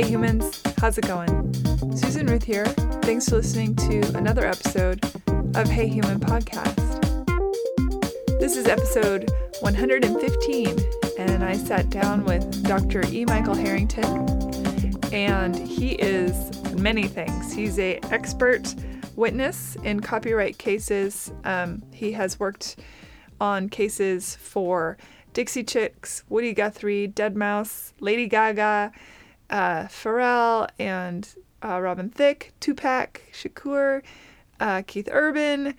Hey 0.00 0.08
humans, 0.08 0.62
how's 0.78 0.96
it 0.96 1.06
going? 1.06 1.52
Susan 1.94 2.26
Ruth 2.26 2.44
here. 2.44 2.64
Thanks 3.04 3.28
for 3.28 3.36
listening 3.36 3.76
to 3.76 4.00
another 4.16 4.46
episode 4.46 5.04
of 5.54 5.68
Hey 5.68 5.88
Human 5.88 6.18
Podcast. 6.18 6.88
This 8.40 8.56
is 8.56 8.66
episode 8.66 9.30
115, 9.60 10.78
and 11.18 11.44
I 11.44 11.52
sat 11.52 11.90
down 11.90 12.24
with 12.24 12.66
Dr. 12.66 13.04
E. 13.08 13.26
Michael 13.26 13.54
Harrington, 13.54 14.26
and 15.12 15.54
he 15.54 15.96
is 15.96 16.50
many 16.72 17.06
things. 17.06 17.52
He's 17.52 17.78
a 17.78 17.98
expert 18.10 18.74
witness 19.16 19.76
in 19.84 20.00
copyright 20.00 20.56
cases. 20.56 21.30
Um, 21.44 21.82
he 21.92 22.12
has 22.12 22.40
worked 22.40 22.76
on 23.38 23.68
cases 23.68 24.34
for 24.34 24.96
Dixie 25.34 25.62
Chicks, 25.62 26.24
Woody 26.30 26.54
Guthrie, 26.54 27.06
Deadmau5, 27.06 27.92
Lady 28.00 28.28
Gaga, 28.28 28.92
uh, 29.50 29.84
Pharrell, 29.84 30.68
and 30.78 31.28
uh, 31.62 31.80
Robin 31.80 32.08
Thicke, 32.08 32.52
Tupac, 32.60 33.22
Shakur, 33.32 34.02
uh, 34.58 34.82
Keith 34.86 35.08
Urban, 35.10 35.74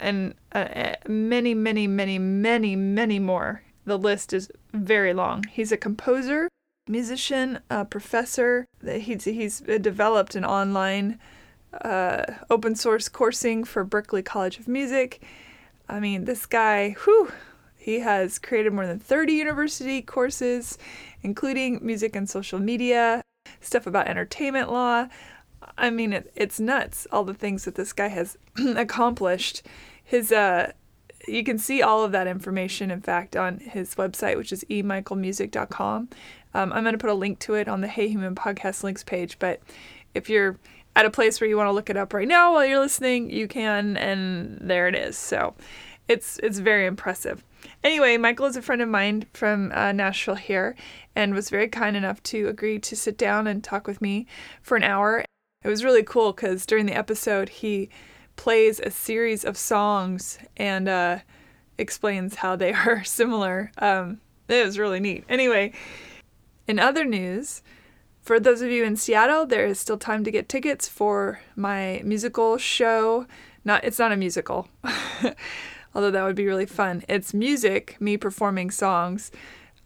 and 0.00 0.34
uh, 0.52 0.94
many, 1.08 1.54
many, 1.54 1.86
many, 1.86 2.18
many, 2.18 2.76
many 2.76 3.18
more. 3.18 3.62
The 3.84 3.98
list 3.98 4.32
is 4.32 4.50
very 4.72 5.14
long. 5.14 5.44
He's 5.50 5.72
a 5.72 5.76
composer, 5.76 6.48
musician, 6.88 7.60
a 7.70 7.84
professor. 7.84 8.66
He's, 8.84 9.24
he's 9.24 9.60
developed 9.60 10.34
an 10.34 10.44
online 10.44 11.18
uh, 11.82 12.24
open 12.50 12.74
source 12.74 13.08
coursing 13.08 13.64
for 13.64 13.84
Berklee 13.84 14.24
College 14.24 14.58
of 14.58 14.68
Music. 14.68 15.22
I 15.88 16.00
mean, 16.00 16.24
this 16.24 16.46
guy, 16.46 16.96
whew, 17.04 17.32
he 17.76 18.00
has 18.00 18.38
created 18.38 18.72
more 18.72 18.86
than 18.86 18.98
30 18.98 19.34
university 19.34 20.00
courses, 20.00 20.78
including 21.24 21.80
music 21.82 22.14
and 22.14 22.28
social 22.28 22.60
media, 22.60 23.22
stuff 23.60 23.86
about 23.86 24.06
entertainment 24.06 24.70
law. 24.70 25.08
I 25.78 25.90
mean, 25.90 26.12
it, 26.12 26.30
it's 26.36 26.60
nuts, 26.60 27.06
all 27.10 27.24
the 27.24 27.34
things 27.34 27.64
that 27.64 27.74
this 27.74 27.92
guy 27.92 28.08
has 28.08 28.36
accomplished. 28.76 29.62
His, 30.04 30.30
uh, 30.30 30.72
you 31.26 31.42
can 31.42 31.58
see 31.58 31.82
all 31.82 32.04
of 32.04 32.12
that 32.12 32.26
information, 32.26 32.90
in 32.90 33.00
fact, 33.00 33.34
on 33.34 33.58
his 33.58 33.94
website, 33.94 34.36
which 34.36 34.52
is 34.52 34.64
emichaelmusic.com. 34.70 36.08
Um, 36.52 36.72
I'm 36.72 36.84
going 36.84 36.92
to 36.92 36.98
put 36.98 37.10
a 37.10 37.14
link 37.14 37.38
to 37.40 37.54
it 37.54 37.66
on 37.66 37.80
the 37.80 37.88
Hey 37.88 38.08
Human 38.08 38.34
podcast 38.34 38.84
links 38.84 39.02
page. 39.02 39.38
But 39.38 39.60
if 40.14 40.28
you're 40.28 40.58
at 40.94 41.06
a 41.06 41.10
place 41.10 41.40
where 41.40 41.48
you 41.48 41.56
want 41.56 41.68
to 41.68 41.72
look 41.72 41.90
it 41.90 41.96
up 41.96 42.12
right 42.12 42.28
now 42.28 42.52
while 42.52 42.66
you're 42.66 42.78
listening, 42.78 43.30
you 43.30 43.48
can, 43.48 43.96
and 43.96 44.58
there 44.60 44.86
it 44.86 44.94
is. 44.94 45.16
So 45.16 45.54
it's 46.08 46.38
it's 46.42 46.58
very 46.58 46.86
impressive. 46.86 47.42
Anyway, 47.82 48.16
Michael 48.16 48.46
is 48.46 48.56
a 48.56 48.62
friend 48.62 48.80
of 48.82 48.88
mine 48.88 49.26
from 49.32 49.70
uh, 49.72 49.92
Nashville 49.92 50.34
here 50.34 50.74
and 51.14 51.34
was 51.34 51.50
very 51.50 51.68
kind 51.68 51.96
enough 51.96 52.22
to 52.24 52.48
agree 52.48 52.78
to 52.78 52.96
sit 52.96 53.18
down 53.18 53.46
and 53.46 53.62
talk 53.62 53.86
with 53.86 54.00
me 54.00 54.26
for 54.62 54.76
an 54.76 54.84
hour. 54.84 55.24
It 55.62 55.68
was 55.68 55.84
really 55.84 56.02
cool 56.02 56.32
because 56.32 56.66
during 56.66 56.86
the 56.86 56.96
episode, 56.96 57.48
he 57.48 57.88
plays 58.36 58.80
a 58.80 58.90
series 58.90 59.44
of 59.44 59.56
songs 59.56 60.38
and 60.56 60.88
uh, 60.88 61.18
explains 61.78 62.36
how 62.36 62.56
they 62.56 62.72
are 62.86 63.04
similar. 63.04 63.70
Um, 63.78 64.20
it 64.48 64.64
was 64.64 64.78
really 64.78 65.00
neat. 65.00 65.24
Anyway, 65.28 65.72
in 66.66 66.78
other 66.78 67.04
news, 67.04 67.62
for 68.20 68.40
those 68.40 68.62
of 68.62 68.70
you 68.70 68.84
in 68.84 68.96
Seattle, 68.96 69.46
there 69.46 69.66
is 69.66 69.78
still 69.78 69.98
time 69.98 70.24
to 70.24 70.30
get 70.30 70.48
tickets 70.48 70.88
for 70.88 71.40
my 71.56 72.00
musical 72.04 72.56
show. 72.56 73.26
Not, 73.64 73.84
it's 73.84 73.98
not 73.98 74.12
a 74.12 74.16
musical. 74.16 74.68
although 75.94 76.10
that 76.10 76.24
would 76.24 76.36
be 76.36 76.46
really 76.46 76.66
fun. 76.66 77.02
It's 77.08 77.32
music, 77.32 77.96
me 78.00 78.16
performing 78.16 78.70
songs 78.70 79.30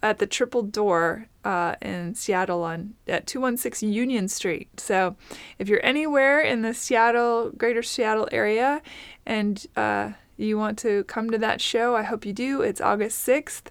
at 0.03 0.19
the 0.19 0.27
Triple 0.27 0.62
Door 0.62 1.27
uh, 1.45 1.77
in 1.83 2.15
Seattle 2.15 2.62
on 2.62 2.95
at 3.06 3.27
216 3.27 3.93
Union 3.93 4.28
Street. 4.28 4.81
So 4.81 5.16
if 5.59 5.69
you're 5.69 5.84
anywhere 5.84 6.41
in 6.41 6.62
the 6.62 6.72
Seattle, 6.75 7.50
greater 7.56 7.82
Seattle 7.82 8.28
area, 8.31 8.81
and 9.27 9.66
uh, 9.77 10.12
you 10.37 10.56
want 10.56 10.78
to 10.81 11.03
come 11.05 11.31
to 11.31 11.38
that 11.38 11.60
show, 11.60 11.94
I 11.97 12.03
hope 12.03 12.25
you 12.25 12.32
do. 12.32 12.62
It's 12.62 12.81
August 12.81 13.27
6th. 13.27 13.65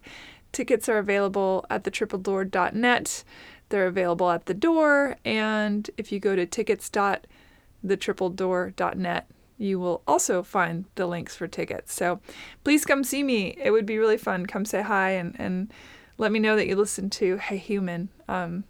Tickets 0.51 0.89
are 0.89 0.97
available 0.97 1.65
at 1.69 1.85
the 1.85 1.91
thetripledoor.net. 1.91 3.23
They're 3.69 3.87
available 3.87 4.31
at 4.31 4.45
the 4.45 4.53
door, 4.53 5.17
and 5.25 5.89
if 5.97 6.09
you 6.11 6.19
go 6.19 6.35
to 6.35 6.45
tickets.thetripledoor.net, 6.45 9.27
you 9.57 9.79
will 9.79 10.01
also 10.07 10.43
find 10.43 10.85
the 10.95 11.07
links 11.07 11.35
for 11.35 11.47
tickets. 11.47 11.93
So 11.93 12.19
please 12.63 12.85
come 12.85 13.03
see 13.03 13.23
me. 13.23 13.57
It 13.61 13.71
would 13.71 13.85
be 13.85 13.97
really 13.97 14.17
fun. 14.17 14.45
Come 14.45 14.65
say 14.65 14.81
hi 14.81 15.11
and, 15.11 15.35
and 15.39 15.71
let 16.17 16.31
me 16.31 16.39
know 16.39 16.55
that 16.55 16.67
you 16.67 16.75
listen 16.75 17.09
to 17.11 17.37
Hey 17.37 17.57
Human. 17.57 18.09
Um, 18.27 18.63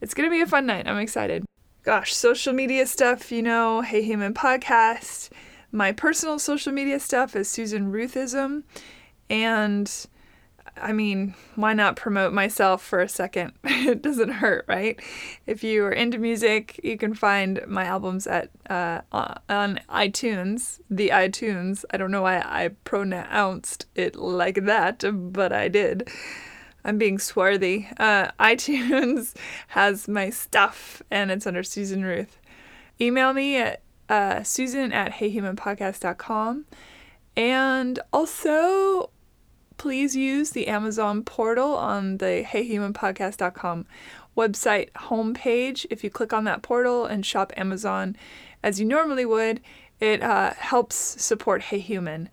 it's 0.00 0.14
going 0.14 0.28
to 0.28 0.34
be 0.34 0.42
a 0.42 0.46
fun 0.46 0.66
night. 0.66 0.86
I'm 0.86 0.98
excited. 0.98 1.44
Gosh, 1.82 2.14
social 2.14 2.52
media 2.52 2.86
stuff, 2.86 3.30
you 3.30 3.42
know, 3.42 3.80
Hey 3.80 4.02
Human 4.02 4.34
podcast. 4.34 5.30
My 5.72 5.92
personal 5.92 6.38
social 6.38 6.72
media 6.72 7.00
stuff 7.00 7.34
is 7.34 7.48
Susan 7.48 7.92
Ruthism. 7.92 8.62
And 9.30 9.90
I 10.76 10.92
mean, 10.92 11.34
why 11.54 11.72
not 11.72 11.96
promote 11.96 12.32
myself 12.32 12.82
for 12.82 13.00
a 13.00 13.08
second? 13.08 13.52
it 13.64 14.02
doesn't 14.02 14.30
hurt, 14.30 14.64
right? 14.68 15.00
If 15.46 15.62
you 15.62 15.84
are 15.84 15.92
into 15.92 16.18
music, 16.18 16.80
you 16.82 16.98
can 16.98 17.14
find 17.14 17.60
my 17.66 17.84
albums 17.84 18.26
at 18.26 18.50
uh, 18.68 19.02
on 19.12 19.80
iTunes, 19.88 20.80
the 20.90 21.10
iTunes. 21.10 21.84
I 21.90 21.96
don't 21.96 22.10
know 22.10 22.22
why 22.22 22.38
I 22.38 22.70
pronounced 22.84 23.86
it 23.94 24.16
like 24.16 24.64
that, 24.64 25.04
but 25.32 25.52
I 25.52 25.68
did. 25.68 26.08
I'm 26.84 26.98
being 26.98 27.18
swarthy. 27.18 27.88
Uh, 27.96 28.30
iTunes 28.38 29.34
has 29.68 30.08
my 30.08 30.30
stuff, 30.30 31.02
and 31.10 31.30
it's 31.30 31.46
under 31.46 31.62
Susan 31.62 32.04
Ruth. 32.04 32.38
Email 33.00 33.32
me 33.32 33.56
at 33.56 33.82
uh, 34.08 34.42
susan 34.42 34.92
at 34.92 35.12
heyhumanpodcast.com. 35.12 36.66
And 37.36 37.98
also, 38.12 39.10
please 39.76 40.16
use 40.16 40.50
the 40.50 40.68
Amazon 40.68 41.22
portal 41.22 41.74
on 41.76 42.18
the 42.18 42.44
heyhumanpodcast.com 42.46 43.86
website 44.36 44.90
homepage. 44.92 45.86
If 45.90 46.02
you 46.02 46.10
click 46.10 46.32
on 46.32 46.44
that 46.44 46.62
portal 46.62 47.06
and 47.06 47.24
shop 47.24 47.52
Amazon 47.56 48.16
as 48.62 48.80
you 48.80 48.86
normally 48.86 49.26
would, 49.26 49.60
it 50.00 50.22
uh, 50.22 50.54
helps 50.54 50.96
support 50.96 51.62
Hey 51.62 51.78
Human. 51.78 52.28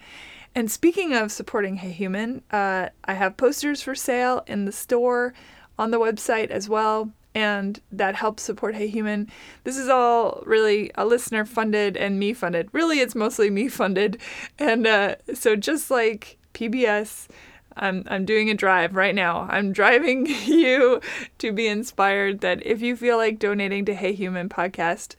And 0.53 0.69
speaking 0.69 1.13
of 1.13 1.31
supporting 1.31 1.77
Hey 1.77 1.91
Human, 1.91 2.43
uh, 2.51 2.89
I 3.05 3.13
have 3.13 3.37
posters 3.37 3.81
for 3.81 3.95
sale 3.95 4.43
in 4.47 4.65
the 4.65 4.71
store 4.71 5.33
on 5.79 5.91
the 5.91 5.99
website 5.99 6.49
as 6.49 6.67
well, 6.67 7.11
and 7.33 7.79
that 7.91 8.15
helps 8.15 8.43
support 8.43 8.75
Hey 8.75 8.87
Human. 8.87 9.29
This 9.63 9.77
is 9.77 9.87
all 9.87 10.43
really 10.45 10.91
a 10.95 11.05
listener 11.05 11.45
funded 11.45 11.95
and 11.95 12.19
me 12.19 12.33
funded. 12.33 12.69
Really, 12.73 12.99
it's 12.99 13.15
mostly 13.15 13.49
me 13.49 13.67
funded. 13.69 14.19
And 14.59 14.85
uh, 14.85 15.15
so 15.33 15.55
just 15.55 15.89
like 15.89 16.37
PBS. 16.61 17.27
I'm, 17.75 18.03
I'm 18.07 18.25
doing 18.25 18.49
a 18.49 18.53
drive 18.53 18.95
right 18.95 19.15
now. 19.15 19.47
I'm 19.49 19.71
driving 19.71 20.25
you 20.45 21.01
to 21.39 21.51
be 21.51 21.67
inspired 21.67 22.41
that 22.41 22.65
if 22.65 22.81
you 22.81 22.95
feel 22.95 23.17
like 23.17 23.39
donating 23.39 23.85
to 23.85 23.95
Hey 23.95 24.13
Human 24.13 24.49
podcast, 24.49 25.15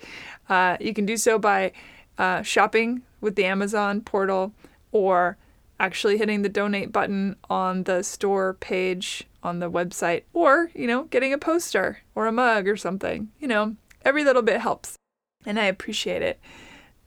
uh, 0.48 0.76
you 0.80 0.94
can 0.94 1.06
do 1.06 1.16
so 1.16 1.38
by 1.38 1.72
uh, 2.18 2.42
shopping 2.42 3.02
with 3.20 3.36
the 3.36 3.44
Amazon 3.44 4.00
portal 4.02 4.52
or 4.92 5.36
actually 5.80 6.18
hitting 6.18 6.42
the 6.42 6.48
donate 6.48 6.92
button 6.92 7.36
on 7.50 7.84
the 7.84 8.02
store 8.02 8.54
page 8.54 9.24
on 9.42 9.58
the 9.58 9.70
website 9.70 10.22
or, 10.32 10.70
you 10.74 10.86
know, 10.86 11.04
getting 11.04 11.32
a 11.32 11.38
poster 11.38 11.98
or 12.14 12.26
a 12.26 12.32
mug 12.32 12.68
or 12.68 12.76
something. 12.76 13.30
You 13.40 13.48
know, 13.48 13.76
every 14.04 14.22
little 14.22 14.42
bit 14.42 14.60
helps. 14.60 14.96
And 15.44 15.58
I 15.58 15.64
appreciate 15.64 16.22
it. 16.22 16.38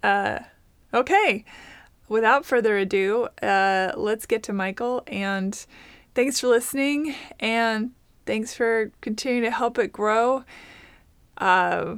Uh, 0.04 0.40
okay 0.94 1.46
without 2.08 2.46
further 2.46 2.78
ado, 2.78 3.28
uh, 3.42 3.94
let's 3.96 4.26
get 4.26 4.44
to 4.44 4.54
Michael. 4.54 5.04
And 5.08 5.66
thanks 6.14 6.40
for 6.40 6.48
listening, 6.48 7.16
and 7.40 7.92
thanks 8.26 8.54
for 8.54 8.92
continuing 9.02 9.44
to 9.44 9.52
help 9.52 9.78
it 9.78 9.92
grow. 9.92 10.44
Uh, 11.38 11.96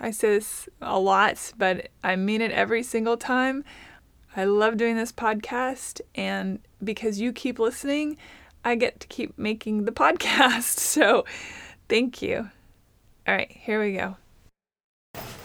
I 0.00 0.10
say 0.10 0.30
this 0.30 0.68
a 0.82 0.98
lot, 0.98 1.52
but 1.56 1.88
I 2.02 2.16
mean 2.16 2.42
it 2.42 2.50
every 2.50 2.82
single 2.82 3.16
time. 3.16 3.64
I 4.36 4.44
love 4.44 4.76
doing 4.76 4.96
this 4.96 5.12
podcast, 5.12 6.00
and 6.14 6.58
because 6.84 7.18
you 7.20 7.32
keep 7.32 7.58
listening, 7.58 8.18
I 8.64 8.74
get 8.74 9.00
to 9.00 9.06
keep 9.06 9.38
making 9.38 9.84
the 9.84 9.92
podcast. 10.04 10.78
So, 10.78 11.24
thank 11.88 12.20
you. 12.20 12.50
All 13.26 13.34
right, 13.34 13.50
here 13.50 13.80
we 13.80 13.94
go. 13.94 14.16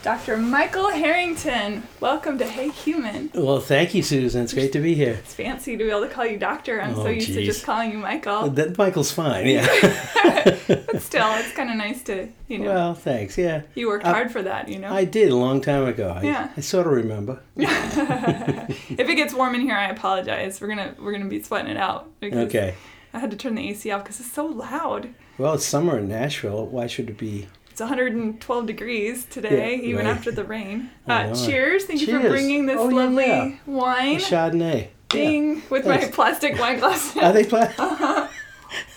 Dr. 0.03 0.37
Michael 0.37 0.89
Harrington, 0.89 1.83
welcome 1.99 2.39
to 2.39 2.45
Hey 2.47 2.69
Human. 2.69 3.29
Well, 3.35 3.59
thank 3.59 3.93
you, 3.93 4.01
Susan. 4.01 4.45
It's 4.45 4.53
great 4.53 4.71
to 4.73 4.79
be 4.79 4.95
here. 4.95 5.13
It's 5.13 5.35
fancy 5.35 5.77
to 5.77 5.83
be 5.83 5.91
able 5.91 6.01
to 6.01 6.07
call 6.07 6.25
you 6.25 6.39
doctor. 6.39 6.81
I'm 6.81 6.95
oh, 6.95 7.03
so 7.03 7.09
used 7.09 7.27
geez. 7.27 7.35
to 7.35 7.45
just 7.45 7.63
calling 7.63 7.91
you 7.91 7.99
Michael. 7.99 8.49
That 8.49 8.75
Michael's 8.79 9.11
fine, 9.11 9.45
yeah. 9.45 9.67
but 10.67 11.03
still, 11.03 11.27
it's 11.35 11.51
kind 11.51 11.69
of 11.69 11.75
nice 11.75 12.01
to, 12.03 12.27
you 12.47 12.57
know. 12.57 12.73
Well, 12.73 12.93
thanks, 12.95 13.37
yeah. 13.37 13.61
You 13.75 13.89
worked 13.89 14.05
I, 14.05 14.11
hard 14.11 14.31
for 14.31 14.41
that, 14.41 14.69
you 14.69 14.79
know. 14.79 14.91
I 14.91 15.05
did 15.05 15.29
a 15.29 15.35
long 15.35 15.61
time 15.61 15.85
ago. 15.85 16.17
I, 16.17 16.23
yeah. 16.23 16.51
I 16.57 16.61
sort 16.61 16.87
of 16.87 16.93
remember. 16.93 17.39
if 17.55 19.07
it 19.07 19.15
gets 19.15 19.35
warm 19.35 19.53
in 19.53 19.61
here, 19.61 19.75
I 19.75 19.89
apologize. 19.89 20.59
We're 20.59 20.69
gonna 20.69 20.95
we're 20.99 21.11
gonna 21.11 21.25
be 21.25 21.43
sweating 21.43 21.69
it 21.69 21.77
out. 21.77 22.09
Okay. 22.23 22.73
I 23.13 23.19
had 23.19 23.29
to 23.29 23.37
turn 23.37 23.53
the 23.53 23.69
AC 23.69 23.91
off 23.91 24.03
because 24.03 24.19
it's 24.19 24.31
so 24.31 24.47
loud. 24.47 25.13
Well, 25.37 25.53
it's 25.53 25.65
summer 25.65 25.99
in 25.99 26.07
Nashville. 26.07 26.65
Why 26.65 26.87
should 26.87 27.07
it 27.11 27.19
be 27.19 27.47
112 27.81 28.65
degrees 28.65 29.25
today, 29.25 29.75
Yeah, 29.75 29.81
even 29.89 30.05
right. 30.05 30.15
after 30.15 30.31
the 30.31 30.43
rain. 30.43 30.89
Uh, 31.07 31.33
cheers! 31.35 31.85
Thank 31.85 32.01
you 32.01 32.07
for 32.19 32.29
bringing 32.29 32.65
this 32.67 32.77
Oh, 32.79 32.85
lovely 32.85 33.25
yeah. 33.25 33.55
wine. 33.65 34.17
Chardonnay. 34.19 34.81
Yeah. 34.81 34.87
Ding 35.09 35.61
with 35.69 35.85
my 35.85 35.97
plastic 36.05 36.57
wine 36.57 36.79
glass. 36.79 37.15
Are 37.21 37.33
they 37.33 37.43
pla- 37.43 37.67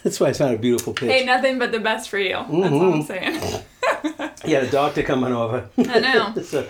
That's 0.05 0.21
why 0.21 0.29
it's 0.29 0.39
not 0.39 0.55
a 0.55 0.59
beautiful 0.59 0.93
pitch. 0.93 1.11
hey, 1.11 1.25
nothing 1.25 1.59
but 1.59 1.73
the 1.73 1.81
best 1.81 2.09
for 2.09 2.19
you. 2.19 2.35
That's 2.35 2.49
all 2.49 2.93
I'm 2.93 3.03
Mhm. 3.03 3.07
saying. 3.07 3.65
Yeah, 4.45 4.61
the 4.61 4.71
doctor 4.71 5.03
coming 5.03 5.33
over. 5.33 5.69
I 5.79 5.99
know. 6.01 6.35
so, 6.43 6.67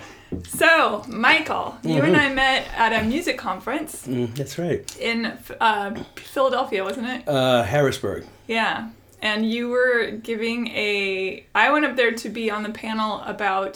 So, 0.47 1.03
Michael, 1.07 1.77
you 1.83 1.95
Mm-hmm. 1.97 2.05
and 2.07 2.17
I 2.17 2.33
met 2.33 2.67
at 2.75 2.91
a 2.99 3.05
music 3.05 3.37
conference 3.37 4.07
mm, 4.07 4.33
that's 4.35 4.57
right. 4.57 4.83
in 4.99 5.25
uh, 5.61 6.03
Philadelphia, 6.15 6.83
wasn't 6.83 7.07
it? 7.07 7.27
Uh, 7.27 7.61
Harrisburg. 7.63 8.25
Yeah. 8.47 8.89
And 9.25 9.49
you 9.49 9.69
were 9.69 10.11
giving 10.11 10.67
a. 10.67 11.43
I 11.55 11.71
went 11.71 11.83
up 11.83 11.95
there 11.95 12.11
to 12.11 12.29
be 12.29 12.51
on 12.51 12.61
the 12.61 12.69
panel 12.69 13.21
about 13.21 13.73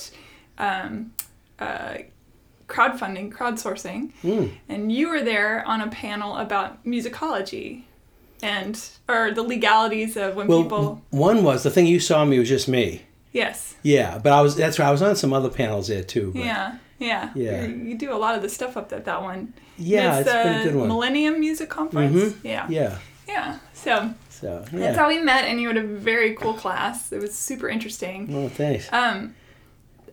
um, 0.59 1.11
uh, 1.57 1.97
crowdfunding, 2.67 3.33
crowdsourcing. 3.33 4.11
Mm. 4.23 4.51
And 4.69 4.91
you 4.91 5.09
were 5.09 5.21
there 5.21 5.65
on 5.67 5.81
a 5.81 5.87
panel 5.87 6.37
about 6.37 6.85
musicology 6.85 7.83
and, 8.43 8.79
or 9.07 9.31
the 9.31 9.41
legalities 9.41 10.15
of 10.15 10.35
when 10.35 10.47
Well, 10.47 10.63
people. 10.63 11.01
one 11.09 11.43
was 11.43 11.63
the 11.63 11.71
thing 11.71 11.87
you 11.87 11.99
saw 11.99 12.23
me 12.25 12.37
was 12.37 12.47
just 12.47 12.67
me. 12.67 13.01
Yes. 13.31 13.75
Yeah, 13.81 14.19
but 14.19 14.31
I 14.33 14.41
was 14.41 14.55
that's 14.55 14.77
right. 14.79 14.87
I 14.87 14.91
was 14.91 15.01
on 15.01 15.15
some 15.15 15.33
other 15.33 15.49
panels 15.49 15.87
there 15.87 16.03
too. 16.03 16.31
But 16.33 16.43
Yeah. 16.43 16.77
Yeah. 16.99 17.31
Yeah. 17.33 17.65
You, 17.65 17.97
do 17.97 18.13
a 18.13 18.19
lot 18.25 18.35
of 18.35 18.41
the 18.41 18.49
stuff 18.49 18.77
up 18.77 18.91
at 18.93 19.05
that 19.05 19.21
one. 19.23 19.53
Yeah, 19.77 20.19
it's 20.19 20.29
a 20.29 20.63
good 20.63 20.75
one. 20.75 20.87
Millennium 20.89 21.39
Music 21.39 21.69
Conference. 21.69 22.15
Mhm. 22.15 22.43
Yeah. 22.43 22.67
yeah. 22.69 22.97
Yeah. 23.27 23.59
So 23.73 24.13
So 24.41 24.63
that's 24.71 24.97
how 24.97 25.07
we 25.09 25.19
met, 25.19 25.45
and 25.45 25.59
you 25.59 25.67
had 25.67 25.77
a 25.77 25.83
very 25.83 26.33
cool 26.35 26.53
class. 26.53 27.11
It 27.11 27.21
was 27.21 27.33
super 27.35 27.67
interesting. 27.69 28.29
Oh, 28.33 28.47
thanks. 28.49 28.87
Um, 28.91 29.35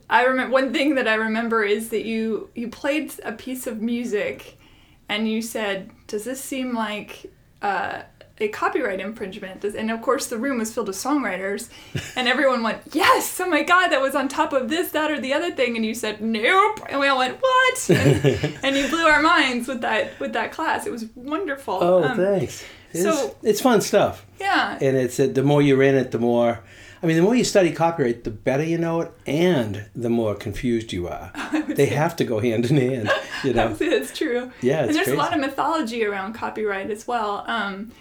I 0.08 0.24
remember 0.24 0.52
one 0.52 0.72
thing 0.72 0.94
that 0.96 1.08
I 1.08 1.14
remember 1.14 1.62
is 1.64 1.88
that 1.90 2.04
you 2.04 2.50
you 2.54 2.68
played 2.68 3.12
a 3.24 3.32
piece 3.32 3.66
of 3.66 3.80
music, 3.82 4.58
and 5.08 5.28
you 5.28 5.42
said, 5.42 5.90
"Does 6.06 6.24
this 6.24 6.40
seem 6.42 6.74
like 6.74 7.26
uh, 7.62 8.02
a 8.38 8.48
copyright 8.48 9.00
infringement?" 9.00 9.64
And 9.64 9.90
of 9.90 10.02
course, 10.02 10.26
the 10.26 10.36
room 10.38 10.58
was 10.58 10.72
filled 10.72 10.88
with 10.88 10.96
songwriters, 10.96 11.68
and 12.16 12.28
everyone 12.28 12.62
went, 12.62 12.78
"Yes! 12.92 13.40
Oh 13.40 13.48
my 13.48 13.62
God, 13.64 13.88
that 13.88 14.00
was 14.00 14.14
on 14.14 14.28
top 14.28 14.52
of 14.52 14.68
this, 14.68 14.90
that, 14.92 15.10
or 15.10 15.20
the 15.20 15.32
other 15.32 15.50
thing." 15.52 15.74
And 15.76 15.84
you 15.84 15.94
said, 15.94 16.20
"Nope," 16.20 16.80
and 16.88 17.00
we 17.00 17.08
all 17.08 17.18
went, 17.18 17.38
"What?" 17.40 17.90
And, 17.90 18.58
and 18.62 18.76
you 18.76 18.88
blew 18.88 19.06
our 19.06 19.22
minds 19.22 19.66
with 19.68 19.80
that 19.82 20.18
with 20.20 20.32
that 20.34 20.52
class. 20.52 20.86
It 20.86 20.92
was 20.92 21.06
wonderful. 21.16 21.78
Oh, 21.80 22.04
Um, 22.04 22.16
thanks. 22.16 22.64
It's, 23.04 23.18
so- 23.18 23.36
it's 23.42 23.60
fun 23.60 23.80
stuff, 23.80 24.24
yeah. 24.40 24.78
and 24.80 24.96
it's 24.96 25.16
the 25.18 25.42
more 25.42 25.62
you're 25.62 25.82
in 25.82 25.94
it, 25.94 26.10
the 26.10 26.18
more. 26.18 26.60
I 27.02 27.06
mean, 27.06 27.16
the 27.16 27.22
more 27.22 27.34
you 27.34 27.44
study 27.44 27.72
copyright, 27.72 28.24
the 28.24 28.30
better 28.30 28.64
you 28.64 28.78
know 28.78 29.02
it, 29.02 29.12
and 29.26 29.84
the 29.94 30.08
more 30.08 30.34
confused 30.34 30.92
you 30.92 31.08
are. 31.08 31.30
They 31.68 31.86
have 31.86 32.16
to 32.16 32.24
go 32.24 32.40
hand 32.40 32.64
in 32.70 32.76
hand, 32.78 33.10
you 33.44 33.52
know. 33.52 33.76
It's 33.78 34.16
true. 34.16 34.50
Yeah, 34.62 34.84
and 34.84 34.94
there's 34.94 35.04
crazy. 35.04 35.12
a 35.12 35.22
lot 35.22 35.34
of 35.34 35.40
mythology 35.40 36.04
around 36.06 36.32
copyright 36.32 36.90
as 36.90 37.06
well. 37.06 37.44
Um, 37.46 37.92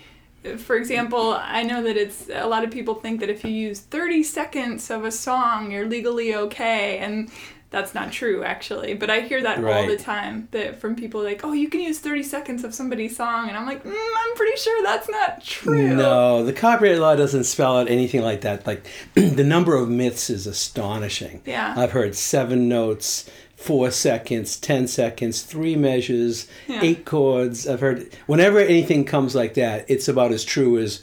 for 0.58 0.76
example, 0.78 1.34
I 1.34 1.64
know 1.64 1.84
that 1.84 1.98
it's 1.98 2.30
a 2.30 2.48
lot 2.48 2.64
of 2.64 2.72
people 2.72 2.96
think 2.96 3.20
that 3.20 3.30
if 3.30 3.44
you 3.44 3.52
use 3.52 3.82
30 3.82 4.24
seconds 4.24 4.90
of 4.90 5.04
a 5.04 5.12
song, 5.12 5.72
you're 5.72 5.88
legally 5.88 6.34
okay, 6.36 7.00
and 7.00 7.30
that's 7.72 7.94
not 7.94 8.12
true 8.12 8.44
actually. 8.44 8.94
But 8.94 9.10
I 9.10 9.22
hear 9.22 9.42
that 9.44 9.64
all 9.64 9.88
the 9.88 9.98
time 9.98 10.48
that 10.52 10.80
from 10.80 10.96
people 10.96 11.22
like, 11.24 11.44
"Oh, 11.44 11.52
you 11.54 11.68
can 11.70 11.82
use 11.82 12.00
30 12.00 12.24
seconds 12.24 12.64
of 12.64 12.74
somebody's 12.74 13.16
song," 13.18 13.50
and 13.50 13.58
I'm 13.58 13.66
like, 13.66 13.84
mm, 13.84 13.94
"I'm 13.94 14.36
pretty 14.36 14.58
sure 14.58 14.84
that's 14.84 15.10
not 15.10 15.44
true." 15.44 15.96
No, 15.96 16.44
the 16.46 16.54
copyright 16.54 17.00
law 17.00 17.16
doesn't 17.16 17.44
spell 17.46 17.78
out 17.78 17.90
anything 17.90 18.22
like 18.22 18.42
that. 18.42 18.66
Like 18.66 18.86
the 19.14 19.44
number 19.44 19.76
of 19.76 19.90
myths 19.90 20.30
is 20.30 20.48
astonishing. 20.48 21.42
Yeah. 21.46 21.74
I've 21.76 21.92
heard 21.92 22.16
seven 22.16 22.70
notes, 22.70 23.30
four 23.56 23.92
seconds, 23.92 24.58
ten 24.58 24.88
seconds, 24.88 25.42
three 25.42 25.76
measures, 25.76 26.48
Yeah. 26.68 26.80
eight 26.84 27.06
chords. 27.06 27.68
I've 27.68 27.82
heard 27.82 28.10
whenever 28.28 28.60
anything 28.60 29.06
comes 29.06 29.36
like 29.36 29.56
that, 29.56 29.86
it's 29.90 30.08
about 30.08 30.32
as 30.32 30.44
true 30.46 30.78
as 30.78 31.02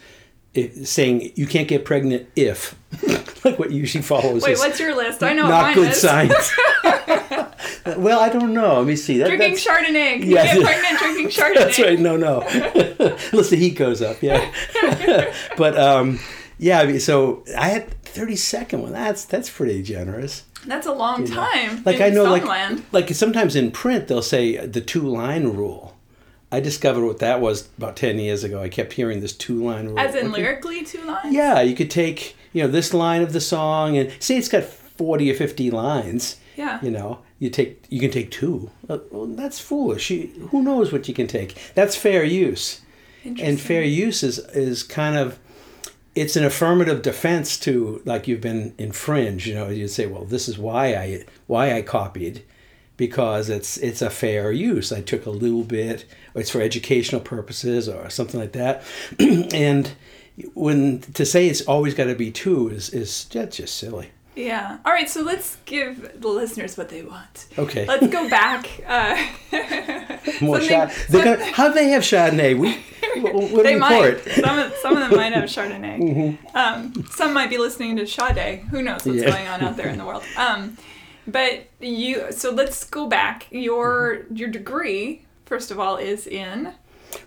if, 0.54 0.87
saying 0.87 1.32
you 1.34 1.46
can't 1.46 1.69
get 1.69 1.84
pregnant 1.84 2.28
if, 2.37 2.76
like 3.44 3.58
what 3.58 3.70
usually 3.70 4.02
follows. 4.02 4.43
Wait, 4.43 4.58
what's 4.58 4.78
your 4.78 4.94
list? 4.94 5.22
I 5.22 5.32
know 5.32 5.49
not 5.49 5.75
good 5.75 5.93
is. 5.93 6.00
science. 6.00 6.52
well, 7.96 8.20
I 8.20 8.28
don't 8.28 8.52
know. 8.52 8.78
Let 8.78 8.87
me 8.87 8.96
see. 8.96 9.19
That, 9.19 9.28
Drinking 9.28 9.52
that's, 9.52 9.66
Chardonnay. 9.66 10.20
Can 10.20 10.31
Yeah. 10.31 10.54
you 10.54 10.60
get 10.60 10.64
pregnant 10.64 10.99
drinking 10.99 11.28
Chardonnay? 11.28 11.54
that's 11.54 11.78
right. 11.78 11.99
No, 11.99 12.16
no. 12.16 12.40
Unless 13.32 13.50
the 13.50 13.56
heat 13.56 13.76
goes 13.76 14.02
up, 14.02 14.22
yeah. 14.22 14.52
but 15.56 15.78
um, 15.78 16.20
yeah. 16.58 16.81
I 16.81 16.87
mean, 16.87 17.00
so 17.00 17.44
I 17.56 17.69
had 17.69 17.90
thirty 18.05 18.37
second 18.37 18.82
one. 18.82 18.93
That's 18.93 19.25
that's 19.25 19.48
pretty 19.48 19.82
generous. 19.82 20.44
That's 20.66 20.87
a 20.87 20.93
long 20.93 21.25
know. 21.25 21.34
time. 21.34 21.82
Like 21.84 21.96
in 21.96 22.02
I 22.02 22.08
know, 22.10 22.25
like 22.25 22.82
like 22.93 23.08
sometimes 23.10 23.56
in 23.56 23.70
print 23.70 24.08
they'll 24.08 24.22
say 24.22 24.64
the 24.66 24.81
two 24.81 25.00
line 25.02 25.48
rule. 25.48 25.92
I 26.52 26.60
discovered 26.60 27.04
what 27.04 27.19
that 27.20 27.40
was 27.40 27.69
about 27.78 27.96
ten 27.96 28.19
years 28.19 28.44
ago. 28.44 28.62
I 28.62 28.69
kept 28.69 28.93
hearing 28.93 29.20
this 29.20 29.32
two 29.32 29.64
line 29.64 29.87
rule. 29.88 29.99
As 29.99 30.14
in 30.14 30.26
Okay. 30.31 30.43
lyrically 30.43 30.84
two 30.84 31.02
lines? 31.04 31.34
Yeah, 31.34 31.60
you 31.62 31.75
could 31.75 31.90
take 31.90 32.37
you 32.52 32.62
know 32.62 32.69
this 32.69 32.93
line 32.94 33.22
of 33.22 33.32
the 33.32 33.40
song 33.40 33.96
and 33.96 34.12
say 34.20 34.37
it's 34.37 34.49
got 34.49 34.62
forty 34.64 35.31
or 35.31 35.34
fifty 35.34 35.70
lines. 35.70 36.37
Yeah. 36.56 36.78
You 36.82 36.90
know, 36.90 37.20
you 37.38 37.49
take 37.49 37.84
you 37.88 37.99
can 37.99 38.10
take 38.10 38.31
two. 38.31 38.70
Well, 38.87 39.26
that's 39.28 39.58
foolish. 39.58 40.10
You, 40.10 40.49
who 40.50 40.62
knows 40.62 40.93
what 40.93 41.08
you 41.08 41.14
can 41.14 41.26
take? 41.26 41.56
That's 41.75 41.96
fair 41.96 42.22
use. 42.22 42.82
And 43.25 43.58
fair 43.58 43.82
use 43.82 44.22
is 44.22 44.38
is 44.55 44.82
kind 44.82 45.16
of 45.16 45.38
it's 46.14 46.37
an 46.37 46.44
affirmative 46.44 47.00
defense 47.00 47.58
to 47.60 48.02
like 48.05 48.28
you've 48.28 48.43
been 48.43 48.75
infringed. 48.76 49.46
You 49.46 49.55
know, 49.55 49.69
you 49.70 49.88
say, 49.88 50.05
well, 50.06 50.25
this 50.26 50.46
is 50.48 50.58
why 50.58 50.94
I 50.94 51.25
why 51.46 51.72
I 51.75 51.81
copied 51.81 52.43
because 53.06 53.49
it's 53.50 53.76
it's 53.78 54.00
a 54.00 54.10
fair 54.10 54.52
use. 54.52 54.93
I 54.93 55.00
took 55.00 55.26
a 55.26 55.31
little 55.44 55.64
bit, 55.64 56.04
it's 56.37 56.50
for 56.50 56.60
educational 56.60 57.20
purposes 57.20 57.88
or 57.88 58.08
something 58.10 58.38
like 58.38 58.52
that. 58.52 58.84
and 59.19 59.90
when 60.54 61.00
to 61.14 61.25
say 61.26 61.49
it's 61.49 61.62
always 61.62 61.94
got 61.94 62.04
to 62.04 62.14
be 62.14 62.31
two 62.31 62.69
is 62.69 62.90
is 62.90 63.25
that's 63.32 63.56
just 63.56 63.76
silly. 63.76 64.10
Yeah. 64.37 64.78
All 64.87 64.93
right, 64.93 65.10
so 65.10 65.20
let's 65.22 65.58
give 65.66 66.20
the 66.22 66.28
listeners 66.28 66.78
what 66.78 66.88
they 66.88 67.02
want. 67.02 67.49
Okay. 67.58 67.84
Let's 67.87 68.06
go 68.06 68.28
back. 68.40 68.66
Uh, 68.87 69.16
More 70.40 70.60
shot. 70.60 70.90
How 71.56 71.69
do 71.69 71.75
they 71.75 71.88
have 71.90 72.02
Chardonnay? 72.02 72.56
We 72.58 72.70
what, 73.20 73.62
they 73.65 73.77
might. 73.77 74.20
Some 74.44 74.58
of, 74.58 74.72
some 74.81 74.96
of 74.96 75.00
them 75.00 75.17
might 75.19 75.34
have 75.34 75.44
Chardonnay. 75.56 76.38
Um, 76.55 77.05
some 77.10 77.34
might 77.34 77.50
be 77.50 77.58
listening 77.58 77.96
to 77.96 78.06
Sade. 78.06 78.60
Who 78.70 78.81
knows 78.81 79.05
what's 79.05 79.19
Yeah. 79.20 79.31
going 79.31 79.48
on 79.48 79.60
out 79.60 79.77
there 79.77 79.88
in 79.88 79.98
the 79.98 80.06
world? 80.06 80.24
Um, 80.38 80.79
but 81.26 81.69
you. 81.81 82.32
So 82.32 82.50
let's 82.50 82.84
go 82.84 83.06
back. 83.08 83.46
Your 83.50 84.24
your 84.32 84.48
degree, 84.48 85.24
first 85.44 85.70
of 85.70 85.79
all, 85.79 85.96
is 85.96 86.26
in. 86.26 86.74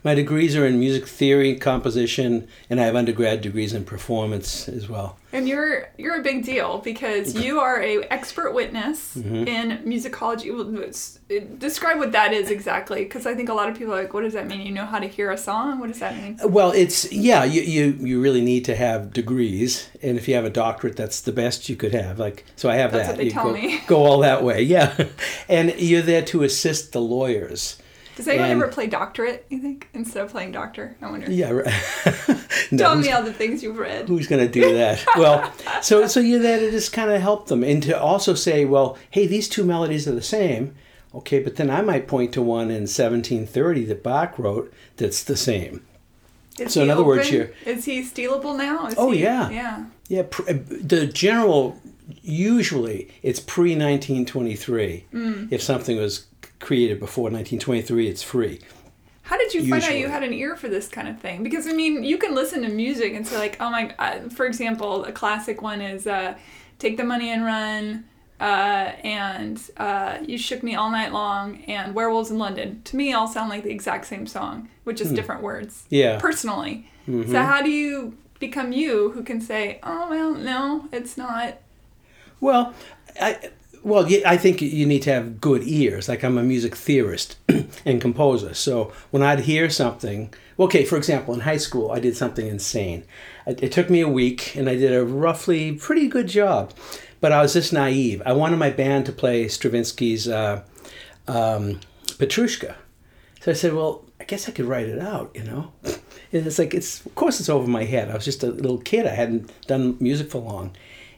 My 0.03 0.13
degrees 0.15 0.55
are 0.55 0.65
in 0.65 0.79
music 0.79 1.07
theory, 1.07 1.55
composition, 1.55 2.47
and 2.69 2.79
I 2.79 2.85
have 2.85 2.95
undergrad 2.95 3.41
degrees 3.41 3.73
in 3.73 3.85
performance 3.85 4.67
as 4.67 4.87
well. 4.89 5.17
And 5.33 5.47
you're 5.49 5.89
you're 5.97 6.19
a 6.19 6.23
big 6.23 6.45
deal 6.45 6.77
because 6.79 7.35
you 7.35 7.59
are 7.59 7.81
a 7.81 8.03
expert 8.09 8.53
witness 8.53 9.15
Mm-hmm. 9.15 9.47
in 9.47 9.77
musicology. 9.83 10.51
Well, 10.55 10.65
Describe 11.57 11.97
what 11.97 12.11
that 12.11 12.33
is 12.33 12.51
exactly, 12.51 13.03
because 13.03 13.25
I 13.25 13.33
think 13.33 13.49
a 13.49 13.53
lot 13.53 13.67
of 13.69 13.75
people 13.77 13.93
are 13.95 14.01
like, 14.03 14.13
"What 14.13 14.21
does 14.21 14.33
that 14.33 14.47
mean? 14.47 14.61
You 14.61 14.71
know 14.71 14.85
how 14.85 14.99
to 14.99 15.07
hear 15.07 15.31
a 15.31 15.37
song? 15.37 15.79
What 15.79 15.87
does 15.87 15.99
that 15.99 16.15
mean?" 16.15 16.39
Well, 16.45 16.71
it's 16.71 17.11
yeah, 17.11 17.43
you, 17.43 17.61
you 17.61 17.83
you 17.99 18.21
really 18.21 18.41
need 18.41 18.63
to 18.65 18.75
have 18.75 19.11
degrees, 19.11 19.89
and 20.03 20.17
if 20.17 20.27
you 20.27 20.35
have 20.35 20.45
a 20.45 20.49
doctorate, 20.51 20.95
that's 20.95 21.19
the 21.21 21.31
best 21.31 21.67
you 21.67 21.75
could 21.75 21.93
have. 21.93 22.19
Like 22.19 22.45
so, 22.55 22.69
I 22.69 22.75
have 22.75 22.91
That's 22.91 23.07
that. 23.07 23.11
what 23.13 23.17
they 23.17 23.25
you 23.25 23.31
tell 23.31 23.45
go, 23.45 23.53
me. 23.53 23.81
go 23.87 24.05
all 24.05 24.19
that 24.19 24.43
way, 24.43 24.61
yeah, 24.61 24.95
and 25.49 25.73
you're 25.79 26.01
there 26.03 26.21
to 26.25 26.43
assist 26.43 26.91
the 26.93 27.01
lawyers. 27.01 27.77
Does 28.15 28.27
anyone 28.27 28.49
And- 28.51 28.61
ever 28.61 28.71
play 28.71 28.87
doctorate? 28.87 29.45
You 29.49 29.59
think 29.59 29.87
instead 29.93 30.23
of 30.23 30.31
playing 30.31 30.51
doctor? 30.53 30.95
I 31.01 31.09
wonder. 31.11 31.29
Yeah, 31.31 31.51
right. 31.51 31.73
No, 32.71 32.77
Tell 32.79 32.95
me 32.95 33.11
all 33.11 33.21
the 33.21 33.33
things 33.33 33.61
you've 33.61 33.77
read. 33.77 34.07
who's 34.07 34.27
going 34.27 34.43
to 34.45 34.51
do 34.51 34.73
that? 34.73 35.05
well, 35.17 35.53
so 35.83 36.07
so 36.07 36.19
you're 36.19 36.39
there 36.39 36.59
to 36.59 36.71
just 36.71 36.91
kind 36.93 37.11
of 37.11 37.21
help 37.21 37.47
them 37.47 37.63
and 37.63 37.83
to 37.83 37.99
also 37.99 38.33
say, 38.33 38.65
well, 38.65 38.97
hey, 39.11 39.27
these 39.27 39.47
two 39.47 39.63
melodies 39.63 40.07
are 40.07 40.13
the 40.15 40.21
same. 40.21 40.73
Okay, 41.13 41.39
but 41.39 41.57
then 41.57 41.69
I 41.69 41.81
might 41.81 42.07
point 42.07 42.33
to 42.33 42.41
one 42.41 42.69
in 42.71 42.83
1730 42.87 43.85
that 43.85 44.01
Bach 44.03 44.39
wrote 44.39 44.73
that's 44.97 45.23
the 45.23 45.37
same. 45.37 45.85
Is 46.57 46.73
so 46.73 46.81
in 46.81 46.87
he 46.87 46.91
other 46.91 47.03
words, 47.03 47.27
open? 47.27 47.35
you're- 47.37 47.53
is 47.65 47.85
he 47.85 48.01
stealable 48.01 48.57
now? 48.57 48.87
Is 48.87 48.95
Oh, 48.97 49.11
he- 49.11 49.21
yeah. 49.21 49.49
yeah. 49.49 49.85
Yeah, 50.07 50.23
pr- 50.29 50.49
uh, 50.49 50.53
the 50.81 51.05
general 51.05 51.79
usually 52.23 53.09
it's 53.23 53.39
pre 53.39 53.71
1923. 53.75 55.05
Mm. 55.13 55.47
If 55.51 55.61
something 55.61 55.97
was 55.97 56.25
created 56.59 56.99
before 56.99 57.23
1923, 57.25 58.07
it's 58.07 58.23
free. 58.23 58.59
How 59.23 59.37
did 59.37 59.53
you 59.53 59.67
find 59.69 59.83
out 59.83 59.97
you 59.97 60.07
had 60.07 60.23
an 60.23 60.33
ear 60.33 60.55
for 60.55 60.69
this 60.69 60.87
kind 60.87 61.07
of 61.07 61.19
thing? 61.19 61.41
Because 61.41 61.67
I 61.67 61.73
mean, 61.73 62.03
you 62.03 62.17
can 62.17 62.35
listen 62.35 62.61
to 62.61 62.69
music 62.69 63.13
and 63.13 63.25
say 63.27 63.37
like, 63.37 63.57
oh 63.59 63.69
my. 63.71 63.93
Uh, 63.97 64.29
for 64.29 64.45
example, 64.45 65.03
a 65.05 65.11
classic 65.11 65.61
one 65.63 65.81
is 65.81 66.05
uh, 66.05 66.35
"Take 66.77 66.97
the 66.97 67.03
Money 67.03 67.31
and 67.31 67.43
Run," 67.43 68.05
uh, 68.39 68.43
and 69.03 69.59
uh, 69.77 70.19
"You 70.27 70.37
Shook 70.37 70.61
Me 70.61 70.75
All 70.75 70.91
Night 70.91 71.11
Long," 71.11 71.63
and 71.63 71.95
"Werewolves 71.95 72.29
in 72.29 72.37
London." 72.37 72.81
To 72.83 72.95
me, 72.95 73.13
all 73.13 73.27
sound 73.27 73.49
like 73.49 73.63
the 73.63 73.71
exact 73.71 74.05
same 74.05 74.27
song, 74.27 74.69
with 74.85 74.95
just 74.97 75.15
different 75.15 75.41
words. 75.41 75.85
Hmm. 75.89 75.95
Yeah. 75.95 76.19
Personally, 76.19 76.89
Mm-hmm. 77.07 77.31
so 77.31 77.41
how 77.43 77.61
do 77.63 77.69
you 77.69 78.17
become 78.39 78.71
you, 78.71 79.11
who 79.11 79.21
can 79.23 79.39
say, 79.41 79.79
oh 79.83 80.07
well, 80.09 80.33
no, 80.35 80.87
it's 80.91 81.17
not. 81.17 81.57
Well, 82.39 82.73
I 83.19 83.49
well, 83.85 84.09
I 84.25 84.35
think 84.35 84.63
you 84.63 84.87
need 84.87 85.03
to 85.03 85.13
have 85.13 85.39
good 85.39 85.61
ears. 85.63 86.09
Like 86.09 86.23
I'm 86.23 86.39
a 86.39 86.43
music 86.43 86.75
theorist 86.75 87.37
and 87.85 88.01
composer, 88.01 88.55
so 88.55 88.91
when 89.11 89.21
I'd 89.21 89.41
hear 89.41 89.69
something, 89.69 90.33
okay, 90.59 90.83
for 90.83 90.97
example, 90.97 91.35
in 91.35 91.41
high 91.41 91.57
school, 91.57 91.91
I 91.91 91.99
did 91.99 92.17
something 92.17 92.47
insane. 92.47 93.03
It, 93.45 93.71
took 93.71 93.91
me 93.91 94.01
a 94.01 94.09
week, 94.09 94.55
and 94.55 94.67
I 94.67 94.75
did 94.75 94.91
a 94.91 95.05
roughly 95.05 95.73
pretty 95.73 96.07
good 96.07 96.27
job, 96.27 96.73
but 97.21 97.31
I 97.31 97.43
was 97.43 97.53
just 97.53 97.71
naive. 97.71 98.23
I 98.25 98.33
wanted 98.33 98.57
my 98.57 98.71
band 98.71 99.05
to 99.05 99.11
play 99.11 99.45
Stravinsky's 99.45 100.27
uh, 100.27 100.63
um, 101.27 101.79
Petrushka, 102.17 102.73
so 103.41 103.51
I 103.51 103.53
said, 103.53 103.73
well, 103.73 104.03
I 104.19 104.23
guess 104.23 104.49
I 104.49 104.51
could 104.51 104.65
write 104.65 104.87
it 104.87 104.99
out, 104.99 105.29
you 105.35 105.43
know. 105.43 105.73
And 105.83 106.47
it's 106.47 106.57
like 106.57 106.73
it's 106.73 107.05
of 107.05 107.13
course 107.13 107.39
it's 107.39 107.49
over 107.49 107.67
my 107.67 107.83
head. 107.83 108.09
I 108.09 108.15
was 108.15 108.25
just 108.25 108.41
a 108.43 108.47
little 108.47 108.79
kid. 108.79 109.05
I 109.05 109.13
hadn't 109.13 109.51
done 109.67 109.95
music 109.99 110.31
for 110.31 110.41
long. 110.41 110.75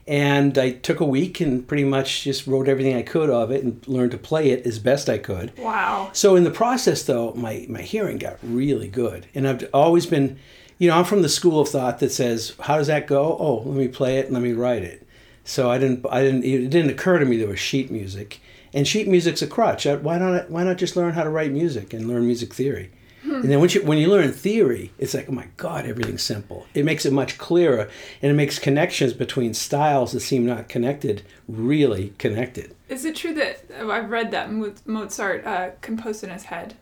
And 0.08 0.56
I 0.56 0.70
took 0.70 1.00
a 1.00 1.04
week 1.04 1.38
and 1.40 1.68
pretty 1.68 1.84
much 1.84 2.24
just 2.24 2.46
wrote 2.46 2.66
everything 2.66 2.96
I 2.96 3.02
could 3.02 3.28
of 3.28 3.50
it 3.50 3.62
and 3.62 3.86
learned 3.86 4.12
to 4.12 4.18
play 4.18 4.50
it 4.50 4.66
as 4.66 4.78
best 4.78 5.10
I 5.10 5.18
could. 5.18 5.56
Wow. 5.58 6.10
So 6.14 6.34
in 6.34 6.44
the 6.44 6.50
process 6.50 7.02
though, 7.02 7.34
my, 7.34 7.66
my 7.68 7.82
hearing 7.82 8.16
got 8.16 8.38
really 8.42 8.88
good. 8.88 9.26
And 9.34 9.46
I've 9.46 9.68
always 9.74 10.06
been 10.06 10.38
you 10.78 10.88
know, 10.88 10.96
I'm 10.96 11.04
from 11.04 11.22
the 11.22 11.28
school 11.28 11.60
of 11.60 11.68
thought 11.68 11.98
that 11.98 12.12
says, 12.12 12.54
How 12.60 12.78
does 12.78 12.86
that 12.86 13.06
go? 13.06 13.36
Oh, 13.38 13.62
let 13.64 13.76
me 13.76 13.88
play 13.88 14.18
it 14.18 14.26
and 14.26 14.34
let 14.34 14.42
me 14.42 14.52
write 14.52 14.82
it. 14.82 15.06
So 15.44 15.70
I 15.70 15.78
didn't 15.78 16.06
I 16.10 16.22
didn't 16.22 16.44
it 16.44 16.70
didn't 16.70 16.90
occur 16.90 17.18
to 17.18 17.24
me 17.26 17.36
there 17.36 17.48
was 17.48 17.58
sheet 17.58 17.90
music. 17.90 18.40
And 18.72 18.86
sheet 18.86 19.08
music's 19.08 19.42
a 19.42 19.46
crutch. 19.46 19.86
Why 19.86 20.18
not 20.18 20.50
why 20.50 20.62
not 20.62 20.78
just 20.78 20.96
learn 20.96 21.14
how 21.14 21.24
to 21.24 21.30
write 21.30 21.50
music 21.50 21.92
and 21.92 22.06
learn 22.06 22.26
music 22.26 22.54
theory? 22.54 22.90
And 23.24 23.44
then 23.44 23.58
once 23.60 23.74
you, 23.74 23.82
when 23.84 23.98
you 23.98 24.08
learn 24.08 24.32
theory, 24.32 24.92
it's 24.98 25.14
like, 25.14 25.28
oh 25.28 25.32
my 25.32 25.48
God, 25.56 25.86
everything's 25.86 26.22
simple. 26.22 26.66
It 26.74 26.84
makes 26.84 27.04
it 27.04 27.12
much 27.12 27.38
clearer, 27.38 27.88
and 28.22 28.30
it 28.30 28.34
makes 28.34 28.58
connections 28.58 29.12
between 29.12 29.54
styles 29.54 30.12
that 30.12 30.20
seem 30.20 30.46
not 30.46 30.68
connected 30.68 31.22
really 31.48 32.14
connected. 32.18 32.74
Is 32.88 33.04
it 33.04 33.16
true 33.16 33.34
that 33.34 33.64
oh, 33.80 33.90
I've 33.90 34.10
read 34.10 34.30
that 34.30 34.50
Mozart 34.86 35.46
uh, 35.46 35.70
composed 35.80 36.24
in 36.24 36.30
his 36.30 36.44
head? 36.44 36.74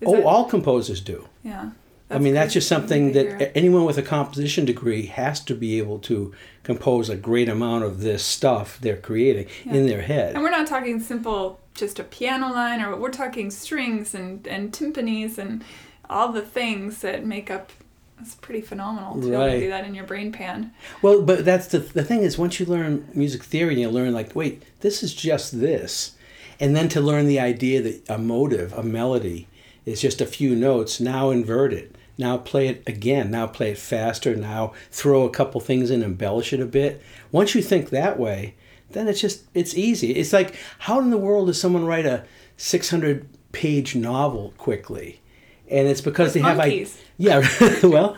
Is 0.00 0.08
oh, 0.08 0.16
that, 0.16 0.24
all 0.24 0.44
composers 0.46 1.00
do. 1.00 1.28
yeah. 1.42 1.70
I 2.10 2.18
mean, 2.18 2.34
that's 2.34 2.52
just 2.52 2.68
something 2.68 3.12
that 3.12 3.56
anyone 3.56 3.84
with 3.84 3.98
a 3.98 4.02
composition 4.02 4.66
degree 4.66 5.06
has 5.06 5.40
to 5.40 5.54
be 5.54 5.78
able 5.78 5.98
to 6.00 6.32
compose 6.62 7.08
a 7.08 7.16
great 7.16 7.48
amount 7.48 7.84
of 7.84 8.02
this 8.02 8.22
stuff 8.22 8.78
they're 8.80 8.96
creating 8.96 9.48
in 9.64 9.86
their 9.86 10.02
head. 10.02 10.34
And 10.34 10.42
we're 10.42 10.50
not 10.50 10.66
talking 10.66 11.00
simple, 11.00 11.58
just 11.74 11.98
a 11.98 12.04
piano 12.04 12.52
line, 12.52 12.80
or 12.80 12.96
we're 12.96 13.10
talking 13.10 13.50
strings 13.50 14.14
and, 14.14 14.46
and 14.46 14.72
timpanis 14.72 15.38
and 15.38 15.64
all 16.08 16.32
the 16.32 16.42
things 16.42 17.00
that 17.00 17.24
make 17.24 17.50
up. 17.50 17.72
It's 18.20 18.36
pretty 18.36 18.60
phenomenal 18.60 19.20
to 19.20 19.32
Right. 19.36 19.54
to 19.54 19.60
do 19.60 19.68
that 19.70 19.84
in 19.84 19.94
your 19.94 20.04
brain 20.04 20.30
pan. 20.30 20.72
Well, 21.02 21.22
but 21.22 21.44
that's 21.44 21.66
the 21.66 21.80
the 21.80 22.04
thing 22.04 22.20
is 22.22 22.38
once 22.38 22.60
you 22.60 22.66
learn 22.66 23.08
music 23.12 23.42
theory, 23.42 23.80
you 23.80 23.88
learn 23.88 24.14
like, 24.14 24.36
wait, 24.36 24.62
this 24.80 25.02
is 25.02 25.12
just 25.14 25.60
this, 25.60 26.12
and 26.60 26.76
then 26.76 26.88
to 26.90 27.00
learn 27.00 27.26
the 27.26 27.40
idea 27.40 27.82
that 27.82 28.08
a 28.08 28.16
motive, 28.18 28.72
a 28.74 28.84
melody, 28.84 29.48
is 29.84 30.00
just 30.00 30.20
a 30.20 30.26
few 30.26 30.54
notes. 30.54 31.00
Now 31.00 31.30
invert 31.30 31.72
it. 31.72 31.96
Now 32.16 32.36
play 32.38 32.68
it 32.68 32.84
again. 32.86 33.32
Now 33.32 33.48
play 33.48 33.72
it 33.72 33.78
faster. 33.78 34.36
Now 34.36 34.72
throw 34.92 35.24
a 35.24 35.30
couple 35.30 35.60
things 35.60 35.90
in, 35.90 36.04
embellish 36.04 36.52
it 36.52 36.60
a 36.60 36.66
bit. 36.66 37.02
Once 37.32 37.56
you 37.56 37.62
think 37.62 37.90
that 37.90 38.16
way, 38.18 38.54
then 38.94 39.06
it's 39.08 39.20
just 39.20 39.44
it's 39.54 39.74
easy. 39.74 40.12
It's 40.12 40.32
like 40.32 40.56
how 40.80 40.98
in 41.00 41.10
the 41.10 41.18
world 41.18 41.48
does 41.48 41.60
someone 41.60 41.84
write 41.84 42.06
a 42.06 42.24
six 42.56 42.90
hundred 42.90 43.28
page 43.52 43.94
novel 43.94 44.54
quickly? 44.58 45.20
And 45.68 45.88
it's 45.88 46.00
because 46.02 46.34
they 46.34 46.40
have 46.40 46.58
I 46.58 46.68
monkeys. 46.68 47.00
yeah 47.16 47.38
well, 47.82 48.16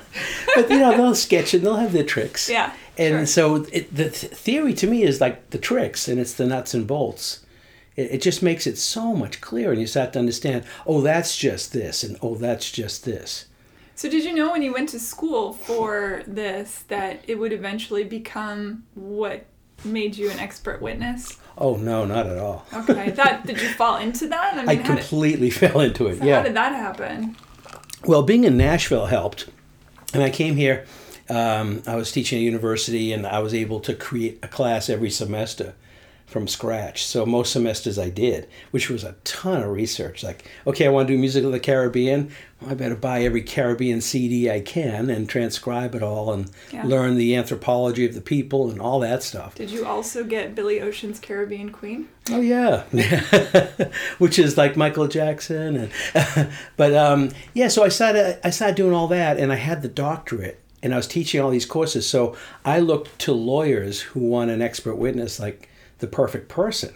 but 0.54 0.68
you 0.70 0.78
know 0.78 0.96
they'll 0.96 1.14
sketch 1.14 1.54
it. 1.54 1.58
And 1.58 1.66
they'll 1.66 1.76
have 1.76 1.92
their 1.92 2.04
tricks. 2.04 2.48
Yeah, 2.50 2.72
And 2.98 3.18
sure. 3.20 3.26
so 3.26 3.66
it, 3.72 3.94
the 3.94 4.10
th- 4.10 4.32
theory 4.32 4.74
to 4.74 4.86
me 4.88 5.02
is 5.04 5.20
like 5.20 5.50
the 5.50 5.58
tricks, 5.58 6.08
and 6.08 6.18
it's 6.18 6.34
the 6.34 6.44
nuts 6.46 6.74
and 6.74 6.86
bolts. 6.86 7.44
It, 7.94 8.10
it 8.14 8.22
just 8.22 8.42
makes 8.42 8.66
it 8.66 8.76
so 8.78 9.14
much 9.14 9.40
clearer, 9.40 9.70
and 9.72 9.80
you 9.80 9.86
start 9.86 10.12
to 10.14 10.18
understand. 10.18 10.64
Oh, 10.86 11.00
that's 11.02 11.36
just 11.36 11.72
this, 11.72 12.02
and 12.02 12.18
oh, 12.20 12.34
that's 12.34 12.70
just 12.72 13.04
this. 13.04 13.46
So, 13.94 14.10
did 14.10 14.24
you 14.24 14.34
know 14.34 14.50
when 14.50 14.62
you 14.62 14.72
went 14.74 14.88
to 14.90 14.98
school 15.00 15.52
for 15.52 16.24
this 16.26 16.84
that 16.88 17.20
it 17.28 17.36
would 17.36 17.52
eventually 17.52 18.02
become 18.04 18.84
what 18.94 19.46
made 19.84 20.16
you 20.16 20.30
an 20.30 20.38
expert 20.38 20.80
witness? 20.82 21.38
Oh 21.58 21.76
no, 21.76 22.04
not 22.04 22.26
at 22.26 22.38
all. 22.38 22.66
Okay, 22.72 23.10
that 23.10 23.46
did 23.46 23.60
you 23.60 23.68
fall 23.70 23.96
into 23.98 24.28
that? 24.28 24.54
I 24.54 24.56
mean, 24.60 24.68
I 24.68 24.74
how, 24.76 24.94
did, 24.94 24.98
completely 24.98 25.50
fell 25.62 25.80
into 25.80 26.06
it. 26.08 26.18
so 26.18 26.24
yeah. 26.24 26.36
how 26.36 26.42
did 26.42 26.54
that 26.54 26.72
happen? 26.74 27.36
Well, 28.04 28.22
being 28.22 28.44
in 28.44 28.56
Nashville 28.56 29.06
helped. 29.06 29.48
And 30.14 30.22
I 30.22 30.30
came 30.30 30.56
here, 30.56 30.86
um, 31.28 31.82
I 31.86 31.96
was 31.96 32.12
teaching 32.12 32.38
at 32.38 32.42
university, 32.42 33.12
and 33.12 33.26
I 33.26 33.40
was 33.40 33.52
able 33.52 33.80
to 33.80 33.94
create 33.94 34.38
a 34.42 34.48
class 34.48 34.88
every 34.88 35.10
semester 35.10 35.74
from 36.26 36.48
scratch. 36.48 37.06
So 37.06 37.24
most 37.24 37.52
semesters 37.52 37.98
I 38.00 38.10
did, 38.10 38.48
which 38.72 38.90
was 38.90 39.04
a 39.04 39.14
ton 39.22 39.62
of 39.62 39.70
research. 39.70 40.24
Like, 40.24 40.44
okay, 40.66 40.84
I 40.86 40.90
want 40.90 41.06
to 41.06 41.14
do 41.14 41.18
music 41.20 41.44
of 41.44 41.52
the 41.52 41.60
Caribbean. 41.60 42.32
Well, 42.60 42.72
I 42.72 42.74
better 42.74 42.96
buy 42.96 43.22
every 43.22 43.42
Caribbean 43.42 44.00
CD 44.00 44.50
I 44.50 44.60
can 44.60 45.08
and 45.08 45.28
transcribe 45.28 45.94
it 45.94 46.02
all 46.02 46.32
and 46.32 46.50
Yeah. 46.72 46.84
learn 46.84 47.14
the 47.16 47.36
anthropology 47.36 48.04
of 48.06 48.14
the 48.14 48.20
people 48.20 48.68
and 48.70 48.80
all 48.80 48.98
that 49.00 49.22
stuff. 49.22 49.54
Did 49.54 49.70
you 49.70 49.86
also 49.86 50.24
get 50.24 50.54
Billy 50.56 50.80
Ocean's 50.80 51.20
Caribbean 51.20 51.70
Queen? 51.70 52.08
Oh 52.32 52.40
yeah, 52.40 52.82
which 54.18 54.38
is 54.38 54.56
like 54.56 54.76
Michael 54.76 55.06
Jackson, 55.08 55.76
and 56.14 56.50
but 56.76 56.94
um, 56.94 57.30
yeah. 57.54 57.68
So 57.68 57.84
I 57.84 57.88
started 57.88 58.40
I 58.44 58.50
started 58.50 58.76
doing 58.76 58.92
all 58.94 59.08
that, 59.08 59.38
and 59.38 59.52
I 59.52 59.56
had 59.56 59.82
the 59.82 59.88
doctorate, 59.88 60.60
and 60.82 60.92
I 60.92 60.96
was 60.96 61.06
teaching 61.06 61.40
all 61.40 61.50
these 61.50 61.66
courses. 61.66 62.08
So 62.08 62.34
I 62.64 62.80
looked 62.80 63.18
to 63.20 63.32
lawyers 63.32 64.00
who 64.00 64.20
want 64.20 64.50
an 64.50 64.60
expert 64.62 64.96
witness 64.96 65.38
like 65.38 65.68
the 65.98 66.06
perfect 66.06 66.48
person, 66.48 66.94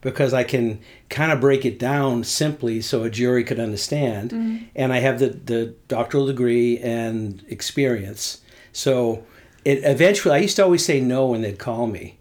because 0.00 0.34
I 0.34 0.44
can 0.44 0.80
kind 1.08 1.32
of 1.32 1.40
break 1.40 1.64
it 1.64 1.78
down 1.78 2.24
simply 2.24 2.80
so 2.80 3.02
a 3.02 3.10
jury 3.10 3.44
could 3.44 3.60
understand, 3.60 4.32
and 4.74 4.92
I 4.92 4.98
have 4.98 5.18
the 5.18 5.28
the 5.28 5.74
doctoral 5.88 6.26
degree 6.26 6.78
and 6.78 7.44
experience. 7.48 8.40
So 8.72 9.24
it 9.64 9.80
eventually 9.84 10.34
I 10.34 10.38
used 10.38 10.56
to 10.56 10.64
always 10.64 10.84
say 10.84 11.00
no 11.00 11.26
when 11.26 11.42
they'd 11.42 11.58
call 11.58 11.86
me. 11.86 12.18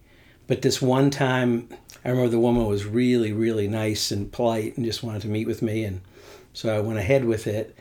But 0.48 0.64
this 0.64 0.82
one 0.82 1.12
time, 1.12 1.70
I 2.04 2.10
remember 2.10 2.30
the 2.30 2.40
woman 2.40 2.66
was 2.66 2.86
really, 2.86 3.32
really 3.32 3.70
nice 3.70 4.12
and 4.12 4.32
polite 4.32 4.76
and 4.76 4.86
just 4.86 5.02
wanted 5.02 5.22
to 5.22 5.30
meet 5.30 5.48
with 5.48 5.62
me. 5.62 5.86
And 5.86 6.02
so 6.52 6.76
I 6.76 6.82
went 6.82 7.00
ahead 7.00 7.24
with 7.24 7.48
it. 7.48 7.74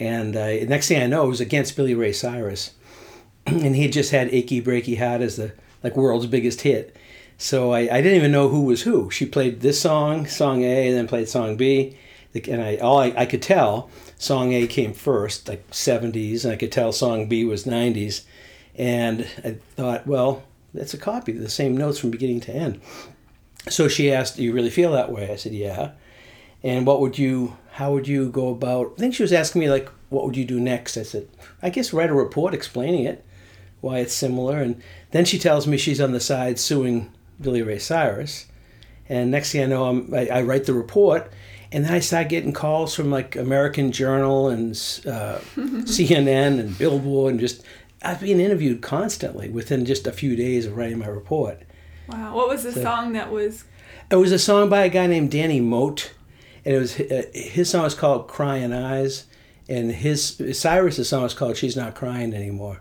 And 0.00 0.34
uh, 0.34 0.64
next 0.64 0.88
thing 0.88 1.00
I 1.00 1.06
know, 1.06 1.24
it 1.24 1.28
was 1.28 1.40
against 1.40 1.76
Billy 1.76 1.94
Ray 1.94 2.12
Cyrus. 2.12 2.72
and 3.46 3.76
he 3.76 3.82
had 3.82 3.92
just 3.92 4.10
had 4.10 4.34
Achy 4.34 4.60
Breaky 4.60 4.98
Heart 4.98 5.20
as 5.20 5.36
the 5.36 5.52
like 5.84 5.96
world's 5.96 6.26
biggest 6.26 6.62
hit. 6.62 6.96
So 7.38 7.72
I, 7.72 7.80
I 7.80 8.00
didn't 8.00 8.16
even 8.16 8.32
know 8.32 8.48
who 8.48 8.62
was 8.62 8.82
who. 8.82 9.10
She 9.10 9.26
played 9.26 9.60
this 9.60 9.80
song, 9.80 10.26
song 10.26 10.62
A, 10.64 10.88
and 10.88 10.96
then 10.96 11.08
played 11.08 11.28
song 11.28 11.56
B. 11.56 11.96
And 12.48 12.62
I 12.62 12.76
all 12.76 12.98
I, 12.98 13.14
I 13.16 13.26
could 13.26 13.42
tell, 13.42 13.90
song 14.18 14.52
A 14.52 14.66
came 14.66 14.92
first, 14.92 15.48
like 15.48 15.70
70s, 15.70 16.44
and 16.44 16.52
I 16.52 16.56
could 16.56 16.72
tell 16.72 16.92
song 16.92 17.28
B 17.28 17.44
was 17.44 17.64
90s. 17.64 18.24
And 18.74 19.26
I 19.42 19.56
thought, 19.74 20.06
well, 20.06 20.42
that's 20.74 20.92
a 20.92 20.98
copy, 20.98 21.32
the 21.32 21.48
same 21.48 21.76
notes 21.76 21.98
from 21.98 22.10
beginning 22.10 22.40
to 22.40 22.52
end. 22.54 22.80
So 23.68 23.88
she 23.88 24.12
asked, 24.12 24.36
"Do 24.36 24.42
you 24.42 24.52
really 24.52 24.70
feel 24.70 24.92
that 24.92 25.10
way?" 25.10 25.30
I 25.30 25.36
said, 25.36 25.52
"Yeah." 25.52 25.92
And 26.62 26.86
what 26.86 27.00
would 27.00 27.18
you? 27.18 27.56
How 27.72 27.92
would 27.92 28.06
you 28.06 28.28
go 28.30 28.48
about? 28.50 28.92
I 28.96 29.00
think 29.00 29.14
she 29.14 29.22
was 29.22 29.32
asking 29.32 29.60
me 29.60 29.70
like, 29.70 29.88
"What 30.08 30.24
would 30.24 30.36
you 30.36 30.44
do 30.44 30.60
next?" 30.60 30.96
I 30.96 31.02
said, 31.02 31.26
"I 31.62 31.70
guess 31.70 31.92
write 31.92 32.10
a 32.10 32.14
report 32.14 32.54
explaining 32.54 33.04
it, 33.04 33.24
why 33.80 33.98
it's 33.98 34.14
similar." 34.14 34.60
And 34.60 34.80
then 35.10 35.24
she 35.24 35.38
tells 35.38 35.66
me 35.66 35.76
she's 35.76 36.00
on 36.00 36.12
the 36.12 36.20
side 36.20 36.58
suing 36.58 37.10
Billy 37.40 37.62
Ray 37.62 37.78
Cyrus. 37.78 38.46
And 39.08 39.30
next 39.30 39.52
thing 39.52 39.62
I 39.62 39.66
know, 39.66 39.84
I'm, 39.84 40.14
I, 40.14 40.28
I 40.28 40.42
write 40.42 40.64
the 40.64 40.74
report, 40.74 41.30
and 41.70 41.84
then 41.84 41.92
I 41.92 42.00
start 42.00 42.28
getting 42.28 42.52
calls 42.52 42.94
from 42.94 43.10
like 43.10 43.36
American 43.36 43.92
Journal 43.92 44.48
and 44.48 44.70
uh, 45.06 45.38
CNN 45.56 46.58
and 46.58 46.76
Billboard, 46.76 47.32
and 47.32 47.40
just 47.40 47.62
I've 48.02 48.20
been 48.20 48.40
interviewed 48.40 48.82
constantly 48.82 49.48
within 49.48 49.84
just 49.84 50.06
a 50.06 50.12
few 50.12 50.36
days 50.36 50.66
of 50.66 50.76
writing 50.76 50.98
my 50.98 51.06
report. 51.06 51.62
Wow. 52.08 52.34
What 52.34 52.48
was 52.48 52.62
the 52.62 52.72
song 52.72 53.12
that 53.12 53.30
was? 53.30 53.64
It 54.10 54.16
was 54.16 54.32
a 54.32 54.38
song 54.38 54.68
by 54.68 54.84
a 54.84 54.88
guy 54.88 55.06
named 55.06 55.30
Danny 55.30 55.60
Moat, 55.60 56.12
and 56.64 56.74
it 56.74 56.78
was 56.78 57.00
uh, 57.00 57.24
his 57.32 57.70
song 57.70 57.84
is 57.84 57.94
called 57.94 58.28
"Crying 58.28 58.72
Eyes," 58.72 59.26
and 59.68 59.90
his 59.90 60.40
Cyrus's 60.52 61.08
song 61.08 61.24
is 61.24 61.34
called 61.34 61.56
"She's 61.56 61.76
Not 61.76 61.94
Crying 61.94 62.34
Anymore." 62.34 62.80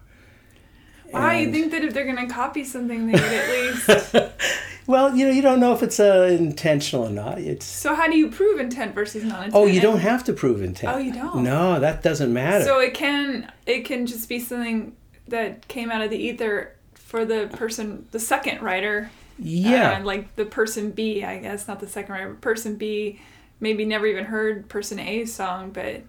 Wow, 1.11 1.31
you 1.31 1.51
think 1.51 1.71
that 1.71 1.83
if 1.83 1.93
they're 1.93 2.05
gonna 2.05 2.27
copy 2.29 2.63
something, 2.63 3.07
they 3.07 3.13
would 3.13 3.21
at 3.21 3.49
least. 3.49 4.15
Well, 4.87 5.15
you 5.15 5.25
know, 5.25 5.31
you 5.31 5.41
don't 5.41 5.59
know 5.59 5.73
if 5.73 5.81
it's 5.81 5.99
uh, 5.99 6.27
intentional 6.39 7.07
or 7.07 7.09
not. 7.09 7.39
It's 7.39 7.65
so 7.65 7.95
how 7.95 8.07
do 8.07 8.15
you 8.15 8.29
prove 8.29 8.59
intent 8.59 8.93
versus 8.93 9.23
non-intent? 9.23 9.55
oh, 9.55 9.65
you 9.65 9.81
don't 9.81 9.99
have 9.99 10.23
to 10.25 10.33
prove 10.33 10.61
intent. 10.61 10.93
Oh, 10.93 10.99
you 10.99 11.11
don't? 11.11 11.43
No, 11.43 11.79
that 11.79 12.03
doesn't 12.03 12.31
matter. 12.31 12.63
So 12.63 12.79
it 12.79 12.93
can 12.93 13.51
it 13.65 13.85
can 13.85 14.05
just 14.05 14.29
be 14.29 14.39
something 14.39 14.95
that 15.27 15.67
came 15.67 15.89
out 15.89 16.03
of 16.03 16.11
the 16.11 16.17
ether 16.17 16.75
for 16.93 17.25
the 17.25 17.49
person, 17.53 18.07
the 18.11 18.19
second 18.19 18.61
writer. 18.61 19.09
yeah, 19.39 19.97
Uh, 19.99 20.03
like 20.03 20.35
the 20.35 20.45
person 20.45 20.91
B, 20.91 21.23
I 21.23 21.39
guess, 21.39 21.67
not 21.67 21.79
the 21.79 21.87
second 21.87 22.13
writer. 22.13 22.29
But 22.29 22.41
person 22.41 22.75
B 22.75 23.19
maybe 23.59 23.85
never 23.85 24.05
even 24.05 24.25
heard 24.25 24.69
person 24.69 24.99
A's 24.99 25.33
song, 25.33 25.71
but 25.71 26.03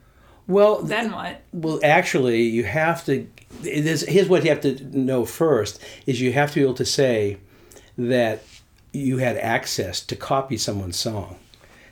well, 0.46 0.82
then 0.82 1.12
what? 1.12 1.42
Well, 1.52 1.80
actually, 1.82 2.42
you 2.42 2.64
have 2.64 3.04
to. 3.06 3.26
There's, 3.60 4.02
here's 4.06 4.28
what 4.28 4.44
you 4.44 4.50
have 4.50 4.60
to 4.62 4.82
know 4.96 5.24
first: 5.24 5.80
is 6.06 6.20
you 6.20 6.32
have 6.32 6.50
to 6.50 6.54
be 6.56 6.62
able 6.62 6.74
to 6.74 6.84
say 6.84 7.38
that 7.98 8.42
you 8.92 9.18
had 9.18 9.36
access 9.38 10.00
to 10.06 10.16
copy 10.16 10.56
someone's 10.56 10.96
song. 10.96 11.36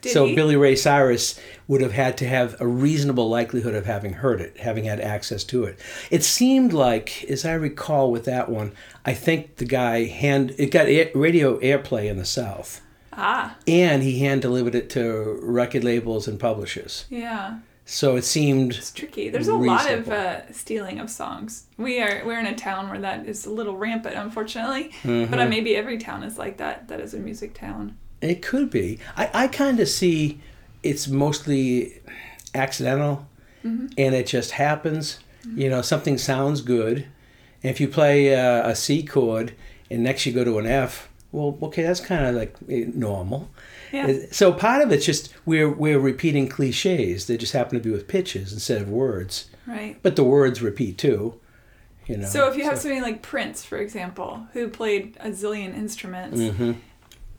Did 0.02 0.12
so 0.12 0.26
he? 0.26 0.34
Billy 0.34 0.54
Ray 0.56 0.76
Cyrus 0.76 1.40
would 1.66 1.80
have 1.80 1.92
had 1.92 2.18
to 2.18 2.28
have 2.28 2.60
a 2.60 2.66
reasonable 2.66 3.28
likelihood 3.30 3.74
of 3.74 3.86
having 3.86 4.12
heard 4.14 4.40
it, 4.42 4.58
having 4.58 4.84
had 4.84 5.00
access 5.00 5.44
to 5.44 5.64
it. 5.64 5.78
It 6.10 6.22
seemed 6.22 6.74
like, 6.74 7.24
as 7.24 7.46
I 7.46 7.54
recall 7.54 8.10
with 8.12 8.26
that 8.26 8.50
one, 8.50 8.72
I 9.06 9.14
think 9.14 9.56
the 9.56 9.64
guy 9.64 10.04
hand 10.04 10.54
it 10.58 10.70
got 10.70 10.86
air, 10.88 11.10
radio 11.14 11.58
airplay 11.60 12.10
in 12.10 12.18
the 12.18 12.26
South, 12.26 12.82
Ah, 13.14 13.56
and 13.66 14.02
he 14.02 14.18
hand 14.18 14.42
delivered 14.42 14.74
it 14.74 14.90
to 14.90 15.38
record 15.42 15.84
labels 15.84 16.28
and 16.28 16.38
publishers. 16.38 17.06
yeah. 17.08 17.58
So 17.86 18.16
it 18.16 18.22
seemed 18.24 18.72
It's 18.76 18.90
tricky. 18.90 19.28
There's 19.28 19.48
a 19.48 19.54
lot 19.54 19.90
of 19.90 20.08
uh, 20.08 20.50
stealing 20.52 20.98
of 21.00 21.10
songs. 21.10 21.66
We 21.76 22.00
are 22.00 22.22
we're 22.24 22.40
in 22.40 22.46
a 22.46 22.54
town 22.54 22.88
where 22.88 23.00
that 23.00 23.26
is 23.26 23.44
a 23.44 23.50
little 23.50 23.76
rampant, 23.76 24.16
unfortunately. 24.16 24.90
Mm-hmm. 25.02 25.30
But 25.30 25.40
uh, 25.40 25.46
maybe 25.46 25.76
every 25.76 25.98
town 25.98 26.22
is 26.22 26.38
like 26.38 26.56
that. 26.58 26.88
That 26.88 27.00
is 27.00 27.12
a 27.12 27.18
music 27.18 27.52
town. 27.54 27.96
It 28.22 28.40
could 28.40 28.70
be. 28.70 29.00
I, 29.16 29.30
I 29.34 29.48
kind 29.48 29.80
of 29.80 29.88
see 29.88 30.40
it's 30.82 31.08
mostly 31.08 32.00
accidental 32.54 33.26
Mm-hmm. 33.64 33.86
and 33.96 34.14
it 34.14 34.26
just 34.26 34.50
happens. 34.52 35.20
You 35.56 35.70
know, 35.70 35.80
something 35.80 36.18
sounds 36.18 36.60
good. 36.60 37.06
And 37.62 37.70
if 37.70 37.80
you 37.80 37.88
play 37.88 38.34
uh, 38.34 38.68
a 38.68 38.76
C 38.76 39.02
chord 39.02 39.54
and 39.90 40.02
next 40.02 40.26
you 40.26 40.32
go 40.32 40.44
to 40.44 40.58
an 40.58 40.66
F, 40.66 41.08
well, 41.34 41.58
okay, 41.68 41.82
that's 41.82 42.00
kind 42.00 42.24
of 42.26 42.34
like 42.34 42.54
eh, 42.70 42.84
normal. 42.94 43.48
Yeah. 43.92 44.06
Uh, 44.06 44.14
So 44.32 44.52
part 44.52 44.82
of 44.82 44.92
it's 44.92 45.04
just 45.06 45.32
we're, 45.46 45.68
we're 45.70 45.98
repeating 45.98 46.48
cliches. 46.48 47.26
They 47.26 47.36
just 47.36 47.52
happen 47.52 47.78
to 47.78 47.82
be 47.84 47.90
with 47.90 48.08
pitches 48.08 48.52
instead 48.52 48.80
of 48.82 48.88
words. 48.88 49.48
Right. 49.66 49.96
But 50.02 50.16
the 50.16 50.24
words 50.24 50.62
repeat 50.62 50.98
too. 50.98 51.40
You 52.06 52.18
know. 52.18 52.26
So 52.28 52.48
if 52.50 52.56
you 52.56 52.64
have 52.64 52.78
somebody 52.78 53.00
like 53.00 53.22
Prince, 53.22 53.64
for 53.64 53.78
example, 53.78 54.46
who 54.52 54.68
played 54.68 55.16
a 55.20 55.30
zillion 55.30 55.74
instruments, 55.76 56.38
Mm-hmm. 56.38 56.72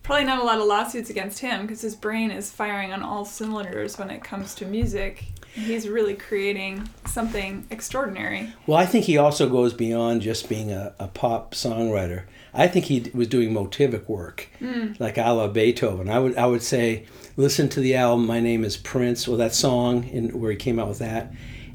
probably 0.02 0.24
not 0.24 0.40
a 0.40 0.44
lot 0.44 0.58
of 0.58 0.66
lawsuits 0.66 1.08
against 1.10 1.38
him 1.40 1.62
because 1.62 1.80
his 1.82 1.94
brain 1.96 2.30
is 2.30 2.50
firing 2.50 2.92
on 2.92 3.02
all 3.02 3.24
cylinders 3.24 3.96
when 3.98 4.10
it 4.10 4.22
comes 4.24 4.54
to 4.56 4.66
music. 4.66 5.24
He's 5.54 5.88
really 5.88 6.14
creating 6.14 6.88
something 7.06 7.66
extraordinary. 7.70 8.52
Well, 8.66 8.76
I 8.76 8.86
think 8.86 9.04
he 9.06 9.16
also 9.18 9.48
goes 9.48 9.72
beyond 9.72 10.20
just 10.22 10.48
being 10.48 10.70
a, 10.70 10.94
a 10.98 11.08
pop 11.08 11.54
songwriter. 11.54 12.24
I 12.56 12.68
think 12.68 12.86
he 12.86 13.10
was 13.12 13.28
doing 13.28 13.52
motivic 13.52 14.08
work, 14.08 14.48
hmm. 14.58 14.92
like 14.98 15.18
a 15.18 15.30
la 15.30 15.46
Beethoven. 15.46 16.08
I 16.08 16.18
would 16.18 16.36
I 16.36 16.46
would 16.46 16.62
say, 16.62 17.04
listen 17.36 17.68
to 17.70 17.80
the 17.80 17.94
album. 17.94 18.26
My 18.26 18.40
name 18.40 18.64
is 18.64 18.76
Prince. 18.76 19.28
Well, 19.28 19.36
that 19.36 19.54
song 19.54 20.04
in 20.08 20.40
where 20.40 20.50
he 20.50 20.56
came 20.56 20.78
out 20.78 20.88
with 20.88 20.98
that, 21.00 21.32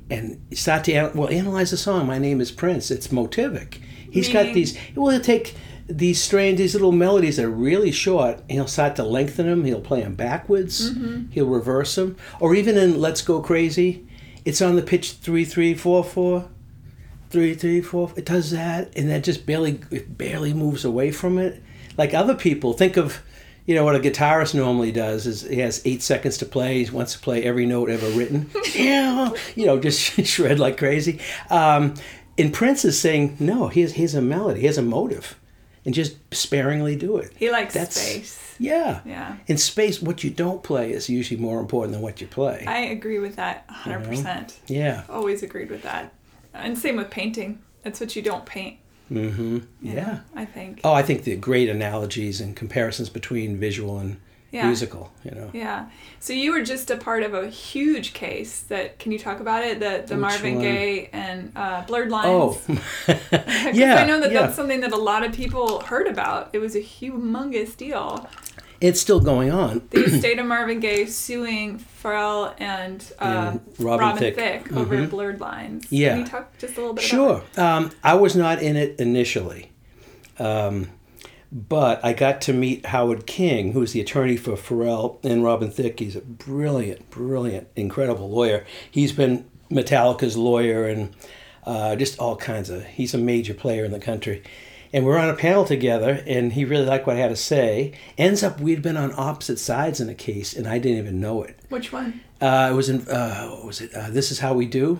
and 0.09 0.41
start 0.53 0.83
to 0.85 1.11
well 1.13 1.29
analyze 1.29 1.71
the 1.71 1.77
song. 1.77 2.07
My 2.07 2.17
name 2.17 2.41
is 2.41 2.51
Prince. 2.51 2.89
It's 2.89 3.09
motivic. 3.09 3.79
He's 4.09 4.27
got 4.27 4.53
these. 4.53 4.77
Well, 4.95 5.11
he'll 5.11 5.21
take 5.21 5.55
these 5.87 6.21
strange, 6.21 6.57
these 6.57 6.73
little 6.73 6.91
melodies 6.91 7.37
that 7.37 7.45
are 7.45 7.49
really 7.49 7.91
short, 7.91 8.39
and 8.39 8.51
he'll 8.51 8.67
start 8.67 8.95
to 8.95 9.03
lengthen 9.03 9.45
them. 9.45 9.63
He'll 9.63 9.81
play 9.81 10.01
them 10.01 10.15
backwards. 10.15 10.91
Mm-hmm. 10.91 11.31
He'll 11.31 11.47
reverse 11.47 11.95
them, 11.95 12.17
or 12.39 12.55
even 12.55 12.77
in 12.77 12.99
"Let's 12.99 13.21
Go 13.21 13.39
Crazy," 13.41 14.07
it's 14.45 14.61
on 14.61 14.75
the 14.75 14.81
pitch 14.81 15.13
three 15.13 15.45
three 15.45 15.75
four 15.75 16.03
four 16.03 16.49
three, 17.31 17.53
three, 17.55 17.81
four. 17.81 18.11
It 18.15 18.25
does 18.25 18.51
that, 18.51 18.91
and 18.97 19.09
that 19.09 19.23
just 19.23 19.45
barely, 19.45 19.79
it 19.89 20.17
barely 20.17 20.53
moves 20.53 20.85
away 20.85 21.11
from 21.11 21.37
it. 21.37 21.61
Like 21.97 22.13
other 22.13 22.35
people, 22.35 22.73
think 22.73 22.97
of, 22.97 23.21
you 23.65 23.75
know, 23.75 23.83
what 23.83 23.95
a 23.95 23.99
guitarist 23.99 24.53
normally 24.55 24.91
does 24.91 25.27
is 25.27 25.41
he 25.43 25.59
has 25.59 25.81
eight 25.85 26.01
seconds 26.01 26.37
to 26.39 26.45
play. 26.45 26.83
He 26.83 26.89
wants 26.91 27.13
to 27.13 27.19
play 27.19 27.43
every 27.43 27.65
note 27.65 27.89
ever 27.89 28.07
written. 28.09 28.49
yeah, 28.75 29.31
you 29.55 29.65
know, 29.65 29.79
just 29.79 29.99
shred 30.25 30.59
like 30.59 30.77
crazy. 30.77 31.19
Um, 31.49 31.95
and 32.37 32.53
Prince 32.53 32.85
is 32.85 32.99
saying, 32.99 33.37
no, 33.39 33.67
here's 33.67 33.93
here's 33.93 34.15
a 34.15 34.21
melody, 34.21 34.61
here's 34.61 34.77
a 34.77 34.81
motive, 34.81 35.37
and 35.85 35.93
just 35.93 36.15
sparingly 36.33 36.95
do 36.95 37.17
it. 37.17 37.31
He 37.37 37.51
likes 37.51 37.73
That's- 37.73 37.95
space. 37.95 38.37
Yeah. 38.57 39.01
Yeah. 39.05 39.37
In 39.47 39.57
space, 39.57 40.03
what 40.03 40.23
you 40.23 40.29
don't 40.29 40.61
play 40.61 40.91
is 40.91 41.09
usually 41.09 41.39
more 41.41 41.59
important 41.59 41.93
than 41.93 42.01
what 42.03 42.21
you 42.21 42.27
play. 42.27 42.63
I 42.67 42.81
agree 42.81 43.17
with 43.17 43.37
that 43.37 43.67
100%. 43.69 44.53
yeah. 44.67 45.03
Always 45.09 45.41
agreed 45.41 45.71
with 45.71 45.81
that. 45.81 46.13
And 46.53 46.77
same 46.77 46.97
with 46.97 47.09
painting. 47.09 47.59
That's 47.83 47.99
what 47.99 48.15
you 48.15 48.21
don't 48.21 48.45
paint. 48.45 48.77
Mm-hmm. 49.11 49.55
you 49.81 49.93
Yeah. 49.93 50.19
I 50.35 50.45
think. 50.45 50.81
Oh, 50.83 50.93
I 50.93 51.03
think 51.03 51.23
the 51.23 51.35
great 51.35 51.69
analogies 51.69 52.39
and 52.41 52.55
comparisons 52.55 53.09
between 53.09 53.57
visual 53.57 53.99
and 53.99 54.17
Yeah. 54.51 54.67
musical, 54.67 55.11
you 55.23 55.31
know. 55.31 55.49
Yeah. 55.53 55.89
So 56.19 56.33
you 56.33 56.51
were 56.51 56.61
just 56.61 56.91
a 56.91 56.97
part 56.97 57.23
of 57.23 57.33
a 57.33 57.47
huge 57.49 58.13
case 58.13 58.59
that 58.69 58.99
can 58.99 59.11
you 59.11 59.19
talk 59.19 59.39
about 59.39 59.63
it? 59.63 59.79
The 59.79 60.03
the 60.05 60.15
Which 60.15 60.21
Marvin 60.21 60.55
one? 60.55 60.63
Gaye 60.63 61.09
and 61.13 61.51
uh, 61.55 61.83
Blurred 61.87 62.11
Oh, 62.11 62.57
Lines. 62.67 62.81
Because 63.07 63.75
yeah. 63.77 63.95
I 63.95 64.05
know 64.05 64.19
that 64.19 64.31
yeah. 64.31 64.41
that's 64.41 64.55
something 64.55 64.81
that 64.81 64.91
a 64.91 64.97
lot 65.11 65.23
of 65.25 65.31
people 65.33 65.79
heard 65.81 66.07
about. 66.07 66.49
It 66.53 66.59
was 66.59 66.75
a 66.75 66.81
humongous 66.81 67.75
deal. 67.77 68.29
It's 68.81 68.99
still 68.99 69.19
going 69.19 69.51
on. 69.51 69.87
The 69.91 70.03
estate 70.05 70.39
of 70.39 70.47
Marvin 70.47 70.79
Gaye 70.79 71.05
suing 71.05 71.79
Pharrell 72.03 72.53
and, 72.59 73.05
uh, 73.19 73.51
And 73.53 73.61
Robin 73.79 74.17
Thicke. 74.17 74.71
over 74.75 74.97
Mhm. 74.97 75.09
Blurred 75.11 75.39
Lines. 75.39 75.85
Yeah. 75.91 76.09
Can 76.15 76.19
you 76.19 76.25
talk 76.25 76.57
just 76.57 76.75
a 76.77 76.79
little 76.81 76.95
bit 76.95 77.03
Sure. 77.03 77.43
Um, 77.57 77.91
I 78.03 78.15
was 78.15 78.35
not 78.35 78.61
in 78.61 78.75
it 78.75 78.99
initially, 78.99 79.71
um, 80.39 80.89
but 81.51 82.03
I 82.03 82.13
got 82.13 82.41
to 82.41 82.53
meet 82.53 82.87
Howard 82.87 83.27
King, 83.27 83.73
who's 83.73 83.91
the 83.93 84.01
attorney 84.01 84.35
for 84.37 84.53
Pharrell 84.53 85.23
and 85.23 85.43
Robin 85.43 85.69
Thicke. 85.69 85.99
He's 85.99 86.15
a 86.15 86.21
brilliant, 86.21 87.09
brilliant, 87.11 87.67
incredible 87.75 88.29
lawyer. 88.29 88.65
He's 88.89 89.11
been 89.11 89.45
Metallica's 89.69 90.35
lawyer 90.37 90.85
and 90.87 91.13
uh, 91.65 91.95
just 91.95 92.17
all 92.19 92.35
kinds 92.35 92.69
of. 92.71 92.83
He's 92.85 93.13
a 93.13 93.17
major 93.19 93.53
player 93.53 93.85
in 93.85 93.91
the 93.91 93.99
country. 93.99 94.41
And 94.93 95.05
we're 95.05 95.17
on 95.17 95.29
a 95.29 95.35
panel 95.35 95.63
together, 95.63 96.21
and 96.27 96.53
he 96.53 96.65
really 96.65 96.85
liked 96.85 97.07
what 97.07 97.15
I 97.15 97.19
had 97.19 97.29
to 97.29 97.35
say. 97.35 97.93
Ends 98.17 98.43
up, 98.43 98.59
we'd 98.59 98.81
been 98.81 98.97
on 98.97 99.13
opposite 99.15 99.57
sides 99.57 100.01
in 100.01 100.09
a 100.09 100.13
case, 100.13 100.53
and 100.53 100.67
I 100.67 100.79
didn't 100.79 100.97
even 100.97 101.21
know 101.21 101.43
it. 101.43 101.57
Which 101.69 101.93
one? 101.93 102.19
Uh, 102.41 102.69
it 102.71 102.75
was 102.75 102.89
in, 102.89 103.07
uh, 103.07 103.47
what 103.49 103.65
was 103.65 103.81
it? 103.81 103.93
Uh, 103.93 104.09
this 104.09 104.31
is 104.31 104.39
how 104.39 104.53
we 104.53 104.65
do. 104.65 104.99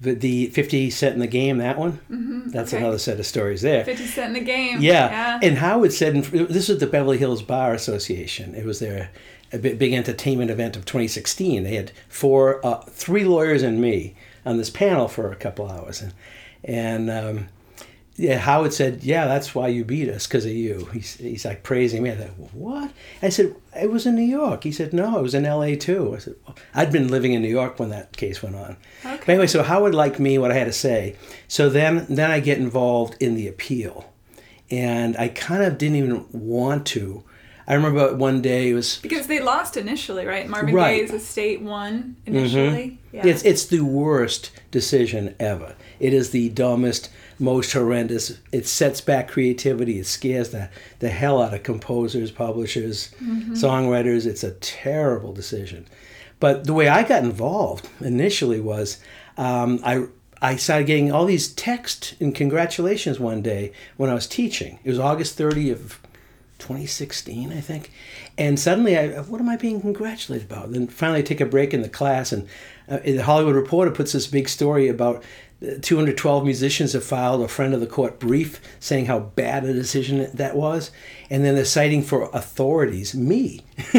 The, 0.00 0.14
the 0.14 0.46
50 0.46 0.90
cent 0.90 1.14
in 1.14 1.20
the 1.20 1.26
game, 1.26 1.58
that 1.58 1.78
one. 1.78 2.00
Mm-hmm, 2.10 2.50
That's 2.50 2.72
okay. 2.72 2.82
another 2.82 2.98
set 2.98 3.20
of 3.20 3.26
stories 3.26 3.60
there. 3.62 3.84
50 3.84 4.06
Cent 4.06 4.28
in 4.28 4.32
the 4.32 4.46
game. 4.46 4.80
Yeah. 4.80 5.38
And 5.42 5.58
Howard 5.58 5.92
said, 5.92 6.16
in, 6.16 6.46
this 6.46 6.68
was 6.68 6.78
the 6.78 6.86
Beverly 6.86 7.18
Hills 7.18 7.42
Bar 7.42 7.74
Association. 7.74 8.54
It 8.54 8.64
was 8.64 8.78
their 8.80 9.10
big 9.50 9.92
entertainment 9.92 10.50
event 10.50 10.76
of 10.76 10.86
2016. 10.86 11.64
They 11.64 11.74
had 11.74 11.92
four, 12.08 12.64
uh, 12.64 12.80
three 12.82 13.24
lawyers 13.24 13.62
and 13.62 13.80
me 13.80 14.14
on 14.46 14.56
this 14.56 14.70
panel 14.70 15.06
for 15.06 15.30
a 15.30 15.36
couple 15.36 15.70
hours, 15.70 16.00
and 16.00 16.14
and 16.64 17.10
um, 17.10 17.48
yeah, 18.20 18.36
Howard 18.36 18.74
said, 18.74 19.02
yeah, 19.02 19.26
that's 19.26 19.54
why 19.54 19.68
you 19.68 19.82
beat 19.82 20.10
us 20.10 20.26
because 20.26 20.44
of 20.44 20.52
you. 20.52 20.84
He's 20.92 21.14
he's 21.14 21.46
like 21.46 21.62
praising 21.62 22.02
me. 22.02 22.10
I 22.10 22.16
said, 22.16 22.34
what? 22.52 22.92
I 23.22 23.30
said 23.30 23.56
it 23.74 23.90
was 23.90 24.04
in 24.04 24.14
New 24.14 24.22
York. 24.22 24.62
He 24.62 24.72
said, 24.72 24.92
no, 24.92 25.18
it 25.18 25.22
was 25.22 25.34
in 25.34 25.46
L.A. 25.46 25.74
too. 25.74 26.14
I 26.14 26.18
said, 26.18 26.34
well, 26.46 26.54
I'd 26.74 26.92
been 26.92 27.08
living 27.08 27.32
in 27.32 27.40
New 27.40 27.48
York 27.48 27.78
when 27.78 27.88
that 27.88 28.14
case 28.14 28.42
went 28.42 28.56
on. 28.56 28.76
Okay. 29.06 29.16
But 29.20 29.28
anyway, 29.30 29.46
so 29.46 29.62
Howard 29.62 29.94
liked 29.94 30.18
me, 30.18 30.36
what 30.36 30.52
I 30.52 30.54
had 30.54 30.66
to 30.66 30.72
say. 30.72 31.16
So 31.48 31.70
then 31.70 32.04
then 32.10 32.30
I 32.30 32.40
get 32.40 32.58
involved 32.58 33.16
in 33.20 33.36
the 33.36 33.48
appeal, 33.48 34.12
and 34.70 35.16
I 35.16 35.28
kind 35.28 35.62
of 35.62 35.78
didn't 35.78 35.96
even 35.96 36.26
want 36.30 36.86
to. 36.88 37.24
I 37.66 37.74
remember 37.74 38.14
one 38.16 38.42
day 38.42 38.70
it 38.70 38.74
was 38.74 38.98
Because 38.98 39.28
they 39.28 39.40
lost 39.40 39.78
initially, 39.78 40.26
right? 40.26 40.46
Marvin 40.46 40.74
Right. 40.74 41.00
Gaye's 41.00 41.12
estate 41.12 41.62
won 41.62 42.16
mm-hmm. 42.26 42.36
initially. 42.36 42.98
Yeah. 43.12 43.26
It's 43.26 43.42
it's 43.44 43.64
the 43.64 43.80
worst 43.80 44.50
decision 44.70 45.34
ever. 45.40 45.74
It 46.00 46.12
is 46.12 46.30
the 46.30 46.50
dumbest, 46.50 47.08
most 47.40 47.72
horrendous. 47.72 48.38
It 48.52 48.66
sets 48.66 49.00
back 49.00 49.28
creativity. 49.28 49.98
It 49.98 50.06
scares 50.06 50.50
the 50.50 50.68
the 50.98 51.08
hell 51.08 51.42
out 51.42 51.54
of 51.54 51.62
composers, 51.62 52.30
publishers, 52.30 53.10
songwriters. 53.52 54.26
It's 54.26 54.44
a 54.44 54.52
terrible 54.52 55.32
decision. 55.32 55.86
But 56.38 56.64
the 56.64 56.74
way 56.74 56.88
I 56.88 57.02
got 57.02 57.22
involved 57.22 57.88
initially 58.00 58.60
was 58.60 58.98
um, 59.36 59.80
I 59.84 60.06
I 60.42 60.56
started 60.56 60.86
getting 60.86 61.12
all 61.12 61.26
these 61.26 61.52
texts 61.52 62.14
and 62.20 62.34
congratulations 62.34 63.20
one 63.20 63.42
day 63.42 63.72
when 63.96 64.08
I 64.08 64.14
was 64.14 64.26
teaching. 64.26 64.78
It 64.84 64.88
was 64.88 64.98
August 64.98 65.36
30 65.36 65.70
of 65.70 66.00
2016, 66.58 67.52
I 67.52 67.60
think. 67.60 67.90
And 68.38 68.58
suddenly, 68.58 68.96
I, 68.96 69.20
what 69.22 69.40
am 69.40 69.48
I 69.48 69.56
being 69.56 69.80
congratulated 69.80 70.50
about? 70.50 70.72
Then 70.72 70.86
finally, 70.86 71.18
I 71.18 71.22
take 71.22 71.40
a 71.40 71.46
break 71.46 71.74
in 71.74 71.82
the 71.82 71.88
class, 71.88 72.32
and 72.32 72.48
uh, 72.88 72.98
the 72.98 73.18
Hollywood 73.18 73.56
Reporter 73.56 73.90
puts 73.90 74.12
this 74.12 74.26
big 74.26 74.48
story 74.48 74.88
about 74.88 75.22
212 75.82 76.44
musicians 76.44 76.94
have 76.94 77.04
filed 77.04 77.42
a 77.42 77.48
friend 77.48 77.74
of 77.74 77.80
the 77.80 77.86
court 77.86 78.18
brief 78.18 78.60
saying 78.80 79.06
how 79.06 79.20
bad 79.20 79.64
a 79.64 79.72
decision 79.74 80.28
that 80.34 80.56
was. 80.56 80.90
And 81.28 81.44
then 81.44 81.54
they're 81.54 81.64
citing 81.64 82.02
for 82.02 82.30
authorities, 82.32 83.14
me. 83.14 83.60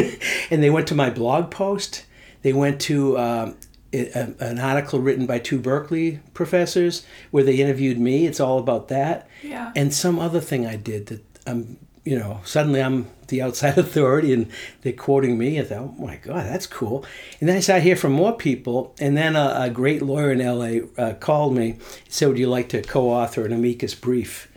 and 0.50 0.62
they 0.62 0.70
went 0.70 0.88
to 0.88 0.94
my 0.94 1.08
blog 1.10 1.50
post. 1.50 2.04
They 2.42 2.52
went 2.52 2.80
to 2.82 3.16
um, 3.18 3.56
a- 3.92 4.34
an 4.40 4.58
article 4.58 4.98
written 4.98 5.26
by 5.26 5.38
two 5.38 5.58
Berkeley 5.60 6.18
professors 6.34 7.04
where 7.30 7.44
they 7.44 7.56
interviewed 7.56 7.98
me. 7.98 8.26
It's 8.26 8.40
all 8.40 8.58
about 8.58 8.88
that 8.88 9.28
Yeah. 9.42 9.70
and 9.76 9.94
some 9.94 10.18
other 10.18 10.40
thing 10.40 10.66
I 10.66 10.76
did 10.76 11.06
that 11.06 11.22
I'm, 11.46 11.76
you 12.04 12.18
know, 12.18 12.40
suddenly 12.44 12.82
I'm 12.82 13.06
the 13.32 13.42
outside 13.42 13.76
authority 13.86 14.32
and 14.32 14.46
they're 14.82 14.92
quoting 14.92 15.36
me. 15.36 15.58
I 15.58 15.64
thought, 15.64 15.78
oh 15.78 15.94
my 15.98 16.16
God, 16.16 16.46
that's 16.46 16.68
cool. 16.68 17.04
And 17.40 17.48
then 17.48 17.56
I 17.56 17.60
started 17.60 17.82
hear 17.82 17.96
from 17.96 18.12
more 18.12 18.32
people. 18.36 18.94
And 19.00 19.16
then 19.16 19.34
a, 19.34 19.54
a 19.62 19.70
great 19.70 20.02
lawyer 20.02 20.30
in 20.30 20.38
LA 20.38 20.86
uh, 21.02 21.14
called 21.14 21.56
me 21.56 21.70
and 21.72 21.80
said, 22.08 22.28
would 22.28 22.38
you 22.38 22.48
like 22.48 22.68
to 22.68 22.82
co 22.82 23.08
author 23.10 23.44
an 23.44 23.52
amicus 23.52 23.96
brief 23.96 24.48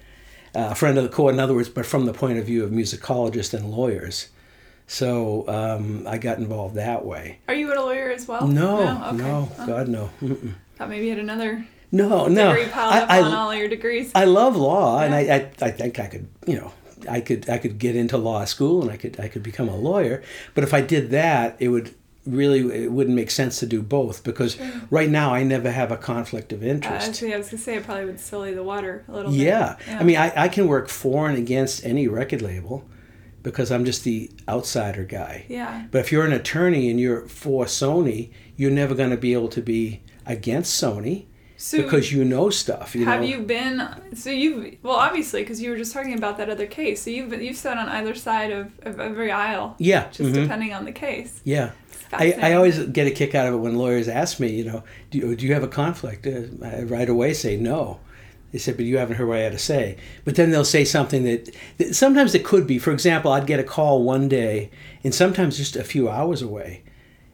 uh, 0.53 0.69
a 0.71 0.75
friend 0.75 0.97
of 0.97 1.03
the 1.03 1.09
court, 1.09 1.33
in 1.33 1.39
other 1.41 1.53
words, 1.53 1.67
but 1.67 1.85
from 1.85 2.05
the 2.05 2.13
point 2.13 2.37
of 2.39 2.45
view 2.45 2.63
of 2.63 2.71
musicologists 2.71 3.53
and 3.53 3.71
lawyers. 3.71 4.29
So 4.87 5.45
um, 5.49 6.05
I 6.07 6.17
got 6.17 6.37
involved 6.37 6.75
that 6.75 7.03
way. 7.03 7.39
Are 7.49 7.53
you 7.55 7.73
a 7.73 7.75
lawyer 7.75 8.09
as 8.11 8.25
well? 8.27 8.47
No, 8.47 8.81
Okay. 9.09 9.17
no, 9.17 9.51
Oh, 9.59 9.65
God, 9.67 9.87
no. 9.89 10.09
Mm-mm. 10.21 10.53
Thought 10.77 10.89
maybe 10.89 11.05
you 11.05 11.09
had 11.11 11.19
another 11.19 11.65
No, 11.91 12.27
no. 12.27 12.53
degree 12.53 12.71
piled 12.71 12.93
up 13.03 13.09
I, 13.09 13.21
on 13.21 13.31
I, 13.33 13.35
all 13.35 13.53
your 13.55 13.67
degrees. 13.67 14.11
I 14.15 14.25
love 14.25 14.55
law, 14.55 15.01
and 15.01 15.13
I, 15.13 15.19
I, 15.21 15.51
I 15.65 15.71
think 15.71 15.99
I 15.99 16.07
could, 16.07 16.27
you 16.47 16.55
know, 16.55 16.71
I 17.09 17.21
could, 17.21 17.49
I 17.49 17.57
could 17.57 17.77
get 17.79 17.95
into 17.95 18.17
law 18.17 18.45
school, 18.45 18.81
and 18.81 18.91
I 18.91 18.97
could, 18.97 19.19
I 19.19 19.27
could 19.27 19.43
become 19.43 19.69
a 19.69 19.75
lawyer. 19.75 20.21
But 20.53 20.63
if 20.63 20.73
I 20.73 20.81
did 20.81 21.11
that, 21.11 21.55
it 21.59 21.69
would 21.69 21.93
really, 22.25 22.83
it 22.85 22.91
wouldn't 22.91 23.15
make 23.15 23.29
sense 23.29 23.59
to 23.59 23.67
do 23.67 23.81
both 23.83 24.23
because 24.23 24.57
right 24.89 25.09
now 25.09 25.33
I 25.33 25.43
never 25.43 25.69
have 25.71 25.91
a 25.91 25.97
conflict 25.97 26.51
of 26.51 26.63
Uh, 26.63 26.65
interest. 26.67 27.07
actually, 27.09 27.33
I 27.35 27.37
was 27.37 27.49
gonna 27.49 27.61
say 27.61 27.75
it 27.75 27.83
probably 27.83 28.05
would 28.05 28.19
sully 28.19 28.51
the 28.53 28.63
water 28.63 29.03
a 29.07 29.11
little 29.11 29.31
bit. 29.31 29.39
Yeah. 29.41 29.75
I 29.89 30.03
mean, 30.03 30.17
I, 30.17 30.33
I 30.35 30.47
can 30.47 30.67
work 30.67 30.89
for 30.89 31.29
and 31.29 31.37
against 31.37 31.85
any 31.85 32.07
record 32.07 32.41
label 32.41 32.83
because 33.43 33.71
I'm 33.71 33.85
just 33.85 34.03
the 34.03 34.31
outsider 34.49 35.03
guy. 35.03 35.45
yeah. 35.49 35.85
But 35.91 35.99
if 35.99 36.11
you're 36.11 36.25
an 36.25 36.33
attorney 36.33 36.89
and 36.89 36.99
you're 36.99 37.27
for 37.27 37.65
Sony, 37.65 38.31
you're 38.57 38.71
never 38.71 38.95
going 38.95 39.11
to 39.11 39.17
be 39.17 39.33
able 39.33 39.49
to 39.49 39.61
be 39.61 40.01
against 40.25 40.81
Sony 40.81 41.25
So 41.65 41.81
because 41.81 42.11
you 42.11 42.23
know 42.23 42.51
stuff. 42.51 42.93
You 42.95 43.05
have 43.05 43.21
know? 43.21 43.27
you 43.27 43.39
been? 43.41 43.89
So 44.13 44.29
you've 44.29 44.77
well, 44.83 44.97
obviously, 44.97 45.41
because 45.41 45.59
you 45.59 45.71
were 45.71 45.77
just 45.77 45.93
talking 45.93 46.13
about 46.15 46.37
that 46.37 46.47
other 46.47 46.67
case. 46.67 47.01
So 47.01 47.09
you've 47.09 47.33
you've 47.41 47.57
sat 47.57 47.79
on 47.79 47.89
either 47.89 48.13
side 48.13 48.51
of, 48.51 48.71
of 48.83 48.99
every 48.99 49.31
aisle, 49.31 49.75
Yeah. 49.79 50.09
just 50.11 50.29
mhm, 50.29 50.43
depending 50.43 50.73
on 50.73 50.85
the 50.85 50.91
case. 50.91 51.41
Yeah. 51.43 51.71
I, 52.13 52.33
I 52.33 52.53
always 52.53 52.77
get 52.89 53.07
a 53.07 53.11
kick 53.11 53.33
out 53.33 53.47
of 53.47 53.55
it 53.55 53.57
when 53.57 53.75
lawyers 53.75 54.07
ask 54.07 54.39
me, 54.39 54.49
you 54.49 54.63
know, 54.65 54.83
do 55.09 55.17
you, 55.17 55.35
do 55.35 55.47
you 55.47 55.55
have 55.55 55.63
a 55.63 55.67
conflict? 55.67 56.27
Uh, 56.27 56.43
I 56.63 56.83
right 56.83 57.09
away 57.09 57.33
say 57.33 57.57
no. 57.57 57.99
They 58.51 58.59
said, 58.59 58.77
but 58.77 58.85
you 58.85 58.99
haven't 58.99 59.15
heard 59.15 59.27
what 59.27 59.39
I 59.39 59.41
had 59.41 59.51
to 59.53 59.57
say. 59.57 59.97
But 60.23 60.35
then 60.35 60.51
they'll 60.51 60.63
say 60.63 60.85
something 60.85 61.23
that, 61.23 61.49
that 61.79 61.95
sometimes 61.95 62.35
it 62.35 62.45
could 62.45 62.67
be. 62.67 62.77
For 62.77 62.91
example, 62.91 63.31
I'd 63.31 63.47
get 63.47 63.59
a 63.59 63.63
call 63.63 64.03
one 64.03 64.29
day, 64.29 64.69
and 65.03 65.13
sometimes 65.15 65.57
just 65.57 65.75
a 65.75 65.83
few 65.83 66.07
hours 66.09 66.43
away, 66.43 66.83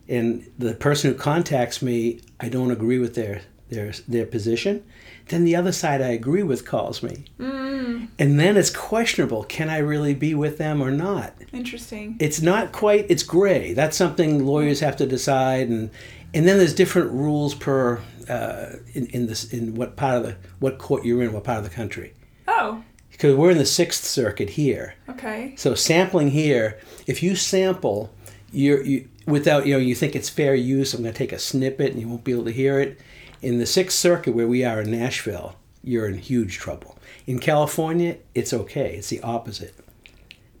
and 0.08 0.50
the 0.58 0.72
person 0.74 1.12
who 1.12 1.18
contacts 1.18 1.82
me, 1.82 2.20
I 2.40 2.48
don't 2.48 2.70
agree 2.72 2.98
with 2.98 3.14
their 3.14 3.42
their 3.72 3.92
their 4.08 4.26
position. 4.26 4.84
Then 5.28 5.44
the 5.44 5.56
other 5.56 5.72
side 5.72 6.02
I 6.02 6.08
agree 6.08 6.42
with 6.42 6.64
calls 6.66 7.02
me, 7.02 7.24
Mm, 7.38 8.08
and 8.18 8.38
then 8.40 8.56
it's 8.56 8.70
questionable: 8.70 9.44
can 9.44 9.68
I 9.70 9.78
really 9.78 10.14
be 10.14 10.34
with 10.34 10.58
them 10.58 10.80
or 10.82 10.90
not? 10.90 11.34
interesting. 11.52 12.16
it's 12.18 12.40
not 12.40 12.72
quite 12.72 13.06
it's 13.10 13.22
gray 13.22 13.72
that's 13.74 13.96
something 13.96 14.44
lawyers 14.46 14.80
have 14.80 14.96
to 14.96 15.06
decide 15.06 15.68
and 15.68 15.90
and 16.34 16.48
then 16.48 16.56
there's 16.58 16.74
different 16.74 17.10
rules 17.10 17.54
per 17.54 18.00
uh, 18.28 18.76
in, 18.94 19.06
in 19.08 19.26
this 19.26 19.52
in 19.52 19.74
what 19.74 19.96
part 19.96 20.16
of 20.16 20.22
the 20.24 20.36
what 20.60 20.78
court 20.78 21.04
you're 21.04 21.22
in 21.22 21.32
what 21.32 21.44
part 21.44 21.58
of 21.58 21.64
the 21.64 21.70
country 21.70 22.14
Oh, 22.48 22.82
because 23.10 23.36
we're 23.36 23.50
in 23.50 23.58
the 23.58 23.66
sixth 23.66 24.04
circuit 24.04 24.50
here 24.50 24.94
okay. 25.10 25.54
so 25.56 25.74
sampling 25.74 26.30
here 26.30 26.78
if 27.06 27.22
you 27.22 27.36
sample 27.36 28.10
you're 28.50 28.82
you 28.82 29.08
without 29.26 29.66
you 29.66 29.74
know 29.74 29.78
you 29.78 29.94
think 29.94 30.16
it's 30.16 30.28
fair 30.30 30.54
use 30.54 30.94
i'm 30.94 31.02
going 31.02 31.12
to 31.12 31.18
take 31.18 31.32
a 31.32 31.38
snippet 31.38 31.92
and 31.92 32.00
you 32.00 32.08
won't 32.08 32.24
be 32.24 32.32
able 32.32 32.44
to 32.44 32.50
hear 32.52 32.80
it 32.80 32.98
in 33.42 33.58
the 33.58 33.66
sixth 33.66 33.98
circuit 33.98 34.34
where 34.34 34.48
we 34.48 34.64
are 34.64 34.80
in 34.80 34.90
nashville 34.90 35.56
you're 35.82 36.06
in 36.06 36.18
huge 36.18 36.58
trouble 36.58 36.96
in 37.26 37.38
california 37.38 38.16
it's 38.34 38.52
okay 38.52 38.96
it's 38.96 39.08
the 39.08 39.20
opposite 39.22 39.74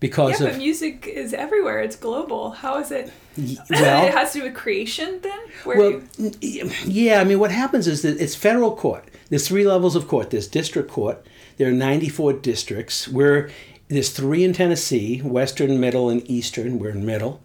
because 0.02 0.40
Yeah, 0.40 0.48
of 0.48 0.52
but 0.54 0.58
music 0.58 1.06
is 1.06 1.32
everywhere. 1.32 1.78
It's 1.80 1.94
global. 1.94 2.50
How 2.50 2.78
is 2.78 2.90
it? 2.90 3.12
well 3.70 4.06
it 4.06 4.12
has 4.12 4.32
to 4.32 4.40
do 4.40 4.44
with 4.46 4.54
creation 4.54 5.20
then. 5.22 5.38
Where 5.62 5.78
Well, 5.78 6.02
you, 6.40 6.70
yeah, 6.84 7.20
I 7.20 7.24
mean, 7.24 7.38
what 7.38 7.52
happens 7.52 7.86
is 7.86 8.02
that 8.02 8.20
it's 8.20 8.34
federal 8.34 8.74
court. 8.74 9.08
There's 9.30 9.46
three 9.46 9.64
levels 9.64 9.94
of 9.94 10.08
court. 10.08 10.30
There's 10.30 10.48
district 10.48 10.90
court. 10.90 11.24
There 11.56 11.68
are 11.68 11.72
94 11.72 12.32
districts. 12.34 13.06
Where 13.06 13.48
there's 13.86 14.10
three 14.10 14.42
in 14.42 14.52
Tennessee: 14.52 15.20
Western, 15.20 15.78
Middle, 15.78 16.10
and 16.10 16.28
Eastern. 16.28 16.80
We're 16.80 16.90
in 16.90 17.06
Middle, 17.06 17.40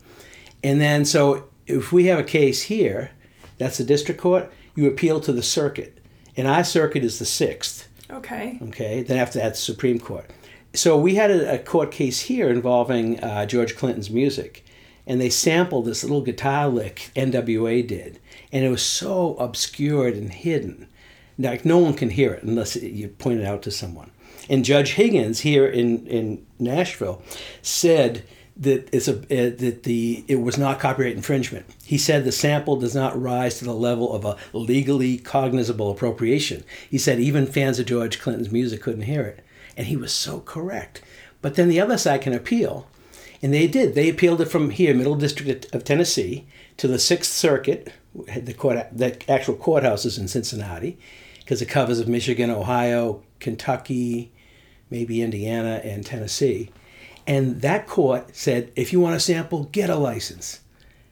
and 0.63 0.81
then 0.81 1.05
so 1.05 1.43
if 1.67 1.93
we 1.93 2.05
have 2.07 2.17
a 2.17 2.23
case 2.23 2.63
here, 2.63 3.11
that's 3.59 3.77
the 3.77 3.83
district 3.83 4.19
court. 4.19 4.51
You 4.77 4.87
appeal 4.87 5.19
to 5.21 5.31
the 5.31 5.41
circuit, 5.41 5.97
and 6.37 6.47
our 6.47 6.63
circuit 6.63 7.03
is 7.03 7.17
the 7.17 7.25
sixth. 7.25 7.87
okay. 8.11 8.59
Okay, 8.61 9.01
then 9.01 9.17
after 9.17 9.39
that, 9.39 9.57
Supreme 9.57 9.99
Court. 9.99 10.29
So 10.75 10.95
we 10.95 11.15
had 11.15 11.31
a, 11.31 11.55
a 11.55 11.57
court 11.57 11.91
case 11.91 12.21
here 12.21 12.47
involving 12.49 13.19
uh, 13.23 13.47
George 13.47 13.75
Clinton's 13.75 14.11
music, 14.11 14.63
and 15.07 15.19
they 15.19 15.31
sampled 15.31 15.85
this 15.85 16.03
little 16.03 16.21
guitar 16.21 16.67
lick 16.67 17.09
NWA 17.15 17.87
did, 17.87 18.19
and 18.51 18.63
it 18.63 18.69
was 18.69 18.83
so 18.83 19.35
obscured 19.37 20.13
and 20.13 20.31
hidden, 20.31 20.87
like 21.39 21.65
no 21.65 21.79
one 21.79 21.95
can 21.95 22.11
hear 22.11 22.33
it 22.33 22.43
unless 22.43 22.75
you 22.75 23.07
point 23.07 23.39
it 23.39 23.45
out 23.47 23.63
to 23.63 23.71
someone. 23.71 24.11
And 24.47 24.63
Judge 24.63 24.93
Higgins 24.93 25.39
here 25.39 25.65
in 25.65 26.05
in 26.05 26.45
Nashville 26.59 27.23
said 27.63 28.23
that 28.59 28.89
it's 28.91 29.07
a 29.07 29.17
uh, 29.17 29.55
that 29.57 29.83
the 29.83 30.23
it 30.27 30.41
was 30.41 30.57
not 30.57 30.79
copyright 30.79 31.15
infringement. 31.15 31.65
He 31.85 31.97
said 31.97 32.23
the 32.23 32.31
sample 32.31 32.75
does 32.77 32.95
not 32.95 33.19
rise 33.19 33.59
to 33.59 33.65
the 33.65 33.73
level 33.73 34.13
of 34.13 34.25
a 34.25 34.37
legally 34.53 35.17
cognizable 35.17 35.91
appropriation. 35.91 36.63
He 36.89 36.97
said 36.97 37.19
even 37.19 37.45
fans 37.45 37.79
of 37.79 37.85
George 37.85 38.19
Clinton's 38.19 38.51
music 38.51 38.81
couldn't 38.81 39.03
hear 39.03 39.23
it, 39.23 39.45
and 39.75 39.87
he 39.87 39.95
was 39.95 40.11
so 40.11 40.39
correct. 40.39 41.01
But 41.41 41.55
then 41.55 41.69
the 41.69 41.79
other 41.79 41.97
side 41.97 42.21
can 42.21 42.33
appeal, 42.33 42.87
and 43.41 43.53
they 43.53 43.67
did. 43.67 43.93
They 43.93 44.09
appealed 44.09 44.41
it 44.41 44.45
from 44.49 44.71
here, 44.71 44.95
Middle 44.95 45.15
District 45.15 45.73
of 45.73 45.83
Tennessee, 45.83 46.47
to 46.77 46.87
the 46.87 46.99
Sixth 46.99 47.31
Circuit, 47.31 47.93
the 48.13 48.53
court, 48.53 48.87
the 48.91 49.17
actual 49.31 49.55
courthouse 49.55 50.05
is 50.05 50.17
in 50.17 50.27
Cincinnati, 50.27 50.97
because 51.39 51.61
it 51.61 51.67
covers 51.67 51.99
of 51.99 52.07
Michigan, 52.07 52.49
Ohio, 52.49 53.21
Kentucky, 53.39 54.31
maybe 54.89 55.21
Indiana, 55.21 55.79
and 55.83 56.05
Tennessee. 56.05 56.71
And 57.27 57.61
that 57.61 57.87
court 57.87 58.35
said, 58.35 58.71
if 58.75 58.93
you 58.93 59.01
want 59.01 59.17
a 59.17 59.19
sample, 59.19 59.65
get 59.65 59.89
a 59.89 59.97
license. 59.97 60.61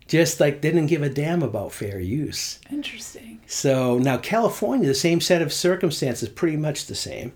Just 0.07 0.39
like 0.39 0.61
they 0.61 0.69
didn't 0.69 0.87
give 0.87 1.03
a 1.03 1.09
damn 1.09 1.43
about 1.43 1.73
fair 1.73 1.99
use. 1.99 2.59
Interesting. 2.71 3.41
So 3.47 3.97
now 3.97 4.17
California, 4.17 4.87
the 4.87 4.95
same 4.95 5.19
set 5.19 5.41
of 5.41 5.51
circumstances, 5.51 6.29
pretty 6.29 6.57
much 6.57 6.85
the 6.85 6.95
same, 6.95 7.33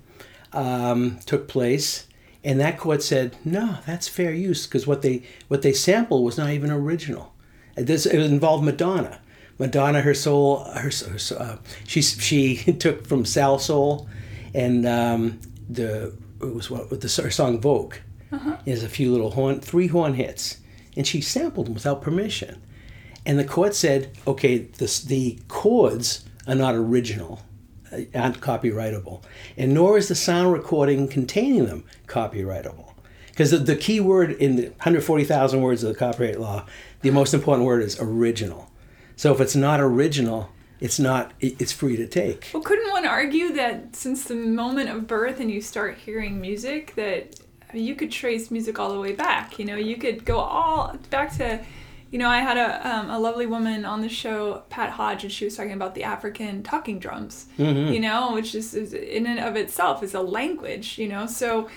um, 0.53 1.19
took 1.25 1.47
place, 1.47 2.07
and 2.43 2.59
that 2.59 2.77
court 2.77 3.03
said, 3.03 3.35
no, 3.43 3.79
that's 3.85 4.07
fair 4.07 4.33
use 4.33 4.65
because 4.65 4.87
what 4.87 5.01
they 5.01 5.23
what 5.47 5.61
they 5.61 5.73
sampled 5.73 6.23
was 6.23 6.37
not 6.37 6.51
even 6.51 6.71
original. 6.71 7.33
This 7.75 8.05
it 8.05 8.19
involved 8.19 8.63
Madonna. 8.63 9.19
Madonna, 9.57 10.01
her 10.01 10.13
soul, 10.13 10.63
her, 10.63 10.89
her 10.89 11.37
uh, 11.37 11.57
she 11.85 12.01
she 12.01 12.55
took 12.79 13.05
from 13.05 13.23
Salsoul, 13.23 14.07
and 14.53 14.85
um, 14.85 15.39
the 15.67 16.13
it 16.39 16.53
was 16.53 16.69
what 16.69 16.89
with 16.89 17.01
the 17.01 17.21
her 17.21 17.31
song 17.31 17.59
Vogue. 17.59 17.95
There's 18.65 18.83
a 18.83 18.89
few 18.89 19.11
little 19.11 19.31
horn, 19.31 19.59
three 19.59 19.87
horn 19.87 20.13
hits, 20.13 20.59
and 20.95 21.05
she 21.05 21.21
sampled 21.21 21.67
them 21.67 21.73
without 21.73 22.01
permission. 22.01 22.61
And 23.25 23.37
the 23.37 23.45
court 23.45 23.75
said, 23.75 24.11
okay, 24.25 24.57
this, 24.57 25.01
the 25.01 25.39
chords 25.47 26.25
are 26.47 26.55
not 26.55 26.75
original, 26.75 27.41
uh, 27.91 28.01
aren't 28.15 28.41
copyrightable, 28.41 29.23
and 29.57 29.73
nor 29.73 29.97
is 29.97 30.07
the 30.07 30.15
sound 30.15 30.53
recording 30.53 31.07
containing 31.07 31.65
them 31.65 31.83
copyrightable. 32.07 32.93
Because 33.29 33.51
the, 33.51 33.57
the 33.57 33.75
key 33.75 33.99
word 33.99 34.31
in 34.31 34.57
the 34.57 34.63
140,000 34.63 35.61
words 35.61 35.83
of 35.83 35.93
the 35.93 35.97
copyright 35.97 36.39
law, 36.39 36.65
the 37.01 37.11
most 37.11 37.33
important 37.33 37.65
word 37.65 37.81
is 37.81 37.97
original. 37.99 38.69
So 39.15 39.33
if 39.33 39.39
it's 39.39 39.55
not 39.55 39.79
original, 39.79 40.49
it's 40.79 40.99
not. 40.99 41.33
It's 41.39 41.71
free 41.71 41.97
to 41.97 42.07
take. 42.07 42.49
Well, 42.53 42.63
couldn't 42.63 42.89
one 42.91 43.05
argue 43.05 43.53
that 43.53 43.95
since 43.95 44.25
the 44.25 44.35
moment 44.35 44.89
of 44.89 45.07
birth 45.07 45.39
and 45.39 45.51
you 45.51 45.61
start 45.61 45.97
hearing 45.97 46.39
music, 46.39 46.95
that 46.95 47.38
I 47.69 47.75
mean, 47.75 47.85
you 47.85 47.95
could 47.95 48.11
trace 48.11 48.49
music 48.49 48.79
all 48.79 48.91
the 48.93 48.99
way 48.99 49.13
back? 49.13 49.59
You 49.59 49.65
know, 49.65 49.75
you 49.75 49.97
could 49.97 50.25
go 50.25 50.39
all 50.39 50.95
back 51.11 51.35
to, 51.37 51.59
you 52.09 52.17
know, 52.17 52.27
I 52.27 52.39
had 52.39 52.57
a, 52.57 52.89
um, 52.89 53.09
a 53.11 53.19
lovely 53.19 53.45
woman 53.45 53.85
on 53.85 54.01
the 54.01 54.09
show, 54.09 54.63
Pat 54.69 54.89
Hodge, 54.89 55.23
and 55.23 55.31
she 55.31 55.45
was 55.45 55.55
talking 55.55 55.73
about 55.73 55.93
the 55.93 56.03
African 56.03 56.63
talking 56.63 56.97
drums, 56.99 57.45
you 57.57 57.99
know, 57.99 58.33
which 58.33 58.55
is, 58.55 58.73
is 58.73 58.93
in 58.93 59.27
and 59.27 59.39
of 59.39 59.55
itself 59.55 60.01
is 60.01 60.15
a 60.15 60.21
language, 60.21 60.97
you 60.97 61.07
know, 61.07 61.27
so 61.27 61.69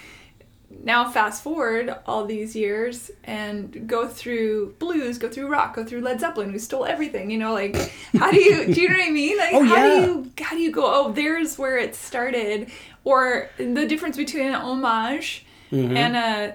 now 0.82 1.06
fast 1.10 1.42
forward 1.42 1.94
all 2.06 2.24
these 2.24 2.56
years 2.56 3.10
and 3.24 3.86
go 3.86 4.08
through 4.08 4.74
blues, 4.78 5.18
go 5.18 5.28
through 5.28 5.48
rock, 5.48 5.76
go 5.76 5.84
through 5.84 6.00
Led 6.00 6.18
Zeppelin, 6.20 6.50
who 6.50 6.58
stole 6.58 6.86
everything. 6.86 7.30
You 7.30 7.36
know, 7.36 7.52
like 7.52 7.76
how 8.16 8.30
do 8.30 8.40
you 8.40 8.72
do 8.72 8.80
you 8.80 8.88
know 8.88 8.96
what 8.96 9.06
I 9.06 9.10
mean? 9.10 9.36
Like 9.36 9.50
Oh, 9.52 9.62
how 9.64 9.76
yeah. 9.84 9.94
do 9.94 10.00
you 10.00 10.32
how 10.40 10.56
do 10.56 10.62
you 10.62 10.72
go? 10.72 10.82
Oh, 10.86 11.12
there's 11.12 11.58
where 11.58 11.76
it 11.76 11.94
started, 11.94 12.70
or 13.04 13.50
the 13.58 13.86
difference 13.86 14.16
between 14.16 14.46
an 14.46 14.54
homage 14.54 15.44
Mm-hmm. 15.72 15.96
and 15.96 16.16
a 16.16 16.54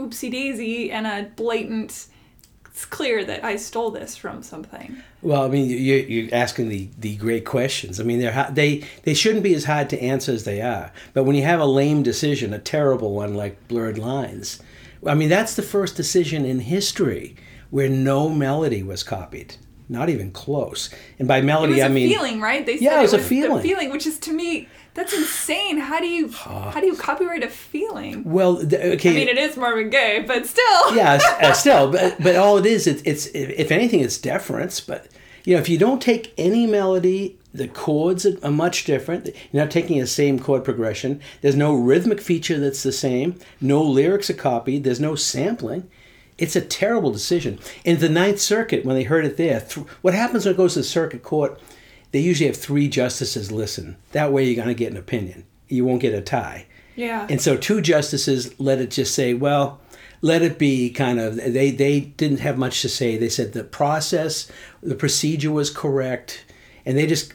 oopsie 0.00 0.30
daisy 0.30 0.90
and 0.90 1.06
a 1.06 1.30
blatant. 1.36 2.06
It's 2.70 2.84
clear 2.84 3.24
that 3.24 3.42
I 3.42 3.56
stole 3.56 3.90
this 3.90 4.16
from 4.16 4.42
something. 4.42 4.96
Well, 5.22 5.42
I 5.44 5.48
mean, 5.48 5.70
you, 5.70 5.76
you're 5.96 6.34
asking 6.34 6.68
the, 6.68 6.90
the 6.98 7.16
great 7.16 7.46
questions. 7.46 7.98
I 7.98 8.04
mean, 8.04 8.18
they're 8.20 8.48
they 8.52 8.84
they 9.04 9.14
shouldn't 9.14 9.42
be 9.44 9.54
as 9.54 9.64
hard 9.64 9.88
to 9.90 10.02
answer 10.02 10.32
as 10.32 10.44
they 10.44 10.60
are. 10.60 10.92
But 11.14 11.24
when 11.24 11.36
you 11.36 11.42
have 11.44 11.58
a 11.60 11.64
lame 11.64 12.02
decision, 12.02 12.52
a 12.52 12.58
terrible 12.58 13.14
one 13.14 13.34
like 13.34 13.66
blurred 13.68 13.96
lines, 13.96 14.60
I 15.06 15.14
mean, 15.14 15.30
that's 15.30 15.54
the 15.56 15.62
first 15.62 15.96
decision 15.96 16.44
in 16.44 16.60
history 16.60 17.34
where 17.70 17.88
no 17.88 18.28
melody 18.28 18.82
was 18.82 19.02
copied. 19.02 19.56
not 19.88 20.08
even 20.10 20.30
close. 20.32 20.90
And 21.18 21.26
by 21.26 21.38
It 21.38 21.44
melody, 21.44 21.74
was 21.74 21.82
I 21.82 21.86
a 21.86 21.90
mean 21.90 22.08
feeling, 22.10 22.40
right? 22.40 22.66
They 22.66 22.76
said 22.76 22.84
Yeah, 22.84 22.98
it 22.98 23.02
was 23.02 23.14
a 23.14 23.18
the 23.18 23.22
feeling. 23.22 23.62
feeling, 23.62 23.90
which 23.90 24.06
is 24.06 24.18
to 24.20 24.32
me 24.32 24.68
that's 24.96 25.12
insane. 25.12 25.78
How 25.78 26.00
do 26.00 26.06
you 26.06 26.30
how 26.30 26.80
do 26.80 26.86
you 26.86 26.96
copyright 26.96 27.44
a 27.44 27.48
feeling? 27.48 28.24
well, 28.24 28.56
th- 28.56 28.96
okay. 28.96 29.10
I 29.10 29.14
mean, 29.14 29.28
it 29.28 29.38
is 29.38 29.56
Marvin 29.56 29.90
Gaye, 29.90 30.24
but 30.26 30.46
still. 30.46 30.96
yeah, 30.96 31.20
uh, 31.42 31.52
still, 31.52 31.92
but, 31.92 32.16
but 32.20 32.34
all 32.34 32.56
it 32.56 32.66
is, 32.66 32.86
it, 32.86 33.02
it's 33.04 33.26
if 33.26 33.70
anything, 33.70 34.00
it's 34.00 34.18
deference. 34.18 34.80
But 34.80 35.06
you 35.44 35.54
know, 35.54 35.60
if 35.60 35.68
you 35.68 35.78
don't 35.78 36.02
take 36.02 36.32
any 36.38 36.66
melody, 36.66 37.38
the 37.52 37.68
chords 37.68 38.26
are, 38.26 38.38
are 38.42 38.50
much 38.50 38.84
different. 38.84 39.26
You're 39.52 39.64
not 39.64 39.70
taking 39.70 40.00
the 40.00 40.06
same 40.06 40.38
chord 40.38 40.64
progression. 40.64 41.20
There's 41.42 41.56
no 41.56 41.74
rhythmic 41.74 42.20
feature 42.20 42.58
that's 42.58 42.82
the 42.82 42.92
same. 42.92 43.38
No 43.60 43.82
lyrics 43.82 44.30
are 44.30 44.34
copied. 44.34 44.84
There's 44.84 45.00
no 45.00 45.14
sampling. 45.14 45.88
It's 46.38 46.56
a 46.56 46.60
terrible 46.60 47.12
decision. 47.12 47.58
In 47.84 47.98
the 47.98 48.10
Ninth 48.10 48.40
Circuit, 48.40 48.84
when 48.84 48.96
they 48.96 49.04
heard 49.04 49.24
it 49.24 49.36
there, 49.36 49.60
th- 49.60 49.86
what 50.02 50.12
happens 50.14 50.44
when 50.44 50.54
it 50.54 50.58
goes 50.58 50.74
to 50.74 50.80
the 50.80 50.84
circuit 50.84 51.22
court? 51.22 51.58
They 52.16 52.22
usually 52.22 52.46
have 52.46 52.56
three 52.56 52.88
justices 52.88 53.52
listen. 53.52 53.98
That 54.12 54.32
way, 54.32 54.44
you're 54.46 54.56
going 54.56 54.68
to 54.68 54.74
get 54.74 54.90
an 54.90 54.96
opinion. 54.96 55.44
You 55.68 55.84
won't 55.84 56.00
get 56.00 56.14
a 56.14 56.22
tie. 56.22 56.64
Yeah. 56.94 57.26
And 57.28 57.42
so 57.42 57.58
two 57.58 57.82
justices 57.82 58.58
let 58.58 58.80
it 58.80 58.90
just 58.90 59.14
say, 59.14 59.34
well, 59.34 59.82
let 60.22 60.40
it 60.40 60.58
be 60.58 60.88
kind 60.88 61.20
of 61.20 61.36
they 61.36 61.70
they 61.70 62.00
didn't 62.00 62.40
have 62.40 62.56
much 62.56 62.80
to 62.80 62.88
say. 62.88 63.18
They 63.18 63.28
said 63.28 63.52
the 63.52 63.64
process, 63.64 64.50
the 64.82 64.94
procedure 64.94 65.50
was 65.50 65.68
correct, 65.68 66.46
and 66.86 66.96
they 66.96 67.06
just 67.06 67.34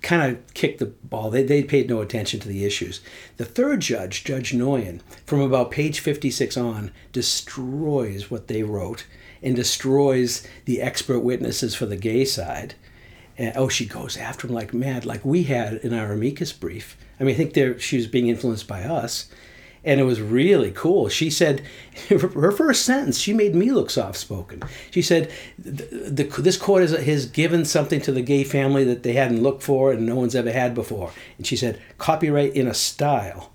kind 0.00 0.22
of 0.22 0.54
kicked 0.54 0.78
the 0.78 0.86
ball. 0.86 1.28
They, 1.28 1.42
they 1.42 1.62
paid 1.62 1.90
no 1.90 2.00
attention 2.00 2.40
to 2.40 2.48
the 2.48 2.64
issues. 2.64 3.02
The 3.36 3.44
third 3.44 3.80
judge, 3.80 4.24
Judge 4.24 4.54
Nguyen, 4.54 5.02
from 5.26 5.42
about 5.42 5.70
page 5.70 6.00
56 6.00 6.56
on, 6.56 6.90
destroys 7.12 8.30
what 8.30 8.48
they 8.48 8.62
wrote 8.62 9.04
and 9.42 9.54
destroys 9.54 10.48
the 10.64 10.80
expert 10.80 11.20
witnesses 11.20 11.74
for 11.74 11.84
the 11.84 11.96
Gaye 11.96 12.24
side. 12.24 12.76
And 13.42 13.56
oh, 13.56 13.68
she 13.68 13.86
goes 13.86 14.16
after 14.16 14.46
him 14.46 14.54
like 14.54 14.72
mad, 14.72 15.04
like 15.04 15.24
we 15.24 15.42
had 15.42 15.74
in 15.78 15.92
our 15.92 16.12
amicus 16.12 16.52
brief. 16.52 16.96
I 17.18 17.24
mean, 17.24 17.34
I 17.34 17.36
think 17.36 17.54
there 17.54 17.76
she 17.76 17.96
was 17.96 18.06
being 18.06 18.28
influenced 18.28 18.68
by 18.68 18.84
us, 18.84 19.28
and 19.82 19.98
it 19.98 20.04
was 20.04 20.20
really 20.20 20.70
cool. 20.70 21.08
She 21.08 21.28
said, 21.28 21.62
her 22.08 22.52
first 22.52 22.84
sentence, 22.84 23.18
she 23.18 23.32
made 23.32 23.56
me 23.56 23.72
look 23.72 23.90
soft 23.90 24.16
spoken. 24.16 24.62
She 24.92 25.02
said, 25.02 25.28
the, 25.58 25.86
the, 26.08 26.40
"This 26.40 26.56
court 26.56 26.82
has, 26.82 26.92
has 26.92 27.26
given 27.26 27.64
something 27.64 28.00
to 28.02 28.12
the 28.12 28.22
Gaye 28.22 28.44
family 28.44 28.84
that 28.84 29.02
they 29.02 29.14
hadn't 29.14 29.42
looked 29.42 29.64
for 29.64 29.90
and 29.90 30.06
no 30.06 30.14
one's 30.14 30.36
ever 30.36 30.52
had 30.52 30.72
before." 30.72 31.10
And 31.36 31.44
she 31.44 31.56
said, 31.56 31.82
"Copyright 31.98 32.54
in 32.54 32.68
a 32.68 32.74
style." 32.74 33.52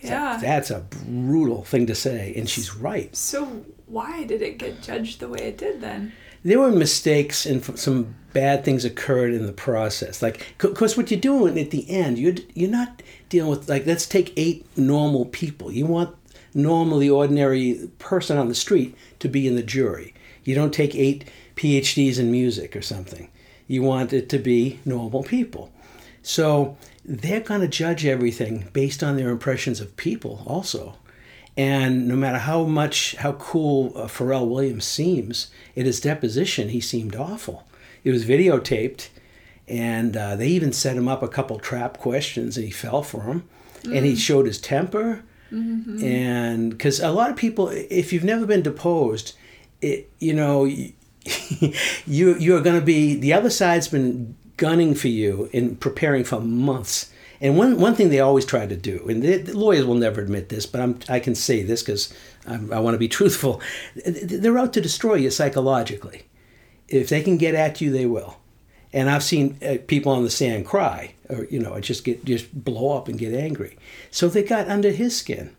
yeah. 0.00 0.38
That's 0.40 0.70
a 0.70 0.80
brutal 0.80 1.62
thing 1.64 1.86
to 1.88 1.94
say, 1.94 2.32
and 2.34 2.48
she's 2.48 2.74
right. 2.74 3.14
so 3.14 3.66
why 3.84 4.24
did 4.24 4.40
it 4.40 4.56
get 4.56 4.80
judged 4.80 5.20
the 5.20 5.28
way 5.28 5.40
it 5.40 5.58
did 5.58 5.82
then? 5.82 6.12
there 6.44 6.58
were 6.58 6.70
mistakes 6.70 7.46
and 7.46 7.78
some 7.78 8.14
bad 8.32 8.64
things 8.64 8.84
occurred 8.84 9.32
in 9.32 9.46
the 9.46 9.52
process. 9.52 10.22
Like, 10.22 10.54
because 10.58 10.96
what 10.96 11.10
you're 11.10 11.20
doing 11.20 11.58
at 11.58 11.70
the 11.70 11.88
end, 11.90 12.18
you're 12.18 12.34
you're 12.54 12.70
not 12.70 13.02
dealing 13.28 13.50
with 13.50 13.68
like 13.68 13.86
let's 13.86 14.06
take 14.06 14.32
eight 14.36 14.66
normal 14.76 15.26
people. 15.26 15.72
You 15.72 15.86
want 15.86 16.14
normally 16.54 17.08
ordinary 17.08 17.90
person 17.98 18.36
on 18.36 18.48
the 18.48 18.54
street 18.54 18.96
to 19.20 19.28
be 19.28 19.46
in 19.46 19.56
the 19.56 19.62
jury. 19.62 20.14
You 20.44 20.54
don't 20.54 20.74
take 20.74 20.94
eight 20.94 21.28
PhDs 21.56 22.18
in 22.18 22.30
music 22.30 22.74
or 22.74 22.82
something. 22.82 23.30
You 23.66 23.82
want 23.82 24.12
it 24.12 24.28
to 24.30 24.38
be 24.38 24.80
normal 24.84 25.22
people. 25.22 25.70
So 26.22 26.76
they're 27.04 27.40
going 27.40 27.60
to 27.60 27.68
judge 27.68 28.04
everything 28.04 28.68
based 28.72 29.02
on 29.02 29.16
their 29.16 29.30
impressions 29.30 29.80
of 29.80 29.96
people 29.96 30.42
also. 30.46 30.96
And 31.56 32.08
no 32.08 32.16
matter 32.16 32.38
how 32.38 32.64
much, 32.64 33.16
how 33.16 33.32
cool 33.32 33.92
uh, 33.94 34.06
Pharrell 34.06 34.48
Williams 34.48 34.84
seems, 34.84 35.50
at 35.76 35.86
his 35.86 36.00
deposition, 36.00 36.70
he 36.70 36.80
seemed 36.80 37.14
awful. 37.16 37.66
It 38.04 38.10
was 38.12 38.24
videotaped, 38.24 39.08
and 39.68 40.16
uh, 40.16 40.36
they 40.36 40.48
even 40.48 40.72
set 40.72 40.96
him 40.96 41.08
up 41.08 41.22
a 41.22 41.28
couple 41.28 41.58
trap 41.58 41.98
questions, 41.98 42.56
and 42.56 42.64
he 42.64 42.72
fell 42.72 43.02
for 43.02 43.22
them. 43.22 43.48
And 43.96 44.04
he 44.04 44.14
showed 44.16 44.46
his 44.46 44.60
temper. 44.60 45.22
And 46.04 46.70
because 46.70 47.00
a 47.00 47.10
lot 47.10 47.30
of 47.30 47.36
people, 47.36 47.68
if 47.68 48.12
you've 48.12 48.24
never 48.24 48.46
been 48.46 48.62
deposed, 48.62 49.34
it, 49.80 50.10
you 50.18 50.34
know, 50.34 50.64
you, 50.64 50.94
you're 52.06 52.60
going 52.60 52.78
to 52.78 52.84
be, 52.84 53.14
the 53.14 53.32
other 53.32 53.50
side's 53.50 53.88
been 53.88 54.36
gunning 54.56 54.94
for 54.94 55.08
you 55.08 55.48
and 55.52 55.80
preparing 55.80 56.24
for 56.24 56.40
months. 56.40 57.10
And 57.40 57.56
one, 57.56 57.80
one 57.80 57.94
thing 57.94 58.10
they 58.10 58.20
always 58.20 58.44
try 58.44 58.66
to 58.66 58.76
do, 58.76 59.06
and 59.08 59.22
the, 59.22 59.38
the 59.38 59.58
lawyers 59.58 59.86
will 59.86 59.94
never 59.94 60.20
admit 60.20 60.50
this, 60.50 60.66
but 60.66 60.80
I'm, 60.82 60.98
I 61.08 61.20
can 61.20 61.34
say 61.34 61.62
this 61.62 61.82
because 61.82 62.12
I 62.46 62.80
want 62.80 62.94
to 62.94 62.98
be 62.98 63.08
truthful. 63.18 63.62
They're 64.04 64.58
out 64.58 64.74
to 64.74 64.80
destroy 64.80 65.14
you 65.14 65.30
psychologically. 65.30 66.24
If 66.90 67.08
they 67.08 67.22
can 67.22 67.36
get 67.36 67.54
at 67.54 67.80
you, 67.80 67.90
they 67.90 68.06
will. 68.06 68.36
And 68.92 69.08
I've 69.08 69.22
seen 69.22 69.56
uh, 69.62 69.76
people 69.86 70.10
on 70.12 70.24
the 70.24 70.30
stand 70.30 70.66
cry, 70.66 71.14
or 71.28 71.44
you 71.44 71.60
know, 71.60 71.78
just 71.80 72.04
get 72.04 72.24
just 72.24 72.52
blow 72.64 72.96
up 72.96 73.08
and 73.08 73.18
get 73.18 73.32
angry. 73.32 73.78
So 74.10 74.28
they 74.28 74.42
got 74.42 74.68
under 74.68 74.90
his 74.90 75.16
skin. 75.16 75.54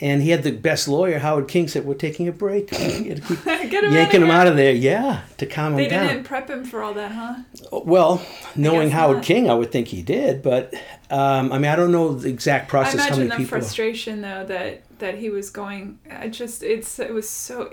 And 0.00 0.22
he 0.22 0.30
had 0.30 0.42
the 0.42 0.50
best 0.50 0.88
lawyer, 0.88 1.20
Howard 1.20 1.46
King, 1.46 1.68
said, 1.68 1.84
"We're 1.86 1.94
taking 1.94 2.26
a 2.26 2.32
break. 2.32 2.68
Keep 2.68 3.04
Get 3.44 3.84
him 3.84 3.92
yanking 3.92 4.22
him 4.22 4.30
out 4.30 4.48
of 4.48 4.56
there, 4.56 4.72
yeah, 4.72 5.22
to 5.36 5.46
calm 5.46 5.76
They 5.76 5.84
him 5.84 5.90
down." 5.90 6.06
They 6.06 6.12
didn't 6.14 6.26
prep 6.26 6.50
him 6.50 6.64
for 6.64 6.82
all 6.82 6.94
that, 6.94 7.12
huh? 7.12 7.36
Well, 7.70 8.20
knowing 8.56 8.90
Howard 8.90 9.18
not. 9.18 9.24
King, 9.24 9.48
I 9.48 9.54
would 9.54 9.70
think 9.70 9.86
he 9.88 10.02
did, 10.02 10.42
but 10.42 10.74
um, 11.10 11.52
I 11.52 11.58
mean, 11.58 11.70
I 11.70 11.76
don't 11.76 11.92
know 11.92 12.12
the 12.14 12.28
exact 12.28 12.66
I 12.66 12.70
process. 12.70 13.00
how 13.00 13.06
imagine 13.06 13.28
the 13.28 13.36
people? 13.36 13.60
frustration 13.60 14.20
though 14.20 14.44
that 14.46 14.82
that 14.98 15.16
he 15.18 15.30
was 15.30 15.48
going. 15.50 16.00
I 16.10 16.28
just 16.28 16.64
it's 16.64 16.98
it 16.98 17.14
was 17.14 17.28
so. 17.28 17.72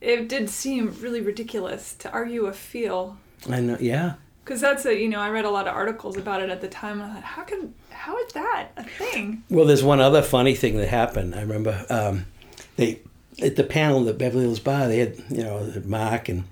It 0.00 0.28
did 0.28 0.48
seem 0.48 0.96
really 1.00 1.20
ridiculous 1.20 1.94
to 1.96 2.10
argue 2.10 2.46
a 2.46 2.52
feel 2.52 3.18
I 3.48 3.60
know, 3.60 3.76
yeah. 3.80 4.14
because 4.44 4.60
that's 4.60 4.84
a 4.86 4.98
you 4.98 5.08
know 5.08 5.20
I 5.20 5.30
read 5.30 5.44
a 5.44 5.50
lot 5.50 5.66
of 5.68 5.74
articles 5.74 6.16
about 6.16 6.42
it 6.42 6.50
at 6.50 6.60
the 6.60 6.68
time. 6.68 7.00
And 7.00 7.10
I 7.10 7.14
thought, 7.14 7.22
how 7.22 7.42
can 7.42 7.74
how 7.90 8.16
is 8.18 8.32
that 8.32 8.68
a 8.76 8.84
thing? 8.84 9.44
Well, 9.50 9.66
there's 9.66 9.82
one 9.84 10.00
other 10.00 10.22
funny 10.22 10.54
thing 10.54 10.76
that 10.78 10.88
happened. 10.88 11.34
I 11.34 11.42
remember 11.42 11.84
um, 11.90 12.26
they 12.76 13.00
at 13.42 13.56
the 13.56 13.64
panel 13.64 14.08
at 14.08 14.18
Beverly 14.18 14.44
Hills 14.44 14.60
Bar. 14.60 14.88
They 14.88 14.98
had 14.98 15.18
you 15.30 15.42
know 15.42 15.72
Mark 15.84 16.28
and 16.28 16.44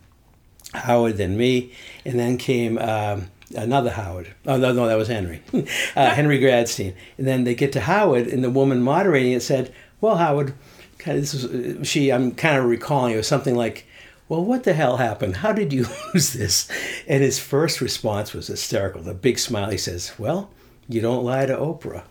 Howard 0.75 1.19
and 1.19 1.37
me, 1.39 1.73
and 2.05 2.19
then 2.19 2.37
came 2.37 2.79
um, 2.79 3.31
another 3.55 3.91
Howard. 3.91 4.35
Oh 4.47 4.57
no, 4.57 4.73
no, 4.73 4.87
that 4.87 4.97
was 4.97 5.09
Henry, 5.09 5.43
uh, 5.97 6.11
Henry 6.11 6.39
Gradstein. 6.39 6.95
And 7.17 7.27
then 7.27 7.45
they 7.45 7.55
get 7.55 7.73
to 7.73 7.81
Howard, 7.81 8.27
and 8.27 8.45
the 8.45 8.51
woman 8.51 8.83
moderating 8.83 9.33
it 9.33 9.41
said, 9.41 9.73
"Well, 10.01 10.17
Howard, 10.17 10.55
kind 10.99 11.17
of, 11.19 11.23
this 11.23 11.33
was 11.35 11.45
uh, 11.47 11.85
she. 11.85 12.11
I'm 12.13 12.33
kind 12.33 12.59
of 12.59 12.65
recalling 12.65 13.15
it 13.15 13.17
was 13.17 13.29
something 13.29 13.55
like." 13.57 13.87
Well, 14.29 14.45
what 14.45 14.65
the 14.65 14.75
hell 14.75 14.99
happened? 14.99 15.37
How 15.39 15.53
did 15.53 15.73
you 15.73 15.87
lose 16.15 16.35
this? 16.35 16.69
And 17.07 17.23
his 17.23 17.39
first 17.39 17.81
response 17.81 18.35
was 18.35 18.49
hysterical. 18.49 19.01
The 19.01 19.15
big 19.15 19.39
smile. 19.39 19.71
He 19.71 19.79
says, 19.79 20.13
"Well, 20.19 20.51
you 20.89 21.01
don't 21.01 21.25
lie 21.25 21.47
to 21.47 21.57
Oprah." 21.57 22.03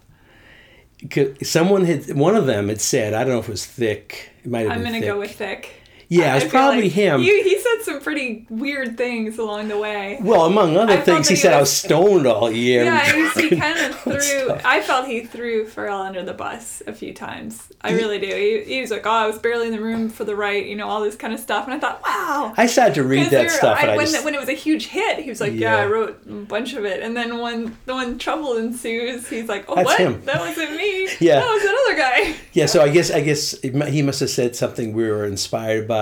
Someone 1.43 1.85
had, 1.85 2.11
one 2.15 2.35
of 2.35 2.47
them 2.47 2.69
had 2.69 2.81
said, 2.81 3.13
I 3.13 3.23
don't 3.23 3.33
know 3.33 3.39
if 3.39 3.47
it 3.47 3.51
was 3.51 3.65
Thicke. 3.67 4.31
It 4.43 4.49
might 4.49 4.61
have 4.61 4.71
I'm 4.71 4.79
been 4.79 4.87
I'm 4.87 4.93
gonna 4.93 4.99
Thicke. 5.01 5.13
go 5.13 5.19
with 5.19 5.31
Thicke. 5.35 5.69
Yeah, 6.09 6.33
I- 6.33 6.37
it's 6.37 6.47
probably 6.49 6.83
like 6.83 6.91
him. 6.91 7.21
You, 7.21 7.43
he 7.43 7.59
said 7.59 7.81
some 7.83 7.99
pretty 8.01 8.45
weird 8.49 8.97
things 8.97 9.37
along 9.37 9.67
the 9.67 9.77
way. 9.77 10.17
Well, 10.21 10.45
among 10.45 10.77
other 10.77 10.93
felt 10.93 11.05
things, 11.05 11.27
he 11.27 11.35
he 11.35 11.39
said 11.41 11.53
I 11.53 11.59
was- 11.59 11.69
was 11.69 11.77
stoned 11.77 12.25
all 12.27 12.49
year. 12.51 12.83
Yeah, 12.85 13.11
he, 13.11 13.21
was- 13.23 13.33
he 13.35 13.49
kind 13.57 13.77
of 13.79 13.99
threw. 13.99 14.19
stuff. 14.21 14.61
I 14.65 14.81
felt 14.81 15.07
he 15.07 15.21
threw 15.25 15.65
Pharrell 15.67 16.05
under 16.05 16.23
the 16.23 16.33
bus 16.33 16.81
a 16.87 16.93
few 16.93 17.13
times. 17.13 17.71
I 17.81 17.91
really 17.93 18.19
do. 18.19 18.27
He, 18.27 18.63
he 18.75 18.81
was 18.81 18.89
like, 18.91 19.05
"Oh, 19.05 19.11
I 19.11 19.27
was 19.27 19.37
barely 19.39 19.67
in 19.67 19.71
the 19.73 19.81
room 19.81 20.09
for 20.09 20.23
the 20.23 20.35
right," 20.35 20.65
you 20.65 20.75
know, 20.75 20.87
all 20.87 21.01
this 21.01 21.15
kind 21.15 21.33
of 21.33 21.39
stuff. 21.39 21.65
And 21.65 21.73
I 21.73 21.79
thought, 21.79 22.01
"Wow." 22.03 22.53
I 22.57 22.65
started 22.67 22.95
to 22.95 23.03
read 23.03 23.29
that 23.31 23.43
were- 23.43 23.49
stuff, 23.49 23.77
I, 23.79 23.95
when, 23.95 24.05
just, 24.07 24.23
when 24.25 24.33
it 24.33 24.39
was 24.39 24.49
a 24.49 24.53
huge 24.53 24.87
hit, 24.87 25.19
he 25.19 25.29
was 25.29 25.39
like, 25.41 25.53
"Yeah, 25.53 25.75
Yeah. 25.77 25.83
I 25.83 25.87
wrote 25.87 26.21
a 26.27 26.31
bunch 26.31 26.73
of 26.73 26.85
it." 26.85 27.03
And 27.03 27.15
then 27.15 27.37
when 27.39 27.77
the 27.85 27.95
when 27.95 28.17
trouble 28.17 28.57
ensues, 28.57 29.27
he's 29.29 29.47
like, 29.49 29.65
"Oh, 29.67 29.75
That's 29.75 29.85
what? 29.85 29.99
him. 29.99 30.21
That 30.25 30.39
wasn't 30.39 30.71
me. 30.75 31.09
Yeah. 31.19 31.39
that 31.39 31.51
was 31.51 31.63
another 31.63 31.95
guy." 31.97 32.35
yeah. 32.53 32.65
So 32.65 32.81
I 32.81 32.89
guess 32.89 33.11
I 33.11 33.21
guess 33.21 33.59
he 33.61 34.01
must 34.01 34.19
have 34.21 34.29
said 34.29 34.55
something. 34.55 34.93
We 34.93 35.09
were 35.09 35.25
inspired 35.25 35.87
by 35.87 35.96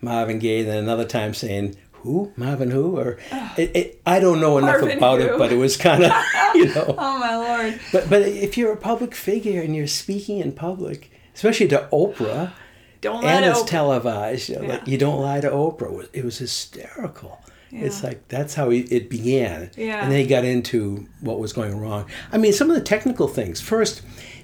Marvin 0.00 0.38
Gaye, 0.38 0.60
and 0.60 0.68
then 0.68 0.78
another 0.78 1.04
time 1.04 1.34
saying, 1.34 1.76
"Who 1.92 2.32
Marvin? 2.36 2.70
Who?" 2.70 2.96
Or 2.98 3.18
it, 3.56 3.70
it, 3.76 4.00
I 4.06 4.20
don't 4.20 4.40
know 4.40 4.58
enough 4.58 4.80
Marvin 4.80 4.96
about 4.98 5.20
who? 5.20 5.34
it, 5.34 5.38
but 5.38 5.52
it 5.52 5.56
was 5.56 5.76
kind 5.76 6.04
of 6.04 6.12
you 6.54 6.66
know. 6.74 6.94
Oh 6.98 7.18
my 7.18 7.36
lord! 7.36 7.80
But 7.92 8.08
but 8.10 8.22
if 8.22 8.56
you're 8.58 8.72
a 8.72 8.76
public 8.76 9.14
figure 9.14 9.60
and 9.62 9.74
you're 9.76 9.86
speaking 9.86 10.38
in 10.38 10.52
public, 10.52 11.10
especially 11.34 11.68
to 11.68 11.88
Oprah. 11.92 12.52
Don't 13.00 13.24
let 13.24 13.34
and 13.34 13.44
it. 13.44 13.48
it's 13.48 13.58
open. 13.58 13.68
televised. 13.70 14.48
You 14.48 14.60
know, 14.60 14.68
like 14.68 14.86
you 14.86 14.96
don't 14.96 15.20
lie 15.20 15.40
to 15.40 15.50
Oprah. 15.50 15.86
It 15.90 15.92
was, 15.92 16.08
it 16.12 16.24
was 16.24 16.38
hysterical. 16.38 17.40
It's 17.74 18.04
like 18.04 18.28
that's 18.28 18.54
how 18.54 18.70
it 18.70 19.08
began, 19.08 19.70
Yeah. 19.78 20.02
and 20.02 20.12
then 20.12 20.20
he 20.20 20.26
got 20.26 20.44
into 20.44 21.08
what 21.20 21.38
was 21.40 21.52
going 21.54 21.80
wrong. 21.80 22.04
I 22.30 22.36
mean, 22.38 22.52
some 22.52 22.68
of 22.68 22.76
the 22.76 22.82
technical 22.82 23.26
things. 23.28 23.60
First, 23.62 24.02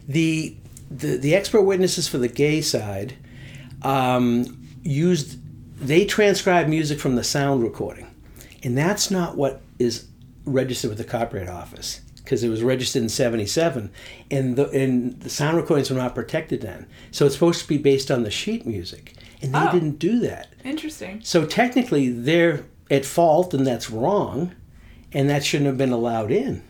the 0.09 0.57
the, 0.91 1.19
the 1.19 1.35
expert 1.37 1.61
witnesses 1.63 2.09
for 2.09 2.17
the 2.17 2.27
Gaye 2.29 2.63
side 2.63 3.15
um, 3.83 4.58
used 4.89 5.39
they 5.81 6.05
transcribed 6.05 6.69
music 6.69 6.99
from 6.99 7.15
the 7.15 7.23
sound 7.25 7.63
recording, 7.63 8.07
and 8.63 8.77
that's 8.77 9.11
not 9.11 9.37
what 9.37 9.61
is 9.79 10.07
registered 10.45 10.89
with 10.89 10.99
the 10.99 11.05
Copyright 11.05 11.49
Office 11.49 12.01
because 12.17 12.43
it 12.43 12.49
was 12.49 12.63
registered 12.63 13.03
in 13.03 13.09
'77, 13.09 13.91
and 14.31 14.57
the 14.57 14.69
and 14.71 15.21
the 15.21 15.31
sound 15.31 15.57
recordings 15.57 15.91
were 15.91 15.97
not 15.97 16.15
protected 16.15 16.63
then. 16.63 16.87
So 17.11 17.27
it's 17.27 17.35
supposed 17.35 17.61
to 17.63 17.69
be 17.69 17.79
based 17.79 18.11
on 18.11 18.23
the 18.23 18.31
sheet 18.31 18.67
music, 18.67 19.15
and 19.43 19.55
they 19.55 19.59
Oh. 19.59 19.73
didn't 19.73 19.99
do 19.99 20.19
that. 20.21 20.49
Interesting. 20.65 21.21
So 21.23 21.45
technically, 21.47 22.09
they're 22.11 22.65
at 22.91 23.05
fault 23.05 23.53
and 23.55 23.67
that's 23.67 23.91
wrong, 23.91 24.53
and 25.13 25.29
that 25.29 25.45
shouldn't 25.45 25.67
have 25.67 25.79
been 25.79 25.93
allowed 25.93 26.31
in. 26.33 26.63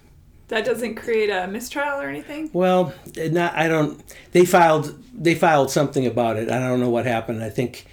That 0.49 0.65
doesn't 0.65 0.95
create 0.97 1.29
a 1.31 1.47
mistrial 1.47 2.01
or 2.01 2.09
anything. 2.09 2.49
Well, 2.53 2.93
not, 3.17 3.55
I 3.55 3.69
don't. 3.69 4.03
They 4.33 4.45
filed 4.45 5.03
they 5.15 5.35
filed 5.35 5.71
something 5.71 6.07
about 6.07 6.37
it. 6.37 6.51
I 6.51 6.59
don't 6.59 6.81
know 6.81 6.91
what 6.91 7.07
happened. 7.07 7.43
I 7.43 7.51
think 7.51 7.87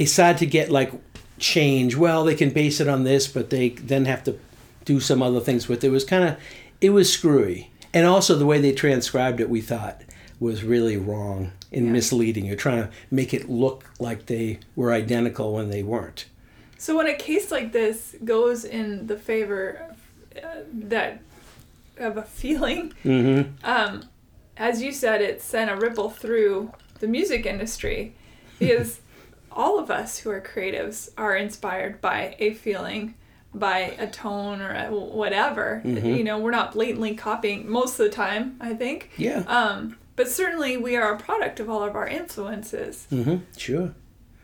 it's 0.00 0.12
sad 0.12 0.38
to 0.38 0.46
get 0.46 0.70
like 0.70 0.90
change. 1.38 1.94
Well, 1.96 2.24
they 2.24 2.34
can 2.34 2.50
base 2.50 2.80
it 2.80 2.88
on 2.88 3.04
this, 3.04 3.28
but 3.28 3.50
they 3.50 3.68
then 3.70 4.06
have 4.06 4.24
to 4.24 4.38
do 4.84 4.98
some 5.00 5.22
other 5.22 5.40
things 5.40 5.68
with 5.68 5.84
it. 5.84 5.88
It 5.88 5.90
was 5.90 6.04
kind 6.04 6.24
of 6.24 6.36
it 6.80 6.90
was 6.90 7.12
screwy, 7.12 7.70
and 7.92 8.06
also 8.06 8.34
the 8.36 8.46
way 8.46 8.60
they 8.60 8.72
transcribed 8.72 9.40
it, 9.40 9.48
we 9.50 9.60
thought 9.60 10.00
was 10.40 10.64
really 10.64 10.96
wrong 10.96 11.52
and 11.70 11.86
Yeah. 11.86 11.92
misleading. 11.92 12.46
You're 12.46 12.56
trying 12.56 12.82
to 12.84 12.90
make 13.10 13.34
it 13.34 13.50
look 13.50 13.84
like 13.98 14.26
they 14.26 14.58
were 14.74 14.90
identical 14.92 15.52
when 15.54 15.68
they 15.70 15.82
weren't. 15.82 16.24
So 16.78 16.96
when 16.96 17.06
a 17.06 17.14
case 17.14 17.50
like 17.50 17.72
this 17.72 18.14
goes 18.24 18.64
in 18.64 19.06
the 19.06 19.18
favor 19.18 19.82
of, 19.90 20.42
uh, 20.42 20.48
that 20.72 21.20
of 21.98 22.16
a 22.16 22.22
feeling, 22.22 22.94
Mm-hmm. 23.04 23.42
um, 23.64 24.04
as 24.56 24.80
you 24.82 24.92
said, 24.92 25.20
it 25.20 25.42
sent 25.42 25.70
a 25.70 25.76
ripple 25.76 26.08
through 26.08 26.72
the 27.00 27.06
music 27.06 27.44
industry 27.44 28.14
because 28.58 29.00
all 29.52 29.78
of 29.78 29.90
us 29.90 30.18
who 30.18 30.30
are 30.30 30.40
creatives 30.40 31.10
are 31.18 31.34
inspired 31.36 32.00
by 32.00 32.36
a 32.38 32.52
feeling, 32.54 33.14
by 33.54 33.94
a 33.98 34.06
tone 34.06 34.60
or 34.62 34.70
a 34.72 34.90
whatever. 34.94 35.82
Mhm. 35.84 36.16
You 36.18 36.24
know, 36.24 36.38
we're 36.38 36.50
not 36.52 36.72
blatantly 36.72 37.14
copying 37.14 37.68
most 37.70 37.98
of 37.98 38.06
the 38.06 38.10
time, 38.10 38.56
I 38.60 38.74
think. 38.74 39.10
Yeah. 39.16 39.42
Um, 39.46 39.96
but 40.16 40.28
certainly 40.28 40.76
we 40.76 40.96
are 40.96 41.14
a 41.14 41.18
product 41.18 41.60
of 41.60 41.68
all 41.70 41.82
of 41.82 41.96
our 41.96 42.06
influences. 42.06 43.06
Mm-hmm. 43.10 43.36
Sure. 43.56 43.92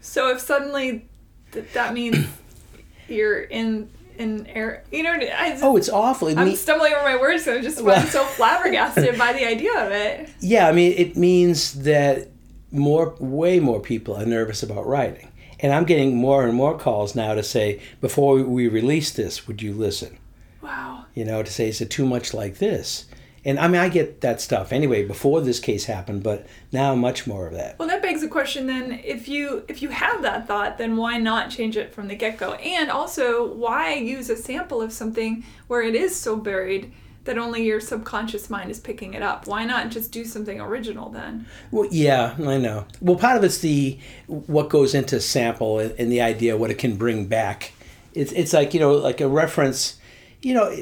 So 0.01 0.31
if 0.31 0.41
suddenly 0.41 1.07
th- 1.53 1.67
that 1.75 1.93
means 1.95 2.27
you're 3.09 3.43
in 3.43 3.91
in 4.19 4.47
air, 4.47 4.83
you 4.91 5.03
know, 5.03 5.13
I, 5.13 5.59
Oh, 5.61 5.77
it's 5.77 5.91
awful. 5.91 6.29
It 6.29 6.39
I'm 6.39 6.47
mean- 6.47 6.57
stumbling 6.57 6.95
over 6.95 7.05
my 7.05 7.17
words. 7.17 7.45
So 7.45 7.55
I'm 7.55 7.63
just 7.63 7.83
Well- 7.83 8.01
so 8.07 8.25
flabbergasted 8.39 9.19
by 9.19 9.35
the 9.35 9.47
idea 9.47 9.73
of 9.85 9.93
it. 9.93 10.31
Yeah, 10.41 10.67
I 10.69 10.73
mean, 10.73 10.95
it 10.97 11.17
means 11.19 11.75
that 11.83 12.29
more, 12.77 13.15
way 13.19 13.59
more 13.61 13.81
people 13.81 14.15
are 14.17 14.27
nervous 14.27 14.63
about 14.63 14.87
writing. 14.87 15.33
And 15.61 15.73
I'm 15.73 15.85
getting 15.85 16.17
more 16.17 16.47
and 16.47 16.55
more 16.55 16.79
calls 16.79 17.15
now 17.15 17.35
to 17.35 17.43
say, 17.43 17.81
before 18.01 18.43
we 18.43 18.69
release 18.69 19.11
this, 19.11 19.47
would 19.47 19.63
you 19.63 19.73
listen? 19.73 20.19
Wow. 20.61 21.07
You 21.15 21.25
know, 21.25 21.43
to 21.43 21.51
say, 21.51 21.69
is 21.69 21.81
it 21.81 21.91
too 21.91 22.07
much 22.07 22.35
like 22.35 22.59
this? 22.59 23.07
And 23.47 23.61
I 23.61 23.69
mean, 23.69 23.81
I 23.81 23.89
get 23.89 24.23
that 24.23 24.41
stuff 24.41 24.73
anyway 24.73 25.05
before 25.07 25.41
this 25.41 25.61
case 25.61 25.85
happened, 25.85 26.25
but 26.25 26.49
now 26.73 26.97
much 26.97 27.29
more 27.29 27.47
of 27.47 27.55
that. 27.55 27.79
Well, 27.79 27.87
that 27.87 28.03
begs 28.03 28.21
the 28.21 28.27
question 28.27 28.67
then: 28.67 29.01
if 29.05 29.29
you 29.29 29.65
if 29.69 29.83
you 29.83 29.91
have 29.91 30.23
that 30.23 30.49
thought, 30.49 30.79
then 30.79 30.97
why 30.97 31.19
not 31.19 31.49
change 31.49 31.77
it 31.77 31.95
from 31.95 32.09
the 32.09 32.17
get 32.17 32.39
go? 32.39 32.55
And 32.55 32.91
also, 32.91 33.47
why 33.47 33.95
use 33.95 34.31
a 34.31 34.37
sample 34.37 34.83
of 34.83 34.93
something 34.93 35.45
where 35.69 35.81
it 35.81 35.95
is 35.95 36.17
so 36.17 36.35
buried 36.35 36.93
that 37.27 37.39
only 37.39 37.65
your 37.65 37.81
subconscious 37.81 38.49
mind 38.49 38.71
is 38.71 38.81
picking 38.81 39.15
it 39.15 39.23
up? 39.23 39.47
Why 39.47 39.65
not 39.65 39.91
just 39.91 40.11
do 40.11 40.25
something 40.25 40.61
original 40.61 41.11
then? 41.11 41.47
Well, 41.71 41.89
yeah, 41.91 42.35
I 42.39 42.57
know. 42.57 42.87
Well, 43.01 43.17
part 43.17 43.37
of 43.37 43.45
it's 43.45 43.59
the 43.59 43.99
what 44.27 44.69
goes 44.69 44.95
into 44.95 45.21
sample 45.21 45.79
and, 45.79 45.93
and 45.99 46.11
the 46.11 46.21
idea 46.21 46.57
what 46.57 46.71
it 46.71 46.79
can 46.79 46.97
bring 46.97 47.27
back. 47.27 47.73
It's 48.15 48.33
it's 48.33 48.53
like 48.53 48.73
you 48.75 48.81
know 48.81 48.93
like 48.95 49.21
a 49.21 49.29
reference. 49.29 49.99
You 50.43 50.55
know, 50.55 50.77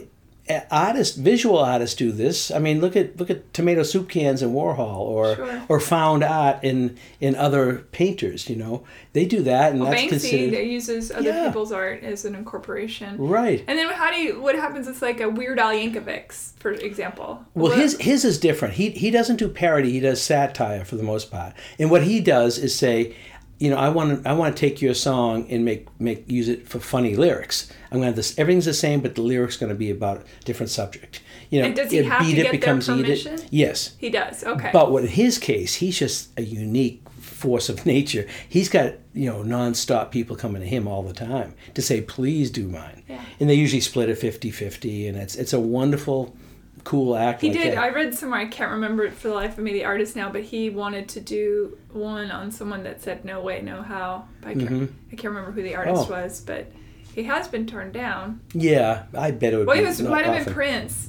artists, 0.70 1.16
visual 1.16 1.58
artists 1.58 1.96
do 1.96 2.12
this. 2.12 2.50
I 2.50 2.58
mean, 2.58 2.80
look 2.80 2.96
at 2.96 3.18
look 3.18 3.30
at 3.30 3.52
tomato 3.54 3.82
soup 3.82 4.10
cans 4.10 4.42
in 4.42 4.52
Warhol, 4.52 4.98
or 4.98 5.36
Sure. 5.36 5.62
or 5.68 5.80
found 5.80 6.22
art 6.22 6.62
in 6.62 6.96
in 7.20 7.34
other 7.34 7.86
painters. 7.92 8.50
You 8.50 8.56
know, 8.56 8.82
they 9.14 9.24
do 9.24 9.40
that, 9.42 9.72
and 9.72 9.80
Well, 9.80 9.90
that's 9.90 10.02
Banksy 10.02 10.08
considered 10.10 10.66
uses 10.66 11.10
other 11.10 11.22
Yeah. 11.30 11.46
people's 11.46 11.72
art 11.72 12.02
as 12.02 12.24
an 12.26 12.34
incorporation. 12.34 13.16
right. 13.18 13.64
And 13.66 13.78
then 13.78 13.88
how 13.88 14.10
do 14.10 14.18
you? 14.20 14.40
What 14.40 14.54
happens? 14.54 14.86
It's 14.86 15.00
like 15.02 15.20
a 15.20 15.28
Weird 15.30 15.58
Al 15.58 15.72
Yankovic's, 15.72 16.52
for 16.58 16.72
example. 16.72 17.42
Well, 17.54 17.70
What- 17.70 17.78
his 17.78 17.96
his 18.00 18.24
is 18.24 18.38
different. 18.38 18.74
He 18.74 18.90
he 18.90 19.10
doesn't 19.10 19.36
do 19.36 19.48
parody. 19.48 19.92
He 19.92 20.00
does 20.00 20.20
satire 20.20 20.84
for 20.84 20.96
the 20.96 21.02
most 21.02 21.30
part. 21.30 21.54
And 21.78 21.90
what 21.90 22.02
he 22.02 22.20
does 22.20 22.58
is 22.58 22.74
say, 22.74 23.14
you 23.58 23.70
know, 23.70 23.76
I 23.76 23.88
want 23.88 24.22
to 24.24 24.28
I 24.28 24.34
want 24.34 24.54
to 24.56 24.60
take 24.60 24.82
your 24.82 24.94
song 24.94 25.46
and 25.48 25.64
make 25.64 25.86
make 25.98 26.30
use 26.30 26.48
it 26.48 26.68
for 26.68 26.80
funny 26.80 27.16
lyrics. 27.16 27.70
I'm 27.94 28.00
going 28.00 28.12
to 28.12 28.16
this 28.16 28.38
everything's 28.38 28.64
the 28.64 28.74
same, 28.74 29.00
but 29.00 29.14
the 29.14 29.22
lyrics 29.22 29.56
going 29.56 29.70
to 29.70 29.74
be 29.78 29.90
about 29.90 30.18
a 30.18 30.44
different 30.44 30.70
subject. 30.70 31.20
You 31.50 31.60
know, 31.60 31.66
And 31.66 31.76
does 31.76 31.90
he 31.90 31.98
it- 31.98 32.06
have 32.06 32.20
to 32.20 32.24
beat 32.26 32.34
get 32.36 32.40
it 32.40 32.42
their 32.44 32.52
becomes 32.52 32.88
eat 32.90 33.08
it. 33.08 33.46
Yes, 33.50 33.94
he 33.98 34.10
does. 34.10 34.42
Okay. 34.44 34.70
but 34.72 34.90
what 34.90 35.04
in 35.04 35.08
his 35.10 35.38
case, 35.38 35.76
he's 35.76 35.98
just 35.98 36.30
a 36.38 36.42
unique 36.42 37.02
force 37.20 37.68
of 37.68 37.86
nature. 37.94 38.26
He's 38.48 38.68
got 38.68 38.94
you 39.12 39.30
know 39.30 39.42
nonstop 39.44 40.10
people 40.10 40.34
coming 40.36 40.60
to 40.62 40.68
him 40.68 40.88
all 40.88 41.02
the 41.02 41.12
time 41.14 41.54
to 41.74 41.82
say, 41.82 42.00
please 42.00 42.50
do 42.50 42.66
mine. 42.68 43.04
Yeah. 43.08 43.22
And 43.38 43.48
they 43.48 43.54
usually 43.54 43.80
split 43.80 44.08
it 44.08 44.18
50-50, 44.18 45.08
and 45.08 45.16
it's 45.16 45.36
it's 45.36 45.52
a 45.52 45.60
wonderful, 45.60 46.34
cool 46.82 47.16
act. 47.16 47.42
He 47.42 47.50
like 47.50 47.58
did. 47.58 47.72
that. 47.74 47.78
I 47.78 47.88
read 47.90 48.14
somewhere. 48.14 48.40
I 48.40 48.46
can't 48.46 48.72
remember 48.72 49.04
it 49.04 49.12
for 49.12 49.28
the 49.28 49.34
life 49.34 49.56
of 49.56 49.62
me, 49.64 49.72
the 49.72 49.84
artist 49.84 50.16
now, 50.16 50.30
but 50.30 50.42
he 50.42 50.70
wanted 50.70 51.08
to 51.10 51.20
do 51.20 51.78
one 51.92 52.30
on 52.32 52.50
someone 52.50 52.82
that 52.84 53.02
said 53.02 53.24
"No 53.24 53.40
way, 53.40 53.60
no 53.62 53.82
how." 53.82 54.26
I 54.42 54.54
can't, 54.54 54.70
Mhm. 54.70 54.88
I 55.12 55.16
can't 55.16 55.32
remember 55.34 55.52
who 55.52 55.62
the 55.62 55.74
artist 55.76 56.06
Oh. 56.08 56.10
was, 56.12 56.40
but 56.40 56.66
he 57.14 57.24
has 57.24 57.48
been 57.48 57.66
turned 57.66 57.92
down. 57.92 58.40
Yeah, 58.52 59.04
I 59.16 59.30
bet 59.30 59.52
it 59.52 59.58
would 59.58 59.66
Well, 59.66 59.76
be. 59.76 59.82
it 59.82 59.86
was 59.86 60.02
might 60.02 60.24
have 60.24 60.34
often. 60.34 60.44
been 60.46 60.54
Prince. 60.54 61.08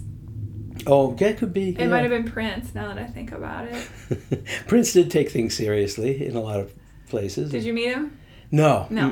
Oh, 0.88 1.14
that 1.16 1.38
could 1.38 1.54
be. 1.54 1.70
It 1.70 1.88
might 1.88 2.02
have 2.02 2.10
been 2.12 2.30
Prince. 2.32 2.76
Now 2.76 2.88
that 2.90 2.98
I 2.98 3.06
think 3.08 3.32
about 3.32 3.66
it. 3.68 3.88
Prince 4.68 4.94
did 4.94 5.10
take 5.10 5.32
things 5.32 5.56
seriously 5.56 6.26
in 6.26 6.36
a 6.36 6.42
lot 6.42 6.60
of 6.60 6.74
places. 7.10 7.52
did 7.52 7.64
you 7.64 7.74
meet 7.74 7.88
him? 7.94 8.18
No. 8.52 8.86
No. 8.90 9.12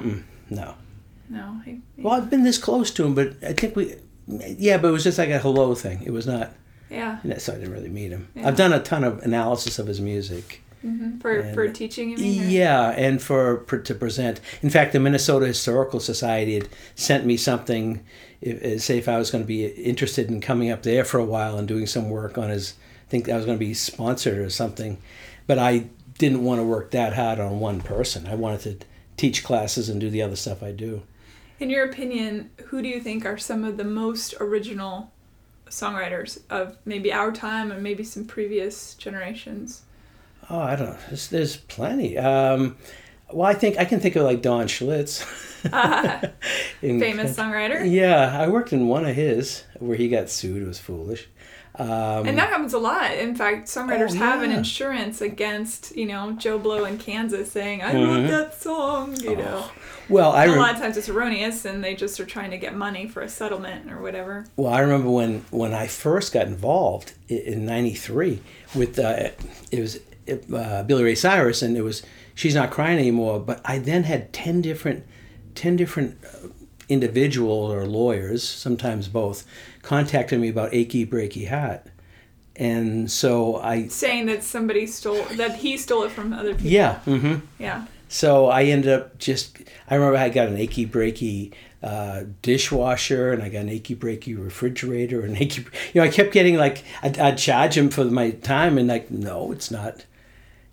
No. 0.49 0.75
No. 1.29 1.61
He, 1.65 1.81
he- 1.95 2.01
Well, 2.03 2.13
I've 2.13 2.29
been 2.29 2.43
this 2.43 2.57
close 2.57 2.91
to 2.91 3.05
him, 3.05 3.15
but 3.15 3.35
I 3.43 3.53
think 3.53 3.75
we. 3.75 3.95
Yeah, 4.27 4.77
but 4.77 4.89
it 4.89 4.91
was 4.91 5.03
just 5.03 5.17
like 5.17 5.29
a 5.29 5.39
hello 5.39 5.73
thing. 5.75 6.03
It 6.05 6.11
was 6.11 6.27
not. 6.27 6.51
yeah. 6.89 7.19
So 7.39 7.53
I 7.53 7.55
didn't 7.57 7.73
really 7.73 7.89
meet 7.89 8.11
him. 8.11 8.27
Yeah. 8.35 8.47
I've 8.47 8.55
done 8.55 8.71
a 8.71 8.79
ton 8.81 9.03
of 9.03 9.19
analysis 9.23 9.79
of 9.79 9.87
his 9.87 9.99
music. 9.99 10.61
Hmm 10.83 11.17
For 11.19 11.31
And- 11.39 11.53
for 11.55 11.67
teaching 11.69 12.09
you 12.11 12.17
mean? 12.17 12.43
or- 12.43 12.47
Yeah, 12.47 12.89
and 12.91 13.21
for, 13.21 13.57
to 13.83 13.95
present. 13.95 14.39
In 14.61 14.69
fact, 14.69 14.93
the 14.93 14.99
Minnesota 14.99 15.47
Historical 15.47 15.99
Society 15.99 16.53
had 16.55 16.69
sent 16.95 17.25
me 17.25 17.37
something. 17.37 18.03
If, 18.41 18.81
say 18.81 18.97
if 18.99 19.07
I 19.09 19.17
was 19.17 19.31
going 19.31 19.43
to 19.43 19.47
be 19.47 19.65
interested 19.65 20.29
in 20.29 20.41
coming 20.41 20.69
up 20.69 20.83
there 20.83 21.05
for 21.05 21.19
a 21.19 21.25
while 21.25 21.57
and 21.57 21.67
doing 21.67 21.87
some 21.87 22.09
work 22.09 22.37
on 22.37 22.49
his, 22.49 22.73
I 23.07 23.09
think 23.09 23.29
I 23.29 23.35
was 23.35 23.45
going 23.45 23.57
to 23.57 23.65
be 23.65 23.73
sponsored 23.73 24.37
or 24.37 24.49
something, 24.49 24.97
but 25.47 25.57
I 25.57 25.87
didn't 26.19 26.43
want 26.43 26.59
to 26.59 26.63
work 26.63 26.91
that 26.91 27.13
hard 27.13 27.39
on 27.39 27.59
one 27.59 27.81
person. 27.81 28.27
I 28.27 28.35
wanted 28.35 28.81
to 28.81 28.85
teach 29.17 29.43
classes 29.43 29.87
and 29.89 29.99
do 30.01 30.09
the 30.09 30.21
other 30.21 30.35
stuff 30.35 30.61
I 30.61 30.71
do. 30.71 31.01
In 31.59 31.69
your 31.69 31.85
opinion, 31.85 32.49
who 32.65 32.81
do 32.81 32.89
you 32.89 32.99
think 32.99 33.25
are 33.25 33.37
some 33.37 33.63
of 33.63 33.77
the 33.77 33.83
most 33.85 34.33
original 34.41 35.11
songwriters 35.69 36.39
of 36.49 36.77
maybe 36.85 37.11
our 37.13 37.31
time 37.31 37.71
and 37.71 37.81
maybe 37.81 38.03
some 38.03 38.25
previous 38.25 38.93
generations? 38.95 39.83
Oh, 40.49 40.59
I 40.59 40.75
don't 40.75 40.89
know. 40.89 40.97
There's, 41.07 41.27
there's 41.29 41.57
plenty. 41.57 42.17
Um, 42.17 42.77
well, 43.31 43.47
I 43.49 43.53
think 43.53 43.77
I 43.79 43.85
can 43.85 43.99
think 43.99 44.15
of 44.15 44.23
like 44.23 44.41
Don 44.41 44.67
Schlitz. 44.67 45.23
In- 46.81 46.99
Famous 46.99 47.35
songwriter. 47.35 47.89
Yeah, 47.89 48.37
I 48.39 48.47
worked 48.49 48.73
in 48.73 48.87
one 48.87 49.05
of 49.05 49.15
his 49.15 49.63
where 49.79 49.95
he 49.97 50.09
got 50.09 50.29
sued. 50.29 50.61
It 50.61 50.67
was 50.67 50.79
foolish. 50.79 51.27
Um, 51.75 52.27
And 52.27 52.37
that 52.37 52.49
happens 52.49 52.73
a 52.73 52.77
lot. 52.77 53.11
In 53.13 53.33
fact, 53.35 53.67
songwriters 53.67 54.11
Oh, 54.11 54.17
have 54.17 54.43
an 54.43 54.51
insurance 54.51 55.21
against, 55.21 55.95
you 55.95 56.05
know, 56.05 56.33
Joe 56.33 56.59
Blow 56.59 56.85
in 56.85 56.99
Kansas 56.99 57.51
saying, 57.51 57.81
I 57.81 57.93
Mhm. 57.95 58.07
wrote 58.07 58.27
that 58.29 58.61
song, 58.61 59.15
you 59.19 59.35
know. 59.37 59.65
well, 60.07 60.33
I 60.33 60.45
a 60.45 60.51
lot 60.55 60.75
of 60.75 60.79
times 60.79 60.97
it's 60.97 61.09
erroneous 61.09 61.65
and 61.65 61.83
they 61.83 61.95
just 61.95 62.19
are 62.19 62.25
trying 62.27 62.51
to 62.51 62.57
get 62.59 62.75
money 62.75 63.07
for 63.07 63.21
a 63.23 63.29
settlement 63.29 63.91
or 63.91 64.01
whatever. 64.03 64.45
well, 64.55 64.71
I 64.71 64.81
remember 64.81 65.09
when 65.09 65.45
when 65.49 65.73
I 65.73 65.87
first 65.87 66.31
got 66.31 66.45
involved 66.45 67.13
in 67.27 67.65
'93 67.65 68.41
with 68.75 68.99
uh, 68.99 69.29
it 69.71 69.79
was 69.79 69.99
uh, 70.29 70.83
Billy 70.83 71.03
Ray 71.03 71.15
Cyrus, 71.15 71.61
and 71.61 71.75
it 71.77 71.81
was 71.81 72.03
"She's 72.35 72.55
Not 72.55 72.71
Crying 72.71 72.99
Anymore." 72.99 73.39
But 73.39 73.61
I 73.65 73.79
then 73.79 74.03
had 74.03 74.33
ten 74.33 74.61
different 74.61 75.05
ten 75.55 75.75
different 75.75 76.17
uh, 76.25 76.47
individuals 76.89 77.73
or 77.73 77.85
lawyers, 77.85 78.43
sometimes 78.43 79.07
both, 79.07 79.45
contacted 79.81 80.39
me 80.39 80.49
about 80.49 80.73
"Achy 80.73 81.05
Breaky 81.05 81.47
hat, 81.47 81.87
and 82.55 83.09
so 83.11 83.57
I 83.57 83.87
Saying 83.87 84.27
that 84.27 84.43
somebody 84.43 84.85
stole, 84.87 85.23
that 85.35 85.55
he 85.57 85.77
stole 85.77 86.03
it 86.03 86.11
from 86.11 86.33
other 86.33 86.53
people. 86.53 86.67
yeah. 86.71 86.99
Mm-hmm. 87.05 87.45
Yeah. 87.59 87.85
So 88.09 88.45
I 88.47 88.63
ended 88.65 88.93
up 88.93 89.17
just. 89.17 89.57
I 89.89 89.95
remember 89.95 90.17
I 90.17 90.29
got 90.29 90.47
an 90.47 90.55
achy 90.57 90.85
breaky 90.85 91.51
uh, 91.81 92.25
dishwasher, 92.43 93.33
and 93.33 93.41
I 93.41 93.49
got 93.49 93.61
an 93.61 93.69
achy 93.69 93.95
breaky 93.95 94.37
refrigerator, 94.37 95.21
and 95.21 95.35
achy. 95.41 95.65
You 95.93 96.01
know, 96.01 96.03
I 96.03 96.09
kept 96.09 96.31
getting 96.31 96.55
like 96.55 96.83
I'd, 97.01 97.17
I'd 97.17 97.37
charge 97.39 97.75
him 97.75 97.89
for 97.89 98.05
my 98.05 98.29
time, 98.29 98.77
and 98.77 98.87
like, 98.87 99.09
no, 99.09 99.51
it's 99.51 99.71
not. 99.71 100.05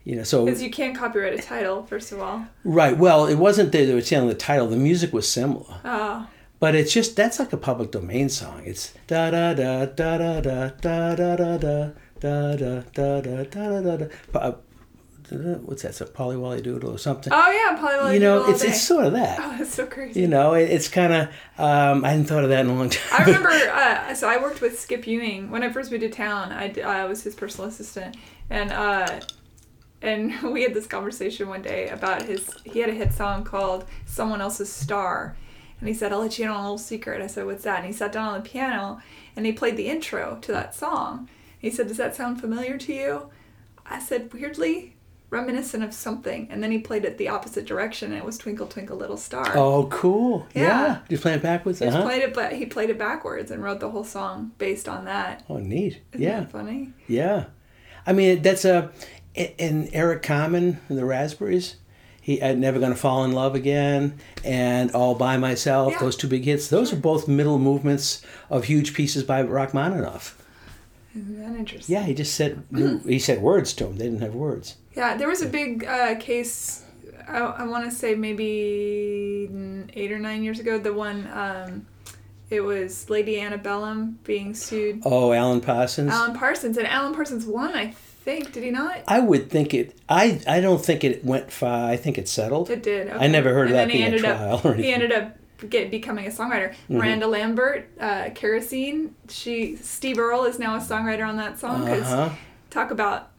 You 0.04 0.16
know, 0.16 0.22
so 0.22 0.44
Because 0.46 0.62
you 0.62 0.70
can't 0.70 0.96
copyright 0.96 1.34
a 1.38 1.42
title, 1.42 1.84
first 1.84 2.10
of 2.12 2.20
all. 2.20 2.46
right. 2.64 2.96
Well, 2.96 3.26
it 3.26 3.34
wasn't 3.36 3.70
that 3.72 3.84
they 3.86 3.94
were 3.94 4.00
telling 4.00 4.28
the 4.28 4.34
title. 4.34 4.66
The 4.66 4.76
music 4.76 5.12
was 5.12 5.28
similar, 5.28 5.80
Oh, 5.84 6.26
but 6.58 6.74
it's 6.74 6.92
just 6.92 7.16
that's 7.16 7.38
like 7.38 7.52
a 7.52 7.56
public 7.58 7.90
domain 7.90 8.28
song. 8.30 8.62
It's 8.64 8.94
da 9.06 9.30
da 9.30 9.52
da 9.54 9.84
da 9.86 10.18
da 10.18 10.40
da 10.40 10.70
da 10.80 11.14
da 11.16 11.36
da 11.36 11.56
da 11.56 11.90
da 12.20 12.80
da 12.80 12.80
da 12.80 13.20
da 13.20 13.44
da 13.44 13.80
da 13.80 13.96
da. 13.96 14.06
Uh, 14.42 14.52
what's 15.64 15.82
that? 15.82 15.90
It's 15.90 16.00
a 16.00 16.06
Polly 16.06 16.36
Wolly 16.36 16.60
Doodle 16.60 16.90
or 16.90 16.98
something. 16.98 17.32
Oh 17.32 17.50
yeah, 17.52 17.76
Polly 17.78 17.92
Doodle. 17.94 18.12
you 18.14 18.20
know, 18.20 18.48
it's 18.50 18.64
it's 18.64 18.82
sort 18.82 19.04
of 19.06 19.12
that. 19.12 19.38
Oh, 19.42 19.54
that's 19.58 19.72
so 19.74 19.86
crazy. 19.86 20.20
You 20.20 20.26
know, 20.28 20.54
it, 20.54 20.70
it's 20.70 20.88
kind 20.88 21.12
of. 21.12 21.28
Um, 21.58 22.04
I 22.04 22.10
hadn't 22.10 22.24
thought 22.24 22.42
of 22.42 22.50
that 22.50 22.60
in 22.64 22.70
a 22.70 22.74
long 22.74 22.90
time. 22.90 23.20
I 23.20 23.24
remember, 23.24 23.48
uh, 23.50 24.14
so 24.14 24.28
I 24.28 24.38
worked 24.38 24.60
with 24.60 24.80
Skip 24.80 25.06
Ewing 25.06 25.50
when 25.50 25.62
I 25.62 25.70
first 25.70 25.90
moved 25.92 26.00
to 26.02 26.08
town. 26.08 26.50
I, 26.52 26.74
I 26.84 27.04
was 27.04 27.22
his 27.22 27.34
personal 27.36 27.68
assistant, 27.68 28.16
and 28.48 28.72
uh, 28.72 29.20
and 30.02 30.40
we 30.52 30.62
had 30.62 30.74
this 30.74 30.86
conversation 30.86 31.48
one 31.48 31.62
day 31.62 31.88
about 31.88 32.22
his. 32.22 32.48
He 32.64 32.80
had 32.80 32.90
a 32.90 32.94
hit 32.94 33.12
song 33.12 33.44
called 33.44 33.84
"Someone 34.06 34.40
Else's 34.40 34.72
Star," 34.72 35.36
and 35.80 35.88
he 35.88 35.94
said, 35.94 36.12
"I'll 36.12 36.20
let 36.20 36.38
you 36.38 36.44
in 36.44 36.50
on 36.50 36.56
a 36.58 36.62
little 36.62 36.78
secret." 36.78 37.20
I 37.22 37.26
said, 37.26 37.46
"What's 37.46 37.64
that?" 37.64 37.78
And 37.78 37.86
he 37.86 37.92
sat 37.92 38.12
down 38.12 38.28
on 38.34 38.42
the 38.42 38.48
piano 38.48 39.00
and 39.36 39.46
he 39.46 39.52
played 39.52 39.76
the 39.76 39.88
intro 39.88 40.38
to 40.42 40.52
that 40.52 40.74
song. 40.74 41.28
He 41.58 41.70
said, 41.70 41.88
"Does 41.88 41.96
that 41.98 42.16
sound 42.16 42.40
familiar 42.40 42.78
to 42.78 42.92
you?" 42.92 43.30
I 43.86 43.98
said, 43.98 44.32
"Weirdly." 44.32 44.96
Reminiscent 45.32 45.84
of 45.84 45.94
something, 45.94 46.48
and 46.50 46.60
then 46.60 46.72
he 46.72 46.78
played 46.80 47.04
it 47.04 47.16
the 47.16 47.28
opposite 47.28 47.64
direction, 47.64 48.10
and 48.10 48.18
it 48.20 48.24
was 48.24 48.36
"Twinkle 48.36 48.66
Twinkle 48.66 48.96
Little 48.96 49.16
Star." 49.16 49.56
Oh, 49.56 49.86
cool. 49.86 50.44
Yeah. 50.56 50.62
Yeah. 50.62 50.98
Did 51.08 51.12
you 51.14 51.18
play 51.22 51.34
it 51.34 51.42
backwards? 51.42 51.78
He 51.78 51.86
Uh-huh. 51.86 52.02
played 52.02 52.22
it, 52.22 52.34
but 52.34 52.54
he 52.54 52.66
played 52.66 52.90
it 52.90 52.98
backwards 52.98 53.52
and 53.52 53.62
wrote 53.62 53.78
the 53.78 53.90
whole 53.90 54.02
song 54.02 54.50
based 54.58 54.88
on 54.88 55.04
that. 55.04 55.44
Oh, 55.48 55.58
neat. 55.58 56.00
Isn't 56.14 56.20
yeah. 56.26 56.40
that 56.40 56.50
funny? 56.50 56.94
Yeah, 57.06 57.44
I 58.08 58.12
mean 58.12 58.42
that's 58.42 58.64
a 58.64 58.90
and 59.36 59.88
Eric 59.92 60.22
Carmen 60.22 60.80
and 60.88 60.98
the 60.98 61.04
Raspberries. 61.04 61.76
He 62.20 62.42
I'm 62.42 62.60
never 62.60 62.78
gonna 62.78 62.96
fall 62.96 63.24
in 63.24 63.32
love 63.32 63.54
again 63.54 64.18
and 64.44 64.90
all 64.92 65.14
by 65.14 65.36
myself. 65.36 65.92
Yeah. 65.92 66.00
Those 66.00 66.16
two 66.16 66.28
big 66.28 66.44
hits. 66.44 66.68
Those 66.68 66.92
are 66.92 66.96
both 66.96 67.28
middle 67.28 67.58
movements 67.58 68.22
of 68.50 68.64
huge 68.64 68.94
pieces 68.94 69.22
by 69.22 69.42
Rachmaninoff. 69.42 70.36
Isn't 71.16 71.40
that 71.40 71.58
interesting? 71.58 71.94
Yeah, 71.94 72.02
he 72.02 72.14
just 72.14 72.34
said 72.34 72.62
he 73.06 73.18
said 73.18 73.40
words 73.40 73.72
to 73.74 73.84
them. 73.84 73.96
They 73.96 74.04
didn't 74.04 74.20
have 74.20 74.34
words. 74.34 74.76
Yeah, 74.94 75.16
there 75.16 75.28
was 75.28 75.42
a 75.42 75.48
big 75.48 75.84
uh, 75.84 76.16
case. 76.16 76.84
I, 77.26 77.38
I 77.38 77.64
want 77.64 77.84
to 77.88 77.90
say 77.90 78.14
maybe 78.14 79.48
eight 79.94 80.12
or 80.12 80.18
nine 80.18 80.42
years 80.44 80.60
ago. 80.60 80.78
The 80.78 80.92
one, 80.92 81.28
um, 81.32 81.86
it 82.48 82.60
was 82.60 83.08
Lady 83.10 83.40
Antebellum 83.40 84.18
being 84.24 84.54
sued. 84.54 85.02
Oh, 85.04 85.32
Alan 85.32 85.60
Parsons. 85.60 86.12
Alan 86.12 86.36
Parsons 86.36 86.76
and 86.76 86.86
Alan 86.86 87.14
Parsons 87.14 87.46
won. 87.46 87.74
I 87.74 87.94
think 88.24 88.52
did 88.52 88.62
he 88.64 88.70
not? 88.70 88.98
I 89.08 89.20
would 89.20 89.50
think 89.50 89.74
it. 89.74 89.96
I 90.08 90.40
I 90.46 90.60
don't 90.60 90.84
think 90.84 91.04
it 91.04 91.24
went 91.24 91.50
far. 91.52 91.88
I 91.90 91.96
think 91.96 92.18
it 92.18 92.28
settled. 92.28 92.70
It 92.70 92.82
did. 92.82 93.08
I 93.10 93.26
never 93.26 93.52
heard 93.54 93.68
of 93.68 93.72
that 93.74 93.88
he 93.90 93.98
being 93.98 94.04
a 94.04 94.06
ended 94.06 94.20
trial 94.22 94.54
up, 94.56 94.64
or 94.64 94.74
anything. 94.74 94.92
Mm-hmm. 94.92 95.02
ended 95.02 95.12
up 95.12 95.36
get 95.70 95.90
becoming 95.90 96.26
a 96.26 96.30
songwriter. 96.30 96.74
Miranda 96.88 97.26
Lambert, 97.26 97.88
uh, 98.00 98.30
Kerosene. 98.34 99.14
She 99.28 99.76
Steve 99.76 100.18
Earle 100.18 100.44
is 100.44 100.58
now 100.58 100.76
a 100.76 100.80
songwriter 100.80 101.26
on 101.28 101.36
that 101.36 101.58
song. 101.58 101.86
'cause 101.86 102.02
Uh-huh. 102.10 102.30
talk 102.70 102.90
about 102.90 103.30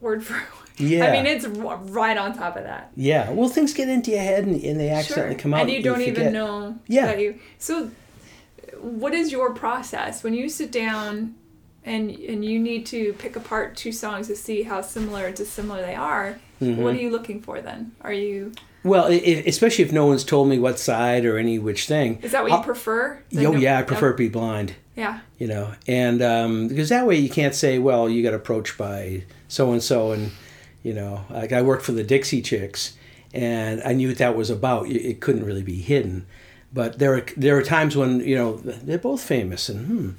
word 0.00 0.24
for. 0.24 0.40
Yeah. 0.78 1.04
I 1.06 1.12
mean, 1.12 1.26
it's 1.26 1.46
right 1.46 2.16
on 2.16 2.34
top 2.36 2.56
of 2.56 2.64
that. 2.64 2.90
Yeah. 2.96 3.30
Well, 3.30 3.48
things 3.50 3.74
get 3.74 3.90
into 3.90 4.10
your 4.10 4.20
head 4.20 4.44
and, 4.46 4.60
and 4.64 4.80
they 4.80 4.88
accidentally 4.88 5.34
come 5.36 5.52
out. 5.52 5.60
and 5.62 5.70
you 5.70 5.82
don't 5.82 5.96
forget. 5.98 6.08
even 6.18 6.32
know 6.32 6.76
Yeah. 6.88 7.06
that 7.06 7.20
you 7.20 7.38
so 7.58 7.90
what 8.80 9.12
is 9.14 9.30
your 9.30 9.52
process 9.54 10.24
when 10.24 10.32
you 10.34 10.48
sit 10.48 10.72
down 10.72 11.34
and 11.84 12.10
and 12.10 12.44
you 12.44 12.58
need 12.58 12.86
to 12.86 13.12
pick 13.14 13.36
apart 13.36 13.76
two 13.76 13.92
songs 13.92 14.26
to 14.28 14.36
see 14.36 14.62
how 14.62 14.80
similar 14.80 15.26
or 15.26 15.30
dissimilar 15.32 15.82
they 15.82 15.94
are 15.94 16.38
Mm-hmm. 16.60 16.80
what 16.80 16.94
are 16.94 16.98
you 16.98 17.10
looking 17.10 17.42
for 17.42 17.60
then 17.60 17.90
are 18.02 18.12
you 18.12 18.52
Well, 18.84 19.06
i 19.06 19.14
i 19.16 19.42
especially 19.46 19.84
if 19.84 19.90
no 19.92 20.06
one's 20.06 20.22
told 20.24 20.48
me 20.48 20.60
what 20.60 20.78
side 20.78 21.24
or 21.24 21.36
any 21.36 21.58
which 21.58 21.86
thing. 21.88 22.20
is 22.22 22.30
that 22.32 22.42
what 22.42 22.52
you 22.52 22.56
I'll- 22.58 22.62
prefer 22.62 23.18
Oh 23.36 23.40
no- 23.40 23.56
yeah, 23.56 23.80
I 23.80 23.82
prefer 23.82 24.12
to 24.12 24.16
be 24.16 24.28
blind. 24.28 24.74
yeah 24.96 25.20
You 25.38 25.48
know, 25.48 25.72
and 25.88 26.22
um, 26.22 26.68
because 26.68 26.88
that 26.90 27.04
way 27.06 27.16
you 27.16 27.28
can't 27.28 27.54
say, 27.54 27.80
well, 27.80 28.08
you 28.08 28.22
got 28.22 28.32
approached 28.34 28.78
by 28.78 29.24
so 29.48 29.72
and 29.72 29.82
so, 29.82 30.12
and 30.12 30.30
you 30.84 30.92
know, 30.94 31.24
like 31.30 31.52
I 31.52 31.62
worked 31.62 31.84
for 31.84 31.92
the 31.92 32.04
Dixie 32.04 32.42
Chicks, 32.42 32.96
and 33.34 33.82
I 33.84 33.92
knew 33.92 34.08
what 34.08 34.18
that 34.18 34.36
was 34.36 34.48
about. 34.50 34.86
It 34.86 35.02
it 35.10 35.20
couldn't 35.20 35.44
really 35.44 35.62
be 35.64 35.80
hidden, 35.92 36.26
but 36.72 36.98
there 37.00 37.12
are 37.16 37.24
there 37.36 37.56
are 37.58 37.62
times 37.62 37.96
when 37.96 38.20
you 38.20 38.36
know 38.36 38.56
they're 38.86 38.98
both 39.10 39.22
famous, 39.22 39.68
and 39.68 39.86
hmm, 39.86 40.10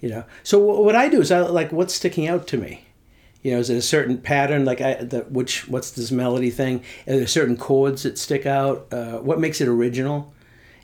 you 0.00 0.08
know. 0.08 0.24
So 0.42 0.60
wh- 0.60 0.80
what 0.84 0.96
I 0.96 1.08
do 1.08 1.20
is 1.20 1.30
I 1.30 1.40
like 1.40 1.72
what's 1.72 1.94
sticking 1.94 2.26
out 2.28 2.46
to 2.48 2.56
me. 2.56 2.84
You 3.42 3.52
know, 3.52 3.60
is 3.60 3.70
it 3.70 3.76
a 3.76 3.82
certain 3.82 4.18
pattern? 4.18 4.64
Like, 4.64 4.80
I, 4.80 4.94
the, 4.94 5.20
which 5.20 5.68
what's 5.68 5.92
this 5.92 6.10
melody 6.10 6.50
thing? 6.50 6.82
Are 7.06 7.16
there 7.16 7.26
certain 7.26 7.56
chords 7.56 8.02
that 8.02 8.18
stick 8.18 8.46
out? 8.46 8.88
Uh, 8.92 9.18
what 9.18 9.38
makes 9.38 9.60
it 9.60 9.68
original? 9.68 10.32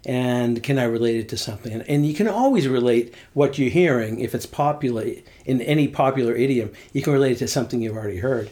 And 0.07 0.63
can 0.63 0.79
I 0.79 0.85
relate 0.85 1.17
it 1.17 1.29
to 1.31 1.37
something? 1.37 1.73
And, 1.73 1.83
and 1.89 2.07
you 2.07 2.15
can 2.15 2.29
always 2.29 2.69
relate 2.69 3.15
what 3.33 3.59
you're 3.59 3.71
hearing 3.71 4.21
if 4.21 4.35
it's 4.35 4.47
popular 4.47 5.07
in 5.47 5.63
any 5.63 5.89
popular 5.89 6.35
idiom. 6.35 6.73
You 6.93 7.03
can 7.03 7.13
relate 7.13 7.33
it 7.33 7.39
to 7.39 7.49
something 7.49 7.81
you've 7.81 7.97
already 7.97 8.19
heard. 8.19 8.51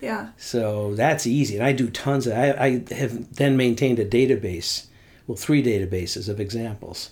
yeah 0.00 0.28
So 0.36 0.94
that's 0.94 1.26
easy, 1.26 1.56
and 1.56 1.64
I 1.64 1.72
do 1.72 1.90
tons 1.90 2.26
of. 2.26 2.34
I, 2.34 2.52
I 2.52 2.94
have 2.94 3.34
then 3.34 3.56
maintained 3.56 3.98
a 3.98 4.04
database, 4.06 4.86
well, 5.26 5.36
three 5.36 5.62
databases 5.62 6.28
of 6.28 6.38
examples, 6.40 7.10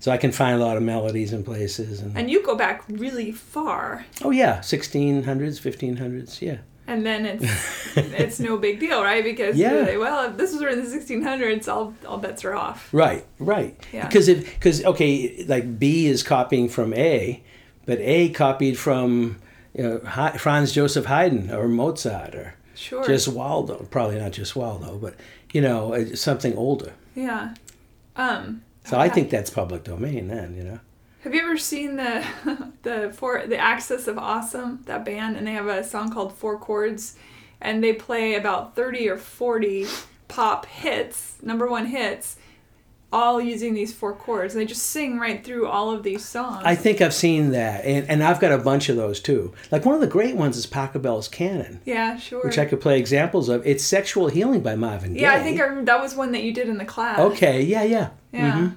so 0.00 0.10
I 0.12 0.16
can 0.16 0.32
find 0.32 0.60
a 0.60 0.64
lot 0.64 0.76
of 0.76 0.82
melodies 0.82 1.32
and 1.32 1.44
places. 1.44 2.00
And, 2.00 2.16
and 2.16 2.30
you 2.30 2.42
go 2.44 2.54
back 2.54 2.84
really 2.88 3.32
far 3.32 4.04
oh 4.24 4.30
yeah, 4.30 4.60
sixteen 4.60 5.22
hundreds, 5.24 5.58
fifteen 5.58 5.96
hundreds, 5.96 6.40
yeah. 6.42 6.58
and 6.86 7.04
then 7.04 7.26
it's 7.26 7.96
it's 7.96 8.40
no 8.40 8.56
big 8.56 8.80
deal 8.80 9.02
right 9.02 9.24
because 9.24 9.56
Yeah. 9.56 9.72
like, 9.72 9.98
well 9.98 10.30
if 10.30 10.36
this 10.36 10.52
was 10.52 10.62
written 10.64 10.84
in 10.84 10.90
the 10.90 10.96
1600s 10.96 11.68
all 11.68 11.94
all 12.06 12.18
bets 12.18 12.44
are 12.44 12.54
off 12.54 12.88
Right, 12.92 13.24
right. 13.38 13.74
Yeah. 13.92 14.06
Because 14.06 14.28
if 14.28 14.54
because 14.54 14.84
okay, 14.84 15.44
like 15.48 15.78
B 15.78 16.06
is 16.06 16.22
copying 16.22 16.68
from 16.68 16.94
A, 16.94 17.42
but 17.86 17.98
A 18.00 18.30
copied 18.30 18.78
from 18.78 19.38
you 19.74 19.82
know, 19.84 19.98
Franz 20.38 20.72
Joseph 20.72 21.06
Haydn 21.06 21.50
or 21.50 21.68
Mozart 21.68 22.34
or 22.34 22.54
sure 22.74 23.04
just 23.06 23.28
Waldo. 23.28 23.86
Probably 23.90 24.18
not 24.18 24.32
just 24.32 24.56
Waldo, 24.56 24.96
but 24.98 25.14
you 25.52 25.60
know 25.60 25.94
uh, 25.94 26.14
something 26.16 26.54
older. 26.56 26.92
yeah 27.14 27.54
um 28.16 28.62
So 28.88 28.98
I 28.98 29.08
think 29.08 29.30
that's 29.30 29.50
public 29.50 29.84
domain 29.84 30.28
then. 30.28 30.54
You 30.54 30.64
know. 30.64 30.80
Have 31.22 31.34
you 31.34 31.42
ever 31.42 31.58
seen 31.58 31.96
the 31.96 32.24
the 32.82 33.12
four 33.14 33.46
the 33.46 33.58
Axis 33.58 34.08
of 34.08 34.18
Awesome 34.18 34.82
that 34.86 35.04
band 35.04 35.36
and 35.36 35.46
they 35.46 35.52
have 35.52 35.66
a 35.66 35.84
song 35.84 36.10
called 36.10 36.32
Four 36.32 36.58
Chords 36.58 37.16
and 37.60 37.82
they 37.82 37.92
play 37.92 38.34
about 38.34 38.76
30 38.76 39.08
or 39.08 39.18
40 39.18 39.86
pop 40.28 40.66
hits, 40.66 41.36
number 41.42 41.68
1 41.68 41.86
hits 41.86 42.36
all 43.10 43.40
using 43.40 43.72
these 43.72 43.94
four 43.94 44.14
chords 44.14 44.54
and 44.54 44.60
they 44.60 44.66
just 44.66 44.82
sing 44.82 45.18
right 45.18 45.42
through 45.42 45.66
all 45.66 45.90
of 45.90 46.02
these 46.02 46.24
songs. 46.24 46.62
I 46.64 46.74
think 46.74 47.00
I've 47.00 47.14
seen 47.14 47.52
that, 47.52 47.84
and, 47.84 48.08
and 48.08 48.22
I've 48.22 48.40
got 48.40 48.52
a 48.52 48.58
bunch 48.58 48.88
of 48.88 48.96
those 48.96 49.20
too. 49.20 49.54
Like 49.70 49.84
one 49.84 49.94
of 49.94 50.00
the 50.00 50.06
great 50.06 50.36
ones 50.36 50.56
is 50.56 50.66
Pachelbel's 50.66 51.28
Canon, 51.28 51.80
yeah, 51.84 52.18
sure. 52.18 52.44
which 52.44 52.58
I 52.58 52.66
could 52.66 52.80
play 52.80 52.98
examples 52.98 53.48
of. 53.48 53.66
It's 53.66 53.82
Sexual 53.84 54.28
Healing 54.28 54.60
by 54.60 54.76
Marvin 54.76 55.14
Gaye. 55.14 55.22
yeah, 55.22 55.32
I 55.32 55.42
think 55.42 55.60
I 55.60 55.82
that 55.84 56.00
was 56.00 56.14
one 56.14 56.32
that 56.32 56.42
you 56.42 56.52
did 56.52 56.68
in 56.68 56.76
the 56.76 56.84
class. 56.84 57.18
Okay, 57.18 57.62
yeah, 57.62 57.82
yeah. 57.82 58.10
Yeah. 58.32 58.52
Mhm. 58.52 58.76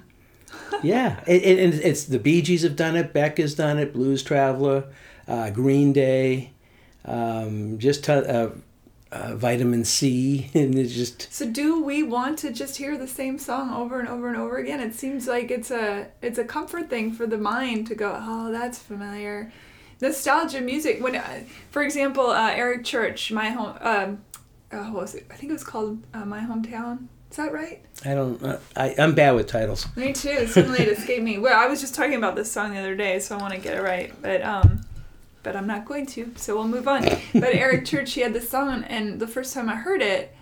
yeah, 0.82 1.20
it, 1.26 1.42
it, 1.42 1.58
and 1.58 1.74
it's 1.74 2.04
the 2.04 2.18
Bee 2.18 2.42
Gees 2.42 2.62
have 2.62 2.76
done 2.76 2.96
it. 2.96 3.12
Beck 3.12 3.38
has 3.38 3.54
done 3.54 3.78
it. 3.78 3.92
Blues 3.92 4.22
Traveler, 4.22 4.84
uh, 5.28 5.50
Green 5.50 5.92
Day, 5.92 6.52
um, 7.04 7.78
just 7.78 8.08
uh, 8.08 8.12
uh, 8.12 8.50
uh, 9.10 9.34
Vitamin 9.36 9.84
C, 9.84 10.50
and 10.54 10.78
it's 10.78 10.94
just 10.94 11.32
So 11.32 11.46
do 11.46 11.82
we 11.84 12.02
want 12.02 12.38
to 12.40 12.50
just 12.50 12.76
hear 12.76 12.96
the 12.96 13.06
same 13.08 13.38
song 13.38 13.72
over 13.74 14.00
and 14.00 14.08
over 14.08 14.28
and 14.28 14.36
over 14.36 14.56
again? 14.56 14.80
It 14.80 14.94
seems 14.94 15.26
like 15.26 15.50
it's 15.50 15.70
a 15.70 16.08
it's 16.22 16.38
a 16.38 16.44
comfort 16.44 16.88
thing 16.90 17.12
for 17.12 17.26
the 17.26 17.38
mind 17.38 17.86
to 17.88 17.94
go, 17.94 18.16
oh, 18.20 18.50
that's 18.50 18.78
familiar. 18.78 19.52
Nostalgia 20.00 20.60
music. 20.60 21.00
When, 21.02 21.14
uh, 21.14 21.44
for 21.70 21.82
example, 21.82 22.26
uh, 22.30 22.50
Eric 22.50 22.84
Church, 22.84 23.30
my 23.30 23.50
home, 23.50 23.76
um, 23.80 24.18
uh, 24.72 24.84
what 24.90 25.02
was 25.02 25.14
it? 25.14 25.26
I 25.30 25.34
think 25.36 25.50
it 25.50 25.52
was 25.52 25.62
called 25.62 26.02
uh, 26.12 26.24
My 26.24 26.40
Hometown. 26.40 27.06
Is 27.32 27.36
that 27.38 27.50
right? 27.50 27.82
I 28.04 28.12
don't. 28.12 28.42
Uh, 28.42 28.58
I, 28.76 28.94
I'm 28.98 29.14
bad 29.14 29.34
with 29.34 29.46
titles. 29.46 29.86
Me 29.96 30.12
too. 30.12 30.46
Suddenly 30.46 30.80
it 30.80 30.88
escaped 30.88 31.22
me. 31.24 31.38
Well, 31.38 31.58
I 31.58 31.66
was 31.66 31.80
just 31.80 31.94
talking 31.94 32.14
about 32.14 32.36
this 32.36 32.52
song 32.52 32.74
the 32.74 32.78
other 32.78 32.94
day, 32.94 33.20
so 33.20 33.38
I 33.38 33.40
want 33.40 33.54
to 33.54 33.58
get 33.58 33.74
it 33.74 33.80
right, 33.80 34.12
but 34.20 34.42
um, 34.42 34.82
but 35.42 35.56
I'm 35.56 35.66
not 35.66 35.86
going 35.86 36.04
to. 36.08 36.30
So 36.36 36.54
we'll 36.56 36.68
move 36.68 36.86
on. 36.86 37.04
But 37.32 37.54
Eric 37.54 37.86
Church, 37.86 38.12
he 38.12 38.20
had 38.20 38.34
this 38.34 38.50
song, 38.50 38.84
and 38.84 39.18
the 39.18 39.26
first 39.26 39.54
time 39.54 39.70
I 39.70 39.76
heard 39.76 40.02
it, 40.02 40.36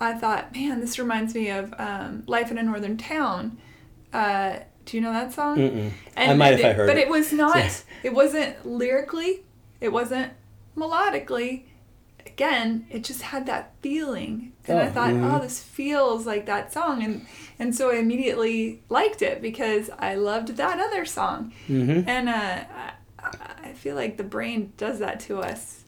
I 0.00 0.14
thought, 0.14 0.52
man, 0.56 0.80
this 0.80 0.98
reminds 0.98 1.36
me 1.36 1.50
of 1.50 1.72
um, 1.78 2.24
Life 2.26 2.50
in 2.50 2.58
a 2.58 2.64
Northern 2.64 2.96
Town. 2.96 3.56
Uh, 4.12 4.56
do 4.86 4.96
you 4.96 5.00
know 5.00 5.12
that 5.12 5.32
song? 5.32 5.56
Mm-mm. 5.56 5.92
I 6.16 6.34
might 6.34 6.54
if 6.54 6.64
I 6.64 6.72
heard 6.72 6.88
But 6.88 6.96
it. 6.96 7.02
it 7.02 7.08
was 7.10 7.32
not. 7.32 7.58
Yeah. 7.58 7.70
It 8.02 8.12
wasn't 8.12 8.66
lyrically. 8.66 9.44
It 9.80 9.92
wasn't 9.92 10.32
melodically. 10.76 11.66
Again, 12.32 12.86
it 12.90 13.04
just 13.04 13.22
had 13.22 13.46
that 13.46 13.72
feeling, 13.82 14.52
and 14.66 14.78
I 14.78 14.86
Oh, 14.88 14.90
thought, 14.90 15.14
mhm. 15.14 15.34
oh, 15.36 15.40
this 15.40 15.60
feels 15.62 16.26
like 16.26 16.46
that 16.46 16.72
song, 16.72 17.02
and 17.02 17.26
and 17.58 17.74
so 17.74 17.90
I 17.90 17.96
immediately 17.96 18.82
liked 18.88 19.22
it 19.22 19.40
because 19.42 19.90
I 19.98 20.14
loved 20.14 20.56
that 20.56 20.78
other 20.78 21.04
song, 21.04 21.52
hmm 21.66 22.00
and 22.06 22.28
uh, 22.28 22.64
I, 23.18 23.32
I 23.64 23.72
feel 23.72 23.96
like 23.96 24.16
the 24.16 24.24
brain 24.24 24.72
does 24.76 24.98
that 25.00 25.20
to 25.20 25.38
us. 25.40 25.84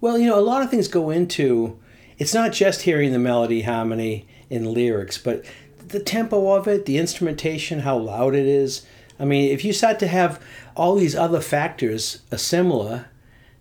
Well, 0.00 0.18
you 0.18 0.26
know, 0.26 0.38
a 0.38 0.40
lot 0.52 0.62
of 0.62 0.70
things 0.70 0.88
go 0.88 1.10
into. 1.10 1.78
It's 2.18 2.34
not 2.34 2.52
just 2.52 2.82
hearing 2.82 3.12
the 3.12 3.18
melody, 3.18 3.62
harmony, 3.62 4.26
and 4.50 4.66
lyrics, 4.66 5.18
but 5.18 5.44
the 5.88 6.00
tempo 6.00 6.52
of 6.54 6.66
it, 6.66 6.84
the 6.86 6.98
instrumentation, 6.98 7.80
how 7.80 7.96
loud 7.96 8.34
it 8.34 8.46
is. 8.46 8.84
I 9.20 9.24
mean, 9.24 9.50
if 9.52 9.64
you 9.64 9.72
start 9.72 9.98
to 10.00 10.06
have 10.08 10.42
all 10.76 10.96
these 10.96 11.14
other 11.14 11.40
factors 11.40 12.22
similar, 12.36 13.06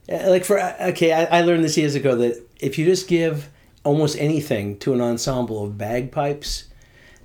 Like 0.07 0.45
for 0.45 0.59
okay, 0.61 1.11
I, 1.13 1.39
I 1.39 1.41
learned 1.41 1.63
this 1.63 1.77
years 1.77 1.95
ago 1.95 2.15
that 2.15 2.41
if 2.59 2.77
you 2.77 2.85
just 2.85 3.07
give 3.07 3.49
almost 3.83 4.17
anything 4.17 4.77
to 4.79 4.93
an 4.93 5.01
ensemble 5.01 5.63
of 5.63 5.77
bagpipes, 5.77 6.65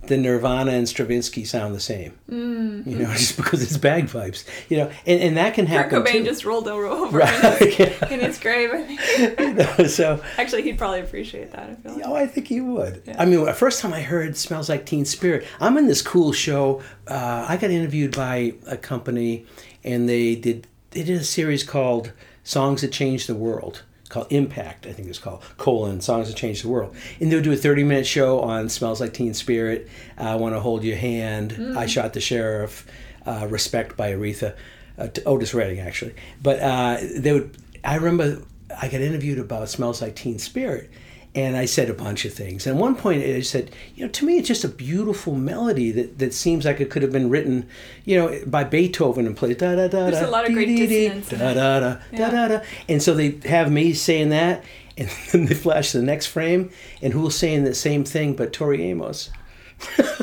the 0.06 0.16
Nirvana 0.16 0.72
and 0.72 0.88
Stravinsky 0.88 1.44
sound 1.44 1.74
the 1.74 1.80
same. 1.80 2.18
Mm. 2.30 2.86
You 2.86 2.96
know, 2.98 3.12
just 3.14 3.36
because 3.36 3.62
it's 3.62 3.76
bagpipes. 3.76 4.44
You 4.68 4.78
know, 4.78 4.90
and, 5.06 5.20
and 5.20 5.36
that 5.36 5.54
can 5.54 5.66
happen. 5.66 5.90
Kurt 5.90 6.06
Cobain 6.06 6.12
too. 6.12 6.24
just 6.24 6.44
rolled 6.44 6.68
over 6.68 7.18
Right, 7.18 7.60
in, 7.62 7.68
his, 7.68 7.78
yeah. 7.78 8.08
in 8.08 8.20
his 8.20 8.38
grave. 8.38 8.70
I 8.72 8.82
think. 8.82 9.40
You 9.40 9.54
know, 9.54 9.86
so 9.86 10.22
Actually, 10.38 10.62
he'd 10.62 10.78
probably 10.78 11.00
appreciate 11.00 11.52
that. 11.52 11.70
I 11.70 11.74
feel 11.74 11.92
like. 11.94 12.04
Oh, 12.06 12.14
I 12.14 12.26
think 12.26 12.48
he 12.48 12.60
would. 12.60 13.02
Yeah. 13.06 13.16
I 13.18 13.26
mean, 13.26 13.44
the 13.44 13.52
first 13.52 13.80
time 13.80 13.92
I 13.92 14.00
heard 14.02 14.36
"Smells 14.36 14.68
Like 14.68 14.86
Teen 14.86 15.04
Spirit," 15.04 15.46
I'm 15.60 15.76
in 15.76 15.86
this 15.86 16.02
cool 16.02 16.32
show. 16.32 16.82
Uh, 17.06 17.44
I 17.48 17.56
got 17.56 17.70
interviewed 17.70 18.16
by 18.16 18.54
a 18.66 18.76
company, 18.78 19.44
and 19.84 20.08
they 20.08 20.34
did 20.34 20.66
they 20.92 21.02
did 21.02 21.20
a 21.20 21.24
series 21.24 21.62
called 21.62 22.12
"Songs 22.44 22.80
That 22.82 22.92
Changed 22.92 23.28
the 23.28 23.34
World." 23.34 23.82
Called 24.08 24.26
Impact, 24.30 24.88
I 24.88 24.92
think 24.92 25.06
it's 25.06 25.20
called 25.20 25.40
colon 25.56 26.00
Songs 26.00 26.26
That 26.26 26.36
Changed 26.36 26.64
the 26.64 26.68
World, 26.68 26.96
and 27.20 27.30
they'll 27.30 27.40
do 27.40 27.52
a 27.52 27.56
thirty-minute 27.56 28.06
show 28.08 28.40
on 28.40 28.68
"Smells 28.68 29.00
Like 29.00 29.14
Teen 29.14 29.34
Spirit," 29.34 29.88
"I 30.18 30.34
Want 30.34 30.54
to 30.56 30.60
Hold 30.60 30.82
Your 30.82 30.96
Hand," 30.96 31.76
"I 31.78 31.86
Shot 31.86 32.12
the 32.12 32.20
Sheriff," 32.20 32.86
uh, 33.24 33.46
"Respect" 33.48 33.96
by 33.96 34.12
Aretha, 34.12 34.56
uh, 34.98 35.06
to 35.06 35.24
Otis 35.24 35.54
Redding 35.54 35.78
actually. 35.78 36.14
But 36.42 36.58
uh, 36.58 36.98
they 37.18 37.32
would. 37.32 37.56
I 37.84 37.94
remember 37.94 38.42
I 38.76 38.88
got 38.88 39.00
interviewed 39.00 39.38
about 39.38 39.68
"Smells 39.68 40.02
Like 40.02 40.16
Teen 40.16 40.40
Spirit," 40.40 40.90
and 41.34 41.56
I 41.56 41.64
said 41.64 41.88
a 41.88 41.94
bunch 41.94 42.24
of 42.24 42.32
things. 42.34 42.66
And 42.66 42.76
at 42.76 42.80
one 42.80 42.96
point, 42.96 43.22
I 43.22 43.40
said, 43.42 43.70
you 43.94 44.04
know, 44.04 44.10
to 44.10 44.24
me, 44.24 44.38
it's 44.38 44.48
just 44.48 44.64
a 44.64 44.68
beautiful 44.68 45.34
melody 45.34 45.92
that, 45.92 46.18
that 46.18 46.34
seems 46.34 46.64
like 46.64 46.80
it 46.80 46.90
could 46.90 47.02
have 47.02 47.12
been 47.12 47.30
written, 47.30 47.68
you 48.04 48.18
know, 48.18 48.40
by 48.46 48.64
Beethoven 48.64 49.26
and 49.26 49.36
played 49.36 49.58
da 49.58 49.76
da 49.76 49.86
da. 49.88 50.10
There's 50.10 50.20
a 50.26 50.30
lot 50.30 50.46
of 50.46 50.52
great 50.52 50.66
dissonance 50.66 51.28
Da 51.28 51.38
da 51.38 51.54
da 51.54 51.80
da 51.80 51.96
Yeah. 52.12 52.30
da 52.30 52.48
da. 52.48 52.60
And 52.88 53.00
so 53.02 53.14
they 53.14 53.38
have 53.48 53.70
me 53.70 53.92
saying 53.92 54.30
that, 54.30 54.64
and 54.98 55.08
then 55.32 55.46
they 55.46 55.54
flash 55.54 55.92
to 55.92 55.98
the 55.98 56.04
next 56.04 56.26
frame, 56.26 56.70
and 57.00 57.12
who's 57.12 57.36
saying 57.36 57.62
the 57.64 57.74
same 57.74 58.02
thing 58.04 58.34
but 58.34 58.52
Tori 58.52 58.82
Amos? 58.84 59.30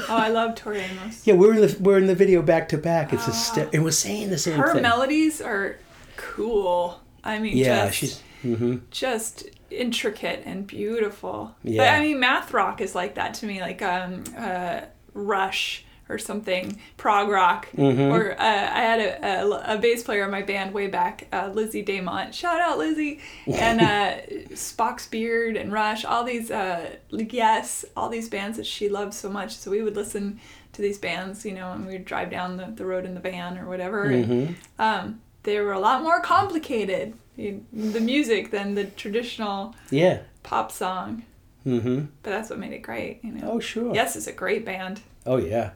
Oh, 0.10 0.16
I 0.16 0.30
love 0.30 0.56
Tori 0.56 0.80
Amos. 0.80 1.26
Yeah, 1.28 1.34
we're 1.34 1.54
in 1.54 1.60
the 1.62 1.76
we're 1.82 1.98
in 1.98 2.08
the 2.08 2.16
video 2.16 2.42
back 2.42 2.70
to 2.70 2.78
back. 2.78 3.12
It's 3.12 3.28
a 3.28 3.34
step, 3.34 3.74
and 3.74 3.84
we're 3.84 3.92
saying 3.92 4.30
the 4.30 4.38
same 4.38 4.58
Her 4.58 4.72
thing. 4.74 4.84
melodies 4.84 5.42
are 5.42 5.78
cool. 6.16 7.02
I 7.24 7.40
mean, 7.40 7.58
yeah, 7.58 7.88
just, 7.88 7.98
she's. 7.98 8.22
hmm 8.42 8.78
just 8.92 9.46
intricate 9.70 10.44
and 10.46 10.66
beautiful. 10.66 11.56
But 11.64 11.72
Yeah. 11.72 11.96
I 11.96 12.00
mean, 12.00 12.20
math 12.20 12.54
rock 12.54 12.82
is 12.82 12.96
like 12.96 13.16
that 13.16 13.34
to 13.36 13.46
me, 13.46 13.62
like 13.62 13.82
um, 13.82 14.24
uh, 14.38 14.82
Rush 15.14 15.84
or 16.10 16.18
something, 16.18 16.80
prog 16.96 17.28
rock. 17.28 17.68
Mm-hmm. 17.76 18.14
Or 18.14 18.32
uh, 18.32 18.36
I 18.40 18.80
had 18.80 19.00
a, 19.00 19.42
a, 19.42 19.76
a 19.76 19.78
bass 19.78 20.04
player 20.04 20.24
in 20.24 20.32
my 20.32 20.42
band 20.42 20.74
way 20.74 20.88
back, 20.88 21.28
uh, 21.34 21.52
Lizzie 21.54 21.84
Daymont. 21.84 22.34
Shout 22.34 22.62
out 22.62 22.78
Lizzie 22.78 23.20
and 23.46 23.82
uh, 23.82 24.22
Spock's 24.56 25.08
Beard 25.08 25.58
and 25.58 25.72
Rush. 25.72 26.06
All 26.06 26.24
these, 26.24 26.50
uh, 26.50 26.96
yes, 27.12 27.84
all 27.96 28.10
these 28.10 28.30
bands 28.30 28.58
that 28.58 28.66
she 28.66 28.88
loved 28.88 29.14
so 29.14 29.30
much. 29.30 29.56
So 29.56 29.70
we 29.70 29.82
would 29.82 29.96
listen 29.96 30.40
to 30.74 30.82
these 30.82 30.98
bands, 30.98 31.46
you 31.46 31.54
know, 31.54 31.74
and 31.74 31.86
we 31.86 31.94
would 31.94 32.06
drive 32.06 32.30
down 32.32 32.56
the, 32.56 32.68
the 32.68 32.86
road 32.86 33.04
in 33.06 33.14
the 33.14 33.20
van 33.20 33.58
or 33.58 33.68
whatever. 33.68 34.06
Mm-hmm. 34.06 34.54
um, 34.80 35.22
they 35.44 35.60
were 35.62 35.72
a 35.72 35.80
lot 35.80 36.04
more 36.04 36.20
complicated, 36.22 37.14
you- 37.38 37.66
the 37.74 38.00
music, 38.02 38.52
than 38.52 38.76
the 38.76 38.86
traditional 38.86 39.76
Yeah. 39.90 40.20
pop 40.44 40.72
song. 40.72 41.24
hmm 41.64 42.00
But 42.24 42.32
that's 42.32 42.50
what 42.50 42.60
made 42.60 42.74
it 42.74 42.82
great, 42.82 43.20
you 43.24 43.32
know. 43.34 43.52
Oh 43.52 43.60
sure. 43.60 43.94
Yes, 43.96 44.16
it's 44.16 44.28
a 44.28 44.34
great 44.34 44.66
band. 44.66 45.02
Oh 45.26 45.38
yeah. 45.38 45.72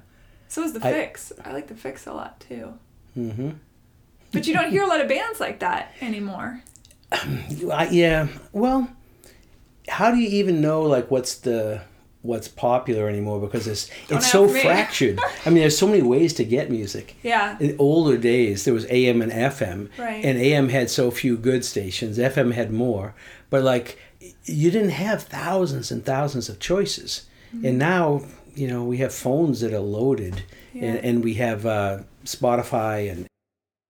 So 0.47 0.63
is 0.63 0.73
the 0.73 0.85
I- 0.85 0.91
Fixx. 0.91 1.31
I 1.45 1.53
like 1.53 1.67
the 1.67 1.73
Fixx 1.75 2.07
a 2.07 2.13
lot 2.13 2.39
too. 2.39 2.73
hmm 3.13 3.51
But 4.33 4.47
you 4.47 4.53
don't 4.53 4.69
hear 4.71 4.83
a 4.83 4.87
lot 4.87 5.01
of 5.01 5.07
bands 5.07 5.39
like 5.39 5.59
that 5.59 5.93
anymore. 6.01 6.61
I, 7.11 7.89
yeah. 7.91 8.27
Well, 8.53 8.89
how 9.89 10.11
do 10.11 10.17
you 10.17 10.29
even 10.29 10.61
know 10.61 10.81
like 10.83 11.11
what's 11.11 11.35
the 11.35 11.81
what's 12.23 12.47
popular 12.47 13.07
anymore 13.09 13.39
because 13.39 13.65
it's 13.67 13.89
Don't 14.07 14.19
it's 14.19 14.31
so 14.31 14.45
me. 14.47 14.61
fractured. 14.61 15.19
I 15.45 15.49
mean, 15.49 15.59
there's 15.61 15.77
so 15.77 15.87
many 15.87 16.03
ways 16.03 16.33
to 16.35 16.43
get 16.43 16.69
music. 16.69 17.15
Yeah. 17.23 17.57
In 17.59 17.75
older 17.79 18.17
days, 18.17 18.63
there 18.65 18.73
was 18.73 18.85
AM 18.89 19.21
and 19.21 19.31
FM, 19.31 19.89
Right. 19.97 20.23
and 20.23 20.37
AM 20.37 20.69
had 20.69 20.89
so 20.89 21.09
few 21.11 21.35
good 21.37 21.65
stations. 21.65 22.17
FM 22.19 22.53
had 22.53 22.71
more, 22.71 23.15
but 23.49 23.63
like 23.63 23.97
you 24.45 24.69
didn't 24.69 24.91
have 24.91 25.23
thousands 25.23 25.91
and 25.91 26.05
thousands 26.05 26.47
of 26.49 26.59
choices. 26.59 27.25
Mm-hmm. 27.55 27.65
And 27.65 27.79
now, 27.79 28.21
you 28.55 28.67
know, 28.67 28.83
we 28.83 28.97
have 28.97 29.13
phones 29.13 29.61
that 29.61 29.73
are 29.73 29.79
loaded, 29.79 30.43
Yeah. 30.73 30.83
and, 30.83 30.97
and 31.05 31.23
we 31.23 31.33
have 31.35 31.65
uh, 31.65 31.99
Spotify 32.23 33.11
and 33.11 33.25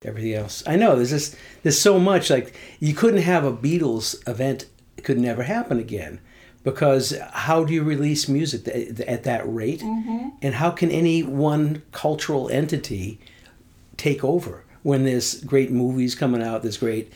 everything 0.05 0.33
else. 0.33 0.63
I 0.65 0.77
know 0.77 0.95
there's 0.95 1.09
just 1.09 1.35
there's 1.63 1.79
so 1.79 1.99
much 1.99 2.29
like 2.29 2.55
you 2.79 2.93
couldn't 2.93 3.21
have 3.23 3.43
a 3.43 3.51
Beatles 3.51 4.15
event. 4.27 4.65
It 4.97 5.03
could 5.03 5.19
never 5.19 5.43
happen 5.43 5.79
again 5.79 6.19
because 6.63 7.17
how 7.31 7.63
do 7.63 7.73
you 7.73 7.83
release 7.83 8.27
music 8.27 8.67
at 9.07 9.23
that 9.23 9.41
rate? 9.45 9.81
Mm-hmm. 9.81 10.29
And 10.41 10.55
how 10.55 10.71
can 10.71 10.91
any 10.91 11.23
one 11.23 11.83
cultural 11.91 12.49
entity 12.49 13.19
take 13.97 14.23
over 14.23 14.63
when 14.83 15.03
there's 15.03 15.43
great 15.43 15.71
movies 15.71 16.15
coming 16.15 16.41
out? 16.41 16.61
There's 16.61 16.77
great 16.77 17.11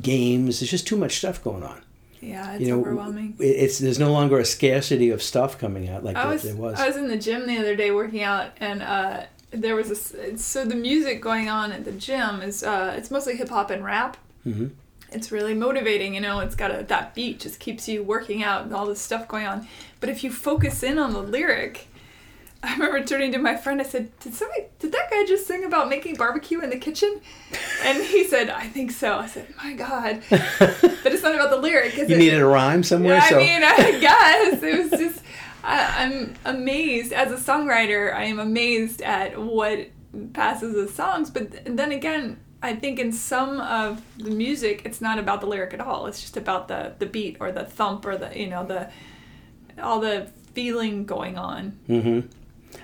games. 0.00 0.60
There's 0.60 0.70
just 0.70 0.86
too 0.86 0.96
much 0.96 1.18
stuff 1.18 1.42
going 1.42 1.62
on. 1.62 1.82
Yeah, 2.20 2.54
it's 2.54 2.62
you 2.62 2.74
know, 2.74 2.80
overwhelming. 2.80 3.36
It's 3.38 3.78
there's 3.78 3.98
no 3.98 4.10
longer 4.12 4.38
a 4.40 4.44
scarcity 4.44 5.10
of 5.10 5.22
stuff 5.22 5.56
coming 5.58 5.88
out 5.88 6.02
like 6.02 6.16
I 6.16 6.26
was, 6.26 6.42
there 6.42 6.56
was. 6.56 6.78
I 6.78 6.88
was 6.88 6.96
in 6.96 7.08
the 7.08 7.16
gym 7.16 7.46
the 7.46 7.58
other 7.58 7.76
day 7.76 7.92
working 7.92 8.22
out, 8.22 8.50
and 8.58 8.82
uh, 8.82 9.26
there 9.52 9.76
was 9.76 9.90
a 10.14 10.36
so 10.36 10.64
the 10.64 10.74
music 10.74 11.22
going 11.22 11.48
on 11.48 11.70
at 11.70 11.84
the 11.84 11.92
gym 11.92 12.42
is 12.42 12.64
uh, 12.64 12.94
it's 12.96 13.10
mostly 13.10 13.36
hip 13.36 13.50
hop 13.50 13.70
and 13.70 13.84
rap. 13.84 14.16
Mhm. 14.44 14.70
It's 15.10 15.32
really 15.32 15.54
motivating, 15.54 16.14
you 16.14 16.20
know. 16.20 16.40
It's 16.40 16.54
got 16.54 16.70
a 16.70 16.82
that 16.84 17.14
beat 17.14 17.40
just 17.40 17.60
keeps 17.60 17.88
you 17.88 18.02
working 18.02 18.42
out 18.42 18.64
and 18.64 18.74
all 18.74 18.86
this 18.86 19.00
stuff 19.00 19.26
going 19.26 19.46
on. 19.46 19.66
But 20.00 20.10
if 20.10 20.22
you 20.22 20.30
focus 20.30 20.82
in 20.82 20.98
on 20.98 21.12
the 21.12 21.22
lyric, 21.22 21.88
I 22.62 22.72
remember 22.72 23.02
turning 23.04 23.32
to 23.32 23.38
my 23.38 23.56
friend. 23.56 23.80
I 23.80 23.84
said, 23.84 24.10
"Did 24.20 24.34
somebody? 24.34 24.64
Did 24.78 24.92
that 24.92 25.10
guy 25.10 25.24
just 25.26 25.46
sing 25.46 25.64
about 25.64 25.88
making 25.88 26.16
barbecue 26.16 26.60
in 26.60 26.70
the 26.70 26.78
kitchen?" 26.78 27.20
And 27.84 28.02
he 28.02 28.24
said, 28.26 28.50
"I 28.50 28.66
think 28.66 28.90
so." 28.90 29.16
I 29.16 29.26
said, 29.26 29.46
"My 29.62 29.74
God!" 29.74 30.22
but 30.30 31.12
it's 31.12 31.22
not 31.22 31.34
about 31.34 31.50
the 31.50 31.56
lyric. 31.56 31.96
You 31.96 32.04
it? 32.04 32.18
needed 32.18 32.40
a 32.40 32.46
rhyme 32.46 32.82
somewhere, 32.82 33.20
I 33.20 33.30
so 33.30 33.36
mean, 33.36 33.62
I 33.64 33.76
guess 34.00 34.62
it 34.62 34.90
was 34.90 35.00
just. 35.00 35.22
I, 35.64 36.04
I'm 36.04 36.34
amazed 36.44 37.12
as 37.12 37.30
a 37.32 37.36
songwriter. 37.52 38.14
I 38.14 38.24
am 38.24 38.38
amazed 38.38 39.02
at 39.02 39.38
what 39.38 39.88
passes 40.32 40.74
as 40.76 40.94
songs, 40.94 41.30
but 41.30 41.50
th- 41.50 41.64
then 41.66 41.92
again, 41.92 42.38
I 42.62 42.74
think 42.74 42.98
in 42.98 43.12
some 43.12 43.60
of 43.60 44.02
the 44.18 44.30
music, 44.30 44.82
it's 44.84 45.00
not 45.00 45.18
about 45.18 45.40
the 45.40 45.46
lyric 45.46 45.74
at 45.74 45.80
all. 45.80 46.06
It's 46.06 46.20
just 46.20 46.36
about 46.36 46.68
the 46.68 46.94
the 46.98 47.06
beat 47.06 47.36
or 47.40 47.52
the 47.52 47.64
thump 47.64 48.04
or 48.04 48.16
the 48.16 48.36
you 48.38 48.48
know 48.48 48.66
the 48.66 48.90
all 49.80 50.00
the 50.00 50.30
feeling 50.54 51.06
going 51.06 51.38
on. 51.38 51.78
Mm-hmm. 51.88 52.26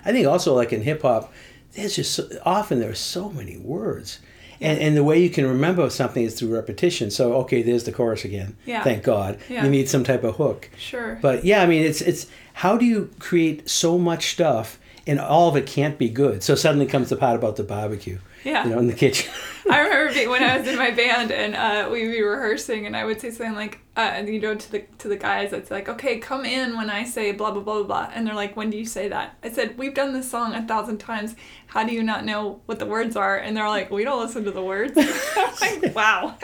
I 0.05 0.11
think 0.11 0.27
also 0.27 0.53
like 0.53 0.71
in 0.71 0.81
hip 0.81 1.01
hop, 1.01 1.33
there's 1.73 1.95
just 1.95 2.13
so, 2.13 2.29
often 2.45 2.79
there 2.79 2.89
are 2.89 2.95
so 2.95 3.29
many 3.29 3.57
words. 3.57 4.19
And, 4.61 4.79
and 4.79 4.95
the 4.95 5.03
way 5.03 5.21
you 5.21 5.29
can 5.29 5.45
remember 5.45 5.89
something 5.89 6.23
is 6.23 6.39
through 6.39 6.53
repetition. 6.53 7.11
So 7.11 7.33
okay, 7.41 7.61
there's 7.61 7.83
the 7.83 7.91
chorus 7.91 8.23
again. 8.23 8.55
Yeah. 8.65 8.83
Thank 8.83 9.03
God. 9.03 9.39
Yeah. 9.49 9.65
You 9.65 9.69
need 9.69 9.89
some 9.89 10.05
type 10.05 10.23
of 10.23 10.37
hook. 10.37 10.69
Sure. 10.77 11.19
But 11.21 11.43
yeah, 11.43 11.61
I 11.61 11.65
mean, 11.65 11.83
it's 11.83 12.01
it's 12.01 12.27
how 12.53 12.77
do 12.77 12.85
you 12.85 13.09
create 13.19 13.69
so 13.69 13.97
much 13.97 14.31
stuff 14.31 14.79
and 15.05 15.19
all 15.19 15.49
of 15.49 15.57
it 15.57 15.67
can't 15.67 15.97
be 15.97 16.09
good? 16.09 16.43
So 16.43 16.55
suddenly 16.55 16.85
comes 16.85 17.09
the 17.09 17.17
part 17.17 17.35
about 17.35 17.57
the 17.57 17.63
barbecue. 17.63 18.19
Yeah. 18.45 18.63
You 18.65 18.69
know, 18.71 18.79
in 18.79 18.87
the 18.87 18.93
kitchen. 18.93 19.31
I 19.69 19.79
remember 19.81 20.13
being, 20.13 20.29
when 20.29 20.43
I 20.43 20.59
was 20.59 20.67
in 20.67 20.77
my 20.77 20.91
band 20.91 21.31
and 21.31 21.55
uh, 21.55 21.89
we'd 21.91 22.11
be 22.11 22.21
rehearsing, 22.21 22.85
and 22.85 22.95
I 22.95 23.03
would 23.03 23.19
say 23.19 23.31
something 23.31 23.55
like, 23.55 23.79
uh, 23.97 24.21
you 24.23 24.39
know, 24.39 24.53
to 24.53 24.71
the 24.71 24.83
to 24.99 25.07
the 25.07 25.15
guys, 25.17 25.51
it's 25.53 25.71
like, 25.71 25.89
okay, 25.89 26.19
come 26.19 26.45
in 26.45 26.77
when 26.77 26.91
I 26.91 27.03
say 27.05 27.31
blah 27.31 27.49
blah 27.49 27.63
blah 27.63 27.81
blah 27.81 28.11
and 28.13 28.27
they're 28.27 28.35
like, 28.35 28.55
when 28.55 28.69
do 28.69 28.77
you 28.77 28.85
say 28.85 29.07
that? 29.07 29.35
I 29.43 29.49
said, 29.51 29.75
we've 29.79 29.95
done 29.95 30.13
this 30.13 30.29
song 30.29 30.53
a 30.53 30.61
thousand 30.67 30.99
times. 30.99 31.35
How 31.65 31.83
do 31.83 31.91
you 31.93 32.03
not 32.03 32.23
know 32.25 32.61
what 32.67 32.77
the 32.77 32.85
words 32.85 33.15
are? 33.15 33.35
And 33.37 33.57
they're 33.57 33.67
like, 33.67 33.89
we 33.89 34.03
don't 34.03 34.23
listen 34.23 34.43
to 34.45 34.51
the 34.51 34.61
words. 34.63 34.93
I'm 35.35 35.81
like, 35.81 35.95
wow, 35.95 36.37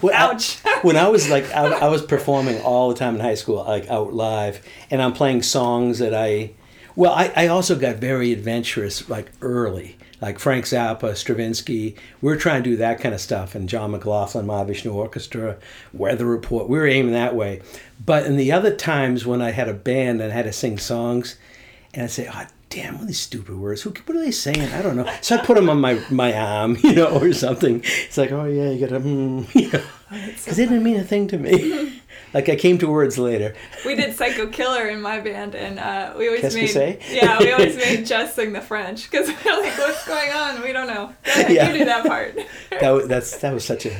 Well, 0.00 0.14
I- 0.14 0.32
ouch. 0.32 0.58
when 0.82 0.96
I 0.96 1.08
was 1.08 1.28
like, 1.28 1.44
I, 1.52 1.66
I 1.80 1.88
was 1.88 2.00
performing 2.02 2.62
all 2.62 2.88
the 2.88 2.94
time 2.94 3.16
in 3.16 3.20
high 3.20 3.34
school, 3.34 3.62
like 3.64 3.86
out 3.90 4.14
live, 4.14 4.66
and 4.90 5.02
I'm 5.02 5.12
playing 5.12 5.42
songs 5.42 5.98
that 5.98 6.14
I, 6.14 6.52
well, 6.96 7.12
I, 7.12 7.30
I 7.36 7.46
also 7.48 7.78
got 7.78 7.96
very 7.96 8.32
adventurous 8.32 9.08
like 9.10 9.30
early, 9.42 9.98
like 10.22 10.38
Frank 10.38 10.64
Zappa, 10.64 11.16
Stravinsky. 11.16 11.96
We 12.20 12.30
were 12.30 12.38
trying 12.38 12.62
to 12.62 12.70
do 12.70 12.76
that 12.76 13.00
kind 13.00 13.12
of 13.14 13.20
stuff, 13.20 13.56
and 13.56 13.68
John 13.68 13.90
McLaughlin, 13.90 14.46
Mahavishnu 14.46 14.94
Orchestra, 14.94 15.58
Weather 15.92 16.24
Report. 16.24 16.68
We 16.68 16.78
were 16.78 16.86
aiming 16.86 17.12
that 17.12 17.34
way. 17.34 17.60
But 18.04 18.24
in 18.24 18.36
the 18.36 18.52
other 18.52 18.74
times 18.74 19.26
when 19.26 19.42
I 19.42 19.50
had 19.50 19.68
a 19.68 19.74
band 19.74 20.22
and 20.22 20.32
I 20.32 20.34
had 20.34 20.44
to 20.44 20.52
sing 20.52 20.78
songs, 20.78 21.36
and 21.92 22.04
I'd 22.04 22.10
say, 22.10 22.28
oh, 22.32 22.46
damn, 22.70 22.94
what 22.94 23.02
are 23.02 23.06
these 23.06 23.18
stupid 23.18 23.56
words? 23.56 23.82
Who, 23.82 23.90
what 23.90 24.16
are 24.16 24.20
they 24.20 24.30
saying? 24.30 24.72
I 24.72 24.80
don't 24.80 24.96
know. 24.96 25.12
So 25.20 25.36
I 25.36 25.44
put 25.44 25.56
them 25.56 25.68
on 25.68 25.80
my, 25.80 26.00
my 26.08 26.32
arm, 26.32 26.78
you 26.82 26.94
know, 26.94 27.18
or 27.18 27.32
something. 27.32 27.82
It's 27.84 28.16
like, 28.16 28.30
oh, 28.30 28.44
yeah, 28.44 28.70
you 28.70 28.80
got 28.80 28.94
to, 28.94 29.00
mm, 29.00 29.54
you 29.54 29.72
know. 29.72 29.82
Because 30.08 30.56
they 30.56 30.64
didn't 30.64 30.84
mean 30.84 30.96
a 30.96 31.04
thing 31.04 31.26
to 31.28 31.38
me. 31.38 31.91
like 32.34 32.48
I 32.48 32.56
came 32.56 32.78
to 32.78 32.88
words 32.88 33.18
later. 33.18 33.54
We 33.84 33.94
did 33.96 34.14
Psycho 34.14 34.46
Killer 34.46 34.88
in 34.88 35.00
my 35.00 35.20
band, 35.20 35.54
and 35.54 35.78
uh, 35.78 36.14
we 36.16 36.28
always 36.28 36.42
Qu'est-ce 36.42 36.74
made 36.74 36.98
yeah, 37.10 37.38
we 37.38 37.50
always 37.52 37.76
made 37.76 38.06
just 38.14 38.36
sing 38.36 38.52
the 38.52 38.60
French 38.60 39.10
because 39.10 39.28
we're 39.28 39.60
like, 39.60 39.76
what's 39.76 40.06
going 40.06 40.30
on? 40.30 40.62
We 40.62 40.72
don't 40.72 40.86
know. 40.86 41.12
Ahead, 41.26 41.50
Yeah. 41.50 41.70
You 41.72 41.78
do 41.78 41.84
that 41.86 42.06
part. 42.06 42.38
That 42.80 42.90
was, 42.90 43.06
that's 43.08 43.38
that 43.38 43.52
was 43.52 43.64
such 43.64 43.86
a 43.86 43.92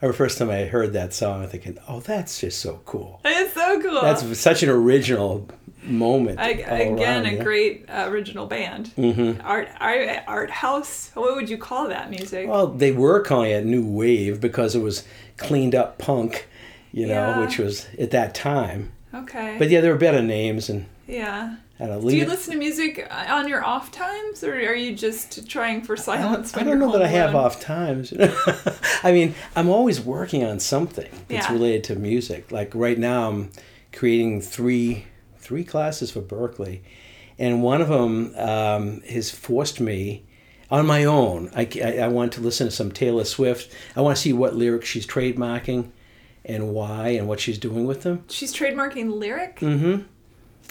I 0.00 0.06
remember 0.06 0.16
first 0.16 0.38
time 0.38 0.48
I 0.50 0.64
heard 0.66 0.92
that 0.92 1.12
song, 1.12 1.42
I'm 1.42 1.48
thinking, 1.48 1.76
"Oh, 1.88 1.98
that's 1.98 2.40
just 2.40 2.60
so 2.60 2.80
cool." 2.84 3.20
It's 3.24 3.52
so 3.54 3.80
cool. 3.82 4.00
That's 4.00 4.38
such 4.38 4.62
an 4.62 4.68
original 4.68 5.48
moment. 5.82 6.38
I, 6.38 6.50
again, 6.50 6.98
around, 6.98 7.26
a 7.26 7.32
yeah. 7.36 7.42
great 7.42 7.86
uh, 7.88 8.06
original 8.08 8.46
band. 8.46 8.92
Mhm. 8.96 9.42
Art, 9.44 9.68
art, 9.80 10.08
art 10.28 10.50
house. 10.50 11.10
What 11.14 11.34
would 11.34 11.48
you 11.48 11.58
call 11.58 11.88
that 11.88 12.10
music? 12.10 12.48
Well, 12.48 12.68
they 12.68 12.92
were 12.92 13.20
calling 13.22 13.50
it 13.50 13.64
new 13.64 13.84
wave 13.84 14.40
because 14.40 14.76
it 14.76 14.82
was 14.82 15.04
cleaned 15.36 15.74
up 15.74 15.98
punk, 15.98 16.46
you 16.92 17.06
know, 17.06 17.14
Yeah. 17.14 17.40
which 17.40 17.58
was 17.58 17.86
at 17.98 18.10
that 18.12 18.34
time. 18.34 18.92
okay. 19.14 19.56
But 19.58 19.70
yeah, 19.70 19.80
there 19.80 19.92
were 19.92 19.98
better 19.98 20.22
names, 20.22 20.68
and 20.68 20.86
yeah. 21.06 21.56
I 21.80 21.84
know. 21.86 22.00
Do 22.00 22.16
you 22.16 22.26
listen 22.26 22.54
to 22.54 22.58
music 22.58 23.06
on 23.10 23.46
your 23.46 23.64
off 23.64 23.92
times, 23.92 24.42
or 24.42 24.52
are 24.52 24.74
you 24.74 24.96
just 24.96 25.48
trying 25.48 25.82
for 25.82 25.92
I 25.92 26.00
silence? 26.00 26.50
don't, 26.52 26.62
I 26.62 26.70
don't 26.70 26.80
know 26.80 26.90
that 26.92 27.02
I 27.02 27.06
have 27.06 27.36
off 27.36 27.60
times. 27.60 28.12
I 29.04 29.12
mean, 29.12 29.34
I'm 29.54 29.68
always 29.68 30.00
working 30.00 30.44
on 30.44 30.58
something 30.58 31.08
that's 31.28 31.46
Yeah. 31.46 31.52
related 31.52 31.84
to 31.84 31.94
music. 31.94 32.50
Like 32.50 32.72
right 32.74 32.98
now, 32.98 33.28
I'm 33.28 33.50
creating 33.92 34.40
three 34.40 35.04
three 35.38 35.62
classes 35.64 36.10
for 36.10 36.20
Berklee, 36.20 36.80
and 37.38 37.62
one 37.62 37.80
of 37.80 37.88
them 37.88 38.34
um, 38.36 39.00
has 39.02 39.30
forced 39.30 39.78
me 39.80 40.24
on 40.70 40.84
my 40.84 41.04
own. 41.04 41.48
I, 41.54 41.66
I, 41.82 41.98
I 42.00 42.08
want 42.08 42.32
to 42.32 42.40
listen 42.40 42.66
to 42.66 42.70
some 42.72 42.90
Taylor 42.90 43.24
Swift. 43.24 43.72
I 43.96 44.00
want 44.00 44.16
to 44.16 44.20
see 44.22 44.32
what 44.32 44.56
lyrics 44.56 44.88
she's 44.88 45.06
trademarking, 45.06 45.90
and 46.48 46.72
why, 46.74 47.08
and 47.10 47.28
what 47.28 47.38
she's 47.40 47.58
doing 47.58 47.86
with 47.86 48.02
them. 48.02 48.24
She's 48.28 48.54
trademarking 48.54 49.18
lyric. 49.18 49.60
Mm-hmm. 49.60 50.02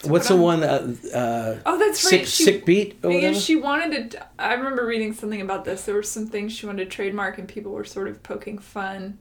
What's 0.10 0.28
the 0.28 0.34
I'm- 0.36 0.44
one? 0.44 0.64
Uh, 0.64 0.96
uh, 1.14 1.58
Oh, 1.66 1.78
that's 1.80 2.00
sick, 2.00 2.20
right. 2.22 2.28
She, 2.28 2.44
sick 2.44 2.66
beat 2.66 2.98
or 3.04 3.10
because 3.12 3.44
she 3.44 3.56
wanted 3.56 4.12
to. 4.12 4.28
I 4.38 4.54
remember 4.54 4.86
reading 4.86 5.14
something 5.14 5.42
about 5.42 5.66
this. 5.66 5.86
There 5.86 5.96
were 5.96 6.04
some 6.04 6.28
things 6.28 6.54
she 6.54 6.66
wanted 6.66 6.86
to 6.86 6.90
trademark, 6.90 7.38
and 7.38 7.48
people 7.48 7.72
were 7.72 7.86
sort 7.86 8.08
of 8.08 8.22
poking 8.24 8.58
fun 8.60 9.18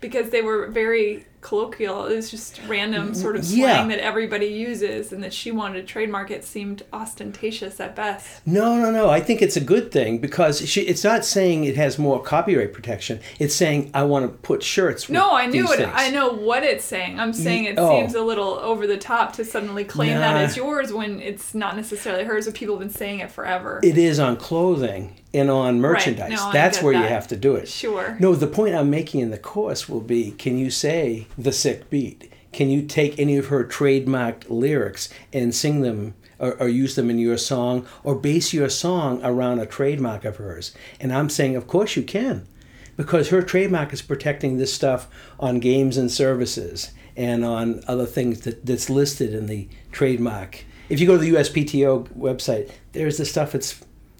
because 0.00 0.30
they 0.30 0.42
were 0.42 0.68
very 0.68 1.26
colloquial. 1.40 2.06
It 2.06 2.16
was 2.16 2.30
just 2.30 2.60
random 2.66 3.12
mm, 3.12 3.16
sort 3.16 3.36
of 3.36 3.44
slang 3.44 3.60
Yeah. 3.60 3.86
that 3.88 3.98
everybody 3.98 4.46
uses, 4.46 5.12
and 5.12 5.22
that 5.22 5.32
she 5.32 5.50
wanted 5.50 5.80
to 5.80 5.86
trademark 5.86 6.30
it 6.30 6.44
seemed 6.44 6.82
ostentatious 6.92 7.80
at 7.80 7.96
best. 7.96 8.46
No, 8.46 8.76
no, 8.76 8.90
no. 8.90 9.08
I 9.10 9.20
think 9.20 9.42
it's 9.42 9.56
a 9.56 9.60
good 9.60 9.90
thing 9.92 10.18
because 10.18 10.68
she, 10.68 10.82
it's 10.82 11.04
not 11.04 11.24
saying 11.24 11.64
it 11.64 11.76
has 11.76 11.98
more 11.98 12.22
copyright 12.22 12.72
protection. 12.72 13.20
It's 13.38 13.54
saying 13.54 13.90
I 13.94 14.02
want 14.04 14.30
to 14.30 14.38
put 14.38 14.62
shirts. 14.62 15.08
With 15.08 15.14
No, 15.14 15.34
I 15.34 15.46
knew 15.46 15.64
it. 15.72 15.78
things. 15.78 15.90
I 15.94 16.10
know 16.10 16.30
what 16.32 16.62
it's 16.62 16.84
saying. 16.84 17.18
I'm 17.18 17.32
saying 17.32 17.64
it 17.64 17.74
oh. 17.78 17.98
seems 17.98 18.14
a 18.14 18.22
little 18.22 18.54
over 18.54 18.86
the 18.86 18.98
top 18.98 19.32
to 19.34 19.44
suddenly 19.44 19.84
claim 19.84 20.14
that 20.18 20.34
Nah. 20.34 20.40
as 20.40 20.56
yours 20.56 20.92
when 20.92 21.20
it's 21.20 21.54
not 21.54 21.76
necessarily 21.76 22.24
hers. 22.24 22.46
But 22.46 22.54
people 22.54 22.74
have 22.76 22.80
been 22.80 22.90
saying 22.90 23.20
it 23.20 23.30
forever. 23.30 23.80
It 23.82 23.96
is 23.98 24.18
on 24.18 24.36
clothing 24.36 25.16
and 25.32 25.50
on 25.50 25.80
merchandise. 25.80 26.32
No, 26.32 26.52
That's 26.52 26.82
where 26.82 26.92
you 26.92 27.02
have 27.02 27.28
to 27.28 27.36
do 27.36 27.54
it. 27.54 27.68
Sure. 27.68 28.16
No, 28.18 28.34
the 28.34 28.46
point 28.46 28.74
I'm 28.74 28.90
making 28.90 29.20
in 29.20 29.30
the 29.30 29.38
course 29.38 29.88
will 29.88 30.00
be: 30.00 30.32
Can 30.32 30.58
you 30.58 30.70
say 30.70 31.26
the 31.42 31.52
sick 31.52 31.90
beat? 31.90 32.32
Can 32.52 32.68
you 32.70 32.82
take 32.82 33.18
any 33.18 33.36
of 33.36 33.46
her 33.46 33.64
trademarked 33.64 34.48
lyrics 34.50 35.08
and 35.32 35.54
sing 35.54 35.82
them? 35.82 36.14
Or, 36.38 36.54
or 36.58 36.68
use 36.70 36.94
them 36.94 37.10
in 37.10 37.18
your 37.18 37.36
song, 37.36 37.86
or 38.02 38.14
base 38.14 38.54
your 38.54 38.70
song 38.70 39.20
around 39.22 39.58
a 39.58 39.66
trademark 39.66 40.24
of 40.24 40.36
hers. 40.36 40.74
And 40.98 41.12
I'm 41.12 41.28
saying, 41.28 41.54
of 41.54 41.66
course 41.66 41.96
you 41.96 42.02
can. 42.02 42.46
because 42.96 43.28
her 43.28 43.42
trademark 43.42 43.92
is 43.92 44.00
protecting 44.00 44.56
this 44.56 44.72
stuff 44.72 45.06
on 45.38 45.60
games 45.60 45.98
and 45.98 46.10
services 46.10 46.92
and 47.14 47.44
on 47.44 47.82
other 47.86 48.06
things 48.06 48.40
that, 48.40 48.64
that's 48.64 48.88
listed 48.88 49.34
in 49.34 49.48
the 49.48 49.68
trademark. 49.92 50.64
If 50.88 50.98
you 50.98 51.06
go 51.06 51.18
to 51.18 51.22
the 51.22 51.34
USPTO 51.34 52.08
website, 52.16 52.70
there's 52.92 53.18
the 53.18 53.26
stuff 53.26 53.52
that's 53.52 53.78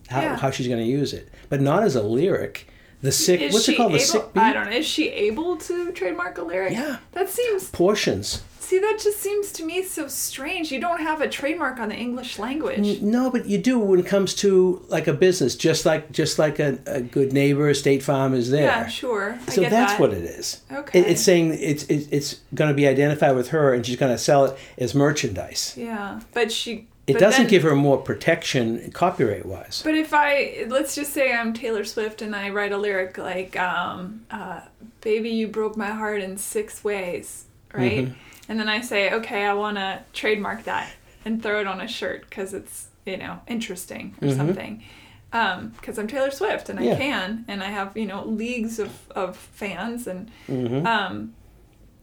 how, 0.09 0.21
Yeah. 0.21 0.37
how 0.37 0.51
she's 0.51 0.69
going 0.69 0.79
to 0.85 0.85
use 0.85 1.15
it, 1.15 1.31
but 1.49 1.63
not 1.63 1.83
as 1.83 1.97
a 1.97 2.03
lyric. 2.03 2.69
The 3.03 3.13
sick, 3.13 3.41
Is 3.41 3.53
what's 3.55 3.69
it 3.69 3.77
called? 3.77 3.91
able, 3.93 3.99
The 3.99 4.05
sick 4.05 4.33
beat 4.35 4.41
I 4.43 4.53
don't 4.53 4.67
know. 4.67 4.77
Is 4.77 4.87
she 4.87 5.09
able 5.09 5.57
to 5.57 5.91
trademark 5.93 6.37
a 6.39 6.43
lyric? 6.43 6.73
Yeah. 6.73 6.99
That 7.13 7.29
seems. 7.31 7.71
portions. 7.71 8.43
See, 8.59 8.79
that 8.79 9.01
just 9.03 9.19
seems 9.19 9.51
to 9.53 9.65
me 9.65 9.83
so 9.83 10.07
strange. 10.07 10.71
You 10.71 10.81
don't 10.81 11.01
have 11.01 11.21
a 11.21 11.29
trademark 11.29 11.81
on 11.81 11.89
the 11.89 11.97
English 11.97 12.39
language. 12.39 13.01
No, 13.03 13.29
but 13.29 13.47
you 13.47 13.59
do 13.59 13.81
when 13.81 13.99
it 13.99 14.07
comes 14.07 14.33
to 14.37 14.85
like 14.89 15.09
a 15.09 15.13
business, 15.13 15.57
just 15.57 15.85
like 15.85 16.13
just 16.13 16.39
like 16.39 16.61
a, 16.61 16.79
a 16.87 17.01
good 17.01 17.33
neighbor, 17.33 17.75
State 17.75 18.01
Farm 18.05 18.33
is 18.33 18.49
there. 18.51 18.67
Yeah, 18.67 18.87
sure. 18.87 19.37
I 19.45 19.51
So 19.51 19.63
that's 19.63 19.93
that. 19.95 20.01
what 20.01 20.13
it 20.13 20.23
is. 20.23 20.61
Okay. 20.71 21.01
It, 21.01 21.07
it's 21.09 21.21
saying 21.23 21.57
it's 21.59 21.83
it, 21.85 22.07
it's 22.13 22.37
going 22.55 22.69
to 22.71 22.75
be 22.75 22.87
identified 22.87 23.35
with 23.35 23.49
her, 23.49 23.75
and 23.75 23.85
she's 23.85 23.97
going 23.97 24.13
to 24.13 24.19
sell 24.19 24.45
it 24.45 24.59
as 24.79 24.95
merchandise. 24.95 25.75
Yeah, 25.77 26.21
but 26.33 26.53
she. 26.53 26.87
It 27.11 27.15
but 27.15 27.21
doesn't 27.21 27.43
then- 27.45 27.51
give 27.51 27.63
her 27.63 27.75
more 27.77 27.99
protection 27.99 28.91
copyright 28.93 29.47
wise. 29.47 29.83
But 29.85 29.95
if 29.95 30.13
I 30.15 30.65
let's 30.69 30.95
just 30.95 31.13
say 31.13 31.33
I'm 31.33 31.53
Taylor 31.53 31.85
Swift 31.85 32.23
and 32.23 32.35
I 32.35 32.51
write 32.51 32.73
a 32.73 32.79
lyric 32.79 33.19
like 33.19 33.59
um, 33.59 34.25
uh, 34.31 34.61
"Baby, 35.01 35.31
you 35.31 35.49
broke 35.49 35.77
my 35.77 35.91
heart 35.91 36.21
in 36.23 36.37
six 36.39 36.83
ways," 36.85 37.45
right? 37.75 38.05
Mm-hmm. 38.07 38.13
And 38.49 38.59
then 38.59 38.69
I 38.69 38.81
say, 38.81 39.11
"Okay, 39.13 39.45
I 39.45 39.55
want 39.55 39.77
to 39.77 40.03
trademark 40.13 40.65
that 40.65 40.91
and 41.25 41.43
throw 41.43 41.61
it 41.61 41.67
on 41.67 41.81
a 41.81 41.87
shirt 41.89 42.29
because 42.29 42.55
it's 42.55 42.89
you 43.07 43.17
know 43.17 43.41
interesting 43.47 44.17
or 44.23 44.31
something." 44.35 44.83
Because 45.31 45.97
I'm 45.99 46.09
Taylor 46.09 46.33
Swift 46.33 46.69
and 46.69 46.81
I 46.81 46.83
Mm-hmm. 46.87 46.99
Can, 47.01 47.45
and 47.47 47.63
I 47.63 47.67
have 47.67 47.97
you 47.97 48.07
know 48.07 48.25
leagues 48.25 48.79
of, 48.81 48.91
of 49.13 49.37
fans, 49.37 50.07
and 50.09 50.29
Mhm. 50.49 50.85
um, 50.85 51.35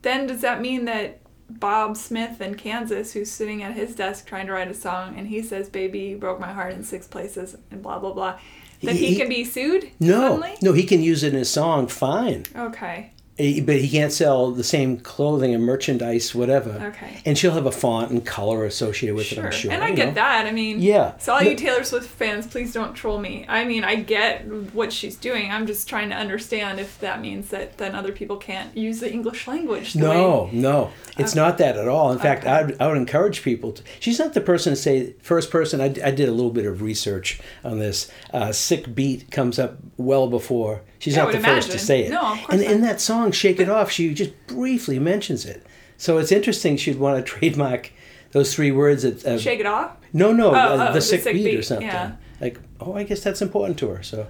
then 0.02 0.26
does 0.26 0.40
that 0.40 0.60
mean 0.62 0.86
that 0.86 1.18
Bob 1.50 1.96
Smith 1.96 2.40
in 2.40 2.54
Kansas, 2.56 3.12
who's 3.12 3.30
sitting 3.30 3.62
at 3.62 3.74
his 3.74 3.94
desk 3.94 4.26
trying 4.26 4.46
to 4.46 4.52
write 4.52 4.70
a 4.70 4.74
song, 4.74 5.14
and 5.18 5.28
he 5.28 5.42
says, 5.42 5.68
"Baby, 5.68 6.00
you 6.00 6.16
broke 6.18 6.38
my 6.40 6.52
heart 6.52 6.74
in 6.74 6.84
six 6.84 7.06
places," 7.06 7.56
and 7.70 7.82
blah 7.82 7.98
blah 7.98 8.12
blah, 8.12 8.38
that 8.82 8.96
he, 8.96 9.08
He- 9.08 9.16
can 9.16 9.28
be 9.28 9.44
sued? 9.44 9.90
No, 9.98 10.20
suddenly? 10.20 10.56
no, 10.62 10.72
he 10.72 10.82
can 10.84 11.02
use 11.02 11.22
it 11.22 11.32
in 11.34 11.40
a 11.40 11.44
song, 11.44 11.86
fine. 11.86 12.44
Okay. 12.54 13.10
But 13.38 13.76
he 13.80 13.88
can't 13.88 14.12
sell 14.12 14.50
the 14.50 14.64
same 14.64 14.98
clothing 14.98 15.54
and 15.54 15.64
merchandise, 15.64 16.34
whatever. 16.34 16.70
Okay. 16.94 17.20
And 17.24 17.38
she'll 17.38 17.52
have 17.52 17.66
a 17.66 17.70
font 17.72 18.10
and 18.10 18.26
color 18.26 18.64
associated 18.64 19.14
with 19.14 19.30
it, 19.30 19.36
Sure. 19.36 19.44
I'm 19.46 19.52
sure. 19.52 19.70
and 19.70 19.84
I 19.84 19.92
get 19.92 20.08
know. 20.08 20.14
that. 20.14 20.46
I 20.46 20.50
mean, 20.50 20.80
Yeah. 20.80 21.16
So 21.18 21.34
all 21.34 21.42
No- 21.42 21.50
you 21.50 21.56
Taylor 21.56 21.84
Swift 21.84 22.08
fans, 22.08 22.48
please 22.48 22.72
don't 22.72 22.94
troll 22.94 23.18
me. 23.20 23.44
I 23.48 23.64
mean, 23.64 23.84
I 23.84 23.94
get 23.94 24.44
what 24.74 24.92
she's 24.92 25.14
doing. 25.14 25.50
I'm 25.52 25.66
just 25.68 25.88
trying 25.88 26.08
to 26.10 26.16
understand 26.16 26.80
if 26.80 26.98
that 26.98 27.20
means 27.20 27.50
that 27.50 27.78
then 27.78 27.94
other 27.94 28.10
people 28.10 28.36
can't 28.36 28.76
use 28.76 28.98
the 29.00 29.10
English 29.12 29.46
language. 29.46 29.92
The 29.92 30.08
way- 30.08 30.14
No, 30.16 30.50
no, 30.52 30.90
it's 31.16 31.36
not 31.36 31.58
that 31.58 31.76
at 31.76 31.86
all. 31.86 32.10
In 32.10 32.18
fact, 32.18 32.42
Okay. 32.42 32.50
I 32.52 32.62
would, 32.64 32.76
I 32.80 32.88
would 32.88 32.96
encourage 32.96 33.42
people 33.42 33.70
to. 33.72 33.82
She's 34.00 34.18
not 34.18 34.34
the 34.34 34.40
person 34.40 34.72
to 34.72 34.76
say 34.76 35.14
first 35.22 35.50
person. 35.52 35.80
I, 35.80 35.86
I 36.04 36.10
did 36.10 36.28
a 36.28 36.32
little 36.32 36.50
bit 36.50 36.66
of 36.66 36.82
research 36.82 37.40
on 37.62 37.78
this. 37.78 38.10
Uh, 38.32 38.50
Sick 38.50 38.94
beat 38.96 39.30
comes 39.30 39.58
up 39.60 39.76
well 39.96 40.26
before. 40.26 40.82
She's 40.98 41.14
Yeah, 41.16 41.24
not 41.24 41.32
the 41.32 41.38
would 41.38 41.46
first 41.46 41.70
to 41.70 41.78
say 41.78 42.04
it. 42.04 42.10
No, 42.10 42.20
of 42.20 42.38
course 42.38 42.48
and 42.50 42.62
in 42.62 42.80
that 42.82 43.00
song, 43.00 43.30
"Shake 43.32 43.60
It 43.60 43.68
Off," 43.68 43.90
she 43.90 44.12
just 44.14 44.32
briefly 44.48 44.98
mentions 44.98 45.44
it. 45.46 45.64
So 45.96 46.18
it's 46.18 46.32
interesting. 46.32 46.76
She'd 46.76 46.98
want 46.98 47.16
to 47.18 47.22
trademark 47.34 47.92
those 48.32 48.54
three 48.54 48.70
words. 48.72 49.04
At, 49.04 49.24
uh, 49.24 49.38
Shake 49.38 49.60
it 49.60 49.66
off. 49.66 49.92
no, 50.12 50.32
no, 50.32 50.50
Oh, 50.50 50.54
uh, 50.54 50.86
oh, 50.90 50.92
the, 50.92 51.00
sick, 51.00 51.24
beat, 51.24 51.54
or 51.58 51.62
something. 51.62 51.86
yeah. 51.86 52.12
Like, 52.40 52.58
oh, 52.80 52.94
I 52.94 53.02
guess 53.04 53.20
that's 53.22 53.40
important 53.42 53.78
to 53.80 53.88
her. 53.90 54.02
So 54.02 54.26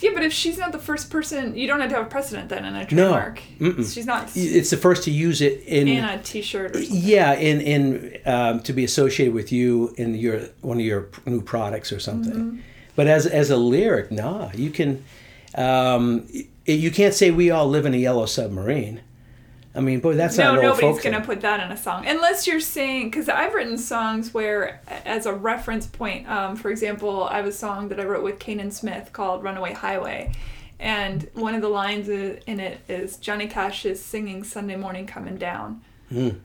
Yeah, 0.00 0.10
but 0.14 0.22
if 0.24 0.32
she's 0.32 0.58
not 0.58 0.72
the 0.72 0.78
first 0.78 1.10
person, 1.10 1.56
you 1.56 1.66
don't 1.66 1.80
have 1.80 1.90
to 1.90 1.96
have 1.96 2.06
a 2.06 2.08
precedent 2.10 2.48
then 2.48 2.64
in 2.64 2.74
a 2.74 2.80
No. 2.80 2.86
trademark. 2.86 3.40
Mm-mm. 3.60 3.94
She's 3.94 4.06
not 4.06 4.30
it's 4.34 4.70
the 4.70 4.76
first 4.76 5.04
to 5.04 5.10
use 5.10 5.40
it 5.40 5.62
in. 5.66 5.88
in 5.88 6.04
a 6.04 6.20
T-shirt. 6.22 6.76
Yeah, 6.80 7.32
in 7.34 7.60
in 7.60 8.18
um, 8.26 8.60
to 8.60 8.72
be 8.72 8.84
associated 8.84 9.34
with 9.34 9.52
you 9.52 9.94
in 9.96 10.14
your 10.14 10.40
one 10.60 10.78
of 10.78 10.84
your 10.84 11.08
new 11.26 11.40
products 11.40 11.92
or 11.92 12.00
something. 12.00 12.32
Mm-hmm. 12.34 12.58
But 12.96 13.06
as 13.06 13.26
as 13.26 13.50
a 13.50 13.56
lyric, 13.56 14.10
nah, 14.10 14.50
you 14.54 14.70
can. 14.70 15.04
Um, 15.54 16.26
you 16.64 16.90
can't 16.90 17.14
say 17.14 17.30
we 17.30 17.50
all 17.50 17.68
live 17.68 17.86
in 17.86 17.94
a 17.94 17.98
yellow 17.98 18.26
submarine. 18.26 19.00
I 19.74 19.80
mean, 19.80 20.00
boy, 20.00 20.14
that's 20.16 20.36
no, 20.36 20.54
not 20.54 20.62
nobody's 20.62 21.02
gonna 21.02 21.16
thing. 21.16 21.24
put 21.24 21.40
that 21.40 21.60
in 21.60 21.72
a 21.72 21.76
song 21.78 22.06
unless 22.06 22.46
you're 22.46 22.60
saying 22.60 23.08
because 23.08 23.28
I've 23.28 23.54
written 23.54 23.78
songs 23.78 24.34
where, 24.34 24.82
as 25.06 25.24
a 25.24 25.32
reference 25.32 25.86
point, 25.86 26.28
um, 26.28 26.56
for 26.56 26.70
example, 26.70 27.24
I 27.24 27.36
have 27.36 27.46
a 27.46 27.52
song 27.52 27.88
that 27.88 27.98
I 27.98 28.04
wrote 28.04 28.22
with 28.22 28.38
Kanan 28.38 28.70
Smith 28.70 29.10
called 29.14 29.42
"Runaway 29.42 29.72
Highway," 29.72 30.32
and 30.78 31.26
one 31.32 31.54
of 31.54 31.62
the 31.62 31.70
lines 31.70 32.08
in 32.10 32.60
it 32.60 32.80
is 32.86 33.16
Johnny 33.16 33.46
Cash 33.46 33.86
is 33.86 34.02
singing 34.02 34.44
"Sunday 34.44 34.76
Morning 34.76 35.06
Coming 35.06 35.36
Down," 35.36 35.80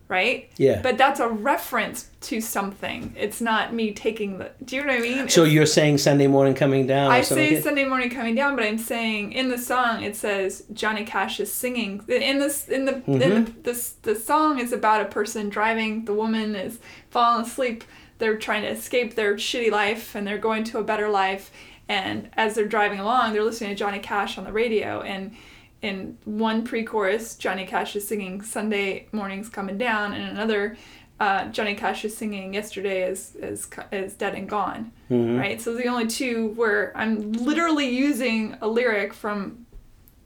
right? 0.08 0.50
Yeah. 0.58 0.82
But 0.82 0.98
that's 0.98 1.20
a 1.20 1.28
reference 1.28 2.10
to 2.22 2.42
something. 2.42 3.14
It's 3.18 3.42
not 3.42 3.74
me 3.74 3.92
taking 3.94 4.38
the. 4.40 4.52
Do 4.64 4.76
you 4.76 4.82
know 4.84 4.88
what 4.94 5.00
I 5.00 5.02
mean? 5.02 5.30
So 5.30 5.42
It's- 5.42 5.54
you're 5.54 5.66
saying 5.66 5.98
Sunday 6.00 6.28
morning 6.28 6.54
coming 6.54 6.88
down? 6.88 7.12
I 7.12 7.22
say 7.22 7.56
like? 7.56 7.64
Sunday 7.64 7.86
morning 7.86 8.10
coming 8.10 8.36
down, 8.36 8.56
but 8.56 8.66
I'm 8.66 8.78
saying 8.78 9.34
in 9.34 9.50
the 9.50 9.58
song 9.58 10.04
it 10.04 10.16
says 10.16 10.64
Johnny 10.74 11.04
Cash 11.06 11.40
is 11.40 11.54
singing. 11.54 12.04
In 12.08 12.40
this, 12.40 12.68
in 12.68 12.86
the, 12.86 12.94
Mm-hmm. 12.94 13.18
the 13.20 13.52
this 13.64 13.92
the 14.04 14.16
song 14.16 14.60
is 14.60 14.72
about 14.74 15.02
a 15.02 15.06
person 15.06 15.50
driving. 15.50 16.06
The 16.06 16.14
woman 16.14 16.56
is 16.56 16.80
falling 17.10 17.46
asleep. 17.46 17.84
They're 18.20 18.38
trying 18.38 18.64
to 18.64 18.70
escape 18.70 19.14
their 19.16 19.36
shitty 19.36 19.70
life, 19.72 20.16
and 20.16 20.26
they're 20.26 20.40
going 20.40 20.64
to 20.66 20.80
a 20.80 20.84
better 20.84 21.08
life. 21.10 21.52
And 21.90 22.30
as 22.36 22.56
they're 22.56 22.68
driving 22.68 23.00
along, 23.00 23.32
they're 23.34 23.44
listening 23.44 23.70
to 23.70 23.76
Johnny 23.76 24.00
Cash 24.00 24.38
on 24.38 24.44
the 24.44 24.52
radio, 24.52 25.02
and 25.02 25.36
in 25.82 26.18
one 26.26 26.64
pre-chorus, 26.64 27.36
Johnny 27.36 27.66
Cash 27.66 27.96
is 27.96 28.08
singing 28.08 28.42
"Sunday 28.42 29.08
Morning's 29.12 29.50
Coming 29.50 29.78
Down," 29.78 30.14
and 30.14 30.30
another, 30.30 30.76
uh, 31.20 31.46
Johnny 31.50 31.76
Cash 31.76 32.04
is 32.06 32.16
singing 32.18 32.54
"Yesterday 32.54 33.04
is 33.04 33.36
is 33.36 33.68
is 33.92 34.14
Dead 34.14 34.34
and 34.36 34.50
Gone." 34.50 34.92
Mm-hmm. 35.12 35.38
Right. 35.38 35.62
So 35.62 35.76
the 35.76 35.88
only 35.88 36.08
two 36.08 36.50
where 36.56 36.92
I'm 36.96 37.32
literally 37.34 37.90
using 37.90 38.56
a 38.62 38.68
lyric 38.68 39.14
from 39.14 39.66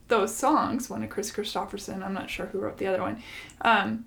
those 0.08 0.34
songs, 0.34 0.90
one 0.90 1.02
of 1.02 1.10
Kris 1.10 1.30
Kristofferson. 1.32 2.02
I'm 2.04 2.12
not 2.14 2.28
sure 2.30 2.46
who 2.46 2.58
wrote 2.58 2.78
the 2.78 2.86
other 2.86 3.00
one. 3.00 3.22
Um, 3.62 4.04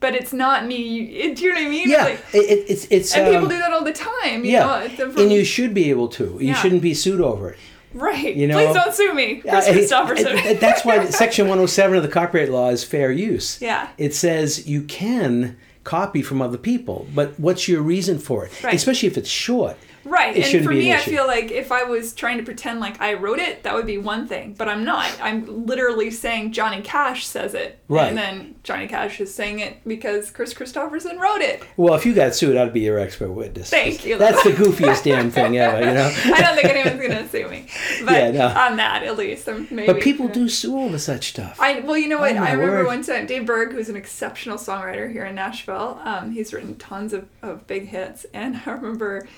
but 0.00 0.14
it's 0.14 0.32
not 0.34 0.66
me. 0.66 1.06
It, 1.16 1.36
do 1.36 1.44
you 1.44 1.54
know 1.54 1.60
what 1.60 1.66
I 1.66 1.70
mean? 1.70 1.88
Yeah, 1.90 2.04
Like, 2.04 2.20
it, 2.34 2.38
it, 2.38 2.64
it's 2.68 2.84
it's 2.90 3.14
and 3.16 3.26
um, 3.26 3.32
people 3.32 3.48
do 3.48 3.58
that 3.58 3.72
all 3.72 3.84
the 3.84 3.92
time. 3.92 4.44
You 4.44 4.52
yeah, 4.52 4.88
know, 4.98 5.12
and 5.22 5.32
you 5.32 5.44
should 5.44 5.72
be 5.72 5.88
able 5.90 6.08
to. 6.08 6.24
You 6.40 6.48
Yeah. 6.48 6.54
shouldn't 6.54 6.82
be 6.82 6.92
sued 6.94 7.20
over 7.20 7.50
it. 7.50 7.58
Right. 7.94 8.34
you 8.34 8.46
know- 8.46 8.56
Please 8.64 8.74
don't 8.74 8.92
sue 8.94 9.14
me, 9.14 9.36
Kris 9.36 9.68
Kristofferson. 9.68 10.60
that's 10.60 10.84
why 10.84 11.04
Section 11.10 11.44
107 11.46 11.96
of 11.96 12.02
the 12.02 12.08
copyright 12.08 12.50
law 12.50 12.68
is 12.70 12.84
fair 12.84 13.10
use. 13.12 13.58
Yeah. 13.60 13.88
It 13.98 14.14
says 14.14 14.66
you 14.66 14.82
can 14.82 15.56
copy 15.84 16.22
from 16.22 16.40
other 16.42 16.58
people, 16.58 17.06
but 17.14 17.38
what's 17.38 17.68
your 17.68 17.82
reason 17.82 18.18
for 18.18 18.44
it? 18.46 18.62
Right. 18.64 18.74
Especially 18.74 19.06
if 19.06 19.16
it's 19.18 19.28
short. 19.28 19.76
Right, 20.04 20.36
It 20.36 20.54
and 20.54 20.64
for 20.64 20.70
be 20.70 20.78
an 20.78 20.84
me, 20.84 20.92
I 20.92 20.98
feel 20.98 21.26
like 21.26 21.50
if 21.50 21.72
I 21.72 21.84
was 21.84 22.12
trying 22.14 22.38
to 22.38 22.44
pretend 22.44 22.80
like 22.80 23.00
I 23.00 23.14
wrote 23.14 23.38
it, 23.38 23.62
that 23.62 23.74
would 23.74 23.86
be 23.86 23.98
one 23.98 24.26
thing. 24.26 24.54
But 24.56 24.68
I'm 24.68 24.84
not. 24.84 25.10
I'm 25.22 25.66
literally 25.66 26.10
saying 26.10 26.52
Johnny 26.52 26.82
Cash 26.82 27.26
says 27.26 27.54
it, 27.54 27.78
Right. 27.88 28.08
And 28.08 28.16
then 28.16 28.54
Johnny 28.62 28.88
Cash 28.88 29.20
is 29.20 29.34
saying 29.34 29.60
it 29.60 29.76
because 29.86 30.30
Kris 30.30 30.54
Kristofferson 30.54 31.18
wrote 31.18 31.42
it. 31.42 31.62
Well, 31.76 31.94
if 31.94 32.06
you 32.06 32.14
got 32.14 32.34
sued, 32.34 32.56
I'd 32.56 32.72
be 32.72 32.80
your 32.80 32.98
expert 32.98 33.30
witness. 33.30 33.70
Thank 33.70 34.04
you. 34.06 34.16
That's 34.18 34.42
the 34.42 34.50
goofiest 34.52 35.04
damn 35.04 35.30
thing 35.30 35.58
ever, 35.58 35.80
you 35.80 35.92
know? 35.94 36.12
I 36.34 36.40
don't 36.40 36.54
think 36.54 36.68
anyone's 36.68 37.00
gonna 37.06 37.28
sue 37.28 37.48
me, 37.48 37.66
but 38.04 38.12
Yeah, 38.12 38.30
no. 38.30 38.46
on 38.48 38.76
that 38.76 39.02
at 39.02 39.16
least, 39.18 39.48
um, 39.48 39.68
maybe. 39.70 39.92
But 39.92 40.00
people 40.02 40.28
do 40.28 40.48
sue 40.48 40.78
over 40.78 40.98
such 40.98 41.28
stuff. 41.30 41.58
I 41.60 41.80
well, 41.80 41.96
you 41.98 42.08
know 42.08 42.18
what? 42.20 42.34
Oh, 42.36 42.42
I 42.42 42.52
remember 42.52 42.78
word. 42.78 42.86
one 42.86 43.02
time 43.02 43.26
Dave 43.26 43.46
Berg, 43.46 43.72
who's 43.72 43.88
an 43.88 43.96
exceptional 43.96 44.56
songwriter 44.58 45.10
here 45.12 45.24
in 45.26 45.34
Nashville. 45.34 46.00
Um, 46.02 46.30
he's 46.32 46.52
written 46.52 46.76
tons 46.76 47.12
of, 47.12 47.28
of 47.42 47.66
big 47.66 47.88
hits, 47.88 48.24
and 48.32 48.60
I 48.66 48.70
remember 48.72 49.28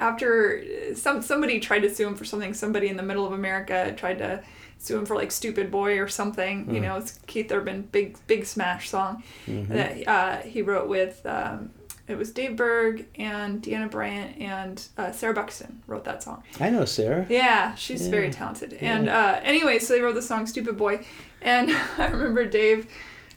after 0.00 0.94
some 0.94 1.22
somebody 1.22 1.60
tried 1.60 1.80
to 1.80 1.94
sue 1.94 2.06
him 2.08 2.14
for 2.14 2.24
something. 2.24 2.54
Somebody 2.54 2.88
in 2.88 2.96
the 2.96 3.02
middle 3.02 3.26
of 3.26 3.32
America 3.32 3.92
tried 3.96 4.18
to 4.18 4.42
sue 4.78 4.98
him 4.98 5.06
for 5.06 5.14
like 5.16 5.30
"Stupid 5.32 5.70
Boy" 5.70 5.98
or 5.98 6.08
something. 6.08 6.64
Hmm. 6.64 6.74
You 6.74 6.80
know, 6.80 6.96
it's 6.96 7.18
Keith 7.26 7.50
Urban, 7.52 7.82
big 7.92 8.16
big 8.26 8.44
smash 8.46 8.88
song 8.88 9.22
Mm-hmm. 9.46 9.72
that 9.74 10.08
uh, 10.08 10.36
he 10.42 10.62
wrote 10.62 10.88
with. 10.88 11.24
Um, 11.26 11.70
it 12.06 12.16
was 12.16 12.30
Dave 12.32 12.56
Berg 12.56 13.06
and 13.18 13.60
Deanna 13.62 13.90
Bryant 13.90 14.38
and 14.40 14.82
uh, 14.96 15.12
Sarah 15.12 15.34
Buxton 15.34 15.82
wrote 15.86 16.04
that 16.06 16.22
song. 16.22 16.42
I 16.58 16.70
know, 16.70 16.86
Sarah. 16.86 17.26
Yeah, 17.28 17.74
she's 17.74 18.04
Yeah. 18.06 18.10
very 18.10 18.30
talented. 18.30 18.72
And 18.80 19.10
uh, 19.10 19.40
anyway, 19.42 19.78
so 19.78 19.92
they 19.92 20.00
wrote 20.00 20.14
the 20.14 20.22
song 20.22 20.46
"Stupid 20.46 20.78
Boy," 20.78 21.04
and 21.42 21.70
I 21.98 22.06
remember 22.06 22.46
Dave, 22.46 22.86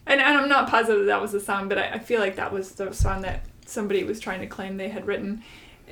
and, 0.05 0.21
and 0.21 0.37
I'm 0.37 0.47
not 0.47 0.69
positive 0.69 1.07
that 1.07 1.21
was 1.21 1.33
the 1.33 1.41
song, 1.41 1.67
but 1.67 1.77
I, 1.79 1.89
I 1.95 1.99
feel 1.99 2.21
like 2.21 2.37
that 2.37 2.53
was 2.53 2.71
the 2.73 2.93
song 2.93 3.23
that 3.23 3.43
somebody 3.65 4.03
was 4.05 4.19
trying 4.21 4.39
to 4.39 4.47
claim 4.47 4.77
they 4.77 4.89
had 4.89 5.05
written. 5.05 5.43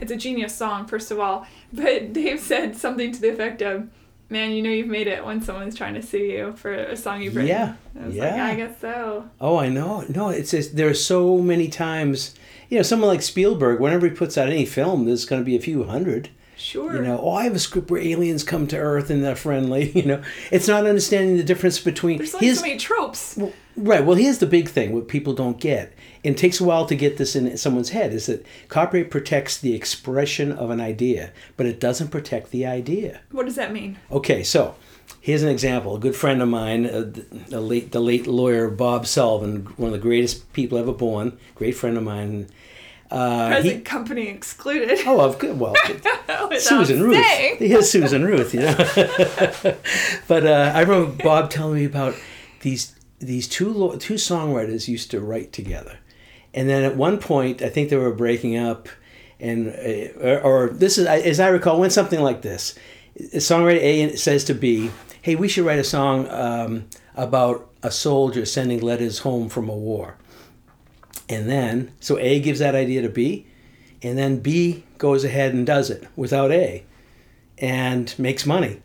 It's 0.02 0.12
a 0.12 0.16
genius 0.18 0.56
song, 0.56 0.86
first 0.88 1.12
of 1.12 1.20
all, 1.20 1.46
but 1.74 2.14
Dave 2.14 2.40
said 2.40 2.76
something 2.76 3.12
to 3.12 3.22
the 3.22 3.30
effect 3.30 3.62
of, 3.62 3.88
"Man, 4.30 4.52
you 4.52 4.62
know 4.62 4.70
you've 4.70 4.88
made 4.88 5.08
it 5.08 5.26
when 5.26 5.42
someone's 5.42 5.76
trying 5.76 5.94
to 5.96 6.02
sue 6.02 6.18
you 6.18 6.54
for 6.54 6.74
a 6.74 6.96
song 6.96 7.22
you've 7.22 7.36
written." 7.36 7.50
Yeah, 7.50 7.76
I 8.00 8.06
was 8.06 8.16
like, 8.16 8.32
yeah. 8.36 8.46
I 8.46 8.56
guess 8.56 8.80
so. 8.80 9.30
Oh, 9.40 9.58
I 9.58 9.70
know. 9.70 10.06
No, 10.10 10.30
it's 10.30 10.52
just, 10.52 10.76
there 10.76 10.90
are 10.90 10.94
so 10.94 11.38
many 11.38 11.68
times, 11.68 12.36
you 12.70 12.78
know, 12.78 12.84
someone 12.84 13.10
like 13.10 13.22
Spielberg, 13.22 13.80
whenever 13.80 14.08
he 14.08 14.14
puts 14.16 14.38
out 14.38 14.50
any 14.50 14.66
film, 14.66 15.06
there's 15.06 15.26
going 15.26 15.42
to 15.42 15.46
be 15.46 15.56
a 15.56 15.62
few 15.62 15.84
hundred. 15.84 16.30
Sure. 16.60 16.96
You 16.96 17.02
know, 17.02 17.20
oh, 17.22 17.32
I 17.32 17.46
have 17.46 17.56
a 17.56 17.60
script 17.60 17.90
where 17.90 18.02
aliens 18.02 18.44
come 18.44 18.68
to 18.68 18.78
Earth 18.78 19.10
and 19.10 19.24
they're 19.24 19.36
friendly. 19.36 19.92
You 20.00 20.06
know, 20.06 20.24
it's 20.50 20.68
not 20.68 20.86
understanding 20.86 21.36
the 21.36 21.44
difference 21.44 21.80
between 21.80 22.20
There's 22.20 22.34
like 22.34 22.56
so 22.56 22.62
many 22.62 22.78
tropes. 22.78 23.36
Well, 23.36 23.52
right. 23.76 24.06
Well, 24.06 24.16
here's 24.16 24.38
the 24.38 24.46
big 24.46 24.70
thing: 24.70 24.94
what 24.94 25.10
people 25.10 25.34
don't 25.34 25.60
get, 25.60 25.94
and 26.24 26.36
it 26.36 26.38
takes 26.38 26.62
a 26.62 26.64
while 26.64 26.86
to 26.86 26.96
get 26.96 27.18
this 27.18 27.36
in 27.36 27.58
someone's 27.58 27.90
head, 27.90 28.14
is 28.14 28.28
that 28.28 28.46
copyright 28.70 29.12
protects 29.12 29.58
the 29.58 29.76
expression 29.76 30.54
of 30.54 30.70
an 30.70 30.80
idea, 30.80 31.32
but 31.58 31.66
it 31.66 31.82
doesn't 31.82 32.10
protect 32.10 32.52
the 32.52 32.66
idea. 32.66 33.20
What 33.32 33.46
does 33.46 33.56
that 33.56 33.74
mean? 33.74 33.98
Okay, 34.10 34.42
so 34.44 34.76
here's 35.20 35.44
an 35.44 35.50
example. 35.50 35.96
A 35.96 36.00
good 36.00 36.16
friend 36.16 36.42
of 36.42 36.48
mine, 36.48 36.86
uh, 36.86 37.58
late 37.60 37.92
the 37.92 38.00
late 38.00 38.28
lawyer 38.28 38.70
Bob 38.70 39.06
Sullivan, 39.06 39.66
one 39.78 39.88
of 39.88 39.94
the 39.94 40.00
greatest 40.00 40.52
people 40.54 40.78
ever 40.78 40.94
born, 40.94 41.38
great 41.56 41.76
friend 41.76 41.98
of 41.98 42.04
mine. 42.04 42.48
Uh, 43.12 43.48
Present 43.48 43.76
he, 43.76 43.82
company 43.82 44.28
excluded. 44.28 45.00
oh, 45.06 45.20
of 45.22 45.40
good. 45.40 45.60
Well, 45.60 45.74
Susan 46.60 47.02
Ruth. 47.02 47.26
Here's 47.58 47.90
Susan 47.90 48.24
Ruth, 48.24 48.54
you 48.54 48.62
know. 48.62 48.76
but 50.28 50.46
uh, 50.46 50.72
I 50.76 50.82
remember 50.82 51.24
Bob 51.24 51.50
telling 51.50 51.76
me 51.76 51.86
about 51.86 52.16
these 52.62 52.96
these 53.20 53.48
two 53.48 53.72
lo- 53.74 53.98
two 53.98 54.14
songwriters 54.16 54.88
used 54.88 55.10
to 55.12 55.20
write 55.22 55.52
together, 55.52 55.98
and 56.54 56.70
then 56.70 56.84
at 56.84 56.96
one 56.96 57.18
point 57.18 57.62
I 57.62 57.70
think 57.70 57.90
they 57.90 57.98
were 57.98 58.14
breaking 58.14 58.58
up, 58.58 58.88
and 59.40 59.70
uh, 59.70 60.20
or, 60.22 60.42
or 60.42 60.70
this 60.70 60.98
is 61.00 61.08
as 61.08 61.40
I 61.40 61.48
recall 61.48 61.80
went 61.80 61.94
something 61.94 62.22
like 62.22 62.44
this: 62.44 62.76
songwriter 63.36 63.82
A 63.82 64.16
says 64.18 64.44
to 64.46 64.54
B, 64.54 64.92
"Hey, 65.22 65.36
we 65.36 65.48
should 65.48 65.66
write 65.66 65.80
a 65.80 65.84
song 65.84 66.28
um, 66.30 66.86
about 67.16 67.72
a 67.82 67.90
soldier 67.90 68.46
sending 68.46 68.82
letters 68.82 69.20
home 69.20 69.50
from 69.50 69.68
a 69.68 69.76
war." 69.76 70.18
And 71.30 71.48
then, 71.48 71.92
so 72.00 72.18
A 72.18 72.40
gives 72.40 72.60
that 72.60 72.74
idea 72.76 73.02
to 73.04 73.10
B, 73.10 73.46
and 74.02 74.18
then 74.18 74.40
B 74.40 74.84
goes 74.98 75.24
ahead 75.24 75.54
and 75.54 75.66
does 75.66 75.90
it 75.90 76.06
without 76.16 76.52
A 76.52 76.84
and 77.58 78.14
makes 78.18 78.46
money. 78.46 78.82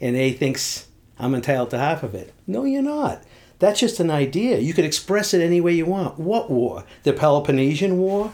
And 0.00 0.16
A 0.16 0.32
thinks, 0.32 0.88
I'm 1.18 1.34
entitled 1.34 1.70
to 1.70 1.78
half 1.78 2.02
of 2.02 2.14
it. 2.14 2.32
No, 2.46 2.64
you're 2.64 2.82
not. 2.82 3.22
That's 3.58 3.78
just 3.78 4.00
an 4.00 4.10
idea. 4.10 4.58
You 4.58 4.74
could 4.74 4.84
express 4.84 5.34
it 5.34 5.40
any 5.42 5.60
way 5.60 5.72
you 5.74 5.86
want. 5.86 6.18
What 6.18 6.50
war? 6.50 6.84
The 7.04 7.12
Peloponnesian 7.12 7.98
War? 7.98 8.32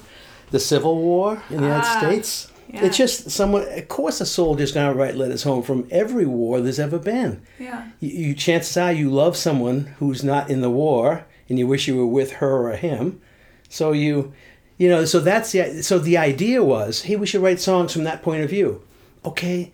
The 0.50 0.60
Civil 0.60 0.96
War 0.96 1.42
in 1.50 1.58
the 1.58 1.64
United 1.64 1.86
Ah, 1.86 1.98
States? 1.98 2.50
yeah. 2.72 2.84
It's 2.86 2.96
just 2.96 3.30
someone, 3.30 3.66
of 3.70 3.88
course, 3.88 4.20
a 4.22 4.26
soldier's 4.26 4.72
going 4.72 4.90
to 4.90 4.98
write 4.98 5.16
letters 5.16 5.42
home 5.42 5.62
from 5.62 5.86
every 5.90 6.24
war 6.24 6.60
there's 6.62 6.78
ever 6.78 6.98
been. 6.98 7.42
Yeah. 7.58 7.88
You, 8.00 8.08
you, 8.28 8.34
chances 8.34 8.76
are 8.78 8.92
you 8.92 9.10
love 9.10 9.36
someone 9.36 9.94
who's 9.98 10.24
not 10.24 10.48
in 10.48 10.62
the 10.62 10.70
war 10.70 11.26
and 11.50 11.58
you 11.58 11.66
wish 11.66 11.86
you 11.88 11.96
were 11.96 12.06
with 12.06 12.32
her 12.34 12.70
or 12.70 12.76
him. 12.76 13.20
So 13.68 13.92
you, 13.92 14.32
you 14.78 14.88
know, 14.88 15.04
so 15.04 15.20
that's 15.20 15.52
the 15.52 15.82
so 15.82 15.98
the 15.98 16.16
idea 16.16 16.62
was, 16.64 17.02
hey, 17.02 17.16
we 17.16 17.26
should 17.26 17.42
write 17.42 17.60
songs 17.60 17.92
from 17.92 18.04
that 18.04 18.22
point 18.22 18.42
of 18.42 18.50
view. 18.50 18.82
Okay, 19.24 19.72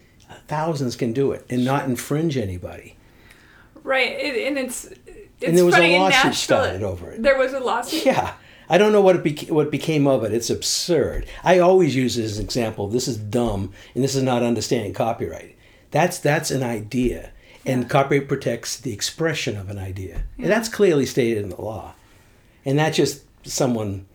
thousands 0.48 0.96
can 0.96 1.12
do 1.12 1.32
it 1.32 1.44
and 1.48 1.64
not 1.64 1.84
infringe 1.88 2.36
anybody. 2.36 2.96
Right, 3.82 4.12
it, 4.12 4.46
and 4.48 4.58
it's 4.58 4.86
it's 4.86 5.44
And 5.46 5.56
there 5.58 5.64
was 5.64 5.74
a 5.74 5.78
funny 5.78 5.94
in 5.94 6.00
lawsuit 6.02 6.34
started 6.34 6.82
over 6.82 7.10
it. 7.12 7.22
There 7.22 7.38
was 7.38 7.52
a 7.52 7.60
lawsuit. 7.60 8.06
Yeah, 8.06 8.34
I 8.68 8.78
don't 8.78 8.92
know 8.92 9.02
what 9.02 9.16
it 9.16 9.22
beca- 9.22 9.50
what 9.50 9.70
became 9.70 10.06
of 10.06 10.24
it. 10.24 10.32
It's 10.32 10.50
absurd. 10.50 11.26
I 11.42 11.58
always 11.58 11.94
use 11.94 12.16
it 12.16 12.24
as 12.24 12.38
an 12.38 12.44
example. 12.44 12.88
This 12.88 13.06
is 13.08 13.16
dumb, 13.18 13.72
and 13.94 14.02
this 14.02 14.14
is 14.16 14.22
not 14.22 14.42
understanding 14.42 14.94
copyright. 14.94 15.54
That's 15.90 16.18
that's 16.18 16.50
an 16.50 16.62
idea, 16.62 17.30
and 17.66 17.82
Yeah. 17.82 17.88
copyright 17.88 18.26
protects 18.28 18.76
the 18.78 18.92
expression 18.92 19.56
of 19.56 19.68
an 19.68 19.78
idea, 19.78 20.22
and 20.38 20.46
that's 20.46 20.68
clearly 20.68 21.04
stated 21.06 21.42
in 21.42 21.50
the 21.50 21.60
law. 21.60 21.94
And 22.64 22.78
that 22.78 22.94
just 22.94 23.22
someone 23.44 24.06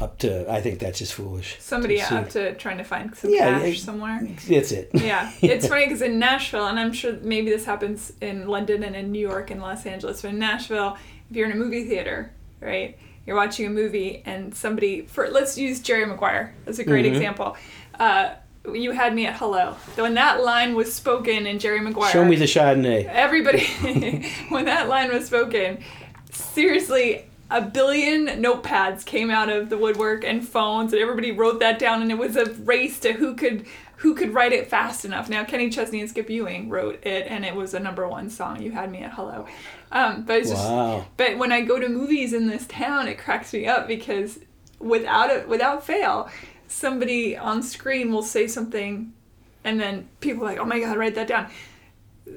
up 0.00 0.18
to. 0.18 0.50
I 0.50 0.60
think 0.60 0.78
that's 0.78 0.98
just 0.98 1.12
foolish. 1.14 1.56
Somebody 1.60 1.98
to 1.98 2.14
up 2.16 2.28
to 2.30 2.54
trying 2.54 2.78
to 2.78 2.84
find 2.84 3.14
some 3.16 3.30
Yeah, 3.30 3.58
cash 3.60 3.68
yeah. 3.78 3.84
somewhere. 3.84 4.28
That's 4.48 4.72
it. 4.72 4.90
Yeah, 4.94 5.30
it's 5.42 5.66
funny 5.68 5.84
because 5.86 6.02
in 6.02 6.18
Nashville, 6.18 6.66
and 6.66 6.78
I'm 6.80 6.92
sure 6.92 7.12
maybe 7.22 7.50
this 7.50 7.64
happens 7.64 8.12
in 8.20 8.48
London 8.48 8.82
and 8.84 8.96
in 8.96 9.12
New 9.12 9.20
York 9.20 9.50
and 9.50 9.60
Los 9.60 9.84
Angeles, 9.86 10.22
but 10.22 10.28
in 10.32 10.38
Nashville, 10.38 10.96
if 11.30 11.36
you're 11.36 11.46
in 11.46 11.52
a 11.52 11.56
movie 11.56 11.84
theater, 11.84 12.32
right, 12.60 12.98
you're 13.26 13.36
watching 13.36 13.66
a 13.66 13.70
movie 13.70 14.22
and 14.24 14.54
somebody, 14.54 15.02
for 15.02 15.28
let's 15.28 15.56
use 15.58 15.80
Jerry 15.80 16.06
Maguire 16.06 16.54
as 16.66 16.78
a 16.78 16.82
Mm-hmm. 16.82 16.90
great 16.90 17.06
example. 17.06 17.56
Uh, 17.98 18.30
you 18.72 18.92
had 18.92 19.14
me 19.14 19.26
at 19.26 19.36
hello. 19.36 19.72
When 19.96 20.14
that 20.14 20.42
line 20.42 20.74
was 20.74 20.92
spoken 20.94 21.46
in 21.46 21.58
Jerry 21.58 21.80
Maguire, 21.80 22.10
Show 22.10 22.24
me 22.24 22.36
the 22.36 22.44
Chardonnay. 22.46 23.04
everybody 23.06 23.66
when 24.48 24.64
that 24.66 24.88
line 24.88 25.12
was 25.12 25.26
spoken 25.26 25.78
seriously 26.30 27.24
a 27.52 27.60
billion 27.60 28.26
notepads 28.42 29.04
came 29.04 29.30
out 29.30 29.48
of 29.50 29.68
the 29.68 29.76
woodwork 29.78 30.24
and 30.24 30.46
phones 30.46 30.92
and 30.92 31.00
everybody 31.02 31.30
wrote 31.32 31.60
that 31.60 31.78
down 31.78 32.02
and 32.02 32.10
it 32.10 32.18
was 32.18 32.36
a 32.36 32.46
race 32.64 32.98
to 33.00 33.12
who 33.12 33.34
could 33.34 33.66
who 33.96 34.14
could 34.16 34.34
write 34.34 34.52
it 34.52 34.66
fast 34.66 35.04
enough. 35.04 35.28
Now 35.28 35.44
kenny 35.44 35.70
chesney 35.70 36.00
and 36.00 36.08
skip 36.10 36.28
ewing 36.30 36.68
wrote 36.68 37.04
it 37.06 37.26
and 37.28 37.44
it 37.44 37.54
was 37.54 37.74
a 37.74 37.78
number 37.80 38.08
one 38.08 38.30
song. 38.30 38.60
You 38.62 38.72
had 38.72 38.90
me 38.90 38.98
at 38.98 39.12
hello. 39.12 39.46
Um, 39.92 40.24
but 40.24 40.38
it's 40.38 40.50
Wow. 40.50 41.00
just 41.00 41.16
but 41.16 41.38
when 41.38 41.52
i 41.52 41.60
go 41.60 41.78
to 41.78 41.88
movies 41.88 42.32
in 42.32 42.46
this 42.48 42.66
town 42.66 43.06
it 43.08 43.18
cracks 43.18 43.52
me 43.52 43.66
up 43.66 43.86
because 43.86 44.38
without 44.80 45.30
it 45.30 45.46
without 45.48 45.84
fail 45.84 46.30
somebody 46.66 47.36
on 47.36 47.62
screen 47.62 48.10
will 48.12 48.22
say 48.22 48.48
something 48.48 49.12
and 49.62 49.78
then 49.78 50.08
people 50.20 50.42
are 50.44 50.46
like 50.46 50.58
oh 50.58 50.64
my 50.64 50.80
god 50.80 50.96
write 50.96 51.14
that 51.14 51.28
down. 51.28 51.48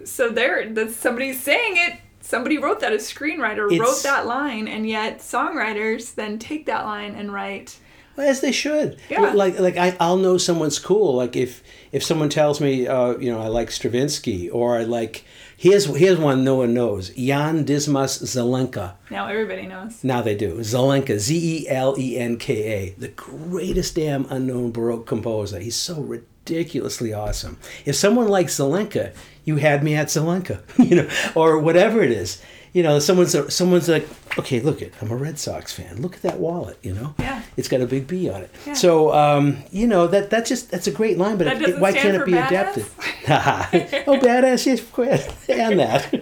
So 0.03 0.29
there 0.29 0.69
that 0.73 0.91
somebody's 0.91 1.39
saying 1.41 1.77
it 1.77 1.99
somebody 2.25 2.57
wrote 2.57 2.79
that 2.79 2.91
a 2.91 2.97
screenwriter 2.97 3.69
wrote 3.79 4.01
that 4.03 4.25
line 4.25 4.67
and 4.67 4.87
yet 4.89 5.19
songwriters 5.19 6.15
then 6.15 6.39
take 6.39 6.65
that 6.65 6.83
line 6.83 7.13
and 7.15 7.31
write 7.31 7.77
Well, 8.17 8.27
as 8.27 8.41
they 8.41 8.51
should. 8.51 8.97
Yeah. 9.09 9.31
Like 9.33 9.59
like 9.59 9.77
I 9.77 9.95
I'll 9.99 10.17
know 10.17 10.37
someone's 10.37 10.79
cool. 10.79 11.15
Like 11.15 11.35
if 11.35 11.61
if 11.91 12.03
someone 12.03 12.29
tells 12.29 12.59
me, 12.59 12.87
uh, 12.87 13.17
you 13.17 13.31
know, 13.31 13.41
I 13.41 13.47
like 13.47 13.69
Stravinsky 13.71 14.49
or 14.49 14.77
I 14.77 14.83
like 14.83 15.23
here's 15.57 15.85
here's 15.85 16.17
one 16.17 16.43
no 16.43 16.55
one 16.55 16.73
knows 16.73 17.09
Jan 17.09 17.63
Dismas 17.65 18.19
Zelenka. 18.23 18.95
Now 19.11 19.27
everybody 19.27 19.67
knows. 19.67 20.03
Now 20.03 20.21
they 20.21 20.35
do. 20.35 20.57
Zelenka, 20.59 21.17
Z 21.19 21.29
E 21.35 21.69
L 21.69 21.95
E 21.99 22.17
N 22.17 22.37
K 22.37 22.49
A, 22.77 22.89
the 22.97 23.09
greatest 23.09 23.95
damn 23.95 24.25
unknown 24.29 24.71
Baroque 24.71 25.05
composer. 25.05 25.59
He's 25.59 25.75
so 25.75 26.01
ridiculously 26.49 27.13
awesome. 27.13 27.57
If 27.85 27.95
someone 27.95 28.27
likes 28.27 28.57
Zelenka, 28.59 29.13
you 29.45 29.57
had 29.57 29.83
me 29.83 29.95
at 29.95 30.07
Zelenka, 30.07 30.61
you 30.89 30.95
know, 30.95 31.09
or 31.35 31.59
whatever 31.59 32.01
it 32.01 32.11
is. 32.11 32.41
You 32.73 32.83
know, 32.83 32.99
someone's 32.99 33.33
someone's 33.53 33.87
like, 33.87 34.05
okay, 34.37 34.59
look 34.59 34.81
it, 34.81 34.93
I'm 35.01 35.09
a 35.09 35.15
Red 35.15 35.39
Sox 35.39 35.71
fan. 35.71 36.01
Look 36.01 36.15
at 36.15 36.21
that 36.23 36.39
wallet, 36.41 36.77
you 36.81 36.93
know. 36.93 37.15
Yeah. 37.19 37.41
It's 37.55 37.69
got 37.69 37.79
a 37.79 37.87
big 37.87 38.05
B 38.05 38.29
on 38.29 38.41
it. 38.41 38.51
Yeah. 38.67 38.73
So, 38.73 39.13
um, 39.13 39.63
you 39.71 39.87
know, 39.87 40.07
that 40.07 40.29
that 40.31 40.45
just 40.45 40.71
that's 40.71 40.85
a 40.87 40.91
great 40.91 41.17
line, 41.17 41.37
but 41.37 41.47
it- 41.47 41.79
why 41.79 41.93
can't 41.93 42.15
it 42.17 42.25
be 42.25 42.33
adapted? 42.33 42.85
oh, 43.29 44.19
badass, 44.19 44.65
yes, 44.65 44.81
quit, 44.91 45.25
and 45.49 45.79
that. 45.79 46.13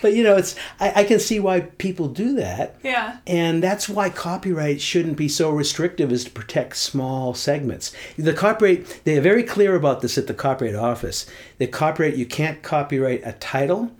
But 0.00 0.14
you 0.14 0.22
know, 0.22 0.36
it's 0.36 0.56
I, 0.78 0.92
I 0.96 1.04
can 1.04 1.20
see 1.20 1.40
why 1.40 1.60
people 1.60 2.08
do 2.08 2.34
that. 2.36 2.76
Yeah. 2.82 3.18
And 3.26 3.62
that's 3.62 3.88
why 3.88 4.10
copyright 4.10 4.80
shouldn't 4.80 5.16
be 5.16 5.28
so 5.28 5.50
restrictive 5.50 6.12
as 6.12 6.24
to 6.24 6.30
protect 6.30 6.76
small 6.76 7.34
segments. 7.34 7.92
The 8.16 8.32
copyright, 8.32 9.02
they 9.04 9.18
are 9.18 9.22
very 9.22 9.42
clear 9.42 9.74
about 9.74 10.00
this 10.00 10.18
at 10.18 10.26
the 10.26 10.34
Copyright 10.34 10.74
Office. 10.74 11.26
The 11.58 11.66
copyright, 11.66 12.16
you 12.16 12.26
can't 12.26 12.62
copyright 12.62 13.22
a 13.24 13.32
title 13.32 13.90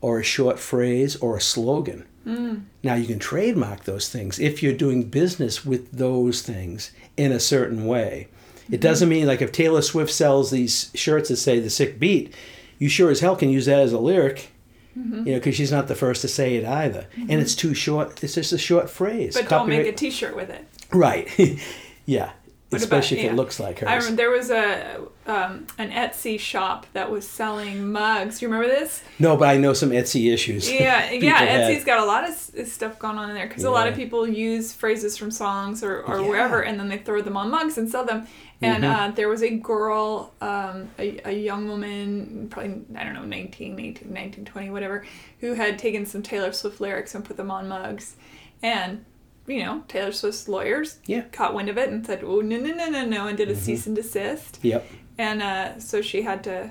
or 0.00 0.18
a 0.18 0.24
short 0.24 0.58
phrase 0.58 1.16
or 1.16 1.36
a 1.36 1.40
slogan. 1.40 2.06
Mm. 2.26 2.64
Now, 2.82 2.94
you 2.94 3.06
can 3.06 3.18
trademark 3.18 3.84
those 3.84 4.08
things 4.08 4.38
if 4.38 4.62
you're 4.62 4.72
doing 4.72 5.04
business 5.04 5.64
with 5.64 5.90
those 5.92 6.42
things 6.42 6.92
in 7.16 7.32
a 7.32 7.40
certain 7.40 7.86
way. 7.86 8.28
It 8.68 8.74
mm-hmm. 8.74 8.80
doesn't 8.80 9.08
mean, 9.08 9.26
like, 9.26 9.42
if 9.42 9.52
Taylor 9.52 9.82
Swift 9.82 10.12
sells 10.12 10.50
these 10.50 10.90
shirts 10.94 11.28
that 11.28 11.36
say 11.36 11.60
the 11.60 11.70
sick 11.70 11.98
beat, 11.98 12.34
you 12.78 12.88
sure 12.88 13.10
as 13.10 13.20
hell 13.20 13.36
can 13.36 13.50
use 13.50 13.66
that 13.66 13.80
as 13.80 13.92
a 13.92 13.98
lyric. 13.98 14.49
Mm-hmm. 14.98 15.26
You 15.26 15.32
know, 15.32 15.38
because 15.38 15.54
she's 15.54 15.72
not 15.72 15.88
the 15.88 15.94
first 15.94 16.22
to 16.22 16.28
say 16.28 16.56
it 16.56 16.64
either, 16.64 17.06
and 17.14 17.28
mm-hmm. 17.28 17.40
it's 17.40 17.54
too 17.54 17.74
short. 17.74 18.22
It's 18.22 18.34
just 18.34 18.52
a 18.52 18.58
short 18.58 18.90
phrase. 18.90 19.34
But 19.34 19.48
don't 19.48 19.68
make 19.68 19.86
a 19.86 19.92
T-shirt 19.92 20.34
with 20.34 20.50
it. 20.50 20.64
Right. 20.92 21.28
yeah. 22.06 22.32
What 22.70 22.80
Especially 22.80 23.16
about- 23.18 23.24
if 23.24 23.24
yeah. 23.26 23.32
it 23.32 23.36
looks 23.36 23.58
like 23.58 23.78
hers. 23.80 23.88
I 23.88 23.96
remember 23.96 24.16
there 24.16 24.30
was 24.30 24.48
a 24.50 25.00
um, 25.26 25.66
an 25.76 25.90
Etsy 25.90 26.38
shop 26.38 26.86
that 26.92 27.10
was 27.10 27.26
selling 27.28 27.90
mugs. 27.90 28.40
You 28.40 28.48
remember 28.48 28.68
this? 28.72 29.02
no, 29.18 29.36
but 29.36 29.48
I 29.48 29.56
know 29.56 29.72
some 29.72 29.90
Etsy 29.90 30.32
issues. 30.32 30.70
Yeah, 30.70 31.10
yeah. 31.10 31.30
had. 31.36 31.48
Etsy's 31.68 31.84
got 31.84 31.98
a 31.98 32.04
lot 32.04 32.28
of 32.28 32.34
stuff 32.68 32.98
going 33.00 33.18
on 33.18 33.28
in 33.28 33.34
there 33.34 33.48
because 33.48 33.64
a 33.64 33.70
lot 33.70 33.88
of 33.88 33.96
people 33.96 34.26
use 34.26 34.72
phrases 34.72 35.16
from 35.16 35.32
songs 35.32 35.82
or, 35.82 36.00
or 36.02 36.20
Yeah. 36.20 36.28
wherever, 36.28 36.60
and 36.62 36.78
then 36.78 36.88
they 36.88 36.98
throw 36.98 37.20
them 37.22 37.36
on 37.36 37.50
mugs 37.50 37.76
and 37.76 37.90
sell 37.90 38.04
them. 38.04 38.26
And 38.62 38.84
Mm-hmm. 38.84 39.00
uh, 39.00 39.10
there 39.12 39.28
was 39.28 39.42
a 39.42 39.50
girl, 39.50 40.32
um, 40.40 40.90
a, 40.98 41.18
a 41.28 41.32
young 41.32 41.66
woman, 41.66 42.46
probably 42.50 42.82
I 42.96 43.02
don't 43.04 43.14
know, 43.14 43.24
19, 43.24 43.80
18, 43.80 44.12
19, 44.12 44.44
20, 44.44 44.70
whatever, 44.70 45.04
who 45.40 45.54
had 45.54 45.76
taken 45.78 46.06
some 46.06 46.22
Taylor 46.22 46.52
Swift 46.52 46.80
lyrics 46.80 47.14
and 47.16 47.24
put 47.24 47.36
them 47.36 47.50
on 47.50 47.66
mugs, 47.68 48.14
and 48.62 49.04
you 49.50 49.62
know 49.64 49.82
Taylor 49.88 50.12
Swift's 50.12 50.48
lawyers 50.48 50.98
Yeah. 51.06 51.20
Mm-hmm. 51.20 51.30
caught 51.30 51.54
wind 51.54 51.68
of 51.68 51.76
it 51.78 51.88
and 51.90 52.06
said, 52.06 52.22
"Oh 52.24 52.40
no 52.40 52.56
no 52.58 52.72
no 52.74 52.88
no 52.88 53.04
no," 53.04 53.26
and 53.26 53.36
did 53.36 53.50
a 53.50 53.56
cease 53.56 53.86
and 53.86 53.94
desist, 53.96 54.58
Yep. 54.62 54.86
and 55.18 55.42
uh, 55.42 55.78
so 55.78 56.00
she 56.02 56.22
had 56.22 56.42
to 56.44 56.70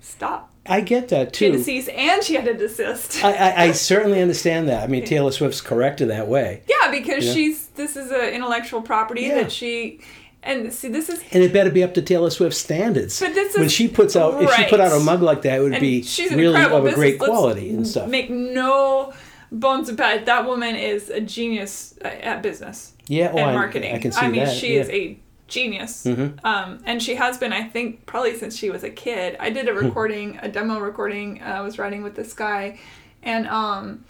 stop. 0.00 0.52
I 0.66 0.82
get 0.82 1.08
that 1.08 1.34
She 1.34 1.46
had 1.46 1.52
too. 1.54 1.58
to 1.58 1.64
cease 1.64 1.88
and 1.88 2.22
she 2.22 2.34
had 2.34 2.44
to 2.44 2.54
desist. 2.54 3.24
I, 3.24 3.32
I, 3.32 3.62
I 3.64 3.72
certainly 3.90 4.20
understand 4.20 4.68
that. 4.68 4.82
I 4.82 4.86
mean, 4.86 5.04
Taylor 5.04 5.30
Swift's 5.32 5.62
correct 5.62 6.00
in 6.02 6.08
that 6.08 6.28
way. 6.28 6.62
Yeah, 6.68 6.90
because 6.90 7.24
Yeah. 7.26 7.32
she's 7.32 7.66
this 7.68 7.96
is 7.96 8.10
an 8.10 8.28
intellectual 8.34 8.82
property 8.82 9.22
Yeah. 9.22 9.36
that 9.36 9.52
she 9.52 10.00
and 10.42 10.72
see 10.72 10.88
this 10.88 11.08
is 11.08 11.20
And 11.32 11.42
it 11.42 11.52
better 11.54 11.70
be 11.70 11.82
up 11.82 11.94
to 11.94 12.02
Taylor 12.02 12.28
Swift's 12.30 12.58
standards. 12.60 13.18
But 13.18 13.34
this 13.34 13.54
when 13.56 13.64
is- 13.64 13.72
she 13.72 13.88
puts 13.88 14.14
out, 14.14 14.42
if 14.42 14.52
she 14.54 14.64
put 14.66 14.78
out 14.80 14.92
a 14.92 15.00
mug 15.02 15.22
like 15.22 15.42
that, 15.42 15.58
it 15.58 15.62
would 15.62 15.72
and 15.72 15.80
be 15.80 16.06
really 16.30 16.62
of 16.62 16.84
a 16.86 16.92
great 16.92 17.18
business. 17.18 17.20
Let's 17.20 17.30
quality 17.30 17.70
and 17.70 17.86
stuff. 17.86 18.08
Make 18.08 18.28
no 18.30 19.12
bones 19.50 19.88
it. 20.14 20.26
That 20.26 20.46
woman 20.46 20.76
is 20.76 21.10
a 21.10 21.20
genius 21.20 21.94
at 22.02 22.42
business 22.42 22.92
yeah, 23.06 23.30
oh, 23.32 23.38
and 23.38 23.50
I, 23.50 23.54
marketing. 23.54 23.94
I 23.94 23.98
can 23.98 24.12
see 24.12 24.28
mean, 24.28 24.44
that. 24.44 24.54
she 24.56 24.74
yeah. 24.74 24.80
is 24.80 24.90
a 24.90 25.18
genius. 25.46 26.04
Mhm. 26.04 26.44
Um, 26.44 26.78
and 26.84 27.02
she 27.02 27.14
has 27.14 27.38
been, 27.38 27.52
I 27.52 27.64
think, 27.64 28.04
probably 28.04 28.36
since 28.36 28.56
she 28.56 28.68
was 28.70 28.84
a 28.84 28.90
kid. 28.90 29.36
I 29.40 29.48
did 29.50 29.68
a 29.68 29.72
Hmm. 29.72 29.86
recording, 29.86 30.38
a 30.42 30.48
demo 30.48 30.78
recording. 30.78 31.40
uh, 31.42 31.46
I 31.46 31.60
was 31.62 31.78
writing 31.78 32.02
with 32.02 32.14
this 32.16 32.34
guy, 32.34 32.78
and 33.22 33.48
um, 33.48 34.04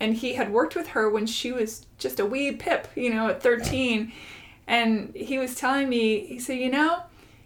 and 0.00 0.14
he 0.14 0.34
had 0.34 0.52
worked 0.52 0.76
with 0.76 0.88
her 0.88 1.08
when 1.08 1.26
she 1.26 1.52
was 1.52 1.86
just 1.98 2.20
a 2.20 2.26
wee 2.26 2.52
pip, 2.52 2.88
you 2.94 3.12
know, 3.14 3.28
at 3.28 3.42
thirteen. 3.42 4.12
And 4.66 5.12
he 5.14 5.38
was 5.38 5.54
telling 5.56 5.88
me, 5.90 6.26
he 6.26 6.38
said, 6.38 6.58
you 6.58 6.70
know, 6.70 7.02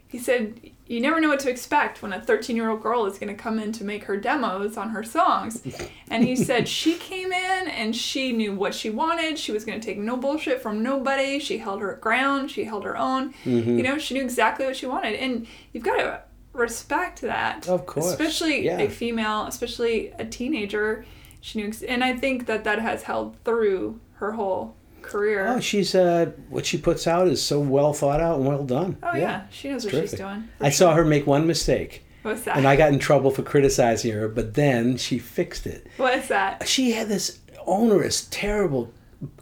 he 0.07 0.19
said, 0.19 0.61
you 0.89 1.01
never 1.01 1.21
know 1.21 1.29
what 1.29 1.41
to 1.41 1.51
expect 1.51 2.01
when 2.03 2.13
a 2.15 2.21
13 2.21 2.57
year 2.57 2.71
old 2.71 2.83
girl 2.83 3.05
is 3.07 3.19
going 3.19 3.29
to 3.35 3.41
come 3.41 3.59
in 3.59 3.73
to 3.73 3.85
make 3.85 4.05
her 4.05 4.17
demos 4.17 4.77
on 4.77 4.91
her 4.91 5.05
songs. 5.05 5.63
And 6.11 6.25
he 6.25 6.35
said 6.37 6.67
she 6.69 6.95
came 6.95 7.33
in 7.33 7.69
and 7.69 7.95
she 7.95 8.33
knew 8.33 8.55
what 8.55 8.75
she 8.75 8.89
wanted. 8.89 9.39
She 9.39 9.53
was 9.53 9.67
going 9.67 9.79
to 9.79 9.85
take 9.87 9.99
no 9.99 10.17
bullshit 10.17 10.63
from 10.63 10.83
nobody. 10.83 11.39
She 11.39 11.59
held 11.59 11.83
her 11.83 11.97
ground. 11.97 12.51
She 12.51 12.65
held 12.65 12.85
her 12.85 12.97
own. 12.97 13.35
Mm-hmm. 13.45 13.77
You 13.77 13.83
know, 13.83 13.99
she 13.99 14.15
knew 14.15 14.23
exactly 14.23 14.65
what 14.65 14.75
she 14.75 14.87
wanted. 14.87 15.17
And 15.17 15.47
you've 15.75 15.85
got 15.85 15.99
to 15.99 16.23
respect 16.55 17.21
that. 17.21 17.69
Of 17.69 17.85
course. 17.85 18.07
Especially 18.07 18.65
Yeah. 18.65 18.79
a 18.79 18.89
female, 18.89 19.45
especially 19.47 20.09
a 20.19 20.25
teenager. 20.25 21.05
She 21.43 21.59
knew, 21.61 21.69
ex- 21.69 21.83
and 21.83 22.03
I 22.03 22.17
think 22.17 22.47
that 22.47 22.65
that 22.65 22.79
has 22.81 23.03
held 23.03 23.37
through 23.45 24.01
her 24.15 24.33
whole 24.33 24.75
career. 25.09 25.47
Oh, 25.49 25.61
she's 25.61 25.95
uh, 25.95 26.33
what 26.49 26.65
she 26.67 26.79
puts 26.79 27.07
out 27.07 27.27
is 27.29 27.43
so 27.43 27.59
well 27.61 27.93
thought 27.93 28.21
out 28.21 28.37
and 28.39 28.47
well 28.47 28.65
done. 28.65 28.97
Oh, 29.03 29.17
yeah. 29.17 29.47
she 29.51 29.69
knows 29.71 29.85
what 29.85 29.91
terrific. 29.93 30.11
she's 30.11 30.19
doing. 30.19 30.49
I 30.61 30.71
saw 30.71 30.95
her 30.95 31.05
make 31.05 31.27
one 31.27 31.47
mistake, 31.47 32.05
What's 32.23 32.43
that? 32.43 32.57
and 32.57 32.67
I 32.67 32.77
got 32.77 32.93
in 32.93 32.99
trouble 32.99 33.31
for 33.31 33.43
criticizing 33.43 34.13
her. 34.13 34.29
But 34.29 34.55
then 34.55 34.97
she 34.97 35.19
fixed 35.19 35.67
it. 35.67 35.87
what 35.97 36.15
is 36.19 36.29
that? 36.29 36.69
She 36.69 36.93
had 36.93 37.09
this 37.09 37.41
onerous, 37.67 38.27
terrible 38.31 38.93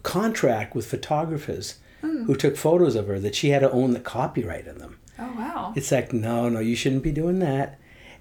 contract 0.03 0.75
with 0.75 0.87
photographers 0.87 1.77
Hmm. 2.03 2.25
who 2.25 2.35
took 2.37 2.57
photos 2.59 2.95
of 2.95 3.07
her 3.07 3.19
that 3.21 3.35
she 3.35 3.49
had 3.51 3.61
to 3.61 3.71
own 3.71 3.93
the 3.93 4.01
copyright 4.01 4.67
in 4.67 4.79
them. 4.79 4.99
Oh 5.19 5.33
wow. 5.35 5.73
It's 5.75 5.91
like, 5.91 6.13
no, 6.13 6.49
no, 6.51 6.61
you 6.61 6.77
shouldn't 6.77 7.03
be 7.03 7.11
doing 7.11 7.39
that. 7.39 7.79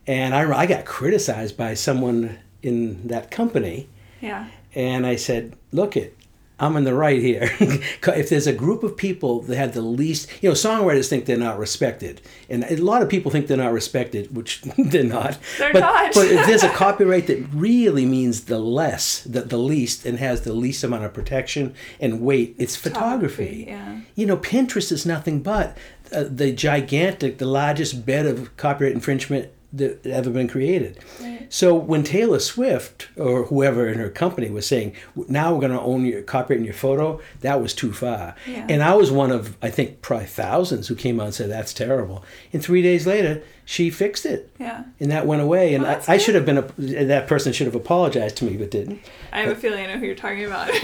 And 0.08 0.34
I, 0.34 0.50
I 0.60 0.66
got 0.66 0.86
criticized 0.86 1.58
by 1.58 1.74
someone 1.74 2.40
in 2.64 3.06
that 3.10 3.32
company, 3.32 3.90
Yeah. 4.22 4.48
and 4.74 5.06
I 5.06 5.18
said, 5.18 5.58
look 5.74 5.98
it. 5.98 6.16
I'm 6.60 6.78
in 6.78 6.86
the 6.86 6.94
right 6.94 7.22
here. 7.22 7.50
if 7.60 8.30
there's 8.30 8.48
a 8.48 8.54
group 8.54 8.84
of 8.84 8.96
people 8.96 9.42
that 9.42 9.58
have 9.58 9.74
the 9.74 9.82
least, 9.82 10.30
you 10.42 10.50
know, 10.50 10.54
songwriters 10.54 11.10
think 11.10 11.26
they're 11.26 11.38
not 11.38 11.60
respected, 11.60 12.22
and 12.50 12.64
a 12.66 12.78
lot 12.78 13.02
of 13.02 13.10
people 13.10 13.30
think 13.30 13.48
they're 13.48 13.58
not 13.58 13.74
respected, 13.74 14.34
which 14.36 14.62
they're 14.78 15.04
not. 15.04 15.38
They're 15.58 15.74
but, 15.74 15.80
not. 15.80 16.14
but 16.14 16.28
if 16.28 16.46
there's 16.46 16.64
a 16.64 16.70
copyright 16.74 17.28
that 17.28 17.46
really 17.54 18.06
means 18.06 18.46
the 18.46 18.60
less, 18.60 19.22
the, 19.24 19.42
the 19.42 19.58
least, 19.58 20.06
and 20.06 20.20
has 20.20 20.42
the 20.42 20.54
least 20.54 20.84
amount 20.84 21.04
of 21.04 21.14
protection 21.14 21.76
and 22.00 22.22
weight, 22.22 22.56
it's 22.58 22.76
photography. 22.76 23.66
Yeah. 23.68 24.02
You 24.16 24.26
know, 24.26 24.38
Pinterest 24.38 24.92
is 24.92 25.06
nothing 25.06 25.42
but 25.42 25.78
uh, 26.14 26.24
the 26.30 26.54
gigantic, 26.54 27.38
the 27.38 27.46
largest 27.46 28.06
bed 28.06 28.26
of 28.26 28.56
copyright 28.56 28.94
infringement 28.94 29.50
that 29.78 30.06
ever 30.06 30.30
been 30.30 30.48
created. 30.48 31.00
Right. 31.22 31.46
So 31.50 31.76
when 31.76 32.04
Taylor 32.04 32.40
Swift 32.40 33.08
or 33.18 33.44
whoever 33.46 33.88
in 33.88 33.98
her 34.00 34.10
company 34.10 34.50
was 34.50 34.66
saying, 34.66 34.94
"Now 35.28 35.54
we're 35.54 35.60
going 35.62 35.72
to 35.74 35.82
own 35.82 36.06
your 36.06 36.22
copyright 36.22 36.60
in 36.60 36.66
your 36.66 36.74
photo," 36.74 37.20
that 37.42 37.62
was 37.62 37.74
too 37.74 37.94
far. 37.94 38.36
Yeah. 38.48 38.66
And 38.70 38.82
I 38.84 38.94
was 38.96 39.12
one 39.12 39.32
of 39.32 39.56
I 39.62 39.70
think 39.70 40.02
probably 40.02 40.28
thousands 40.28 40.88
who 40.88 40.96
came 40.96 41.20
out 41.20 41.26
and 41.28 41.34
said 41.36 41.50
that's 41.50 41.74
terrible. 41.74 42.24
And 42.54 42.64
three 42.64 42.82
days 42.82 43.06
later, 43.06 43.44
she 43.68 43.90
fixed 43.90 44.26
it, 44.28 44.52
Yeah. 44.60 44.84
and 45.00 45.10
that 45.12 45.26
went 45.26 45.42
away. 45.42 45.74
And 45.74 45.84
Well, 45.84 46.02
I, 46.08 46.14
I 46.14 46.18
should 46.18 46.36
have 46.36 46.46
been 46.46 46.58
a, 46.60 46.64
that 47.06 47.28
person 47.28 47.52
should 47.52 47.66
have 47.66 47.76
apologized 47.76 48.38
to 48.38 48.46
me, 48.46 48.58
but 48.58 48.70
didn't. 48.72 49.02
I 49.34 49.42
have 49.42 49.50
a 49.52 49.56
feeling 49.56 49.84
I 49.86 49.94
know 49.94 50.00
who 50.00 50.06
you're 50.06 50.16
talking 50.16 50.46
about. 50.46 50.70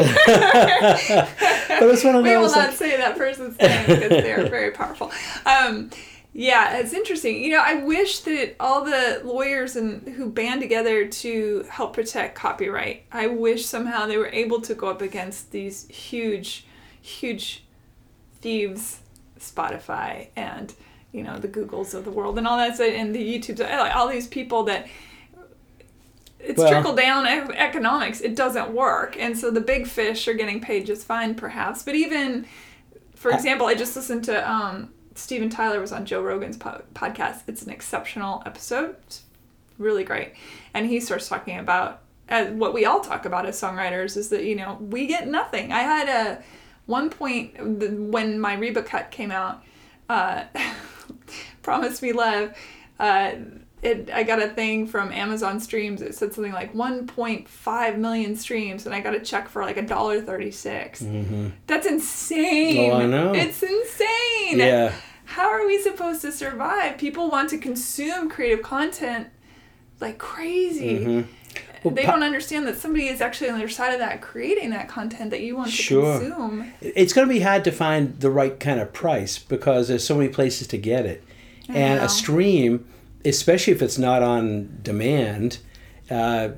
But 1.71 1.83
it 1.83 1.85
was 1.85 2.03
one 2.03 2.15
of 2.15 2.23
we 2.23 2.35
will 2.35 2.43
not 2.47 2.51
Like, 2.69 2.75
say 2.75 2.97
that 2.97 3.17
person's 3.17 3.57
name 3.57 3.85
because 3.87 4.09
they 4.09 4.33
are 4.33 4.47
very 4.49 4.71
powerful. 4.71 5.11
Um, 5.45 5.89
yeah, 6.33 6.77
it's 6.77 6.93
interesting. 6.93 7.43
You 7.43 7.51
know, 7.51 7.61
I 7.63 7.75
wish 7.83 8.19
that 8.21 8.55
all 8.59 8.85
the 8.85 9.21
lawyers 9.23 9.75
and 9.75 10.07
who 10.07 10.29
band 10.29 10.61
together 10.61 11.07
to 11.07 11.65
help 11.69 11.93
protect 11.93 12.35
copyright, 12.35 13.03
I 13.11 13.27
wish 13.27 13.65
somehow 13.65 14.05
they 14.05 14.17
were 14.17 14.29
able 14.29 14.61
to 14.61 14.73
go 14.73 14.89
up 14.89 15.01
against 15.01 15.51
these 15.51 15.87
huge, 15.87 16.65
huge 17.01 17.65
thieves, 18.39 18.99
Spotify 19.39 20.27
and 20.35 20.73
you 21.11 21.23
know 21.23 21.37
the 21.37 21.47
Googles 21.47 21.93
of 21.93 22.05
the 22.05 22.11
world 22.11 22.37
and 22.37 22.47
all 22.47 22.57
that, 22.57 22.79
and 22.79 23.13
the 23.13 23.39
YouTubes, 23.39 23.95
all 23.95 24.07
these 24.07 24.27
people 24.27 24.63
that 24.63 24.87
it's 26.39 26.57
Well- 26.57 26.69
trickle 26.69 26.95
down 26.95 27.27
economics. 27.27 28.21
It 28.21 28.35
doesn't 28.35 28.69
work, 28.71 29.17
and 29.19 29.37
so 29.37 29.51
the 29.51 29.61
big 29.61 29.87
fish 29.87 30.27
are 30.27 30.33
getting 30.33 30.61
paid 30.61 30.85
just 30.85 31.05
fine, 31.05 31.35
perhaps. 31.35 31.83
But 31.83 31.95
even, 31.95 32.45
for 33.15 33.31
example, 33.31 33.67
I 33.67 33.75
just 33.75 33.95
listened 33.95 34.23
to 34.25 34.49
um, 34.49 34.93
Steven 35.15 35.49
Tyler 35.49 35.79
was 35.79 35.91
on 35.91 36.05
Joe 36.05 36.21
Rogan's 36.21 36.57
po- 36.57 36.83
podcast. 36.93 37.41
It's 37.47 37.63
an 37.63 37.69
exceptional 37.71 38.43
episode. 38.45 38.95
It's 39.03 39.23
really 39.77 40.03
great, 40.03 40.33
and 40.73 40.85
he 40.85 40.99
starts 40.99 41.27
talking 41.27 41.59
about 41.59 42.01
uh, 42.29 42.45
what 42.45 42.73
we 42.73 42.85
all 42.85 43.01
talk 43.01 43.25
about 43.25 43.45
as 43.45 43.59
songwriters 43.59 44.15
is 44.15 44.29
that 44.29 44.43
you 44.45 44.55
know 44.55 44.77
we 44.79 45.07
get 45.07 45.27
nothing. 45.27 45.71
I 45.71 45.79
had 45.79 46.09
a 46.09 46.43
one 46.85 47.09
point 47.09 47.53
when 47.61 48.39
my 48.39 48.55
Reba 48.55 48.83
cut 48.83 49.11
came 49.11 49.31
out, 49.31 49.63
uh, 50.09 50.45
Promise 51.61 52.01
Me 52.01 52.13
Love, 52.13 52.53
uh, 52.99 53.31
it 53.81 54.09
I 54.13 54.23
got 54.23 54.41
a 54.41 54.47
thing 54.49 54.85
from 54.87 55.11
Amazon 55.11 55.59
Streams. 55.59 56.01
It 56.01 56.15
said 56.15 56.33
something 56.33 56.53
like 56.53 56.73
1.5 56.73 57.97
million 57.97 58.35
streams, 58.35 58.85
and 58.85 58.93
I 58.93 58.99
got 58.99 59.15
a 59.15 59.19
check 59.19 59.49
for 59.49 59.63
like 59.63 59.77
a 59.77 59.81
dollar 59.81 60.21
36. 60.21 61.03
That's 61.67 61.87
insane. 61.87 62.91
I 62.93 63.05
know. 63.05 63.33
It's 63.33 63.61
insane. 63.63 64.59
Yeah. 64.59 64.93
How 65.25 65.49
are 65.49 65.65
we 65.65 65.81
supposed 65.81 66.21
to 66.21 66.31
survive? 66.31 66.97
People 66.97 67.29
want 67.29 67.49
to 67.51 67.57
consume 67.57 68.29
creative 68.29 68.61
content 68.63 69.27
like 69.99 70.17
crazy. 70.17 70.99
Mm-hmm. 70.99 71.31
Well, 71.83 71.95
they 71.95 72.03
don't 72.03 72.21
understand 72.21 72.67
that 72.67 72.77
somebody 72.77 73.07
is 73.07 73.21
actually 73.21 73.49
on 73.49 73.57
the 73.57 73.63
other 73.63 73.71
side 73.73 73.93
of 73.93 73.99
that 73.99 74.21
creating 74.21 74.69
that 74.69 74.87
content 74.87 75.31
that 75.31 75.41
you 75.41 75.55
want 75.55 75.69
to 75.71 75.75
Sure. 75.75 76.19
consume. 76.19 76.71
It's 76.79 77.11
going 77.11 77.27
to 77.27 77.33
be 77.33 77.39
hard 77.39 77.63
to 77.63 77.71
find 77.71 78.19
the 78.19 78.29
right 78.29 78.59
kind 78.59 78.79
of 78.79 78.93
price 78.93 79.39
because 79.39 79.87
there's 79.87 80.03
so 80.05 80.15
many 80.15 80.29
places 80.29 80.67
to 80.67 80.77
get 80.77 81.05
it. 81.07 81.23
and 81.67 81.99
know. 81.99 82.05
a 82.05 82.09
stream, 82.09 82.85
especially 83.25 83.73
if 83.73 83.81
it's 83.81 83.97
not 83.97 84.23
on 84.23 84.79
demand, 84.81 85.59
uh, 86.09 86.49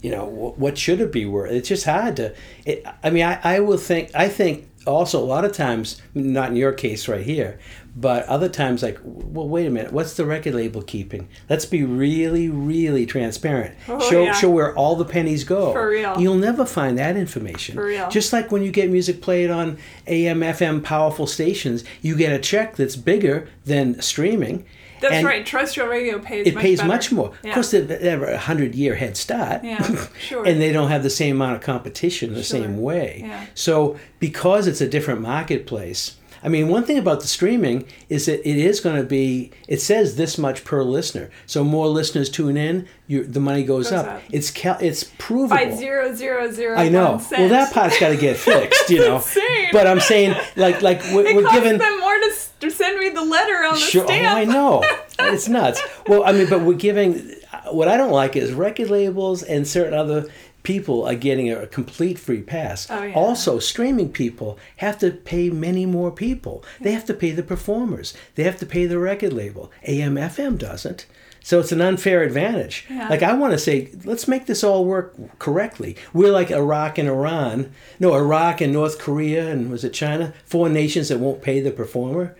you 0.00 0.10
know, 0.10 0.26
wh- 0.26 0.58
what 0.58 0.76
should 0.76 1.00
it 1.00 1.12
be 1.12 1.24
worth? 1.24 1.52
It's 1.52 1.68
just 1.68 1.84
hard 1.86 2.16
to. 2.16 2.34
It, 2.64 2.84
I 3.02 3.10
mean, 3.10 3.24
I, 3.24 3.40
I 3.42 3.60
will 3.60 3.78
think. 3.78 4.10
I 4.14 4.28
think 4.28 4.68
also 4.86 5.18
a 5.18 5.24
lot 5.24 5.44
of 5.44 5.52
times, 5.52 6.00
not 6.14 6.50
in 6.50 6.56
your 6.56 6.72
case 6.72 7.08
right 7.08 7.24
here, 7.24 7.58
but 7.96 8.26
other 8.26 8.48
times, 8.48 8.82
like, 8.82 8.98
well, 9.04 9.48
wait 9.48 9.66
a 9.66 9.70
minute, 9.70 9.92
what's 9.92 10.14
the 10.14 10.24
record 10.24 10.54
label 10.54 10.82
keeping? 10.82 11.28
Let's 11.48 11.64
be 11.64 11.84
really, 11.84 12.48
really 12.48 13.06
transparent. 13.06 13.76
Oh, 13.88 14.00
show 14.10 14.24
yeah. 14.24 14.32
show 14.32 14.50
where 14.50 14.76
all 14.76 14.96
the 14.96 15.04
pennies 15.04 15.44
go. 15.44 15.72
For 15.72 15.88
real. 15.88 16.20
You'll 16.20 16.36
never 16.36 16.66
find 16.66 16.98
that 16.98 17.16
information. 17.16 17.76
For 17.76 17.86
real. 17.86 18.08
Just 18.10 18.32
like 18.32 18.50
when 18.50 18.62
you 18.62 18.72
get 18.72 18.90
music 18.90 19.22
played 19.22 19.50
on 19.50 19.78
AM, 20.06 20.40
FM 20.40 20.82
powerful 20.82 21.26
stations, 21.26 21.84
you 22.02 22.16
get 22.16 22.32
a 22.32 22.38
check 22.38 22.76
that's 22.76 22.96
bigger 22.96 23.48
than 23.64 24.00
streaming. 24.02 24.66
That's 25.04 25.14
and 25.16 25.26
right. 25.26 25.44
Terrestrial 25.46 25.88
radio 25.88 26.18
pays. 26.18 26.46
It 26.46 26.54
much 26.54 26.62
pays 26.62 26.78
better. 26.78 26.88
much 26.88 27.12
more. 27.12 27.32
Yeah. 27.42 27.50
Of 27.50 27.54
course, 27.54 27.70
they 27.70 28.10
have 28.10 28.22
a 28.22 28.38
hundred 28.38 28.74
year 28.74 28.94
head 28.94 29.16
start. 29.16 29.62
Yeah, 29.64 30.06
sure. 30.18 30.44
and 30.46 30.60
they 30.60 30.72
don't 30.72 30.88
have 30.90 31.02
the 31.02 31.10
same 31.10 31.36
amount 31.36 31.56
of 31.56 31.62
competition 31.62 32.34
the 32.34 32.42
Sure. 32.42 32.60
same 32.60 32.80
way. 32.80 33.20
Yeah. 33.24 33.46
So 33.54 33.96
because 34.18 34.66
it's 34.66 34.80
a 34.80 34.88
different 34.88 35.20
marketplace, 35.20 36.16
I 36.44 36.48
mean, 36.48 36.68
one 36.68 36.84
thing 36.84 36.98
about 36.98 37.20
the 37.22 37.26
streaming 37.26 37.86
is 38.10 38.26
that 38.26 38.46
it 38.48 38.58
is 38.58 38.78
going 38.80 38.96
to 38.96 39.02
be. 39.02 39.50
It 39.66 39.80
says 39.80 40.16
this 40.16 40.36
much 40.36 40.62
per 40.64 40.82
listener. 40.82 41.30
So 41.46 41.64
more 41.64 41.88
listeners 41.88 42.28
tune 42.28 42.56
in, 42.58 42.86
you, 43.06 43.24
the 43.24 43.40
money 43.40 43.64
goes, 43.64 43.90
Goes 43.90 43.92
up. 44.00 44.06
up. 44.06 44.22
It's 44.30 44.50
cal- 44.50 44.76
it's 44.80 45.04
provable. 45.18 45.56
by 45.56 45.74
zero 45.74 46.14
zero 46.14 46.50
zero. 46.52 46.76
I 46.76 46.88
know. 46.90 47.20
Well, 47.30 47.48
that 47.48 47.72
part's 47.72 47.98
got 47.98 48.10
to 48.10 48.16
get 48.16 48.36
fixed, 48.36 48.90
you 48.90 48.98
know. 49.06 49.16
insane. 49.16 49.68
But 49.72 49.86
I'm 49.86 50.00
saying, 50.00 50.36
like, 50.56 50.82
like 50.82 51.00
we're, 51.14 51.26
It 51.26 51.34
we're 51.36 51.50
given. 51.50 51.78
them 51.78 52.00
more 52.00 52.14
to, 52.18 52.32
to 52.60 52.70
send 52.70 52.98
me 53.00 53.08
the 53.08 53.24
letter 53.24 53.64
on 53.64 53.74
the 53.74 53.80
Sure, 53.80 54.04
oh. 54.06 54.12
I 54.12 54.44
know. 54.44 54.82
It's 55.20 55.48
nuts. 55.48 55.80
Well, 56.08 56.24
I 56.24 56.32
mean, 56.32 56.50
but 56.50 56.60
we're 56.62 56.74
giving. 56.74 57.14
Uh, 57.52 57.70
what 57.70 57.86
I 57.88 57.96
don't 57.96 58.10
like 58.10 58.34
is 58.36 58.52
record 58.52 58.90
labels 58.90 59.42
and 59.44 59.66
certain 59.66 59.94
other 59.94 60.26
people 60.64 61.06
are 61.06 61.14
getting 61.14 61.52
a 61.52 61.66
complete 61.68 62.18
free 62.18 62.42
pass. 62.42 62.90
Oh, 62.90 63.02
yeah. 63.04 63.14
Also, 63.14 63.60
streaming 63.60 64.10
people 64.10 64.58
have 64.78 64.98
to 64.98 65.12
pay 65.12 65.50
many 65.50 65.86
more 65.86 66.10
people. 66.10 66.64
They 66.80 66.90
have 66.92 67.04
to 67.04 67.14
pay 67.14 67.30
the 67.30 67.42
performers. 67.44 68.12
They 68.34 68.42
have 68.42 68.58
to 68.58 68.66
pay 68.66 68.86
the 68.86 68.98
record 68.98 69.32
label. 69.32 69.70
AM 69.84 70.16
FM 70.16 70.58
doesn't. 70.58 71.06
So 71.42 71.60
it's 71.60 71.72
an 71.72 71.82
unfair 71.82 72.22
advantage. 72.22 72.86
Yeah. 72.88 73.08
Like 73.10 73.22
I 73.22 73.34
want 73.34 73.52
to 73.52 73.58
say, 73.58 73.90
let's 74.04 74.26
make 74.26 74.46
this 74.46 74.64
all 74.64 74.86
work 74.86 75.14
correctly. 75.38 75.94
We're 76.14 76.32
like 76.32 76.50
Iraq 76.50 76.96
and 76.96 77.06
Iran. 77.06 77.70
No, 78.00 78.14
Iraq 78.14 78.62
and 78.62 78.72
North 78.72 78.98
Korea 78.98 79.50
and 79.50 79.70
was 79.70 79.84
it 79.84 79.92
China? 79.92 80.32
Four 80.46 80.70
nations 80.70 81.10
that 81.10 81.18
won't 81.20 81.42
pay 81.42 81.60
the 81.60 81.70
performer. 81.70 82.34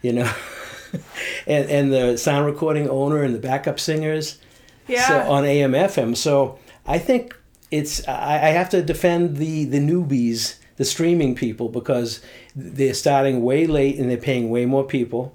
You 0.00 0.14
know. 0.14 0.32
and 1.46 1.68
and 1.68 1.92
the 1.92 2.16
sound 2.16 2.46
recording 2.46 2.88
owner 2.88 3.22
and 3.22 3.34
the 3.34 3.38
backup 3.38 3.78
singers 3.78 4.38
Yeah. 4.86 5.06
so 5.06 5.30
on 5.30 5.44
AM 5.44 5.72
FM. 5.72 6.16
So 6.16 6.58
I 6.86 6.98
think 6.98 7.36
it's 7.70 8.06
I, 8.08 8.34
I 8.48 8.50
have 8.50 8.68
to 8.70 8.82
defend 8.82 9.36
the 9.36 9.64
the 9.64 9.78
newbies, 9.78 10.58
the 10.76 10.84
streaming 10.84 11.34
people, 11.34 11.68
because 11.68 12.20
they're 12.54 12.94
starting 12.94 13.42
way 13.42 13.66
late 13.66 13.98
and 13.98 14.10
they're 14.10 14.16
paying 14.16 14.50
way 14.50 14.66
more 14.66 14.84
people. 14.84 15.34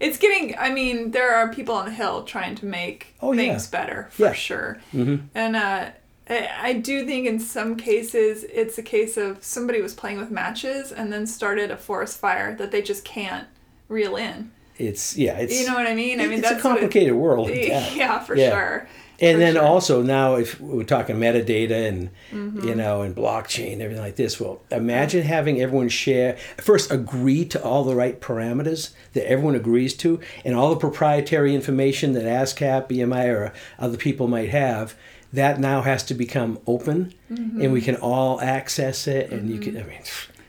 It's 0.00 0.16
getting. 0.18 0.54
I 0.58 0.70
mean, 0.70 1.10
there 1.10 1.34
are 1.34 1.52
people 1.52 1.74
on 1.74 1.86
the 1.86 1.92
hill 1.92 2.22
trying 2.24 2.54
to 2.56 2.66
make 2.66 3.14
Oh, 3.20 3.32
yeah. 3.32 3.42
things 3.42 3.66
better 3.66 4.08
for 4.10 4.26
Yeah. 4.26 4.32
sure. 4.32 4.78
Mm-hmm. 4.94 5.26
And 5.34 5.56
uh, 5.56 5.90
I, 6.30 6.72
do 6.74 7.04
think 7.04 7.26
in 7.26 7.40
some 7.40 7.74
cases 7.76 8.44
it's 8.44 8.78
a 8.78 8.82
case 8.82 9.16
of 9.16 9.42
somebody 9.42 9.80
was 9.82 9.94
playing 9.94 10.18
with 10.18 10.30
matches 10.30 10.92
and 10.92 11.12
then 11.12 11.26
started 11.26 11.70
a 11.72 11.76
forest 11.76 12.18
fire 12.20 12.54
that 12.56 12.70
they 12.70 12.80
just 12.82 13.04
can't 13.04 13.48
reel 13.88 14.14
in. 14.16 14.52
It's 14.76 15.16
yeah, 15.16 15.36
it's 15.38 15.58
You 15.58 15.66
know 15.66 15.74
what 15.74 15.88
I 15.88 15.94
mean? 15.96 16.20
I 16.20 16.24
mean 16.28 16.38
it's 16.38 16.42
that's 16.42 16.54
a 16.54 16.58
it- 16.58 16.62
complicated 16.62 17.14
world. 17.14 17.48
yeah, 17.50 17.88
Yeah. 17.94 18.18
for 18.20 18.36
Yeah. 18.36 18.50
sure. 18.50 18.88
And 19.20 19.34
For 19.34 19.38
then 19.40 19.54
sure. 19.54 19.64
also 19.64 20.02
now, 20.02 20.36
if 20.36 20.60
we're 20.60 20.84
talking 20.84 21.16
metadata 21.16 21.88
and 21.88 22.10
Mm-hmm. 22.30 22.68
you 22.68 22.74
know 22.74 23.02
and 23.02 23.16
blockchain, 23.16 23.80
everything 23.80 24.02
like 24.02 24.16
this. 24.16 24.38
Well, 24.38 24.60
imagine 24.70 25.22
having 25.24 25.60
everyone 25.60 25.88
share 25.88 26.36
first 26.58 26.90
agree 26.92 27.44
to 27.46 27.62
all 27.62 27.84
the 27.84 27.94
right 27.96 28.20
parameters 28.20 28.90
that 29.14 29.28
everyone 29.28 29.54
agrees 29.54 29.94
to, 29.98 30.20
and 30.44 30.54
all 30.54 30.70
the 30.70 30.76
proprietary 30.76 31.54
information 31.54 32.12
that 32.12 32.24
ASCAP, 32.24 32.88
BMI, 32.88 33.26
or 33.34 33.52
other 33.78 33.96
people 33.96 34.28
might 34.28 34.50
have. 34.50 34.94
That 35.32 35.58
now 35.58 35.82
has 35.82 36.02
to 36.04 36.14
become 36.14 36.58
open, 36.66 37.12
Mm-hmm. 37.32 37.60
and 37.62 37.72
we 37.72 37.80
can 37.80 37.96
all 37.96 38.40
access 38.40 39.06
it. 39.06 39.30
And 39.32 39.50
you 39.50 39.58
can, 39.58 39.76
I 39.76 39.82
mean, 39.82 40.00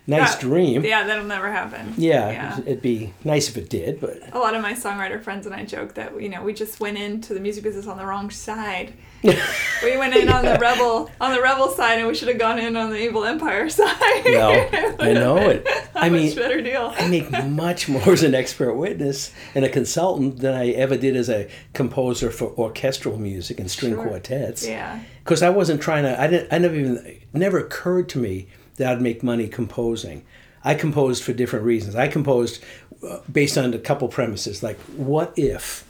nice 0.09 0.35
That- 0.35 0.41
dream. 0.41 0.83
Yeah, 0.83 1.05
that'll 1.07 1.25
never 1.25 1.51
happen. 1.51 1.93
Yeah, 1.97 2.29
Yeah. 2.31 2.57
it'd 2.65 2.81
be 2.81 3.13
nice 3.23 3.47
if 3.49 3.57
it 3.57 3.69
did, 3.69 4.01
but 4.01 4.19
a 4.33 4.39
lot 4.39 4.55
of 4.55 4.61
my 4.61 4.73
songwriter 4.73 5.21
friends 5.21 5.45
and 5.45 5.55
I 5.55 5.63
joke 5.65 5.93
that 5.95 6.21
you 6.21 6.29
know 6.29 6.43
we 6.43 6.53
just 6.53 6.79
went 6.79 6.97
into 6.97 7.33
the 7.33 7.39
music 7.39 7.63
business 7.63 7.87
on 7.87 7.97
the 7.97 8.05
wrong 8.05 8.29
side. 8.29 8.93
we 9.23 9.97
went 9.97 10.15
in 10.15 10.29
on 10.29 10.45
the 10.45 10.57
rebel 10.61 11.11
on 11.19 11.33
the 11.33 11.41
rebel 11.41 11.67
side, 11.69 11.99
and 11.99 12.07
we 12.07 12.15
should 12.15 12.29
have 12.29 12.37
gone 12.39 12.57
in 12.57 12.75
on 12.77 12.89
the 12.89 12.97
evil 13.03 13.25
empire 13.25 13.69
side. 13.79 14.23
Well, 14.25 14.95
I 14.99 15.13
know 15.13 15.37
it. 15.37 15.67
I 15.93 16.07
much 16.09 16.21
mean, 16.21 16.35
better 16.35 16.61
deal. 16.61 16.93
I 16.97 17.07
make 17.09 17.29
much 17.47 17.89
more 17.89 18.13
as 18.13 18.23
an 18.23 18.33
expert 18.33 18.73
witness 18.75 19.33
and 19.55 19.65
a 19.65 19.69
consultant 19.69 20.39
than 20.39 20.53
I 20.55 20.69
ever 20.69 20.95
did 20.95 21.15
as 21.17 21.29
a 21.29 21.49
composer 21.73 22.31
for 22.31 22.49
orchestral 22.57 23.17
music 23.17 23.59
and 23.59 23.69
string 23.69 23.93
Sure. 23.95 24.05
quartets. 24.07 24.65
Yeah. 24.65 24.99
Because 25.23 25.43
I 25.43 25.49
wasn't 25.49 25.81
trying 25.81 26.03
to. 26.03 26.19
I 26.19 26.27
didn't. 26.27 26.53
I 26.53 26.57
never 26.57 26.75
even. 26.75 27.17
Never 27.33 27.59
occurred 27.59 28.07
to 28.09 28.17
me 28.19 28.47
that 28.79 28.91
I'd 28.91 29.01
make 29.01 29.21
money 29.21 29.47
composing. 29.47 30.25
I 30.63 30.73
composed 30.73 31.23
for 31.23 31.33
different 31.33 31.65
reasons. 31.65 31.95
I 31.95 32.07
composed 32.07 32.63
uh, 33.07 33.19
based 33.31 33.57
on 33.57 33.73
a 33.73 33.79
couple 33.79 34.07
premises, 34.07 34.63
like 34.63 34.79
what 34.97 35.33
if 35.37 35.85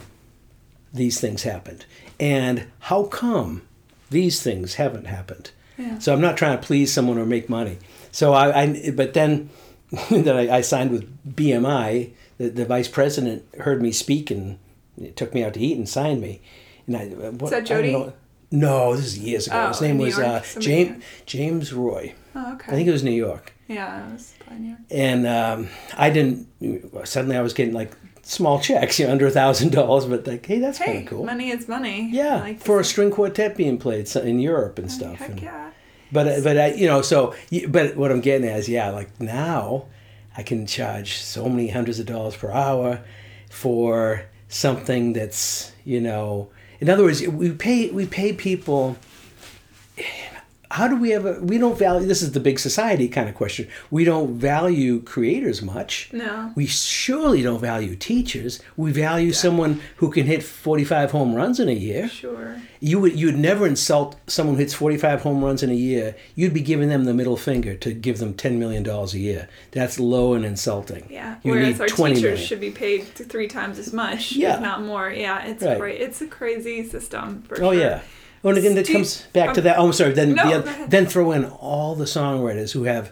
these 0.94 1.20
things 1.20 1.44
happened, 1.44 1.86
and 2.20 2.66
how 2.80 3.04
come 3.04 3.62
these 4.10 4.42
things 4.42 4.76
haven't 4.76 5.06
happened. 5.06 5.52
Yeah. 5.78 6.00
So 6.00 6.14
I'm 6.14 6.22
not 6.22 6.36
trying 6.36 6.60
to 6.60 6.66
please 6.66 6.92
someone 6.92 7.18
or 7.18 7.26
make 7.26 7.48
money. 7.48 7.78
So 8.12 8.34
I, 8.34 8.64
I 8.64 8.92
but 8.92 9.14
then 9.14 9.50
that 10.10 10.36
I, 10.36 10.58
I 10.58 10.62
signed 10.62 10.92
with 10.92 11.36
BMI, 11.36 12.12
the, 12.38 12.50
the 12.50 12.66
vice 12.66 12.88
president 12.88 13.46
heard 13.60 13.82
me 13.82 13.92
speak 13.92 14.30
and 14.30 14.58
took 15.16 15.34
me 15.34 15.44
out 15.44 15.54
to 15.54 15.60
eat 15.60 15.78
and 15.78 15.88
signed 15.88 16.22
me. 16.22 16.42
And 16.86 16.98
I, 16.98 17.06
what, 17.08 17.52
that 17.52 17.70
I 17.72 17.82
don't 17.82 17.84
Jody? 17.84 18.14
No, 18.52 18.96
this 18.96 19.06
is 19.06 19.20
years 19.20 19.48
ago. 19.48 19.66
Oh, 19.66 19.68
His 19.70 19.82
name 19.82 19.98
New 19.98 20.06
was 20.06 20.18
uh, 20.20 20.44
James 20.60 21.04
James 21.26 21.74
Roy. 21.74 22.14
Oh, 22.36 22.54
okay. 22.54 22.72
I 22.72 22.76
think 22.76 22.88
it 22.88 22.92
was 22.92 23.04
New 23.04 23.12
York. 23.12 23.54
yeah, 23.68 24.08
it 24.10 24.14
was 24.14 24.34
probably 24.40 24.60
New 24.64 24.70
York. 24.70 24.80
And 24.92 25.28
um, 25.28 25.70
I 25.98 26.10
didn't. 26.10 26.48
Suddenly, 27.06 27.38
I 27.38 27.42
was 27.42 27.54
getting 27.54 27.74
like 27.74 27.92
small 28.24 28.60
checks, 28.60 29.00
you 29.00 29.06
know, 29.06 29.12
under 29.12 29.28
a 29.28 29.32
thousand 29.32 29.72
dollars. 29.72 30.06
But 30.06 30.26
like, 30.26 30.46
hey, 30.46 30.60
that's 30.60 30.80
kind 30.80 31.00
of 31.00 31.06
cool. 31.08 31.26
money 31.26 31.50
is 31.50 31.68
money. 31.68 32.10
Yeah, 32.12 32.38
like 32.42 32.60
for 32.60 32.80
a 32.80 32.84
string 32.84 33.12
quartet 33.12 33.56
being 33.56 33.78
played 33.78 34.14
in 34.16 34.40
Europe 34.40 34.80
and 34.80 34.92
stuff. 34.92 35.18
Heck 35.18 35.30
and- 35.32 35.42
yeah. 35.42 35.72
But 36.12 36.44
but 36.44 36.58
I 36.58 36.74
you 36.74 36.88
know 36.88 37.04
so 37.04 37.36
but 37.68 37.96
what 37.96 38.12
I'm 38.12 38.20
getting 38.22 38.50
at 38.50 38.58
is 38.58 38.68
yeah 38.68 38.90
like 38.90 39.22
now 39.22 39.86
I 40.36 40.42
can 40.42 40.66
charge 40.66 41.18
so 41.18 41.48
many 41.48 41.68
hundreds 41.68 42.00
of 42.00 42.08
dollars 42.08 42.36
per 42.36 42.50
hour 42.50 43.02
for 43.52 44.26
something 44.48 45.14
that's 45.14 45.72
you 45.86 46.02
know 46.02 46.50
in 46.80 46.90
other 46.90 47.04
words 47.04 47.26
we 47.28 47.52
pay 47.52 47.90
we 47.90 48.06
pay 48.06 48.34
people 48.34 48.98
how 50.72 50.88
do 50.88 50.96
we 50.96 51.14
ever 51.14 51.40
we 51.42 51.58
don't 51.58 51.78
value 51.78 52.08
this 52.08 52.22
is 52.22 52.32
the 52.34 52.40
big 52.40 52.60
society 52.60 53.08
kind 53.08 53.28
of 53.28 53.34
question 53.36 53.68
we 53.90 54.04
don't 54.04 54.36
value 54.36 55.02
creators 55.02 55.62
much 55.62 56.10
No. 56.14 56.52
we 56.56 56.68
surely 56.68 57.42
don't 57.42 57.60
value 57.60 57.96
teachers 57.96 58.62
we 58.78 58.92
value 58.92 59.32
someone 59.34 59.82
who 59.98 60.12
can 60.12 60.26
hit 60.28 60.44
45 60.44 61.12
home 61.12 61.34
runs 61.34 61.60
in 61.60 61.70
a 61.70 61.74
year 61.74 62.08
Sure. 62.08 62.62
you 62.80 63.00
would 63.00 63.20
you'd 63.20 63.38
never 63.38 63.66
insult 63.66 64.16
someone 64.28 64.56
who 64.56 64.60
hits 64.60 64.74
45 64.74 65.22
home 65.22 65.44
runs 65.44 65.64
in 65.64 65.70
a 65.70 65.74
year. 65.74 66.16
You'd 66.36 66.54
be 66.54 66.62
giving 66.62 66.88
them 66.90 67.04
the 67.06 67.14
middle 67.14 67.36
finger 67.36 67.76
to 67.76 67.92
give 67.92 68.20
them 68.20 68.34
10 68.34 68.58
million 68.60 68.84
dollars 68.84 69.14
a 69.14 69.20
year. 69.20 69.50
That's 69.72 70.00
low 70.00 70.34
and 70.34 70.46
insulting. 70.46 71.08
Yeah. 71.10 71.36
You 71.44 71.52
Whereas 71.52 71.82
our 71.82 71.88
teachers 71.88 72.22
million. 72.22 72.38
should 72.38 72.62
be 72.62 72.72
paid 72.72 73.04
three 73.08 73.48
times 73.48 73.80
as 73.80 73.92
much, 73.92 74.32
Yeah. 74.34 74.56
if 74.56 74.62
not 74.62 74.82
more. 74.84 75.10
Yeah, 75.12 75.46
it's 75.46 75.64
Right. 75.64 75.78
great. 75.80 76.00
It's 76.00 76.22
a 76.22 76.28
crazy 76.28 76.88
system. 76.88 77.44
For 77.48 77.56
Oh 77.58 77.72
sure. 77.72 77.82
yeah. 77.82 78.02
Well, 78.42 78.56
and 78.56 78.66
again, 78.66 78.76
that 78.76 78.88
comes 78.88 79.24
back 79.34 79.54
to 79.56 79.62
um, 79.62 79.64
that. 79.66 79.78
Oh, 79.78 79.88
I'm 79.88 79.94
sorry. 79.94 80.14
Then 80.14 80.34
No, 80.34 80.48
the 80.48 80.56
other, 80.56 80.88
then 80.88 81.06
throw 81.06 81.32
in 81.32 81.46
all 81.46 81.96
the 81.96 82.06
songwriters 82.06 82.72
who 82.72 82.84
have 82.84 83.12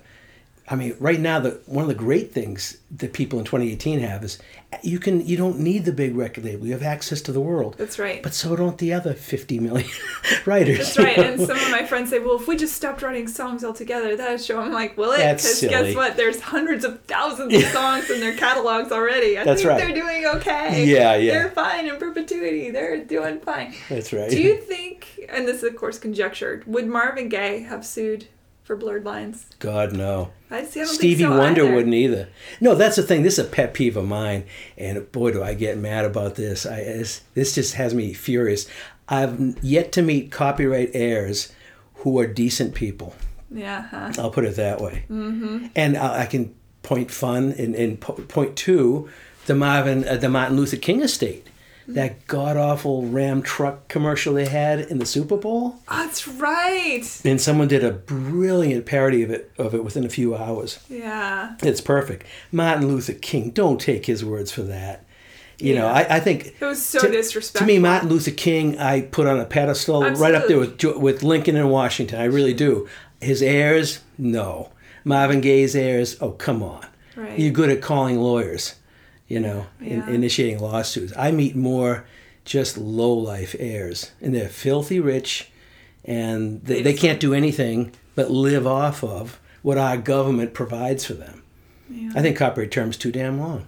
I 0.70 0.76
mean, 0.76 0.96
right 1.00 1.20
now, 1.20 1.40
the 1.40 1.62
one 1.66 1.84
of 1.84 1.88
the 1.88 1.96
great 1.96 2.34
things 2.34 2.78
that 2.98 3.14
people 3.14 3.40
in 3.40 3.46
2018 3.46 4.00
have 4.00 4.24
is 4.24 4.38
you 4.84 5.00
can 5.00 5.26
you 5.26 5.38
don't 5.38 5.60
need 5.60 5.86
the 5.86 5.94
big 5.94 6.16
record 6.16 6.44
label. 6.44 6.66
You 6.68 6.74
have 6.74 6.84
access 6.84 7.22
to 7.22 7.32
the 7.32 7.40
world. 7.40 7.76
That's 7.78 7.98
right. 7.98 8.22
But 8.22 8.34
so 8.34 8.56
don't 8.56 8.78
the 8.78 8.94
other 8.94 9.14
50 9.14 9.60
million 9.60 9.90
writers. 10.46 10.78
That's 10.94 10.98
right. 11.00 11.18
And 11.18 11.40
some 11.40 11.58
of 11.58 11.72
my 11.72 11.86
friends 11.86 12.10
say, 12.10 12.20
well, 12.20 12.36
if 12.36 12.48
we 12.48 12.58
just 12.58 12.76
stopped 12.76 13.02
writing 13.02 13.28
songs 13.28 13.64
altogether, 13.64 14.16
that'd 14.18 14.42
show. 14.42 14.60
I'm 14.60 14.74
like, 14.74 14.98
will 14.98 15.14
it? 15.14 15.20
Because 15.20 15.62
guess 15.62 15.96
what? 15.96 16.18
There's 16.18 16.42
hundreds 16.42 16.84
of 16.84 17.02
thousands 17.04 17.54
of 17.54 17.64
songs 17.70 18.10
in 18.10 18.20
their 18.20 18.36
catalogs 18.36 18.92
already. 18.92 19.38
I 19.38 19.46
That's 19.46 19.62
think 19.62 19.70
right. 19.72 19.78
they're 19.80 19.96
doing 19.96 20.26
okay. 20.38 20.86
Yeah, 20.86 21.16
yeah. 21.16 21.34
They're 21.34 21.52
fine 21.52 21.88
in 21.88 21.98
perpetuity. 21.98 22.70
They're 22.70 23.04
doing 23.04 23.40
fine. 23.40 23.74
That's 23.90 24.12
right. 24.12 24.30
Do 24.30 24.42
you 24.42 24.58
think, 24.62 25.08
and 25.30 25.48
this 25.48 25.58
is 25.58 25.64
of 25.64 25.78
course 25.78 25.98
conjectured, 25.98 26.68
would 26.68 26.88
Marvin 26.88 27.30
Gaye 27.30 27.60
have 27.62 27.86
sued 27.86 28.28
for 28.68 28.76
blurred 28.76 29.06
lines? 29.06 29.48
God 29.60 29.94
no. 29.94 30.32
I 30.52 30.64
see. 30.66 30.82
I 30.82 30.86
Stevie 30.86 31.24
so 31.24 31.38
Wonder 31.38 31.64
either. 31.64 31.74
wouldn't 31.74 31.96
either. 31.96 32.28
No, 32.62 32.76
that's 32.76 32.98
the 32.98 33.04
thing. 33.04 33.24
This 33.24 33.40
is 33.40 33.46
a 33.46 33.50
pet 33.50 33.74
peeve 33.74 33.98
of 33.98 34.08
mine, 34.08 34.44
and 34.78 35.12
boy, 35.12 35.32
do 35.32 35.42
I 35.42 35.54
get 35.54 35.78
mad 35.78 36.06
about 36.06 36.36
this. 36.36 36.66
I 36.66 36.80
it's, 36.80 37.22
this 37.34 37.56
just 37.56 37.74
has 37.76 37.94
me 37.94 38.14
furious. 38.14 38.68
I've 39.10 39.58
yet 39.64 39.92
to 39.94 40.02
meet 40.02 40.32
copyright 40.32 40.92
heirs 40.94 41.54
who 41.96 42.20
are 42.20 42.28
decent 42.28 42.76
people. 42.76 43.16
Yeah. 43.50 43.84
Huh? 43.88 44.12
I'll 44.20 44.30
put 44.32 44.44
it 44.46 44.58
that 44.58 44.82
way. 44.82 45.06
Mm-hmm. 45.10 45.68
And 45.76 45.98
I, 45.98 46.24
I 46.24 46.26
can 46.26 46.54
point 46.84 47.10
fun 47.10 47.54
and, 47.58 47.74
and 47.74 48.00
po- 48.00 48.14
point 48.14 48.58
to 48.58 49.10
the 49.46 49.56
Marvin, 49.56 50.06
uh, 50.08 50.18
the 50.18 50.30
Martin 50.30 50.58
Luther 50.58 50.76
King 50.78 51.02
estate. 51.02 51.48
That 51.90 52.28
god 52.28 52.58
awful 52.58 53.06
Ram 53.08 53.42
truck 53.42 53.88
commercial 53.88 54.34
they 54.34 54.46
had 54.46 54.80
in 54.80 55.00
the 55.00 55.06
Super 55.06 55.38
Bowl, 55.38 55.78
Oh, 55.88 56.04
that's 56.04 56.28
right. 56.28 57.04
and 57.24 57.40
someone 57.40 57.70
did 57.70 57.84
a 57.84 57.92
brilliant 57.92 58.86
parody 58.86 59.24
of 59.24 59.32
it 59.32 59.52
of 59.58 59.74
it 59.74 59.84
within 59.86 60.04
a 60.06 60.10
few 60.10 60.36
hours. 60.36 60.80
Yeah. 60.90 61.56
It's 61.64 61.80
perfect. 61.82 62.26
Martin 62.52 62.88
Luther 62.90 63.14
King, 63.14 63.52
don't 63.52 63.80
take 63.80 64.06
his 64.06 64.26
words 64.26 64.52
for 64.52 64.64
that. 64.64 65.06
You 65.60 65.74
know, 65.76 65.88
I, 65.88 66.18
I 66.18 66.20
think 66.20 66.54
It 66.60 66.66
was 66.66 66.80
so 66.86 67.00
to, 67.00 67.10
disrespectful. 67.10 67.66
to 67.66 67.74
me, 67.74 67.80
Martin 67.80 68.10
Luther 68.10 68.32
King, 68.32 68.78
I 68.78 69.02
put 69.02 69.26
on 69.26 69.40
a 69.40 69.46
pedestal 69.46 70.02
right 70.04 70.36
up 70.36 70.48
there 70.48 70.60
with 70.60 70.84
with 70.98 71.24
Lincoln 71.24 71.56
and 71.56 71.72
Washington. 71.72 72.20
I 72.20 72.26
really 72.26 72.54
do. 72.54 72.88
His 73.22 73.42
heirs, 73.42 74.02
no. 74.18 74.72
Marvin 75.04 75.40
Gaye's 75.42 75.76
heirs, 75.76 76.18
oh 76.22 76.32
come 76.32 76.62
on. 76.62 76.86
Right. 77.16 77.40
You're 77.40 77.54
good 77.54 77.70
at 77.72 77.82
calling 77.82 78.20
lawyers, 78.20 78.76
you 79.28 79.40
know, 79.40 79.68
in, 79.80 80.02
initiating 80.10 80.60
lawsuits. 80.60 81.14
I 81.18 81.32
meet 81.32 81.56
more 81.56 82.06
just 82.46 82.78
low 82.78 83.14
life 83.14 83.56
heirs, 83.60 84.12
and 84.22 84.34
they're 84.34 84.50
filthy 84.50 85.00
rich, 85.00 85.50
and 86.06 86.64
they, 86.64 86.82
They 86.82 86.94
can't 86.94 87.20
do 87.20 87.34
anything 87.34 87.92
but 88.16 88.32
live 88.32 88.66
off 88.66 89.04
of 89.04 89.40
what 89.62 89.78
our 89.78 89.98
government 89.98 90.54
provides 90.54 91.06
for 91.06 91.14
them. 91.14 91.44
Yeah. 91.90 92.12
I 92.16 92.22
think 92.22 92.38
copyright 92.38 92.72
term's 92.72 92.98
too 92.98 93.12
damn 93.12 93.40
long. 93.40 93.68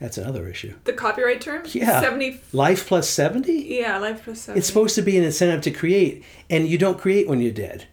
That's 0.00 0.16
another 0.18 0.48
issue. 0.48 0.74
the 0.84 0.94
copyright 0.94 1.40
term. 1.42 1.62
Yeah. 1.66 2.00
Seventy. 2.00 2.40
Life 2.52 2.86
plus 2.88 3.08
70? 3.08 3.52
Yeah, 3.52 3.98
life 3.98 4.24
plus 4.24 4.40
seventy. 4.40 4.58
It's 4.58 4.66
supposed 4.66 4.94
to 4.94 5.02
be 5.02 5.18
an 5.18 5.24
incentive 5.24 5.60
to 5.62 5.70
create, 5.70 6.24
and 6.48 6.66
you 6.66 6.78
don't 6.78 6.98
create 6.98 7.28
when 7.28 7.40
you're 7.40 7.52
dead. 7.52 7.86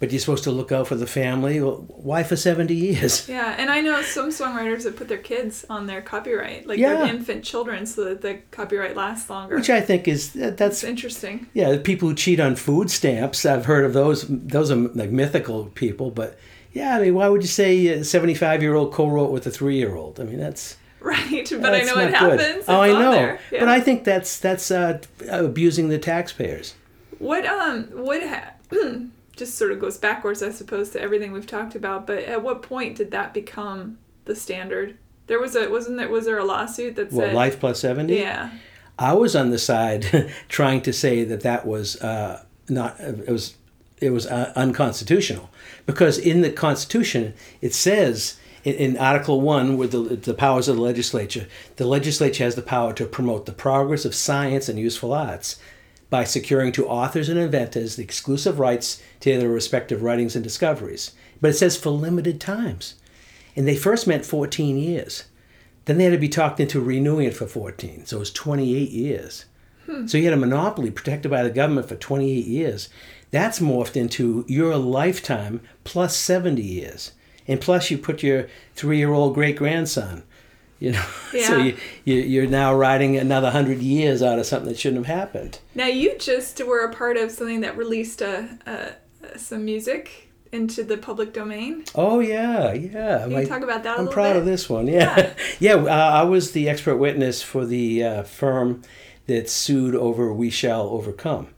But 0.00 0.10
you're 0.10 0.18
supposed 0.20 0.44
to 0.44 0.50
look 0.50 0.72
out 0.72 0.88
for 0.88 0.94
the 0.96 1.06
family. 1.06 1.60
Well, 1.60 1.84
why 1.88 2.22
for 2.22 2.34
70 2.34 2.74
years? 2.74 3.28
Yeah, 3.36 3.54
and 3.58 3.68
I 3.70 3.80
know 3.82 4.00
some 4.02 4.30
songwriters 4.30 4.84
that 4.84 4.96
put 4.96 5.08
their 5.08 5.18
kids 5.18 5.64
on 5.68 5.86
their 5.86 6.00
copyright, 6.00 6.66
like 6.66 6.78
Yeah. 6.78 6.94
their 6.94 7.06
infant 7.14 7.44
children, 7.44 7.84
so 7.86 8.04
that 8.04 8.22
the 8.22 8.38
copyright 8.50 8.96
lasts 8.96 9.28
longer. 9.28 9.56
Which 9.56 9.68
I 9.70 9.82
think 9.82 10.08
is 10.08 10.32
that- 10.32 10.48
It's 10.48 10.56
that's 10.58 10.84
interesting. 10.84 11.46
yeah. 11.52 11.70
The 11.72 11.78
people 11.78 12.08
who 12.08 12.14
cheat 12.14 12.40
on 12.40 12.56
food 12.56 12.90
stamps, 12.90 13.44
I've 13.44 13.66
heard 13.66 13.84
of 13.84 13.92
those. 13.92 14.24
Those 14.28 14.70
are 14.70 14.76
like 14.76 15.10
mythical 15.10 15.66
people, 15.74 16.10
but 16.10 16.38
yeah. 16.72 16.96
I 16.96 17.00
mean, 17.02 17.14
why 17.14 17.28
would 17.28 17.42
you 17.42 17.48
say 17.48 17.86
a 17.88 18.02
75 18.02 18.62
year 18.62 18.74
old 18.74 18.92
co-wrote 18.94 19.30
with 19.30 19.46
a 19.46 19.50
three 19.50 19.76
year 19.76 19.94
old? 19.96 20.18
I 20.18 20.24
mean, 20.24 20.38
that's 20.40 20.76
Right, 21.00 21.46
but 21.60 21.74
I 21.74 21.82
know 21.82 21.98
it 21.98 22.10
not 22.10 22.20
good. 22.30 22.40
happens. 22.40 22.64
Oh, 22.68 22.80
I 22.80 22.88
It's 22.88 22.98
know. 22.98 23.38
Yeah. 23.52 23.60
but 23.60 23.68
I 23.68 23.80
think 23.80 24.04
that's 24.04 24.38
that's 24.38 24.70
uh, 24.70 24.98
abusing 25.28 25.88
the 25.90 25.98
taxpayers. 25.98 26.74
What 27.18 27.44
um 27.44 27.84
what 27.92 28.22
ha- 28.26 28.52
just 29.40 29.56
sort 29.56 29.72
of 29.72 29.80
goes 29.80 29.96
backwards, 29.98 30.42
I 30.42 30.50
suppose, 30.50 30.90
to 30.90 31.00
everything 31.00 31.32
we've 31.32 31.46
talked 31.46 31.74
about. 31.74 32.06
But 32.06 32.18
at 32.24 32.42
what 32.42 32.62
point 32.62 32.96
did 32.96 33.10
that 33.10 33.34
become 33.34 33.98
the 34.26 34.36
standard? 34.36 34.98
There 35.26 35.40
was 35.40 35.56
a 35.56 35.68
wasn't 35.68 35.96
there 35.96 36.08
was 36.08 36.26
there 36.26 36.38
a 36.38 36.44
lawsuit 36.44 36.94
that 36.96 37.10
What 37.10 37.26
said 37.26 37.34
life 37.34 37.58
plus 37.58 37.80
70? 37.80 38.14
yeah 38.14 38.50
I 38.98 39.14
was 39.14 39.34
on 39.34 39.50
the 39.50 39.58
side 39.58 40.32
trying 40.48 40.82
to 40.82 40.92
say 40.92 41.24
that 41.24 41.40
that 41.40 41.66
was 41.66 42.00
uh, 42.02 42.44
not 42.68 43.00
it 43.00 43.28
was 43.28 43.54
it 44.00 44.10
was 44.10 44.26
uh, 44.26 44.52
unconstitutional 44.56 45.50
because 45.86 46.18
in 46.18 46.42
the 46.42 46.50
Constitution 46.50 47.32
it 47.60 47.74
says 47.74 48.38
in, 48.64 48.74
in 48.74 48.96
Article 48.98 49.40
One 49.40 49.78
with 49.78 49.92
the, 49.92 50.16
the 50.16 50.34
powers 50.34 50.68
of 50.68 50.76
the 50.76 50.82
legislature, 50.82 51.46
the 51.76 51.86
legislature 51.86 52.44
has 52.44 52.56
the 52.56 52.62
power 52.62 52.92
to 52.94 53.06
promote 53.06 53.46
the 53.46 53.52
progress 53.52 54.04
of 54.04 54.14
science 54.14 54.68
and 54.68 54.78
useful 54.78 55.14
arts 55.14 55.58
by 56.10 56.24
securing 56.24 56.72
to 56.72 56.88
authors 56.88 57.28
and 57.28 57.38
inventors 57.38 57.96
the 57.96 58.02
exclusive 58.02 58.58
rights 58.58 59.00
to 59.20 59.38
their 59.38 59.48
respective 59.48 60.02
writings 60.02 60.34
and 60.34 60.42
discoveries. 60.44 61.12
But 61.40 61.50
it 61.50 61.54
says 61.54 61.76
for 61.76 61.90
limited 61.90 62.40
times, 62.40 62.94
and 63.56 63.66
they 63.66 63.76
first 63.76 64.06
meant 64.06 64.24
14 64.24 64.76
years. 64.76 65.24
Then 65.86 65.98
they 65.98 66.04
had 66.04 66.12
to 66.12 66.18
be 66.18 66.28
talked 66.28 66.60
into 66.60 66.80
renewing 66.80 67.26
it 67.26 67.34
for 67.34 67.46
14. 67.46 68.06
So 68.06 68.16
it 68.16 68.20
was 68.20 68.32
28 68.32 68.90
years. 68.90 69.46
Hmm. 69.86 70.06
So 70.06 70.18
you 70.18 70.24
had 70.24 70.34
a 70.34 70.36
monopoly 70.36 70.90
protected 70.90 71.30
by 71.30 71.42
the 71.42 71.50
government 71.50 71.88
for 71.88 71.96
28 71.96 72.46
years. 72.46 72.88
That's 73.30 73.60
morphed 73.60 73.96
into 73.96 74.44
your 74.46 74.76
lifetime 74.76 75.60
plus 75.84 76.16
70 76.16 76.62
years. 76.62 77.12
And 77.48 77.60
plus 77.60 77.90
you 77.90 77.98
put 77.98 78.22
your 78.22 78.48
three-year-old 78.74 79.34
great-grandson. 79.34 80.22
You 80.78 80.92
know, 80.92 81.02
so 81.30 81.56
Yeah. 81.56 81.56
you, 81.64 81.76
you, 82.04 82.14
you're 82.16 82.46
now 82.46 82.74
riding 82.74 83.16
another 83.16 83.46
100 83.46 83.80
years 83.80 84.22
out 84.22 84.38
of 84.38 84.46
something 84.46 84.68
that 84.68 84.78
shouldn't 84.78 85.06
have 85.06 85.16
happened. 85.18 85.58
Now 85.74 85.86
you 85.86 86.16
just 86.18 86.62
were 86.64 86.84
a 86.84 86.92
part 86.94 87.16
of 87.16 87.30
something 87.30 87.62
that 87.62 87.76
released 87.76 88.20
a, 88.22 88.58
a, 88.66 88.92
some 89.36 89.64
music 89.64 90.30
into 90.52 90.82
the 90.82 90.96
public 90.96 91.32
domain. 91.32 91.84
Oh, 91.94 92.20
yeah, 92.20 92.72
yeah. 92.72 93.20
Can 93.20 93.30
you 93.30 93.46
talk 93.46 93.62
about 93.62 93.82
that 93.84 93.98
a 93.98 94.00
I'm 94.02 94.08
proud 94.08 94.32
bit? 94.32 94.40
of 94.40 94.44
this 94.44 94.68
one. 94.68 94.86
Yeah, 94.86 95.34
yeah. 95.60 95.74
uh, 95.74 95.88
I 95.88 96.22
was 96.24 96.52
the 96.52 96.68
expert 96.68 96.96
witness 96.96 97.42
for 97.42 97.64
the 97.64 98.04
uh, 98.04 98.22
firm 98.24 98.82
that 99.26 99.48
sued 99.48 99.94
over 99.94 100.32
"We 100.32 100.50
Shall 100.50 100.88
Overcome." 100.88 101.48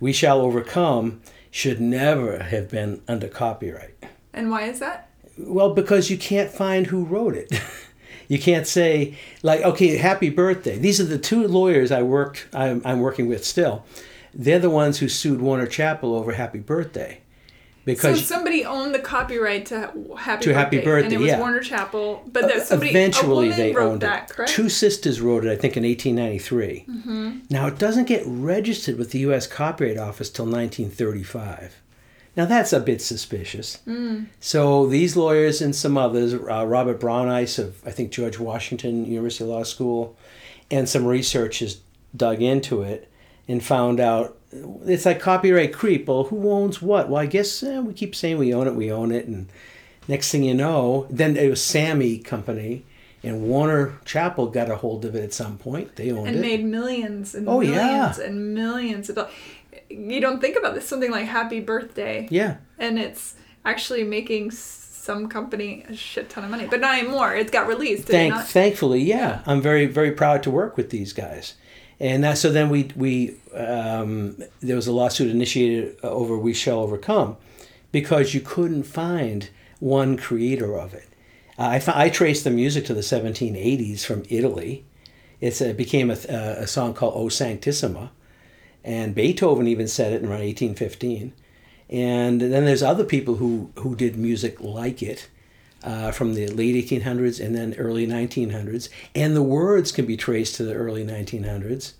"We 0.00 0.12
Shall 0.12 0.40
Overcome" 0.40 1.20
should 1.50 1.80
never 1.80 2.42
have 2.44 2.68
been 2.70 3.02
under 3.08 3.28
copyright. 3.28 3.94
And 4.32 4.50
why 4.50 4.64
is 4.64 4.78
that? 4.80 5.08
Well, 5.38 5.74
because 5.74 6.10
you 6.10 6.18
can't 6.18 6.50
find 6.50 6.86
who 6.86 7.04
wrote 7.04 7.34
it. 7.34 7.50
you 8.28 8.38
can't 8.38 8.66
say 8.66 9.16
like, 9.42 9.62
okay, 9.62 9.96
happy 9.96 10.28
birthday. 10.30 10.78
These 10.78 11.00
are 11.00 11.04
the 11.04 11.18
two 11.18 11.46
lawyers 11.48 11.90
I 11.90 12.02
worked. 12.02 12.46
I'm, 12.52 12.82
I'm 12.84 13.00
working 13.00 13.28
with 13.28 13.44
still. 13.44 13.84
They're 14.38 14.58
the 14.58 14.70
ones 14.70 14.98
who 14.98 15.08
sued 15.08 15.40
Warner 15.40 15.66
Chappell 15.66 16.14
over 16.14 16.32
"Happy 16.32 16.58
Birthday," 16.58 17.20
So 17.86 17.92
because 17.92 18.26
somebody 18.26 18.64
owned 18.64 18.94
the 18.94 18.98
copyright 18.98 19.66
to 19.66 19.76
Happy 19.76 19.94
To 19.94 20.14
Birthday, 20.16 20.52
Happy 20.52 20.76
and 20.76 20.84
Birthday, 20.84 21.14
it 21.14 21.18
was 21.18 21.28
yeah. 21.28 21.38
Warner 21.38 21.60
Chappell. 21.60 22.22
But 22.26 22.48
that 22.48 22.66
somebody 22.66 22.90
Eventually, 22.90 23.50
they 23.50 23.72
wrote 23.72 23.92
owned 23.92 24.00
that, 24.02 24.30
it. 24.30 24.34
correct? 24.34 24.50
Two 24.50 24.68
sisters 24.68 25.20
wrote 25.20 25.46
it, 25.46 25.52
I 25.52 25.56
think, 25.56 25.76
in 25.76 25.84
1893. 25.84 26.84
Mm-hmm. 26.88 27.38
Now, 27.48 27.68
it 27.68 27.78
doesn't 27.78 28.08
get 28.08 28.24
registered 28.26 28.98
with 28.98 29.12
the 29.12 29.20
U.S. 29.20 29.46
Copyright 29.46 29.98
Office 29.98 30.30
till 30.30 30.46
1935. 30.46 31.80
Now, 32.36 32.44
that's 32.44 32.72
a 32.74 32.80
bit 32.80 33.00
suspicious. 33.00 33.78
Mm. 33.86 34.26
So, 34.40 34.86
these 34.86 35.16
lawyers 35.16 35.62
and 35.62 35.74
some 35.74 35.96
others, 35.96 36.34
uh, 36.34 36.66
Robert 36.66 37.00
Brauneis 37.00 37.58
of, 37.58 37.80
I 37.86 37.92
think, 37.92 38.10
George 38.10 38.38
Washington 38.38 39.06
University 39.06 39.44
Law 39.44 39.62
School, 39.62 40.16
and 40.70 40.88
some 40.88 41.06
researchers 41.06 41.80
dug 42.14 42.42
into 42.42 42.82
it 42.82 43.10
and 43.48 43.62
found 43.64 44.00
out 44.00 44.36
it's 44.86 45.04
like 45.06 45.20
copyright 45.20 45.72
creep. 45.72 46.06
Well, 46.08 46.24
who 46.24 46.50
owns 46.50 46.80
what? 46.80 47.08
Well, 47.08 47.20
I 47.20 47.26
guess 47.26 47.62
eh, 47.62 47.78
we 47.80 47.92
keep 47.94 48.14
saying 48.14 48.38
we 48.38 48.54
own 48.54 48.66
it, 48.66 48.74
we 48.74 48.90
own 48.90 49.12
it, 49.12 49.26
and 49.26 49.48
next 50.08 50.30
thing 50.30 50.42
you 50.44 50.54
know, 50.54 51.06
then 51.10 51.36
it 51.36 51.48
was 51.50 51.60
Summy 51.60 52.24
Company, 52.24 52.84
and 53.22 53.42
Warner 53.42 53.98
Chappell 54.04 54.46
got 54.48 54.70
a 54.70 54.76
hold 54.76 55.04
of 55.04 55.14
it 55.14 55.22
at 55.24 55.32
some 55.34 55.58
point. 55.58 55.96
They 55.96 56.10
owned 56.10 56.28
and 56.28 56.36
it. 56.36 56.40
And 56.40 56.40
made 56.40 56.64
millions 56.64 57.34
and 57.34 57.48
Oh, 57.48 57.60
millions 57.60 58.18
yeah. 58.18 58.24
and 58.24 58.54
millions 58.54 59.08
of 59.10 59.16
dollars. 59.16 59.32
You 59.90 60.20
don't 60.20 60.40
think 60.40 60.56
about 60.56 60.74
this 60.74 60.88
something 60.88 61.10
like 61.10 61.26
Happy 61.26 61.60
Birthday, 61.60 62.26
yeah, 62.30 62.56
and 62.78 62.98
it's 62.98 63.34
actually 63.64 64.04
making 64.04 64.50
some 64.52 65.28
company 65.28 65.84
a 65.88 65.94
shit 65.94 66.28
ton 66.30 66.42
of 66.44 66.50
money, 66.50 66.66
but 66.68 66.80
not 66.80 66.98
anymore. 66.98 67.34
It 67.36 67.52
got 67.52 67.68
released. 67.68 68.08
it 68.08 68.12
Thank, 68.12 68.34
not? 68.34 68.46
thankfully, 68.48 69.02
yeah, 69.02 69.42
I'm 69.46 69.60
very 69.60 69.86
very 69.86 70.10
proud 70.12 70.42
to 70.44 70.50
work 70.50 70.76
with 70.76 70.90
these 70.90 71.12
guys. 71.12 71.54
And 71.98 72.24
that, 72.24 72.38
so 72.38 72.50
then 72.50 72.68
we 72.68 72.90
we 72.94 73.36
um, 73.54 74.36
there 74.60 74.76
was 74.76 74.86
a 74.86 74.92
lawsuit 74.92 75.30
initiated 75.30 75.96
over 76.02 76.36
"We 76.36 76.52
Shall 76.52 76.80
Overcome" 76.80 77.36
because 77.90 78.34
you 78.34 78.40
couldn't 78.40 78.82
find 78.82 79.48
one 79.80 80.16
creator 80.16 80.78
of 80.78 80.92
it. 80.92 81.08
I, 81.58 81.82
I 81.86 82.10
traced 82.10 82.44
the 82.44 82.50
music 82.50 82.84
to 82.86 82.94
the 82.94 83.00
1780s 83.00 84.04
from 84.04 84.24
Italy. 84.28 84.84
It's, 85.40 85.60
it 85.60 85.76
became 85.76 86.10
a, 86.10 86.14
a 86.14 86.66
song 86.66 86.92
called 86.92 87.14
"O 87.16 87.28
Sanctissima," 87.28 88.10
and 88.84 89.14
Beethoven 89.14 89.66
even 89.66 89.88
said 89.88 90.12
it 90.12 90.22
in 90.22 90.28
around 90.28 90.44
1815. 90.44 91.32
And 91.88 92.40
then 92.40 92.64
there's 92.64 92.82
other 92.82 93.04
people 93.04 93.36
who, 93.36 93.70
who 93.76 93.94
did 93.94 94.16
music 94.16 94.60
like 94.60 95.02
it. 95.02 95.28
Uh, 95.86 96.10
from 96.10 96.34
the 96.34 96.48
late 96.48 96.74
1800s 96.74 97.42
and 97.42 97.54
then 97.54 97.74
early 97.78 98.06
1900s, 98.06 98.88
and 99.14 99.36
the 99.36 99.42
words 99.42 99.92
can 99.92 100.04
be 100.04 100.16
traced 100.16 100.56
to 100.56 100.64
the 100.64 100.74
early 100.74 101.04
1900s. 101.04 101.92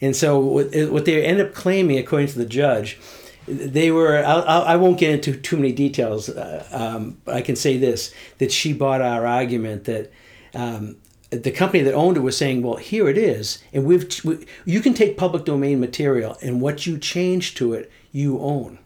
And 0.00 0.14
so, 0.14 0.38
what, 0.38 1.04
they 1.06 1.24
end 1.24 1.40
up 1.40 1.54
claiming, 1.54 1.98
according 1.98 2.28
to 2.28 2.38
the 2.38 2.44
judge, 2.44 3.00
they 3.48 3.90
were. 3.90 4.22
I'll, 4.24 4.62
I 4.62 4.76
won't 4.76 4.98
get 4.98 5.12
into 5.12 5.36
too 5.36 5.56
many 5.56 5.72
details. 5.72 6.28
Uh, 6.28 6.66
um, 6.70 7.18
but 7.24 7.34
I 7.34 7.42
can 7.42 7.56
say 7.56 7.78
this: 7.78 8.12
that 8.38 8.52
she 8.52 8.72
bought 8.72 9.00
our 9.00 9.26
argument 9.26 9.84
that. 9.84 10.12
Um, 10.54 10.96
the 11.30 11.50
company 11.50 11.82
that 11.82 11.94
owned 11.94 12.16
it 12.16 12.20
was 12.20 12.36
saying, 12.36 12.62
"Well, 12.62 12.76
here 12.76 13.08
it 13.08 13.18
is, 13.18 13.58
and 13.72 13.84
we've 13.84 14.08
we, 14.24 14.46
you 14.64 14.80
can 14.80 14.94
take 14.94 15.16
public 15.16 15.44
domain 15.44 15.80
material, 15.80 16.38
and 16.40 16.60
what 16.60 16.86
you 16.86 16.96
change 16.96 17.54
to 17.56 17.72
it, 17.72 17.90
you 18.12 18.38
own." 18.38 18.78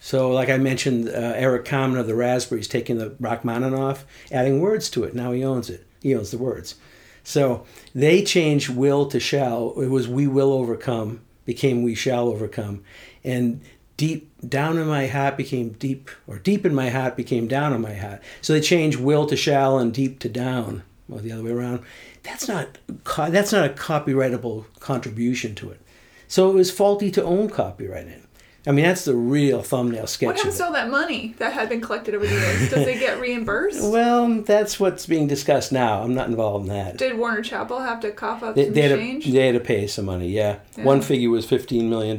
So, 0.00 0.30
like 0.30 0.48
I 0.48 0.56
mentioned, 0.56 1.08
uh, 1.08 1.34
Eric 1.36 1.66
Carmen 1.66 1.98
of 1.98 2.06
the 2.06 2.14
Raspberries 2.14 2.66
taking 2.66 2.96
the 2.96 3.10
Rachmaninoff, 3.20 4.06
adding 4.32 4.60
words 4.60 4.88
to 4.90 5.04
it. 5.04 5.14
Now 5.14 5.32
he 5.32 5.44
owns 5.44 5.68
it. 5.68 5.86
He 6.00 6.14
owns 6.14 6.30
the 6.30 6.38
words. 6.38 6.76
So 7.22 7.66
they 7.94 8.24
changed 8.24 8.70
will 8.70 9.06
to 9.06 9.20
shall. 9.20 9.78
It 9.78 9.88
was 9.88 10.08
we 10.08 10.26
will 10.26 10.52
overcome, 10.52 11.20
became 11.44 11.82
we 11.82 11.94
shall 11.94 12.28
overcome. 12.28 12.82
And 13.22 13.60
deep 13.98 14.32
down 14.48 14.78
in 14.78 14.86
my 14.86 15.06
heart 15.06 15.36
became 15.36 15.72
deep, 15.72 16.08
or 16.26 16.38
deep 16.38 16.64
in 16.64 16.74
my 16.74 16.88
heart 16.88 17.14
became 17.14 17.46
down 17.46 17.74
in 17.74 17.82
my 17.82 17.94
heart. 17.94 18.22
So 18.40 18.54
they 18.54 18.62
changed 18.62 18.98
will 18.98 19.26
to 19.26 19.36
shall 19.36 19.78
and 19.78 19.92
deep 19.92 20.18
to 20.20 20.30
down, 20.30 20.82
or 21.10 21.20
the 21.20 21.32
other 21.32 21.42
way 21.42 21.50
around. 21.50 21.84
That's 22.22 22.48
not 22.48 22.78
that's 23.04 23.52
not 23.52 23.66
a 23.66 23.74
copyrightable 23.74 24.64
contribution 24.80 25.54
to 25.56 25.70
it. 25.70 25.80
So 26.26 26.50
it 26.50 26.54
was 26.54 26.70
faulty 26.70 27.10
to 27.10 27.22
own 27.22 27.50
copyright 27.50 28.06
in. 28.06 28.26
I 28.66 28.72
mean, 28.72 28.84
that's 28.84 29.06
the 29.06 29.14
real 29.14 29.62
thumbnail 29.62 30.06
sketch. 30.06 30.26
What 30.26 30.36
happens 30.36 30.58
to 30.58 30.66
all 30.66 30.72
that 30.72 30.90
money 30.90 31.34
that 31.38 31.54
had 31.54 31.70
been 31.70 31.80
collected 31.80 32.14
over 32.14 32.26
the 32.26 32.34
years? 32.34 32.70
Does 32.70 32.86
it 32.86 32.98
get 32.98 33.20
reimbursed? 33.20 33.80
Well, 33.90 34.42
that's 34.42 34.78
what's 34.78 35.06
being 35.06 35.26
discussed 35.26 35.72
now. 35.72 36.02
I'm 36.02 36.14
not 36.14 36.28
involved 36.28 36.68
in 36.68 36.74
that. 36.74 36.98
Did 36.98 37.16
Warner 37.18 37.42
Chappell 37.42 37.80
have 37.80 38.00
to 38.00 38.10
cough 38.10 38.42
up 38.42 38.54
they, 38.54 38.66
some 38.66 38.74
they 38.74 38.82
had 38.82 38.98
change? 38.98 39.24
To, 39.24 39.32
they 39.32 39.46
had 39.46 39.54
to 39.54 39.60
pay 39.60 39.86
some 39.86 40.04
money, 40.04 40.28
yeah. 40.28 40.58
Yeah. 40.76 40.84
One 40.84 41.00
figure 41.00 41.30
was 41.30 41.46
$15 41.46 41.88
million. 41.88 42.18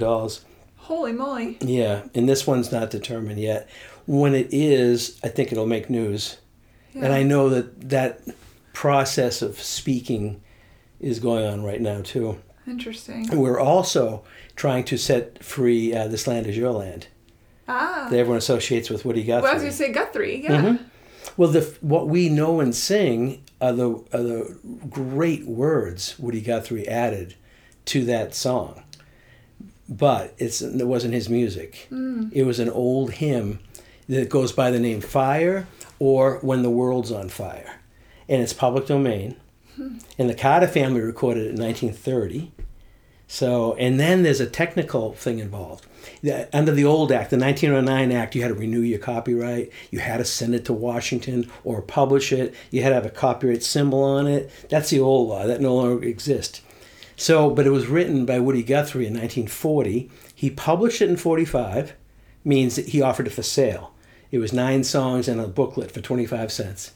Holy 0.77 1.13
moly! 1.13 1.57
Yeah, 1.61 2.03
and 2.15 2.27
this 2.27 2.45
one's 2.45 2.71
not 2.71 2.89
determined 2.89 3.39
yet. 3.39 3.69
When 4.07 4.33
it 4.33 4.49
is, 4.51 5.19
I 5.23 5.29
think 5.29 5.51
it'll 5.51 5.67
make 5.67 5.89
news. 5.89 6.37
Yeah. 6.93 7.05
And 7.05 7.13
I 7.13 7.23
know 7.23 7.49
that 7.49 7.89
that 7.89 8.21
process 8.73 9.41
of 9.41 9.61
speaking 9.61 10.41
is 10.99 11.19
going 11.19 11.45
on 11.45 11.63
right 11.63 11.79
now, 11.79 12.01
too. 12.01 12.41
Interesting. 12.67 13.27
We're 13.37 13.59
also 13.59 14.23
trying 14.55 14.83
to 14.85 14.97
set 14.97 15.43
free 15.43 15.93
uh, 15.93 16.07
This 16.07 16.27
Land 16.27 16.47
Is 16.47 16.57
Your 16.57 16.71
Land 16.71 17.07
Ah. 17.67 18.07
that 18.09 18.17
everyone 18.19 18.37
associates 18.37 18.89
with 18.89 19.05
Woody 19.05 19.23
Guthrie. 19.23 19.43
Well, 19.43 19.51
I 19.51 19.55
was 19.55 19.63
gonna 19.63 19.73
say 19.73 19.91
Guthrie. 19.91 20.43
Yeah. 20.43 20.61
Mhm. 20.61 20.79
Well, 21.37 21.49
the 21.49 21.61
what 21.81 22.07
we 22.07 22.29
know 22.29 22.59
and 22.59 22.73
sing 22.75 23.41
are 23.61 23.73
the 23.73 23.89
are 24.13 24.23
the 24.23 24.57
great 24.89 25.45
words 25.47 26.15
Woody 26.19 26.41
Guthrie 26.41 26.87
added 26.87 27.35
to 27.85 28.03
that 28.05 28.33
song, 28.35 28.83
but 29.87 30.33
it's 30.37 30.61
it 30.61 30.85
wasn't 30.87 31.13
his 31.13 31.29
music. 31.29 31.87
It 32.31 32.45
was 32.45 32.59
an 32.59 32.69
old 32.69 33.11
hymn 33.13 33.59
that 34.09 34.29
goes 34.29 34.51
by 34.51 34.71
the 34.71 34.79
name 34.79 34.99
"Fire" 35.01 35.67
or 35.99 36.39
"When 36.41 36.63
the 36.63 36.69
World's 36.69 37.11
on 37.11 37.29
Fire," 37.29 37.79
and 38.27 38.41
it's 38.41 38.53
public 38.53 38.87
domain. 38.87 39.35
And 40.17 40.29
the 40.29 40.35
Carter 40.35 40.67
family 40.67 41.01
recorded 41.01 41.45
it 41.45 41.55
in 41.55 41.61
1930. 41.61 42.51
So, 43.27 43.75
and 43.75 43.97
then 43.97 44.23
there's 44.23 44.41
a 44.41 44.45
technical 44.45 45.13
thing 45.13 45.39
involved. 45.39 45.85
Under 46.51 46.73
the 46.73 46.83
old 46.83 47.13
act, 47.13 47.29
the 47.29 47.37
1909 47.37 48.11
Act, 48.11 48.35
you 48.35 48.41
had 48.41 48.49
to 48.49 48.53
renew 48.53 48.81
your 48.81 48.99
copyright. 48.99 49.71
You 49.89 49.99
had 49.99 50.17
to 50.17 50.25
send 50.25 50.53
it 50.53 50.65
to 50.65 50.73
Washington 50.73 51.49
or 51.63 51.81
publish 51.81 52.33
it. 52.33 52.53
You 52.71 52.83
had 52.83 52.89
to 52.89 52.95
have 52.95 53.05
a 53.05 53.09
copyright 53.09 53.63
symbol 53.63 54.03
on 54.03 54.27
it. 54.27 54.51
That's 54.67 54.89
the 54.89 54.99
old 54.99 55.29
law. 55.29 55.47
That 55.47 55.61
no 55.61 55.75
longer 55.75 56.03
exists. 56.03 56.61
So, 57.15 57.49
but 57.51 57.65
it 57.65 57.69
was 57.69 57.87
written 57.87 58.25
by 58.25 58.39
Woody 58.39 58.63
Guthrie 58.63 59.05
in 59.05 59.13
1940. 59.13 60.09
He 60.35 60.49
published 60.49 61.01
it 61.01 61.09
in 61.09 61.15
45, 61.15 61.93
means 62.43 62.75
that 62.75 62.89
he 62.89 63.01
offered 63.01 63.27
it 63.27 63.33
for 63.33 63.43
sale. 63.43 63.93
It 64.31 64.39
was 64.39 64.51
nine 64.51 64.83
songs 64.83 65.27
and 65.27 65.39
a 65.39 65.47
booklet 65.47 65.91
for 65.91 66.01
25 66.01 66.51
cents. 66.51 66.91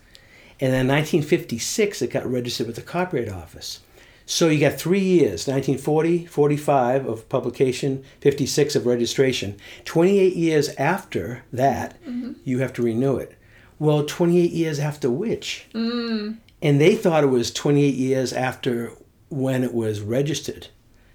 And 0.60 0.72
then 0.72 0.88
1956, 0.88 2.02
it 2.02 2.12
got 2.12 2.26
registered 2.26 2.68
with 2.68 2.78
the 2.78 2.82
Copyright 2.82 3.30
Office. 3.30 3.82
So 4.26 4.48
you 4.48 4.60
got 4.60 4.74
three 4.74 5.00
years 5.02 5.48
1940, 5.48 6.26
45 6.26 7.06
of 7.06 7.30
publication, 7.30 8.04
56 8.22 8.76
of 8.76 8.86
registration. 8.86 9.58
28 9.86 10.36
years 10.36 10.70
after 10.78 11.44
that, 11.54 11.98
you 12.44 12.60
have 12.60 12.74
to 12.74 12.82
renew 12.82 13.18
it. 13.18 13.38
Well, 13.78 14.04
28 14.06 14.52
years 14.52 14.80
after 14.80 15.12
which? 15.12 15.68
And 15.74 16.40
they 16.82 16.96
thought 16.96 17.24
it 17.24 17.28
was 17.28 17.52
28 17.52 17.94
years 17.94 18.34
after 18.34 18.94
when 19.30 19.64
it 19.64 19.74
was 19.74 20.02
registered. 20.02 20.68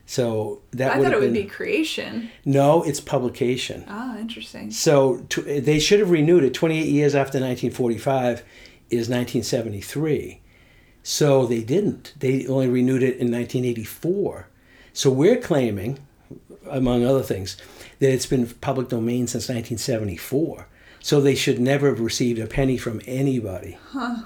So 0.07 0.62
that 0.73 0.93
I 0.93 0.99
would 0.99 1.05
thought 1.05 1.15
it 1.15 1.21
would 1.21 1.33
be 1.33 1.45
creation. 1.45 2.31
no, 2.45 2.83
it's 2.83 2.99
publication. 3.01 3.85
Ah, 3.89 4.19
interesting. 4.19 4.71
So 4.73 5.19
to, 5.31 5.61
they 5.61 5.79
should 5.79 6.01
have 6.01 6.11
renewed 6.11 6.43
it 6.43 6.53
28 6.53 6.87
years 6.87 7.15
after 7.15 7.39
1945 7.39 8.43
is 8.91 9.09
1973. 9.09 10.41
So 11.03 11.47
they 11.47 11.62
didn't. 11.62 12.15
They 12.19 12.47
only 12.47 12.69
renewed 12.69 13.03
it 13.03 13.17
in 13.17 13.31
1984. 13.31 14.49
So 14.93 15.11
we're 15.11 15.39
claiming, 15.39 15.99
among 16.69 17.05
other 17.05 17.23
things, 17.23 17.57
that 18.01 18.12
it's 18.12 18.27
been 18.27 18.47
public 18.47 18.89
domain 18.89 19.27
since 19.27 19.45
1974. 19.45 20.67
So 21.01 21.21
they 21.21 21.35
should 21.35 21.59
never 21.59 21.89
have 21.89 22.01
received 22.01 22.39
a 22.39 22.47
penny 22.47 22.77
from 22.77 23.01
anybody. 23.07 23.79
Huh. 23.93 24.25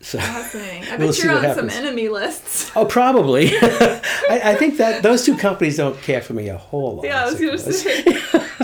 So, 0.00 0.18
Fascinating. 0.18 0.84
I 0.84 0.90
bet 0.90 0.98
We'll 1.00 1.14
you're 1.14 1.48
on 1.48 1.54
some 1.54 1.70
enemy 1.70 2.08
lists. 2.08 2.70
oh, 2.76 2.84
probably. 2.84 3.48
I, 3.56 4.02
I 4.44 4.54
think 4.54 4.76
that 4.76 5.02
those 5.02 5.24
two 5.24 5.36
companies 5.36 5.78
don't 5.78 6.00
care 6.02 6.20
for 6.20 6.34
me 6.34 6.48
a 6.48 6.56
whole 6.56 6.96
lot. 6.96 7.04
Yeah, 7.04 7.22
I 7.24 7.30
was 7.30 7.40
gonna 7.40 7.58
say. 7.58 8.04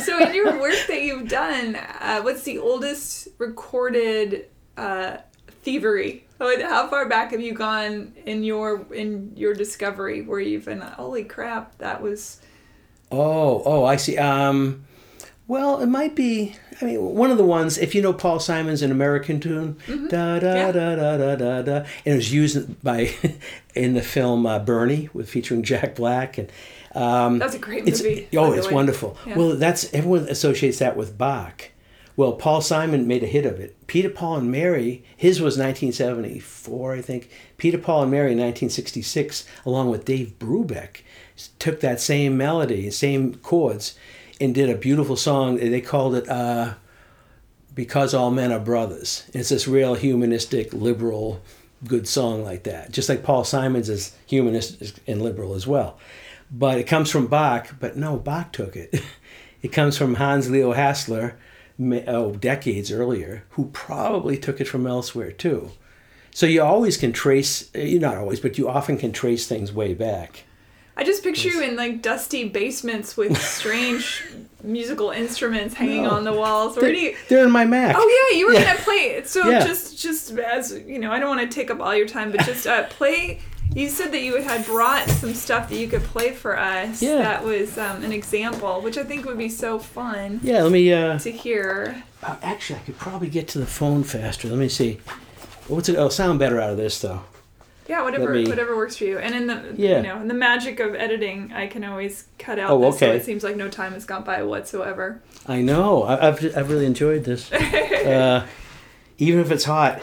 so 0.02 0.24
in 0.24 0.34
your 0.34 0.60
work 0.60 0.76
that 0.86 1.02
you've 1.02 1.28
done, 1.28 1.76
uh, 1.76 2.20
what's 2.20 2.42
the 2.42 2.58
oldest 2.58 3.28
recorded 3.38 4.46
uh, 4.76 5.18
thievery? 5.62 6.26
How 6.38 6.88
far 6.88 7.08
back 7.08 7.30
have 7.30 7.40
you 7.40 7.54
gone 7.54 8.12
in 8.26 8.44
your 8.44 8.84
in 8.92 9.32
your 9.36 9.54
discovery 9.54 10.22
where 10.22 10.40
you've 10.40 10.66
been? 10.66 10.80
Holy 10.80 11.24
crap, 11.24 11.78
that 11.78 12.02
was 12.02 12.40
Oh, 13.10 13.62
oh, 13.64 13.84
I 13.84 13.96
see. 13.96 14.18
Um, 14.18 14.84
well, 15.46 15.80
it 15.80 15.86
might 15.86 16.14
be. 16.16 16.56
I 16.80 16.86
mean, 16.86 17.00
one 17.02 17.30
of 17.30 17.38
the 17.38 17.44
ones. 17.44 17.78
If 17.78 17.94
you 17.94 18.02
know 18.02 18.12
Paul 18.12 18.40
Simon's 18.40 18.82
"An 18.82 18.90
American 18.90 19.40
Tune," 19.40 19.76
da 20.08 20.38
da 20.40 20.54
Yeah. 20.54 20.72
da 20.72 20.96
da 20.96 21.16
da 21.16 21.36
da 21.36 21.62
da, 21.62 21.76
and 21.76 21.86
it 22.04 22.16
was 22.16 22.32
used 22.32 22.82
by 22.82 23.14
in 23.74 23.94
the 23.94 24.02
film 24.02 24.46
uh, 24.46 24.58
Bernie 24.58 25.08
with 25.12 25.28
featuring 25.28 25.62
Jack 25.62 25.94
Black 25.94 26.38
and. 26.38 26.50
Um, 26.94 27.40
that's 27.40 27.56
a 27.56 27.58
great 27.58 27.88
it's, 27.88 28.00
movie. 28.04 28.28
oh, 28.36 28.52
it's 28.52 28.68
way. 28.68 28.72
wonderful. 28.74 29.18
Yeah. 29.26 29.36
Well, 29.36 29.56
that's 29.56 29.92
everyone 29.92 30.28
associates 30.28 30.78
that 30.78 30.96
with 30.96 31.18
Bach. 31.18 31.70
Well, 32.16 32.34
Paul 32.34 32.60
Simon 32.60 33.08
made 33.08 33.24
a 33.24 33.26
hit 33.26 33.44
of 33.44 33.58
it. 33.58 33.86
Peter, 33.88 34.08
Paul, 34.08 34.36
and 34.36 34.50
Mary, 34.50 35.04
his 35.16 35.40
was 35.40 35.58
1974, 35.58 36.94
I 36.94 37.00
think. 37.00 37.28
Peter, 37.56 37.78
Paul, 37.78 38.02
and 38.02 38.10
Mary, 38.10 38.30
1966, 38.30 39.44
along 39.66 39.90
with 39.90 40.04
Dave 40.04 40.38
Brubeck, 40.38 41.02
took 41.58 41.80
that 41.80 42.00
same 42.00 42.36
melody, 42.36 42.88
same 42.90 43.34
chords, 43.36 43.98
and 44.40 44.54
did 44.54 44.70
a 44.70 44.76
beautiful 44.76 45.16
song. 45.16 45.56
They 45.56 45.80
called 45.80 46.14
it 46.14 46.28
uh, 46.28 46.74
"Because 47.74 48.14
All 48.14 48.30
Men 48.30 48.52
Are 48.52 48.60
Brothers." 48.60 49.28
It's 49.32 49.48
this 49.48 49.66
real 49.66 49.94
humanistic, 49.94 50.72
liberal, 50.72 51.42
good 51.84 52.06
song 52.06 52.44
like 52.44 52.62
that. 52.64 52.92
Just 52.92 53.08
like 53.08 53.24
Paul 53.24 53.42
Simon's 53.44 53.88
is 53.88 54.14
humanistic 54.26 55.00
and 55.08 55.20
liberal 55.20 55.54
as 55.54 55.66
well. 55.66 55.98
But 56.50 56.78
it 56.78 56.84
comes 56.84 57.10
from 57.10 57.26
Bach. 57.26 57.74
But 57.80 57.96
no, 57.96 58.16
Bach 58.16 58.52
took 58.52 58.76
it. 58.76 59.02
It 59.62 59.72
comes 59.72 59.96
from 59.96 60.16
Hans 60.16 60.50
Leo 60.50 60.72
Hassler, 60.72 61.38
oh, 61.80 62.32
decades 62.32 62.92
earlier, 62.92 63.44
who 63.50 63.66
probably 63.66 64.36
took 64.36 64.60
it 64.60 64.68
from 64.68 64.86
elsewhere 64.86 65.32
too. 65.32 65.70
So 66.30 66.46
you 66.46 66.62
always 66.62 66.96
can 66.96 67.12
trace, 67.12 67.70
you 67.74 67.98
not 67.98 68.16
always, 68.16 68.40
but 68.40 68.58
you 68.58 68.68
often 68.68 68.98
can 68.98 69.12
trace 69.12 69.46
things 69.46 69.72
way 69.72 69.94
back. 69.94 70.44
I 70.96 71.02
just 71.04 71.22
picture 71.24 71.48
you 71.48 71.60
in 71.62 71.76
like 71.76 72.02
dusty 72.02 72.48
basements 72.48 73.16
with 73.16 73.36
strange 73.40 74.22
musical 74.62 75.10
instruments 75.10 75.74
hanging 75.74 76.04
No. 76.04 76.10
on 76.10 76.24
the 76.24 76.32
walls. 76.32 76.76
Where 76.76 76.92
do 76.92 76.98
you? 76.98 77.16
They're 77.28 77.44
in 77.44 77.50
my 77.50 77.64
Mac. 77.64 77.96
Oh 77.98 78.28
yeah, 78.30 78.38
you 78.38 78.46
were 78.46 78.52
Yeah. 78.54 78.64
gonna 78.74 78.78
play. 78.84 79.22
So 79.24 79.48
Yeah. 79.48 79.64
just 79.66 79.98
just 80.00 80.30
as 80.38 80.72
you 80.86 80.98
know, 80.98 81.10
I 81.10 81.18
don't 81.18 81.36
want 81.36 81.48
to 81.50 81.52
take 81.54 81.70
up 81.70 81.80
all 81.80 81.94
your 81.94 82.06
time, 82.06 82.30
but 82.30 82.40
just 82.46 82.66
uh, 82.66 82.84
play. 82.84 83.40
You 83.74 83.88
said 83.88 84.12
that 84.12 84.20
you 84.20 84.40
had 84.42 84.64
brought 84.66 85.08
some 85.08 85.34
stuff 85.34 85.68
that 85.70 85.76
you 85.76 85.88
could 85.88 86.02
play 86.04 86.30
for 86.32 86.56
us. 86.56 87.02
Yeah. 87.02 87.16
That 87.16 87.42
was 87.44 87.76
um, 87.78 88.04
an 88.04 88.12
example, 88.12 88.80
which 88.82 88.96
I 88.98 89.02
think 89.04 89.24
would 89.24 89.38
be 89.38 89.48
so 89.48 89.78
fun 89.80 90.38
Yeah, 90.44 90.62
let 90.62 90.70
me. 90.70 90.92
Uh, 90.92 91.18
to 91.18 91.32
hear. 91.32 92.04
uh, 92.22 92.36
actually, 92.42 92.78
I 92.78 92.82
could 92.82 92.98
probably 92.98 93.28
get 93.28 93.48
to 93.48 93.58
the 93.58 93.66
phone 93.66 94.04
faster. 94.04 94.48
Let 94.48 94.58
me 94.58 94.68
see. 94.68 95.00
What's 95.66 95.88
it? 95.88 95.96
Oh, 95.96 96.08
sound 96.10 96.38
better 96.38 96.60
out 96.60 96.70
of 96.70 96.76
this 96.76 97.00
though. 97.00 97.22
Yeah, 97.86 98.02
whatever 98.02 98.32
me- 98.32 98.46
whatever 98.46 98.76
works 98.76 98.96
for 98.96 99.04
you. 99.04 99.18
And 99.18 99.34
in 99.34 99.46
the 99.46 99.74
Yeah. 99.76 99.96
you 99.98 100.02
know 100.02 100.20
in 100.20 100.28
the 100.28 100.34
magic 100.34 100.80
of 100.80 100.94
editing, 100.94 101.52
I 101.52 101.66
can 101.66 101.84
always 101.84 102.24
cut 102.38 102.58
out 102.58 102.70
Oh, 102.70 102.80
this 102.80 102.98
so 102.98 103.06
okay. 103.06 103.16
it 103.16 103.24
seems 103.24 103.44
like 103.44 103.56
no 103.56 103.68
time 103.68 103.92
has 103.92 104.04
gone 104.06 104.24
by 104.24 104.42
whatsoever. 104.42 105.20
I 105.46 105.60
know. 105.60 106.04
I, 106.04 106.28
I've 106.28 106.56
I've 106.56 106.70
really 106.70 106.86
enjoyed 106.86 107.24
this. 107.24 107.52
uh, 107.52 108.46
even 109.18 109.40
if 109.40 109.50
it's 109.50 109.64
hot. 109.64 110.00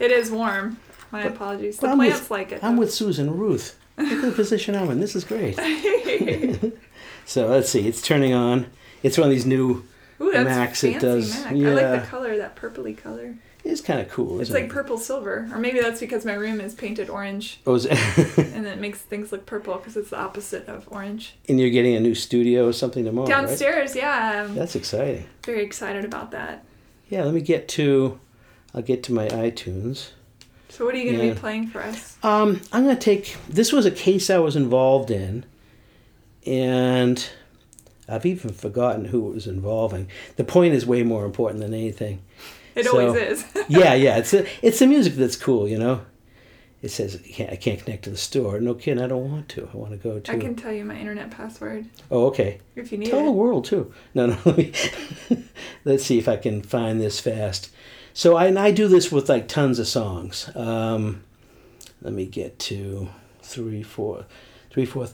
It 0.00 0.10
is 0.10 0.30
warm. 0.30 0.78
My 1.10 1.22
apologies. 1.24 1.76
The 1.76 1.82
But 1.82 1.90
I'm 1.92 1.98
with- 1.98 2.08
plants 2.10 2.30
like 2.30 2.52
it. 2.52 2.62
I'm 2.64 2.74
though. 2.76 2.80
with 2.80 2.92
Susan 2.94 3.36
Ruth. 3.36 3.78
Look 3.96 4.10
at 4.12 4.22
the 4.22 4.32
position 4.32 4.74
I'm 4.76 4.90
in. 4.90 5.00
This 5.00 5.16
is 5.16 5.24
great. 5.24 5.56
so 7.26 7.46
let's 7.48 7.68
see. 7.68 7.86
It's 7.86 8.00
turning 8.02 8.32
on. 8.32 8.66
It's 9.02 9.18
one 9.18 9.28
of 9.28 9.34
these 9.34 9.46
new. 9.46 9.84
Ooh, 10.20 10.32
Max, 10.32 10.82
it 10.82 10.98
does- 11.00 11.44
Mac. 11.44 11.52
I 11.52 11.54
like 11.56 12.02
the 12.02 12.06
color, 12.08 12.36
that 12.38 12.56
purpley 12.56 12.96
color. 12.96 13.36
It's 13.70 13.82
kind 13.82 14.00
of 14.00 14.08
cool. 14.08 14.40
It's 14.40 14.50
like 14.50 14.64
it? 14.64 14.70
purple 14.70 14.96
silver, 14.96 15.46
or 15.52 15.58
maybe 15.58 15.78
that's 15.80 16.00
because 16.00 16.24
my 16.24 16.32
room 16.32 16.58
is 16.58 16.74
painted 16.74 17.10
orange, 17.10 17.60
Oh, 17.66 17.74
is 17.74 17.84
it- 17.84 18.38
and 18.54 18.66
it 18.66 18.78
makes 18.80 18.98
things 18.98 19.30
look 19.30 19.44
purple 19.44 19.76
because 19.76 19.94
it's 19.96 20.08
the 20.10 20.18
opposite 20.18 20.66
of 20.68 20.88
orange. 20.90 21.34
and 21.48 21.60
you're 21.60 21.68
getting 21.68 21.94
a 21.94 22.00
new 22.00 22.14
studio 22.14 22.66
or 22.66 22.72
something 22.72 23.04
tomorrow, 23.04 23.28
right? 23.28 23.46
Downstairs, 23.46 23.94
yeah, 23.94 24.44
I'm 24.46 24.54
That's 24.54 24.74
exciting. 24.74 25.26
very 25.44 25.62
excited 25.62 26.04
about 26.06 26.30
that. 26.30 26.64
Yeah, 27.10 27.24
let 27.24 27.34
me 27.34 27.42
get 27.42 27.68
to. 27.68 28.18
I'll 28.74 28.80
get 28.82 29.02
to 29.04 29.12
my 29.12 29.28
iTunes. 29.28 30.10
So, 30.70 30.84
what 30.86 30.94
are 30.94 30.98
you 30.98 31.04
going 31.04 31.18
to 31.18 31.26
Yeah. 31.26 31.32
be 31.34 31.38
playing 31.38 31.66
for 31.68 31.82
us? 31.82 32.16
Um, 32.22 32.60
I'm 32.72 32.84
gonna 32.84 32.96
take. 32.96 33.36
This 33.48 33.70
was 33.72 33.84
a 33.86 33.90
case 33.90 34.30
I 34.30 34.38
was 34.38 34.56
involved 34.56 35.10
in, 35.10 35.44
and 36.46 37.28
I've 38.08 38.24
even 38.26 38.52
forgotten 38.52 39.06
who 39.06 39.28
it 39.30 39.34
was 39.34 39.46
involving. 39.46 40.08
The 40.36 40.44
point 40.44 40.74
is 40.74 40.86
way 40.86 41.02
more 41.02 41.24
important 41.26 41.60
than 41.60 41.74
anything. 41.74 42.20
It 42.78 42.86
So- 42.86 43.00
always 43.00 43.14
is. 43.42 43.44
yeah, 43.68 43.94
yeah. 43.94 44.16
It's 44.18 44.32
a, 44.34 44.46
it's 44.62 44.78
the 44.78 44.86
music 44.86 45.14
that's 45.14 45.36
cool, 45.36 45.66
you 45.68 45.78
know. 45.78 46.02
It 46.80 46.90
says 46.92 47.16
I 47.16 47.26
can't, 47.28 47.52
I 47.52 47.56
can't 47.56 47.84
connect 47.84 48.04
to 48.04 48.10
the 48.10 48.16
store. 48.16 48.60
No 48.60 48.72
kidding. 48.74 49.02
I 49.02 49.08
don't 49.08 49.28
want 49.28 49.48
to. 49.50 49.68
I 49.72 49.76
want 49.76 49.90
to 49.90 49.96
go 49.96 50.20
to. 50.20 50.32
I 50.32 50.36
can 50.38 50.54
tell 50.54 50.72
you 50.72 50.84
my 50.84 50.96
internet 50.96 51.28
password 51.28 51.86
Oh, 52.08 52.26
okay. 52.26 52.60
if 52.76 52.92
you 52.92 52.98
need 52.98 53.10
Tell 53.10 53.22
the 53.24 53.30
it. 53.30 53.32
world 53.34 53.64
too. 53.64 53.92
No, 54.14 54.26
no. 54.26 54.38
Let 54.44 54.56
me. 54.58 54.72
let's 55.84 56.04
see 56.04 56.18
if 56.18 56.28
I 56.28 56.36
can 56.36 56.62
find 56.62 57.00
this 57.00 57.18
fast. 57.18 57.70
So 58.14 58.36
I 58.36 58.46
and 58.46 58.58
I 58.58 58.70
do 58.70 58.86
this 58.86 59.10
with 59.10 59.28
like 59.28 59.48
tons 59.48 59.80
of 59.80 59.88
songs. 59.88 60.50
Um, 60.54 61.22
let 62.00 62.12
me 62.12 62.26
get 62.26 62.60
to 62.60 63.08
three, 63.42 63.82
four, 63.82 64.26
three, 64.70 64.84
four, 64.84 65.08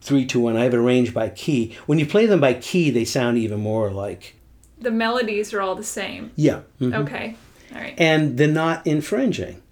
three, 0.00 0.24
two, 0.24 0.40
one. 0.40 0.56
I 0.56 0.64
have 0.64 0.72
it 0.72 0.78
arranged 0.78 1.12
by 1.12 1.28
key. 1.28 1.76
When 1.84 1.98
you 1.98 2.06
play 2.06 2.24
them 2.24 2.40
by 2.40 2.54
key, 2.54 2.88
they 2.90 3.04
sound 3.04 3.36
even 3.36 3.60
more 3.60 3.90
like 3.90 4.36
The 4.78 4.90
melodies 4.90 5.52
are 5.54 5.60
all 5.60 5.74
the 5.74 5.84
same. 5.84 6.30
yeah. 6.36 6.60
mhm. 6.80 6.94
Okay. 7.04 7.36
All 7.74 7.80
right. 7.80 7.94
And 7.98 8.36
they're 8.38 8.48
not 8.48 8.86
infringing. 8.86 9.62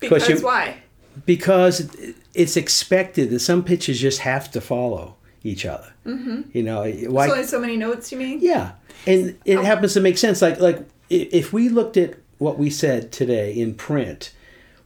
Because 0.00 0.28
you- 0.28 0.40
why? 0.40 0.76
because 1.26 1.90
it's 2.34 2.56
expected 2.56 3.28
that 3.30 3.40
some 3.40 3.62
pitches 3.62 4.00
just 4.00 4.20
have 4.20 4.50
to 4.52 4.60
follow 4.60 5.16
each 5.44 5.66
other. 5.66 5.92
Mm-hmm. 6.06 6.42
You 6.54 6.62
know, 6.62 6.82
why? 7.10 7.26
There's 7.26 7.32
only 7.38 7.44
so 7.44 7.60
many 7.60 7.76
notes, 7.76 8.10
you 8.12 8.18
mean? 8.18 8.38
yeah, 8.40 8.72
and 9.06 9.36
it 9.44 9.58
happens 9.62 9.92
to 9.94 10.00
make 10.00 10.16
sense. 10.18 10.40
Like 10.40 10.58
like 10.60 10.86
if 11.10 11.52
we 11.52 11.68
looked 11.68 11.96
at 11.96 12.14
what 12.38 12.58
we 12.58 12.70
said 12.70 13.12
today 13.12 13.52
in 13.52 13.74
print, 13.74 14.32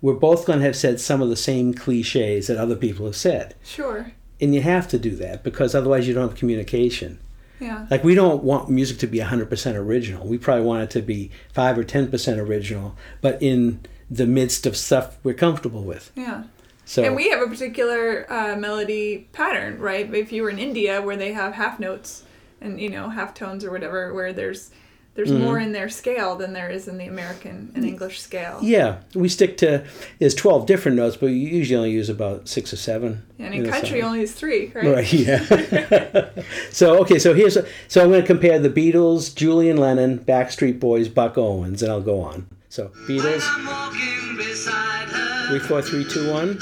we're 0.03 0.15
both 0.15 0.47
going 0.47 0.59
to 0.59 0.65
have 0.65 0.77
said 0.77 1.01
some 1.01 1.23
of 1.23 1.29
the 1.29 1.37
same 1.37 1.73
cliches 1.75 2.49
that 2.49 2.57
other 2.59 2.75
people 2.77 3.07
have 3.07 3.17
said, 3.17 3.55
Sure. 3.65 4.13
and 4.41 4.55
you 4.55 4.61
have 4.63 4.89
to 4.89 4.99
do 4.99 5.15
that 5.17 5.43
because 5.45 5.75
otherwise 5.75 6.09
you 6.09 6.15
don't 6.15 6.29
have 6.31 6.39
communication. 6.39 7.19
Yeah. 7.61 7.87
Like 7.91 8.05
we 8.05 8.15
don't 8.15 8.43
want 8.43 8.69
music 8.69 8.99
to 8.99 9.07
be 9.07 9.19
100% 9.19 9.75
original. 9.75 10.27
We 10.27 10.39
probably 10.39 10.65
want 10.65 10.83
it 10.85 10.91
to 10.91 11.03
be 11.03 11.31
5 11.53 11.79
or 11.79 11.85
10% 11.85 12.39
original, 12.39 12.97
but 13.21 13.43
in 13.43 13.81
the 14.11 14.27
midst 14.27 14.67
of 14.67 14.77
stuff 14.77 15.19
we're 15.23 15.35
comfortable 15.35 15.83
with. 15.83 16.13
Yeah. 16.15 16.45
So 16.85 17.03
And 17.03 17.17
we 17.17 17.31
have 17.31 17.43
a 17.43 17.49
particular 17.49 18.31
uh, 18.33 18.57
melody 18.57 19.29
pattern, 19.33 19.79
right? 19.81 20.13
If 20.15 20.31
you 20.31 20.43
were 20.43 20.51
in 20.51 20.59
India 20.59 21.03
where 21.03 21.17
they 21.17 21.33
have 21.33 21.55
half 21.55 21.81
notes 21.81 22.23
and 22.61 22.81
you 22.81 22.89
know 22.89 23.09
half 23.09 23.35
tones 23.35 23.65
or 23.65 23.73
whatever, 23.73 24.15
where 24.15 24.33
there's 24.33 24.71
there's 25.17 25.31
Mm-hmm. 25.31 25.43
more 25.45 25.59
in 25.59 25.73
their 25.73 25.89
scale 25.89 26.37
than 26.37 26.53
there 26.53 26.69
is 26.71 26.87
in 26.89 26.99
the 26.99 27.07
American 27.07 27.73
and 27.75 27.85
English 27.85 28.21
scale. 28.21 28.59
Yeah, 28.63 28.99
we 29.15 29.29
stick 29.29 29.57
to 29.59 29.85
there's 30.21 30.35
twelve 30.35 30.67
different 30.67 30.97
notes, 30.99 31.17
but 31.17 31.27
you 31.27 31.33
usually 31.49 31.77
only 31.77 31.91
use 31.91 32.09
about 32.09 32.49
six 32.49 32.73
or 32.73 32.77
seven. 32.77 33.25
And 33.39 33.55
in 33.55 33.67
a 33.67 33.71
country 33.71 34.03
only 34.03 34.21
is 34.21 34.33
three, 34.33 34.71
right? 34.75 34.87
Right. 34.87 35.13
Yeah. 35.13 36.29
so 36.71 37.01
okay, 37.01 37.19
so 37.19 37.35
here's 37.35 37.57
so 37.89 38.03
I'm 38.03 38.09
going 38.11 38.21
to 38.21 38.27
compare 38.27 38.59
the 38.59 38.71
Beatles, 38.71 39.35
Julian 39.35 39.79
Lennon, 39.79 40.19
Backstreet 40.21 40.79
Boys, 40.79 41.09
Buck 41.09 41.37
Owens, 41.39 41.83
and 41.83 41.91
I'll 41.91 42.01
go 42.03 42.21
on. 42.21 42.47
So 42.69 42.89
Beatles, 43.09 43.41
I'm 43.43 43.65
walking 43.67 44.37
beside 44.37 45.09
her. 45.09 45.49
three, 45.49 45.59
four, 45.61 45.81
three, 45.83 46.05
two, 46.05 46.31
one. 46.31 46.59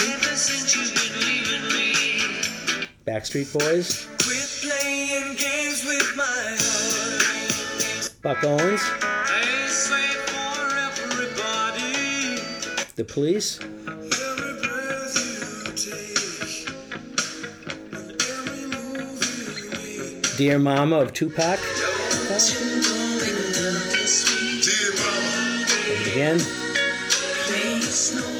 Ever 0.00 0.36
since 0.36 0.76
you've 0.76 0.94
been 0.94 1.20
leaving 1.26 1.68
me, 1.72 2.86
Backstreet 3.06 3.52
Boys, 3.58 4.06
quit 4.22 4.37
playing 4.60 5.36
games 5.36 5.84
with 5.84 6.16
my 6.16 6.24
heart. 6.24 8.10
Buck 8.22 8.42
Owens, 8.44 8.80
I 9.02 9.66
say 9.68 10.08
for 10.26 10.76
everybody, 10.88 12.40
The 12.96 13.04
Police, 13.04 13.60
every 13.60 14.54
breath 14.60 15.14
you 15.16 15.72
take, 15.76 16.68
and 17.92 18.10
every 18.22 18.64
move 18.66 19.20
you 19.38 20.14
make. 20.14 20.36
Dear 20.36 20.58
Mama 20.58 20.96
of 20.96 21.12
Tupac, 21.12 21.60
Dear 21.60 21.76
mama, 24.98 25.66
again, 26.10 26.38
place 27.46 28.14
no 28.14 28.38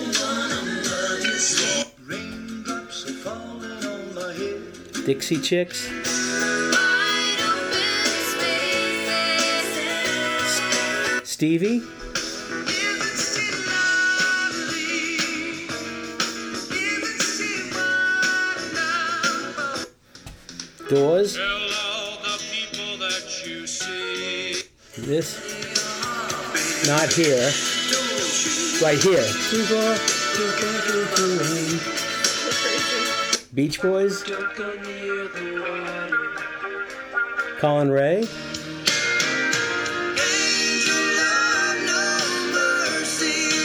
Stevie, 11.39 11.79
Doors, 20.89 21.37
Tell 21.37 21.47
all 21.47 22.19
the 22.25 22.43
people 22.51 22.99
that 22.99 23.47
you 23.47 23.69
see. 23.69 24.65
this, 24.97 25.39
not 26.89 27.13
here, 27.13 27.53
right 28.83 28.99
here. 28.99 29.23
Beach 33.55 33.81
Boys, 33.81 34.25
Collin 37.61 37.93
Raye, 37.93 38.27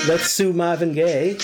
Let's 0.05 0.31
Sue 0.31 0.51
Marvin 0.51 0.91
Gaye. 0.91 1.37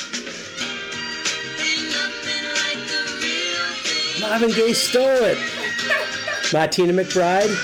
Marvin 4.19 4.49
Gaye 4.52 4.73
stole 4.73 5.23
it. 5.23 5.38
Martina 6.53 6.91
McBride. 6.91 7.56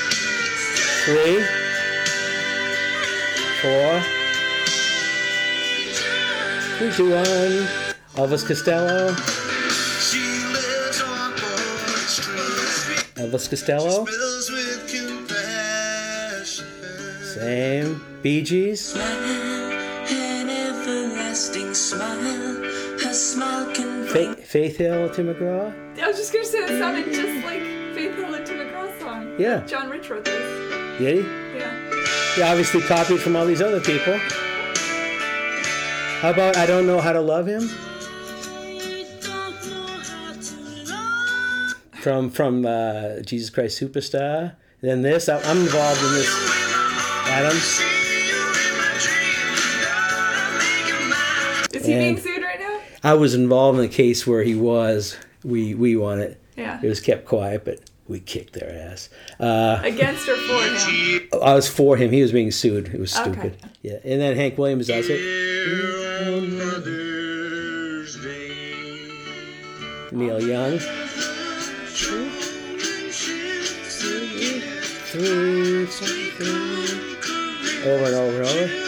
Three. 1.04 1.44
Four. 3.62 4.02
Three, 6.78 6.92
two, 6.94 7.12
one. 7.12 7.68
Elvis 8.16 8.48
Costello. 8.48 9.14
She 10.00 10.20
lives 10.54 11.02
on 11.02 11.32
Broad 11.32 12.08
Street. 12.08 13.16
Elvis 13.16 13.50
Costello. 13.50 14.06
Spills 14.06 14.50
with 14.50 14.88
compassion. 14.90 16.66
Same. 17.22 18.02
Bee 18.22 18.42
Gees. 18.42 18.96
An 21.36 21.42
everlasting 21.42 21.74
smile, 21.74 22.64
her 23.04 23.14
smile 23.14 23.74
can 23.76 24.08
Fa- 24.08 24.38
Faith 24.42 24.78
Hill, 24.78 25.10
Tim 25.10 25.28
McGraw. 25.28 26.00
I 26.02 26.08
was 26.08 26.16
just 26.16 26.32
gonna 26.32 26.46
say 26.46 26.60
it 26.60 26.80
sounded 26.80 27.14
just 27.14 27.46
like 27.46 27.60
Faith 27.94 28.16
Hill 28.16 28.34
and 28.34 28.46
Tim 28.46 28.60
McGraw's 28.60 28.98
song. 29.02 29.36
Yeah. 29.38 29.60
John 29.66 29.90
Rich 29.90 30.10
wrote 30.10 30.24
this. 30.24 30.98
Did 30.98 31.26
he? 31.26 31.58
Yeah. 31.60 32.36
He 32.36 32.42
obviously 32.42 32.80
copied 32.84 33.20
from 33.20 33.36
all 33.36 33.46
these 33.46 33.62
other 33.62 33.82
people. 33.82 34.18
How 36.22 36.30
about 36.30 36.56
I 36.56 36.66
Don't 36.66 36.88
Know 36.88 37.02
How 37.02 37.12
to 37.12 37.20
Love 37.20 37.48
Him? 37.48 37.64
From 42.02 42.30
from 42.30 42.66
uh, 42.66 43.20
Jesus 43.26 43.50
Christ 43.50 43.82
Superstar. 43.82 44.56
Then 44.80 45.02
this, 45.02 45.28
I- 45.28 45.42
I'm 45.42 45.58
involved 45.58 46.02
in 46.02 46.14
this. 46.14 46.30
Adam. 47.28 47.95
Is 51.86 51.94
he 51.94 51.96
being 51.96 52.18
sued 52.20 52.42
right 52.44 52.60
now? 52.60 52.80
I 53.04 53.14
was 53.14 53.34
involved 53.34 53.80
in 53.80 53.86
a 53.86 53.90
case 53.90 54.26
where 54.26 54.44
he 54.44 54.56
was. 54.56 55.16
We 55.44 55.74
we 55.76 55.96
won 55.96 56.20
it. 56.20 56.42
Yeah. 56.58 56.80
It 56.82 56.88
was 56.88 57.00
kept 57.00 57.26
quiet, 57.26 57.64
but 57.66 57.80
we 58.08 58.20
kicked 58.20 58.54
their 58.54 58.72
ass. 58.92 59.10
Uh, 59.40 59.80
Against 59.84 60.28
or 60.30 60.36
for 60.36 60.62
him? 60.64 61.22
I 61.44 61.54
was 61.54 61.68
for 61.68 61.98
him. 61.98 62.12
He 62.12 62.22
was 62.22 62.32
being 62.32 62.52
sued. 62.52 62.88
It 62.94 63.00
was 63.00 63.16
Okay. 63.18 63.32
stupid. 63.32 63.58
Yeah. 63.82 63.98
And 64.04 64.22
then 64.22 64.36
Hank 64.36 64.58
Williams 64.58 64.88
does 64.88 65.08
it. 65.10 65.22
Neil 70.12 70.42
Young. 70.42 70.80
Over 77.88 78.06
and 78.06 78.16
over 78.16 78.42
and 78.42 78.48
over. 78.48 78.85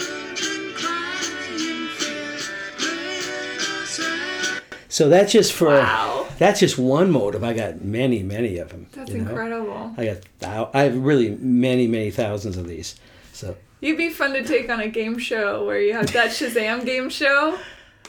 So 4.98 5.10
that's 5.10 5.32
just 5.32 5.54
for 5.54 5.68
Wow. 5.68 6.26
that's 6.40 6.60
just 6.60 6.80
one 6.80 7.12
motive. 7.12 7.44
I 7.44 7.54
got 7.54 7.84
many, 7.84 8.24
many 8.24 8.58
of 8.58 8.70
them. 8.70 8.88
That's 8.96 9.12
you 9.12 9.20
know? 9.20 9.30
incredible. 9.30 9.94
I 9.96 10.06
got 10.06 10.18
thou- 10.40 10.72
I 10.74 10.86
have 10.86 10.98
really 10.98 11.38
many, 11.40 11.86
many 11.86 12.10
thousands 12.10 12.58
of 12.58 12.68
these. 12.68 12.96
So 13.32 13.56
You'd 13.80 14.00
be 14.00 14.10
fun 14.10 14.34
to 14.34 14.44
take 14.44 14.72
on 14.72 14.80
a 14.80 14.88
game 14.88 15.20
show 15.20 15.68
where 15.68 15.80
you 15.80 15.94
have 15.94 16.12
that 16.14 16.32
Shazam 16.40 16.84
game 16.84 17.12
show. 17.12 17.60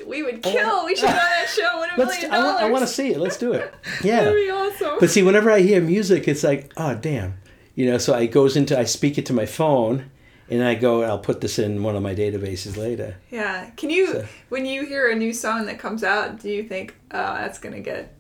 We 0.06 0.22
would 0.22 0.40
oh. 0.46 0.50
kill. 0.50 0.86
We 0.86 0.96
should 0.96 1.04
run 1.10 1.16
that 1.16 1.50
show. 1.54 1.78
Win 1.78 1.90
a 1.90 1.92
Oh. 1.92 2.04
let's. 2.06 2.22
million 2.22 2.32
I 2.32 2.38
want, 2.42 2.62
I 2.62 2.70
want 2.70 2.86
to 2.86 2.90
see 2.90 3.10
it. 3.12 3.18
Let's 3.20 3.36
do 3.36 3.52
it. 3.52 3.70
That'd 4.02 4.04
Yeah. 4.06 4.32
be 4.32 4.50
awesome. 4.50 4.96
But 4.98 5.10
see, 5.10 5.22
whenever 5.22 5.50
I 5.50 5.60
hear 5.60 5.82
music, 5.82 6.26
it's 6.26 6.42
like, 6.42 6.72
oh 6.78 6.94
damn, 6.94 7.34
you 7.74 7.84
know. 7.84 7.98
So 7.98 8.14
I 8.14 8.24
goes 8.24 8.56
into 8.56 8.78
I 8.78 8.84
speak 8.84 9.18
it 9.18 9.26
to 9.26 9.34
my 9.34 9.44
phone, 9.44 10.10
and 10.50 10.62
I 10.64 10.74
go. 10.74 11.02
I'll 11.02 11.18
put 11.18 11.40
this 11.40 11.58
in 11.58 11.82
one 11.82 11.96
of 11.96 12.02
my 12.02 12.14
databases 12.14 12.76
later. 12.76 13.16
yeah. 13.30 13.70
Can 13.76 13.90
you, 13.90 14.06
So- 14.08 14.26
when 14.48 14.66
you 14.66 14.84
hear 14.86 15.10
a 15.10 15.14
new 15.14 15.32
song 15.32 15.66
that 15.66 15.78
comes 15.78 16.02
out, 16.04 16.40
do 16.40 16.48
you 16.50 16.62
think, 16.64 16.94
oh, 17.10 17.34
that's 17.34 17.58
gonna 17.58 17.80
get? 17.80 18.14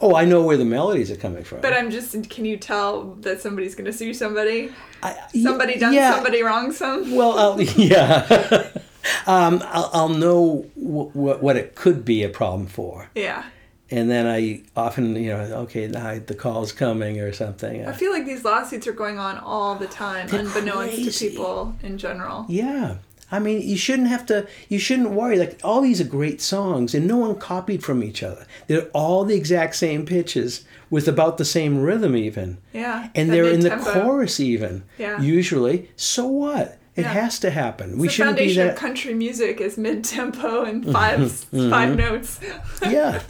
Oh, 0.00 0.14
I 0.16 0.24
know 0.24 0.42
where 0.42 0.56
the 0.56 0.64
melodies 0.64 1.10
are 1.10 1.16
coming 1.16 1.44
from. 1.44 1.60
But 1.60 1.72
I'm 1.74 1.90
just. 1.90 2.30
Can 2.30 2.44
you 2.44 2.56
tell 2.56 3.14
that 3.20 3.40
somebody's 3.40 3.74
gonna 3.74 3.92
sue 3.92 4.14
somebody? 4.14 4.72
I, 5.02 5.16
Somebody 5.42 5.78
done 5.78 5.92
yeah. 5.92 6.14
somebody 6.14 6.42
wrong 6.42 6.72
some. 6.72 7.14
Well, 7.14 7.38
I'll, 7.38 7.60
yeah. 7.76 8.24
um, 9.26 9.62
I'll, 9.66 9.90
I'll 9.92 10.08
know 10.08 10.66
w- 10.76 11.10
w- 11.12 11.36
what 11.38 11.56
it 11.56 11.74
could 11.74 12.04
be 12.04 12.22
a 12.22 12.28
problem 12.30 12.66
for, 12.66 13.10
Yeah. 13.14 13.44
And 13.90 14.10
then 14.10 14.26
I 14.26 14.62
often, 14.76 15.14
you 15.16 15.30
know, 15.30 15.40
okay, 15.64 15.86
now 15.88 16.18
the 16.24 16.34
call's 16.34 16.72
coming 16.72 17.20
or 17.20 17.32
something. 17.32 17.86
I 17.86 17.92
feel 17.92 18.12
like 18.12 18.26
these 18.26 18.44
lawsuits 18.44 18.86
are 18.86 18.92
going 18.92 19.18
on 19.18 19.38
all 19.38 19.74
the 19.76 19.86
time, 19.86 20.26
They're 20.28 20.40
unbeknownst 20.40 20.94
crazy. 20.94 21.28
to 21.28 21.30
people 21.30 21.76
in 21.82 21.98
general. 21.98 22.46
Yeah. 22.48 22.96
I 23.32 23.38
mean, 23.40 23.62
you 23.66 23.76
shouldn't 23.76 24.08
have 24.08 24.26
to, 24.26 24.46
you 24.68 24.78
shouldn't 24.78 25.10
worry. 25.10 25.38
Like, 25.38 25.58
all 25.64 25.80
these 25.80 26.00
are 26.00 26.04
great 26.04 26.40
songs, 26.40 26.94
and 26.94 27.06
no 27.08 27.16
one 27.16 27.34
copied 27.36 27.82
from 27.82 28.04
each 28.04 28.22
other. 28.22 28.46
They're 28.68 28.88
all 28.92 29.24
the 29.24 29.34
exact 29.34 29.74
same 29.76 30.06
pitches 30.06 30.64
with 30.90 31.08
about 31.08 31.38
the 31.38 31.44
same 31.44 31.80
rhythm, 31.82 32.14
even. 32.16 32.58
Yeah. 32.72 33.08
And 33.14 33.30
they're 33.32 33.48
in 33.48 33.60
the 33.60 33.76
chorus, 33.76 34.38
even. 34.38 34.84
Yeah. 34.98 35.20
Usually. 35.20 35.90
So 35.96 36.26
what? 36.26 36.78
It 36.96 37.02
Yeah. 37.02 37.12
has 37.12 37.40
to 37.40 37.50
happen. 37.50 37.98
we 37.98 38.06
the 38.06 38.12
shouldn't 38.12 38.36
be 38.36 38.42
foundation 38.42 38.66
that. 38.66 38.76
Mm-hmm. 38.76 38.76
of 38.76 38.80
country 38.80 39.14
music 39.14 39.60
is 39.60 39.76
mid-tempo 39.76 40.62
and 40.64 40.84
five 40.92 41.32
five 41.32 41.96
notes. 41.96 42.38
yeah. 42.88 43.20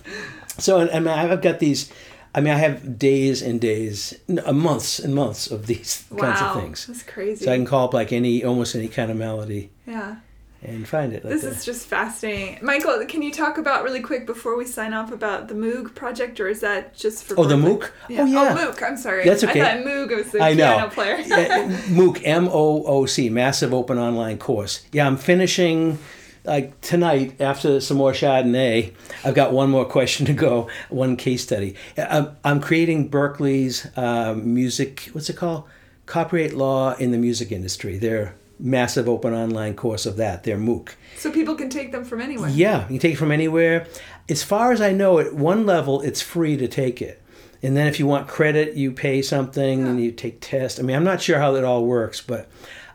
So, 0.58 0.78
and, 0.78 0.90
and 0.90 1.08
I've 1.08 1.42
got 1.42 1.58
these. 1.58 1.90
I 2.34 2.40
mean, 2.40 2.52
I 2.52 2.56
have 2.56 2.98
days 2.98 3.42
and 3.42 3.60
days, 3.60 4.18
uh, 4.44 4.52
months 4.52 4.98
and 4.98 5.14
months 5.14 5.48
of 5.48 5.66
these 5.66 6.04
kinds 6.18 6.40
of 6.40 6.60
things. 6.60 6.88
Wow, 6.88 6.94
that's 6.94 7.04
crazy. 7.04 7.44
So 7.44 7.52
I 7.52 7.56
can 7.56 7.64
call 7.64 7.86
up 7.86 7.94
like 7.94 8.12
any, 8.12 8.44
almost 8.44 8.74
any 8.74 8.88
kind 8.88 9.10
of 9.12 9.16
melody 9.16 9.70
yeah, 9.86 10.16
and 10.60 10.88
find 10.88 11.12
it. 11.12 11.24
Like 11.24 11.32
this 11.32 11.42
that. 11.42 11.52
is 11.52 11.64
just 11.64 11.86
fascinating. 11.86 12.58
Michael, 12.60 13.04
can 13.06 13.22
you 13.22 13.30
talk 13.30 13.56
about 13.56 13.84
really 13.84 14.00
quick 14.00 14.26
before 14.26 14.56
we 14.56 14.64
sign 14.64 14.92
off 14.92 15.12
about 15.12 15.46
the 15.46 15.54
Moog 15.54 15.94
project, 15.94 16.40
or 16.40 16.48
is 16.48 16.58
that 16.60 16.96
just 16.96 17.22
for? 17.22 17.38
Oh, 17.38 17.44
the 17.44 17.54
Berklee? 17.54 17.78
MOOC? 17.78 17.90
Yeah. 18.08 18.22
Oh, 18.22 18.24
yeah. 18.24 18.56
Oh, 18.58 18.72
Moog. 18.72 18.82
I'm 18.82 18.96
sorry. 18.96 19.24
That's 19.24 19.44
okay. 19.44 19.60
I 19.60 19.76
thought 19.76 19.86
Moog 19.86 20.16
was 20.16 20.32
the 20.32 20.42
I 20.42 20.54
know. 20.54 20.74
piano 20.74 20.90
player. 20.90 21.18
MOOC, 21.18 22.20
M 22.24 22.48
O 22.48 22.82
O 22.84 23.06
C, 23.06 23.28
Massive 23.28 23.72
Open 23.72 23.96
Online 23.96 24.38
Course. 24.38 24.84
Yeah, 24.90 25.06
I'm 25.06 25.18
finishing 25.18 25.98
like 26.44 26.80
tonight 26.80 27.40
after 27.40 27.80
some 27.80 27.96
more 27.96 28.12
Chardonnay. 28.12 28.92
I've 29.24 29.34
got 29.34 29.52
one 29.52 29.70
more 29.70 29.84
question 29.84 30.26
to 30.26 30.32
go, 30.32 30.68
one 30.88 31.16
case 31.16 31.42
study. 31.42 31.74
I'm, 31.96 32.36
I'm 32.44 32.60
creating 32.60 33.10
Berklee's 33.10 33.86
um, 33.96 34.54
music, 34.54 35.10
what's 35.12 35.30
it 35.30 35.36
called? 35.36 35.64
Copyright 36.06 36.52
Law 36.52 36.94
in 36.96 37.12
the 37.12 37.18
Music 37.18 37.50
Industry. 37.50 37.96
Their 37.96 38.34
massive 38.58 39.08
open 39.08 39.34
online 39.34 39.74
course 39.74 40.06
of 40.06 40.16
that, 40.16 40.44
their 40.44 40.56
MOOC. 40.56 40.90
so 41.16 41.30
people 41.30 41.54
can 41.54 41.68
take 41.68 41.92
them 41.92 42.04
from 42.04 42.20
anywhere. 42.20 42.50
Yeah, 42.50 42.82
you 42.82 42.88
can 42.88 42.98
take 42.98 43.14
it 43.14 43.18
from 43.18 43.32
anywhere. 43.32 43.86
As 44.28 44.42
far 44.42 44.72
as 44.72 44.80
I 44.80 44.92
know, 44.92 45.18
at 45.18 45.34
one 45.34 45.66
level, 45.66 46.00
it's 46.02 46.22
free 46.22 46.56
to 46.56 46.68
take 46.68 47.02
it. 47.02 47.20
And 47.62 47.76
then 47.76 47.86
if 47.86 47.98
you 47.98 48.06
want 48.06 48.28
credit, 48.28 48.74
you 48.74 48.92
pay 48.92 49.22
something 49.22 49.88
and 49.88 49.98
you 49.98 50.12
take 50.12 50.38
tests. 50.40 50.78
I 50.78 50.82
mean, 50.82 50.94
I'm 50.94 51.04
not 51.04 51.22
sure 51.22 51.38
how 51.38 51.52
that 51.52 51.64
all 51.64 51.86
works, 51.86 52.20
but 52.20 52.46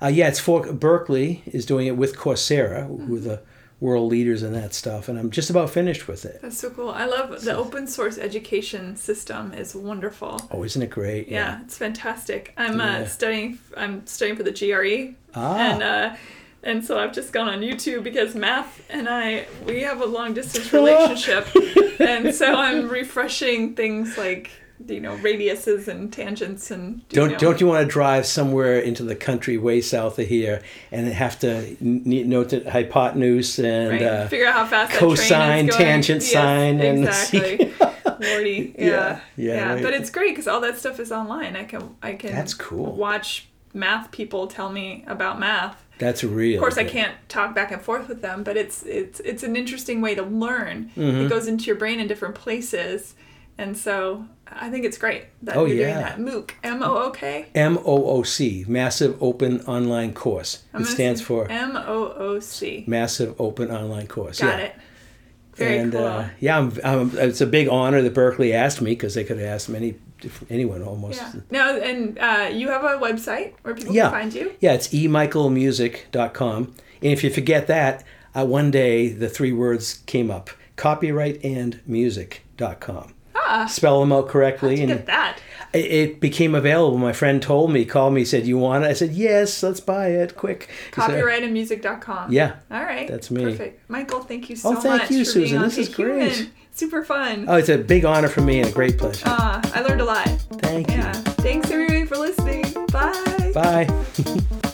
uh, 0.01 0.07
yeah, 0.07 0.27
it's 0.27 0.39
for 0.39 0.63
Berklee 0.63 1.41
is 1.47 1.65
doing 1.65 1.87
it 1.87 1.97
with 1.97 2.15
Coursera, 2.17 2.85
who 3.05 3.15
are 3.17 3.19
the 3.19 3.41
world 3.81 4.11
leaders 4.11 4.43
in 4.43 4.51
that 4.53 4.73
stuff, 4.73 5.07
and 5.07 5.17
I'm 5.17 5.29
just 5.31 5.49
about 5.49 5.69
finished 5.69 6.07
with 6.07 6.25
it. 6.25 6.41
That's 6.41 6.57
so 6.57 6.69
cool. 6.69 6.89
I 6.89 7.05
love 7.05 7.41
the 7.43 7.55
open 7.55 7.87
source 7.87 8.17
education 8.17 8.97
system. 8.97 9.53
is 9.53 9.73
wonderful. 9.73 10.41
Oh, 10.51 10.63
isn't 10.63 10.81
it 10.81 10.89
great? 10.89 11.29
Yeah, 11.29 11.61
it's 11.63 11.77
fantastic. 11.77 12.53
I'm 12.57 12.81
uh, 12.81 13.05
studying. 13.05 13.59
I'm 13.77 14.05
studying 14.05 14.35
for 14.35 14.43
the 14.43 14.51
GRE, 14.51 15.15
Ah. 15.33 15.57
and 15.57 15.81
uh, 15.83 16.15
and 16.61 16.83
so 16.83 16.99
I've 16.99 17.13
just 17.13 17.31
gone 17.31 17.47
on 17.47 17.61
YouTube 17.61 18.03
because 18.03 18.35
math 18.35 18.81
and 18.89 19.07
I 19.07 19.45
we 19.65 19.81
have 19.83 20.01
a 20.01 20.05
long 20.05 20.33
distance 20.33 20.73
relationship, 20.79 21.47
and 22.01 22.35
so 22.35 22.53
I'm 22.53 22.89
refreshing 22.99 23.75
things 23.75 24.17
like 24.17 24.51
you 24.87 24.99
know 24.99 25.17
radiuses 25.17 25.87
and 25.87 26.11
tangents 26.13 26.71
and 26.71 26.97
you 27.09 27.15
Don't 27.15 27.31
know, 27.33 27.37
don't 27.37 27.59
you 27.61 27.67
want 27.67 27.85
to 27.85 27.91
drive 27.91 28.25
somewhere 28.25 28.79
into 28.79 29.03
the 29.03 29.15
country 29.15 29.57
way 29.57 29.81
south 29.81 30.17
of 30.19 30.27
here 30.27 30.61
and 30.91 31.07
have 31.07 31.37
to 31.39 31.75
note 31.81 32.49
the 32.49 32.69
hypotenuse 32.71 33.59
and 33.59 33.89
right? 33.91 34.01
uh, 34.01 34.27
figure 34.27 34.47
out 34.47 34.53
how 34.53 34.65
fast 34.65 34.91
that 34.93 34.99
train 34.99 35.09
cosine, 35.15 35.69
is 35.69 35.75
going. 35.75 35.85
tangent 35.85 36.21
Yes, 36.21 36.31
sine, 36.31 36.79
and 36.79 37.05
exactly. 37.07 37.73
Lordy, 38.19 38.75
yeah, 38.79 38.85
Yeah, 38.85 39.19
yeah, 39.37 39.53
yeah. 39.53 39.73
right. 39.73 39.83
But 39.83 39.93
it's 39.93 40.09
great 40.09 40.31
because 40.31 40.47
all 40.47 40.61
that 40.61 40.77
stuff 40.77 40.99
is 40.99 41.11
online. 41.11 41.55
I 41.55 41.63
can 41.63 41.95
I 42.01 42.13
can 42.13 42.31
That's 42.33 42.53
cool. 42.53 42.93
watch 42.95 43.47
math 43.73 44.11
people 44.11 44.47
tell 44.47 44.71
me 44.71 45.03
about 45.07 45.39
math. 45.39 45.77
that's 45.99 46.23
real. 46.23 46.55
Of 46.57 46.61
course, 46.61 46.77
I 46.77 46.83
can't 46.85 47.13
talk 47.29 47.53
back 47.53 47.71
and 47.71 47.81
forth 47.81 48.07
with 48.07 48.21
them, 48.21 48.43
but 48.43 48.57
it's 48.57 48.83
it's 48.83 49.19
it's 49.21 49.43
an 49.43 49.55
interesting 49.55 50.01
way 50.01 50.15
to 50.15 50.23
learn. 50.23 50.91
Mm-hmm. 50.97 51.21
It 51.25 51.29
goes 51.29 51.47
into 51.47 51.65
your 51.65 51.75
brain 51.75 51.99
in 51.99 52.07
different 52.07 52.35
places, 52.35 53.13
and 53.57 53.77
so 53.77 54.25
I 54.51 54.69
think 54.69 54.85
it's 54.85 54.97
great 54.97 55.23
that 55.43 55.55
Oh, 55.57 55.65
you're 55.65 55.87
yeah. 55.87 56.15
doing 56.15 56.25
that. 56.25 56.33
MOOC, 56.33 56.51
M 56.63 56.81
O 56.83 56.97
O 57.03 57.09
K. 57.11 57.47
M 57.55 57.77
O 57.85 58.05
O 58.05 58.23
C, 58.23 58.65
Massive 58.67 59.15
Open 59.21 59.61
Online 59.61 60.13
Course. 60.13 60.63
I'm 60.73 60.81
it 60.81 60.85
stands 60.85 61.21
for 61.21 61.47
M 61.49 61.75
O 61.77 62.13
O 62.17 62.39
C. 62.39 62.83
Massive 62.87 63.35
Open 63.39 63.69
Online 63.71 64.07
Course. 64.07 64.39
Got 64.41 64.59
yeah. 64.59 64.65
it. 64.65 64.75
Very 65.55 65.77
and 65.79 65.91
cool. 65.91 66.05
uh, 66.05 66.29
yeah, 66.39 66.57
I'm, 66.57 66.71
I'm, 66.85 67.11
it's 67.17 67.41
a 67.41 67.45
big 67.47 67.67
honor 67.67 68.01
that 68.01 68.13
Berklee 68.13 68.53
asked 68.53 68.81
me 68.81 68.91
because 68.91 69.13
they 69.15 69.25
could 69.25 69.37
have 69.39 69.47
asked 69.47 69.67
many, 69.67 69.95
anyone 70.49 70.81
almost. 70.83 71.19
yeah. 71.21 71.33
Now, 71.51 71.75
and 71.77 72.17
uh, 72.17 72.49
you 72.53 72.69
have 72.69 72.85
a 72.85 72.97
website 72.97 73.55
where 73.63 73.75
people 73.75 73.93
Yeah. 73.93 74.03
can 74.09 74.21
find 74.21 74.33
you. 74.33 74.53
Yeah, 74.61 74.71
it's 74.73 74.87
emichaelmusic.com. 74.89 76.63
And 77.01 77.11
if 77.11 77.23
you 77.25 77.29
forget 77.29 77.67
that, 77.67 78.05
uh, 78.33 78.45
one 78.45 78.71
day 78.71 79.09
the 79.09 79.27
three 79.27 79.51
words 79.51 79.95
came 80.05 80.31
up 80.31 80.49
copyrightandmusic.com. 80.77 83.13
Spell 83.67 83.99
them 83.99 84.11
out 84.11 84.27
correctly. 84.27 84.81
and 84.81 84.91
at 84.91 85.05
that. 85.07 85.39
it- 85.73 86.19
became 86.19 86.55
available. 86.55 86.97
My 86.97 87.13
friend 87.13 87.41
told 87.41 87.71
me, 87.71 87.85
called 87.85 88.13
me, 88.13 88.25
said, 88.25 88.45
You 88.47 88.57
want 88.57 88.83
it? 88.83 88.87
I 88.87 88.93
said, 88.93 89.11
Yes, 89.11 89.61
let's 89.63 89.79
buy 89.79 90.07
it 90.07 90.35
quick. 90.35 90.69
uh, 90.97 91.01
Copyrightandmusic.com. 91.07 92.31
Yeah, 92.31 92.55
All 92.71 92.83
right. 92.83 93.07
that's 93.07 93.29
me. 93.31 93.43
Perfect. 93.43 93.89
Michael, 93.89 94.21
thank 94.21 94.49
you 94.49 94.55
so 94.55 94.71
much. 94.73 94.79
Oh, 94.79 94.81
thank 94.81 95.01
much 95.03 95.11
you, 95.11 95.25
Susan. 95.25 95.61
This 95.61 95.77
is 95.77 95.87
Hey 95.87 95.93
Human. 96.03 96.17
great. 96.29 96.49
Super 96.71 97.03
fun. 97.03 97.45
Oh, 97.47 97.57
it's 97.57 97.69
a 97.69 97.77
big 97.77 98.05
honor 98.05 98.29
for 98.29 98.41
me 98.41 98.59
and 98.61 98.69
a 98.69 98.71
great 98.71 98.97
pleasure. 98.97 99.23
Ah, 99.27 99.59
I 99.73 99.81
learned 99.81 100.01
a 100.01 100.05
lot. 100.05 100.27
Thank 100.61 100.89
you. 100.91 100.97
Yeah. 100.97 101.11
Thanks 101.11 101.69
everybody 101.71 102.05
for 102.05 102.17
listening. 102.17 102.63
Bye. 102.91 103.51
Bye. 103.53 104.59